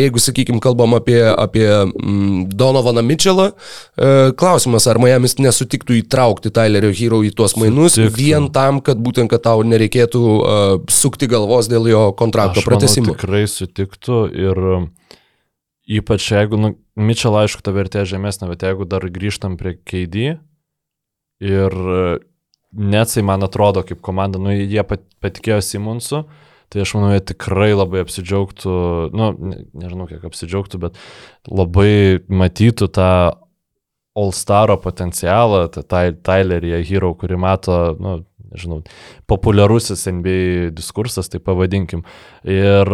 jeigu, 0.00 0.22
sakykime, 0.22 0.62
kalbam 0.64 0.96
apie, 0.98 1.20
apie 1.30 1.68
mm, 1.68 2.46
Donovaną 2.56 3.04
Mitchellą, 3.06 3.50
e, 3.52 4.32
klausimas, 4.38 4.88
ar 4.88 5.00
Miamis 5.02 5.36
nesutiktų 5.40 6.00
įtraukti 6.00 6.52
Tylerio 6.54 6.92
Hero 6.96 7.20
į 7.26 7.34
tuos 7.36 7.58
mainus 7.60 7.98
Sutiktų. 7.98 8.16
vien 8.18 8.48
tam, 8.54 8.80
kad 8.84 9.00
būtent, 9.02 9.30
kad 9.32 9.44
tau 9.44 9.62
nereikėtų 9.66 10.22
uh, 10.22 10.72
sukti 10.92 11.28
galvos 11.30 11.68
dėl 11.70 11.88
jo 11.90 12.02
kontrakto 12.18 12.64
pratesimo. 12.64 13.12
tikrai 13.14 13.44
sutiktų 13.50 14.24
ir 14.32 14.60
um, 14.78 14.90
ypač 15.88 16.28
jeigu, 16.30 16.58
nu, 16.60 16.74
Mitchell 16.96 17.36
aišku, 17.40 17.62
ta 17.64 17.74
vertė 17.74 18.04
žemesnė, 18.08 18.48
bet 18.52 18.64
jeigu 18.66 18.86
dar 18.88 19.06
grįžtam 19.10 19.56
prie 19.60 19.76
KD 19.78 20.36
ir 21.42 21.74
uh, 21.74 22.20
Netsai 22.72 23.20
man 23.20 23.44
atrodo 23.44 23.82
kaip 23.84 24.00
komanda, 24.00 24.40
nu, 24.40 24.48
jie 24.54 24.80
pat, 24.88 25.02
patikėjo 25.20 25.58
Simonsu, 25.60 26.22
tai 26.72 26.80
aš 26.86 26.94
manau, 26.96 27.10
jie 27.12 27.20
tikrai 27.34 27.74
labai 27.74 28.00
apsidžiaugtų, 28.00 28.76
nu, 29.12 29.26
ne, 29.36 29.58
nežinau 29.76 30.06
kiek 30.08 30.24
apsidžiaugtų, 30.24 30.80
bet 30.86 30.96
labai 31.52 32.22
matytų 32.32 32.88
tą 32.96 33.10
All-Staro 34.16 34.78
potencialą, 34.80 35.66
Ty- 35.72 36.16
Tylerį 36.24 36.78
Hero, 36.88 37.12
kurį 37.16 37.36
mato, 37.40 37.76
nu, 38.00 38.14
nežinau, 38.52 38.80
populiarusis 39.28 40.06
NBA 40.08 40.72
diskursas, 40.76 41.28
tai 41.32 41.40
pavadinkim. 41.44 42.04
Ir 42.48 42.88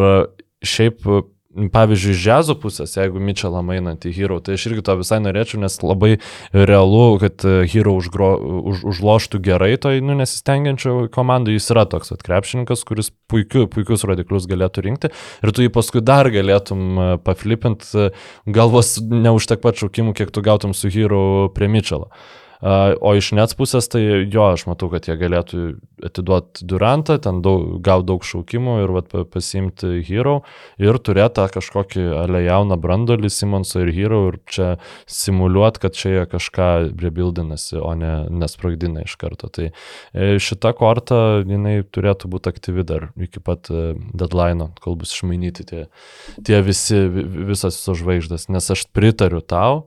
šiaip, 0.67 1.07
pavyzdžiui, 1.49 2.13
džiazo 2.13 2.55
pusės, 2.61 2.93
jeigu 2.99 3.21
Mitchellą 3.25 3.63
mainant 3.65 4.05
į 4.05 4.13
Hero, 4.13 4.37
tai 4.45 4.59
aš 4.59 4.67
irgi 4.69 4.85
to 4.85 4.97
visai 5.01 5.19
norėčiau, 5.25 5.61
nes 5.63 5.79
labai 5.81 6.19
realu, 6.53 7.17
kad 7.23 7.45
Hero 7.73 7.95
užgro, 7.97 8.31
už, 8.69 8.83
užloštų 8.93 9.41
gerai 9.47 9.71
toj, 9.81 10.03
nu, 10.05 10.17
nesistengiančio 10.19 11.09
komandai, 11.15 11.57
jis 11.57 11.71
yra 11.73 11.87
toks 11.89 12.13
atkrepšininkas, 12.19 12.85
kuris 12.89 13.09
puikiu, 13.33 13.65
puikius 13.73 14.05
rodiklius 14.09 14.49
galėtų 14.51 14.85
rinkti 14.85 15.13
ir 15.13 15.55
tu 15.55 15.65
jį 15.65 15.73
paskui 15.73 16.05
dar 16.05 16.29
galėtum 16.35 16.85
e, 16.85 17.09
paflipint, 17.25 17.89
e, 17.97 18.11
galvos 18.45 18.99
neužtek 19.01 19.65
pat 19.65 19.81
šaukimų, 19.81 20.15
kiek 20.21 20.35
tu 20.35 20.45
gautum 20.45 20.77
su 20.77 20.93
Hero 20.93 21.49
prie 21.57 21.71
Mitchellą. 21.73 22.13
O 22.61 23.13
iš 23.15 23.29
Nets 23.39 23.55
pusės, 23.55 23.87
tai 23.87 24.01
jo, 24.27 24.43
aš 24.51 24.65
matau, 24.67 24.89
kad 24.91 25.07
jie 25.07 25.15
galėtų 25.21 25.65
atiduoti 26.09 26.65
Durantą, 26.67 27.15
ten 27.23 27.39
daug, 27.45 27.77
gauti 27.87 28.09
daug 28.11 28.25
šaukimų 28.27 28.73
ir 28.83 28.93
vat, 28.97 29.07
pa- 29.13 29.23
pasiimti 29.31 30.01
Hero 30.09 30.41
ir 30.83 30.99
turėti 30.99 31.37
tą 31.39 31.45
kažkokį 31.55 32.07
ale 32.19 32.41
jauną 32.47 32.79
brandolį 32.83 33.31
Simonsą 33.31 33.85
ir 33.85 33.93
Hero 33.95 34.21
ir 34.33 34.41
čia 34.51 34.73
simuliuoti, 35.07 35.83
kad 35.85 35.95
čia 35.99 36.15
jie 36.17 36.25
kažką 36.33 36.69
rebildinasi, 36.99 37.79
o 37.79 37.93
ne 37.99 38.13
nesprogdina 38.31 39.05
iš 39.07 39.15
karto. 39.21 39.51
Tai 39.55 39.69
e, 39.71 40.31
šita 40.43 40.73
korta, 40.79 41.21
jinai 41.47 41.81
turėtų 41.87 42.31
būti 42.33 42.51
aktyvi 42.51 42.87
dar 42.89 43.09
iki 43.23 43.39
pat 43.45 43.71
e, 43.71 43.93
deadline, 44.19 44.71
kol 44.83 44.99
bus 44.99 45.15
išmainyti 45.15 45.69
tie, 45.71 45.85
tie 46.43 46.59
visi, 46.67 47.05
vi- 47.07 47.27
visas 47.53 47.79
visos 47.79 48.03
žvaigždės, 48.03 48.49
nes 48.51 48.71
aš 48.75 48.87
pritariu 48.95 49.39
tau, 49.47 49.85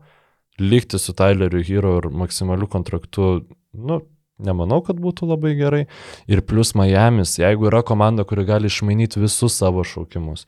likti 0.59 0.99
su 0.99 1.13
Tyleriu 1.17 1.63
Hero 1.63 1.97
ir 2.01 2.09
maksimaliu 2.09 2.67
kontraktu, 2.71 3.45
nu, 3.71 4.01
nemanau, 4.41 4.81
kad 4.85 4.99
būtų 4.99 5.29
labai 5.29 5.55
gerai. 5.59 5.85
Ir 6.31 6.41
plus 6.47 6.73
Miami's, 6.75 7.37
jeigu 7.39 7.69
yra 7.69 7.83
komanda, 7.85 8.25
kuri 8.27 8.45
gali 8.49 8.71
išmainyti 8.71 9.21
visus 9.21 9.57
savo 9.61 9.85
šaukimus 9.85 10.47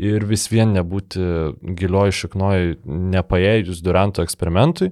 ir 0.00 0.24
vis 0.26 0.48
vien 0.50 0.72
nebūti 0.74 1.22
gilioj 1.78 2.14
šiknoj 2.18 2.72
nepaėjus 3.14 3.82
Duranto 3.84 4.24
eksperimentui, 4.24 4.90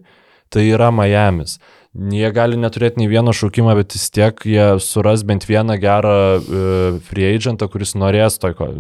tai 0.53 0.69
yra 0.71 0.91
Miami's. 0.95 1.59
Jie 1.93 2.31
gali 2.33 2.57
neturėti 2.57 3.03
nei 3.03 3.09
vieno 3.11 3.35
šaukimo, 3.37 3.69
bet 3.77 3.93
vis 3.93 4.07
tiek 4.09 4.39
jie 4.49 4.63
suras 4.81 5.21
bent 5.29 5.45
vieną 5.45 5.75
gerą 5.77 6.15
uh, 6.41 6.95
free 7.05 7.27
agentą, 7.35 7.69
kuris 7.69 7.93
norės 8.01 8.39
toj, 8.41 8.55
ko- 8.57 8.71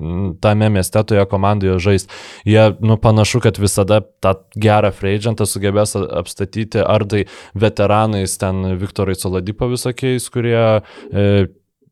tame 0.41 0.71
mieste, 0.73 1.03
toje 1.05 1.27
komandoje 1.29 1.77
žaisti. 1.85 2.09
Jie, 2.49 2.63
nu, 2.81 2.97
panašu, 2.97 3.43
kad 3.45 3.61
visada 3.61 4.01
tą 4.25 4.33
gerą 4.57 4.95
free 4.97 5.19
agentą 5.21 5.45
sugebės 5.45 5.93
apstatyti 6.01 6.81
ar 6.81 7.05
tai 7.05 7.27
veteranais, 7.53 8.39
ten 8.41 8.79
Viktorai 8.81 9.19
Soladipo 9.21 9.69
visokiais, 9.69 10.31
kurie 10.33 10.57
e, 10.81 11.29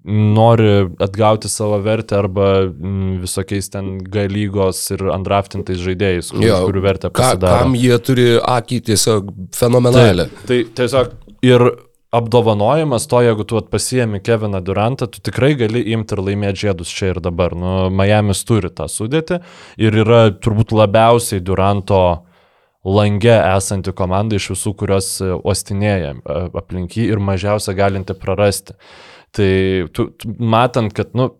nori 0.04 0.88
atgauti 1.02 1.48
savo 1.52 1.76
vertę 1.84 2.16
arba 2.18 2.48
mm, 2.64 3.18
visokiais 3.20 3.68
ten 3.72 3.98
galygos 4.00 4.80
ir 4.94 5.04
andraftintais 5.12 5.80
žaidėjais, 5.82 6.30
kur, 6.32 6.46
Jo, 6.46 6.62
kurių 6.68 6.82
vertę 6.86 7.10
Ka, 7.10 7.34
pasidaro. 7.34 7.64
kam 7.64 7.76
jie 7.76 7.98
turi 8.00 8.26
akį 8.40 8.80
tiesiog 8.88 9.30
fenomenalią. 9.56 10.30
Tai, 10.32 10.46
tai 10.48 10.60
tiesiog 10.80 11.12
ir 11.44 11.66
apdovanojimas 12.16 13.06
to, 13.06 13.20
jeigu 13.22 13.44
tu 13.46 13.54
vat 13.54 13.68
pasiemi 13.70 14.18
Keviną 14.24 14.58
Durantą, 14.66 15.06
tu 15.06 15.20
tikrai 15.22 15.52
gali 15.54 15.84
imti 15.92 16.16
ir 16.16 16.24
laimėti 16.26 16.64
žiedus 16.66 16.90
čia 16.90 17.12
ir 17.12 17.20
dabar. 17.22 17.54
Nu, 17.54 17.74
Miami's 17.94 18.42
turi 18.48 18.72
tą 18.74 18.88
sudėtį 18.90 19.38
ir 19.78 20.00
yra 20.02 20.24
turbūt 20.34 20.74
labiausiai 20.74 21.44
Duranto 21.44 22.00
lange 22.84 23.36
esanti 23.36 23.92
komanda 23.92 24.38
iš 24.40 24.50
visų, 24.54 24.74
kurios 24.80 25.12
e, 25.20 25.30
uostinėja 25.36 26.14
e, 26.16 26.42
aplink 26.56 26.96
jį 26.96 27.10
ir 27.12 27.20
mažiausia 27.22 27.76
galinti 27.76 28.16
prarasti. 28.16 28.74
Tai 29.36 29.52
tu, 29.94 30.08
tu, 30.18 30.32
matant, 30.38 30.92
kad, 30.94 31.12
nu, 31.18 31.30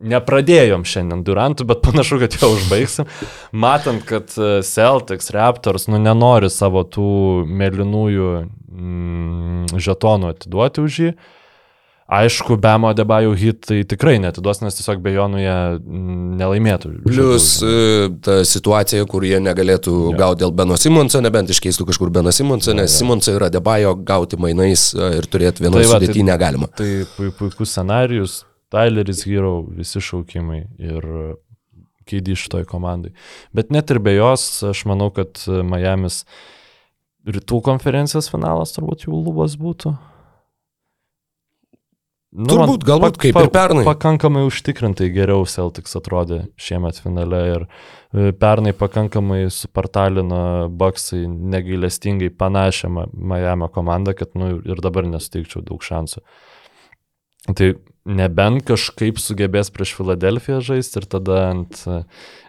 nepradėjom 0.00 0.84
šiandien 0.88 1.24
Durantų, 1.26 1.66
bet 1.68 1.82
panašu, 1.84 2.20
kad 2.22 2.36
jau 2.40 2.52
užbaigsim. 2.54 3.08
Matant, 3.52 4.04
kad 4.08 4.32
e, 4.38 4.60
Celtics, 4.66 5.30
Raptors, 5.34 5.88
nu 5.92 6.00
nenori 6.00 6.50
savo 6.52 6.84
tų 6.88 7.10
mėlynųjų 7.48 8.30
mm, 8.40 9.76
žetonų 9.76 10.32
atiduoti 10.34 10.86
už 10.86 11.00
jį. 11.04 11.12
Aišku, 12.10 12.56
Bemo 12.58 12.90
Debajų 12.96 13.34
hit 13.38 13.60
tai 13.68 13.76
tikrai 13.86 14.16
netiduos, 14.18 14.58
nes 14.64 14.74
tiesiog 14.74 14.98
be 15.04 15.12
jo 15.14 15.28
nu 15.30 15.38
jie 15.38 15.52
nelaimėtų. 16.40 16.90
Plius 17.06 17.44
e, 17.62 18.08
ta 18.26 18.40
situacija, 18.46 19.04
kur 19.10 19.22
jie 19.28 19.38
negalėtų 19.38 19.94
Jo. 20.10 20.16
gauti 20.18 20.42
dėl 20.42 20.50
Beno 20.58 20.74
Simonso, 20.80 21.20
nebent 21.22 21.52
iškeistų 21.54 21.86
kažkur 21.92 22.10
Beno 22.10 22.32
Simonso, 22.34 22.74
nes 22.74 22.96
Simonso 22.98 23.36
yra 23.36 23.46
Debajo 23.54 23.94
gauti 23.94 24.40
mainais 24.42 24.88
e, 24.94 25.12
ir 25.20 25.28
turėti 25.30 25.62
vienoje 25.62 25.86
Tai 25.86 25.92
va, 25.92 26.00
tai- 26.02 26.26
negalima. 26.26 26.70
Tai 26.74 26.90
pui- 27.14 27.30
puikus 27.38 27.70
scenarius, 27.76 28.40
Tyleris 28.74 29.22
Hero, 29.30 29.60
visi 29.78 30.02
šaukimai 30.02 30.64
ir 30.82 31.06
keidį 32.10 32.34
šitoj 32.42 32.66
komandai. 32.66 33.12
Bet 33.54 33.70
net 33.70 33.90
ir 33.94 34.02
be 34.02 34.16
jos, 34.18 34.48
aš 34.66 34.82
manau, 34.90 35.12
kad 35.14 35.38
Miami's 35.46 36.24
rytų 37.22 37.62
konferencijos 37.62 38.26
finalas 38.32 38.74
turbūt 38.74 39.06
jų 39.06 39.14
lubos 39.14 39.54
būtų. 39.60 39.94
Nu, 42.30 42.46
Turbūt, 42.46 42.84
galbūt, 42.86 43.16
kaip 43.18 43.34
ir 43.40 43.48
pernai. 43.50 43.82
Pakankamai 43.88 44.44
užtikrintai 44.46 45.08
geriau 45.10 45.42
Celtics 45.50 45.96
atrodė 45.98 46.44
šiemet 46.62 47.00
finale 47.02 47.40
ir 47.56 47.64
e, 47.66 48.30
pernai 48.38 48.70
pakankamai 48.78 49.48
supartalino 49.50 50.68
Bucksai 50.70 51.24
negailestingai 51.26 52.28
panašią 52.30 52.92
Miami 53.10 53.66
komandą, 53.74 54.14
kad 54.14 54.38
nu, 54.38 54.52
ir 54.62 54.78
dabar 54.84 55.08
nesuteikčiau 55.10 55.64
daug 55.66 55.82
šansų. 55.82 56.22
Tai 57.58 57.72
nebent 58.06 58.62
kažkaip 58.70 59.18
sugebės 59.18 59.72
prieš 59.74 59.96
Filadelfiją 59.98 60.60
žaisti 60.70 61.02
ir 61.02 61.10
tada 61.10 61.42
ant 61.48 61.82
e, 61.90 62.00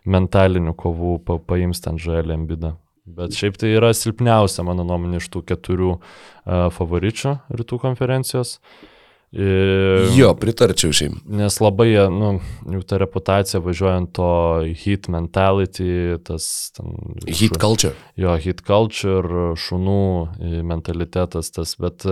mentalinių 0.05 0.77
kovų 0.77 1.17
pa, 1.25 1.41
paims 1.41 1.81
ten 1.81 1.97
žalį 1.97 2.37
ambidą. 2.37 2.75
Bet 3.09 3.33
šiaip 3.33 3.57
tai 3.57 3.73
yra 3.81 3.95
silpniausia, 3.97 4.61
mano 4.61 4.85
nuomonė, 4.85 5.17
iš 5.17 5.33
tų 5.33 5.41
keturių 5.49 5.95
uh, 5.97 6.67
favoričių 6.71 7.31
rytų 7.49 7.79
konferencijos. 7.81 8.59
Ir, 8.61 8.90
Jo, 9.31 10.33
pritarčiau 10.35 10.91
šiaip. 10.91 11.13
Nes 11.31 11.55
labai, 11.63 11.87
nu, 12.11 12.33
jų 12.67 12.81
ta 12.83 12.97
reputacija 12.99 13.61
važiuojant 13.63 14.09
to 14.17 14.31
hit 14.75 15.07
mentality, 15.13 16.17
tas 16.27 16.45
ten... 16.75 16.97
Hit 17.29 17.55
culture. 17.61 17.95
Jo, 18.19 18.33
hit 18.43 18.59
culture, 18.67 19.53
šunų 19.55 20.03
e, 20.35 20.51
mentalitetas 20.67 21.53
tas, 21.55 21.77
bet, 21.79 22.03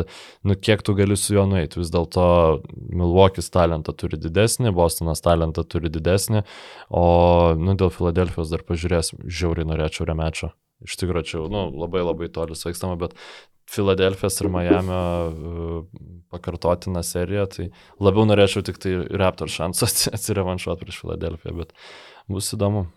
nu, 0.47 0.55
kiek 0.55 0.85
tu 0.87 0.95
gali 0.95 1.19
su 1.19 1.35
juo 1.35 1.43
nueiti, 1.49 1.81
vis 1.81 1.91
dėlto 1.91 2.23
Milwaukee'is 2.87 3.51
talentą 3.51 3.91
turi 3.99 4.19
didesnį, 4.21 4.71
Bostonas 4.79 5.19
talentą 5.25 5.67
turi 5.67 5.91
didesnį, 5.91 6.45
o, 6.87 7.05
nu, 7.59 7.75
dėl 7.75 7.91
Filadelfijos 7.91 8.55
dar 8.55 8.63
pažiūrėsim, 8.63 9.27
žiauriai 9.27 9.67
norėčiau 9.67 10.07
remečio. 10.07 10.53
Iš 10.87 10.95
tikrųjų, 11.01 11.27
čia, 11.27 11.43
nu, 11.51 11.67
labai 11.75 12.05
labai 12.05 12.31
toli 12.31 12.55
sveikstama, 12.55 12.95
bet 13.01 13.17
Filadelfijos 13.69 14.39
ir 14.41 14.49
Miamio 14.53 15.01
uh, 15.29 15.83
pakartotina 16.29 17.03
serija, 17.05 17.45
tai 17.49 17.69
labiau 18.01 18.27
norėčiau 18.29 18.65
tik 18.65 18.79
tai 18.81 18.95
Raptor 19.21 19.51
šansą 19.51 19.89
atsirevanšuoti 20.15 20.85
prieš 20.85 21.03
Filadelfiją, 21.03 21.57
bet 21.61 21.75
bus 22.29 22.53
įdomu. 22.57 22.87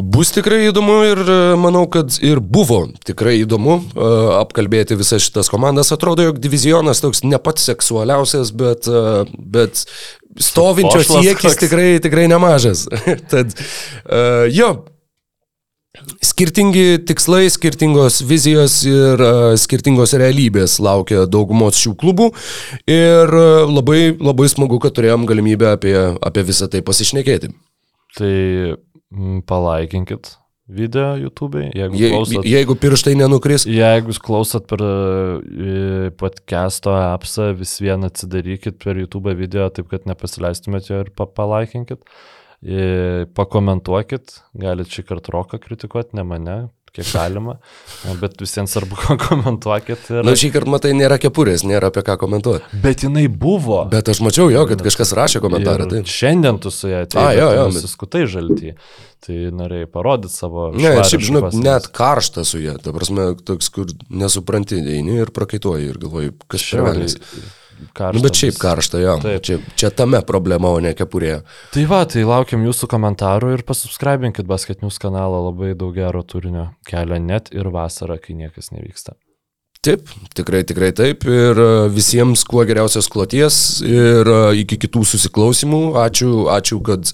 Bus 0.00 0.30
tikrai 0.32 0.62
įdomu 0.70 0.94
ir 1.04 1.18
e, 1.20 1.38
manau, 1.60 1.82
kad 1.92 2.14
ir 2.24 2.40
buvo 2.40 2.78
tikrai 3.04 3.34
įdomu 3.42 3.74
e, 3.76 4.06
apkalbėti 4.38 4.96
visas 4.96 5.26
šitas 5.26 5.50
komandas. 5.52 5.90
Atrodo, 5.92 6.24
jog 6.24 6.38
divizionas 6.40 7.02
toks 7.04 7.20
ne 7.26 7.36
pats 7.42 7.66
seksualiausias, 7.68 8.54
bet, 8.56 8.88
e, 8.88 9.26
bet 9.56 9.82
stovinčios 10.40 11.10
siekis 11.10 11.58
tikrai, 11.60 11.90
tikrai 12.00 12.30
nemažas. 12.32 12.86
Tad 13.32 13.52
e, 13.52 14.22
jo. 14.56 14.72
Skirtingi 16.22 17.00
tikslai, 17.02 17.48
skirtingos 17.50 18.20
vizijos 18.22 18.76
ir 18.86 19.18
uh, 19.18 19.56
skirtingos 19.58 20.14
realybės 20.14 20.76
laukia 20.78 21.24
daugumos 21.26 21.80
šių 21.82 21.96
klubų 21.98 22.28
ir 22.86 23.34
uh, 23.34 23.64
labai, 23.66 24.12
labai 24.14 24.46
smagu, 24.52 24.78
kad 24.78 24.94
turėjom 24.94 25.26
galimybę 25.26 25.72
apie, 25.74 25.96
apie 26.22 26.46
visą 26.46 26.70
tai 26.70 26.84
pasišnekėti. 26.86 27.50
Tai 28.14 28.32
palaikinkit 29.50 30.36
video 30.70 31.16
YouTube, 31.18 31.66
jeigu 31.74 31.98
Je, 31.98 32.14
klausot. 32.14 32.46
jeigu 32.46 32.78
pirštai 32.78 33.18
nenukris, 33.18 33.66
Jeigu 33.66 34.14
klausot 34.22 34.70
per 34.70 34.84
e, 34.86 36.10
podcast'o 36.14 36.94
appsą, 36.94 37.50
vis 37.58 37.74
vien 37.82 38.06
atsidarykit 38.06 38.78
per 38.78 39.02
YouTube 39.02 39.34
video, 39.34 39.66
taip 39.74 39.90
kad 39.90 40.06
nepasileistumėt 40.06 40.92
jo 40.92 41.02
ir 41.02 41.10
pa 41.18 41.26
palaikinkit. 41.26 42.06
E, 42.06 42.39
Pakomentuokit, 42.60 44.34
galite 44.60 44.92
šį 44.92 45.06
kartą 45.08 45.32
roką 45.32 45.58
kritikuoti, 45.62 46.12
ne 46.18 46.24
mane, 46.28 46.56
kiek 46.92 47.06
galima, 47.08 47.54
bet 48.22 48.34
visiems 48.40 48.74
svarbu 48.74 48.98
komentuokit. 49.22 50.08
Ir... 50.10 50.24
Na, 50.26 50.34
šį 50.36 50.50
kartą 50.54 50.74
matai, 50.74 50.90
nėra 50.98 51.16
kepurės, 51.22 51.64
nėra 51.64 51.88
apie 51.88 52.02
ką 52.06 52.18
komentuoti. 52.20 52.80
Bet 52.82 53.04
jinai 53.06 53.28
buvo. 53.32 53.84
Bet 53.92 54.10
aš 54.12 54.20
mačiau 54.26 54.50
jo, 54.52 54.66
kad 54.68 54.82
kažkas 54.84 55.14
rašė 55.16 55.42
komentarą. 55.44 55.86
Tai. 55.90 56.02
Šiandien 56.04 56.58
tu 56.60 56.72
su 56.74 56.90
ją 56.90 57.04
A, 57.04 57.06
atėjai, 57.08 57.38
jo, 57.38 57.46
jo, 57.56 57.68
bet 57.70 57.86
suskutai 57.86 58.26
žaltį. 58.30 58.74
Tai 59.20 59.38
norėjai 59.52 59.88
parodyti 59.92 60.32
savo... 60.32 60.70
Ne, 60.76 60.94
šiaip 61.04 61.24
šviesą. 61.28 61.62
net 61.64 61.88
karšta 61.96 62.44
su 62.48 62.60
ja. 62.60 62.76
Ta 62.80 62.92
prasme, 62.96 63.30
toks, 63.44 63.68
kur 63.72 63.88
nesupranti, 64.08 64.80
eini 64.80 65.18
ir 65.20 65.32
prakaituoji 65.36 65.90
ir 65.92 66.00
galvoji, 66.00 66.36
kas 66.48 66.64
čia. 66.64 66.84
Karšta 67.96 68.16
Nu, 68.16 68.24
bet 68.24 68.40
šiaip 68.40 68.58
karšta, 68.60 69.00
jo. 69.02 69.16
Taip. 69.24 69.46
Čia, 69.46 69.58
čia 69.78 69.90
tame 69.94 70.20
problema, 70.26 70.72
o 70.74 70.82
ne 70.82 70.92
kepurėje. 70.96 71.40
Tai 71.74 71.86
va, 71.90 72.02
tai 72.10 72.26
laukiam 72.28 72.66
jūsų 72.66 72.90
komentarų 72.90 73.54
ir 73.56 73.64
pasubscribinkit 73.68 74.48
Basket 74.50 74.84
News 74.84 75.00
kanalą, 75.02 75.46
labai 75.48 75.74
daug 75.78 75.96
gero 75.96 76.22
turinio 76.22 76.70
kelia 76.88 77.20
net 77.22 77.52
ir 77.54 77.72
vasarą, 77.74 78.20
kai 78.22 78.38
niekas 78.38 78.72
nevyksta. 78.74 79.16
Taip, 79.80 80.10
tikrai, 80.36 80.58
tikrai 80.68 80.90
taip. 80.92 81.22
Ir 81.24 81.56
e, 81.56 81.68
visiems 81.88 82.42
kuo 82.44 82.60
geriausios 82.68 83.06
kloties 83.08 83.54
ir 83.80 84.28
e, 84.28 84.40
iki 84.60 84.76
kitų 84.82 85.06
susiklausimų. 85.08 85.78
Ačiū, 86.02 86.32
ačiū 86.52 86.82
kad 86.84 87.08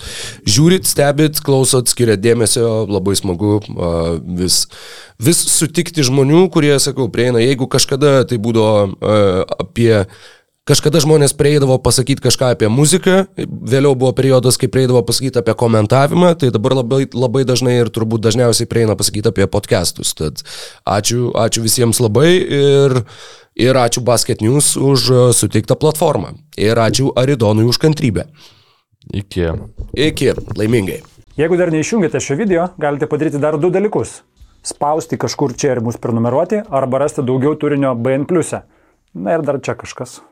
žiūrit, 0.50 0.88
stebit, 0.90 1.38
klausot, 1.46 1.86
skiriat 1.86 2.24
dėmesio. 2.24 2.66
Labai 2.90 3.14
smagu 3.20 3.60
e, 3.62 3.92
vis, 4.42 4.56
vis 5.22 5.44
sutikti 5.52 6.02
žmonių, 6.10 6.48
kurie, 6.50 6.72
sakau, 6.82 7.06
prieina. 7.06 7.38
Jeigu 7.38 7.70
kažkada 7.70 8.24
tai 8.26 8.40
būdavo 8.42 8.98
apie 9.60 10.02
Kažkada 10.66 10.98
žmonės 10.98 11.30
prieidavo 11.38 11.76
pasakyti 11.78 12.24
kažką 12.24 12.48
apie 12.56 12.66
muziką, 12.66 13.28
vėliau 13.38 13.94
buvo 13.94 14.10
periodas, 14.18 14.56
kai 14.58 14.66
prieidavo 14.66 14.98
pasakyti 15.06 15.38
apie 15.38 15.54
komentavimą, 15.54 16.32
tai 16.40 16.50
dabar 16.50 16.74
labai, 16.80 17.04
labai 17.14 17.44
dažnai 17.46 17.76
ir 17.84 17.90
turbūt 17.94 18.24
dažniausiai 18.24 18.66
prieina 18.66 18.96
pasakyti 18.98 19.30
apie 19.30 19.46
podcastus. 19.46 20.10
Tad 20.18 20.42
ačiū, 20.82 21.30
ačiū 21.38 21.62
visiems 21.62 22.02
labai 22.02 22.32
ir, 22.42 22.96
ir 23.54 23.78
ačiū 23.78 24.02
Basket 24.02 24.42
News 24.42 24.74
už 24.74 25.06
e, 25.06 25.22
suteiktą 25.38 25.78
platformą. 25.78 26.34
Ir 26.58 26.82
ačiū 26.82 27.14
Aridonui 27.14 27.70
už 27.70 27.78
kantrybę. 27.86 28.26
Iki. 29.14 29.48
Iki, 29.94 30.32
laimingai. 30.58 31.00
Jeigu 31.38 31.62
dar 31.62 31.70
neišjungėte 31.70 32.18
šio 32.18 32.42
video, 32.42 32.72
galite 32.74 33.06
padaryti 33.06 33.38
dar 33.38 33.54
du 33.54 33.70
dalykus. 33.70 34.24
Spausti 34.66 35.14
kažkur 35.14 35.54
čia 35.54 35.76
ir 35.76 35.86
mus 35.86 36.02
prenumeruoti, 36.02 36.64
arba 36.66 37.06
rasti 37.06 37.22
daugiau 37.22 37.54
turinio 37.54 37.94
BN. 37.94 38.26
Na 39.14 39.38
ir 39.38 39.46
dar 39.46 39.62
čia 39.62 39.78
kažkas. 39.78 40.24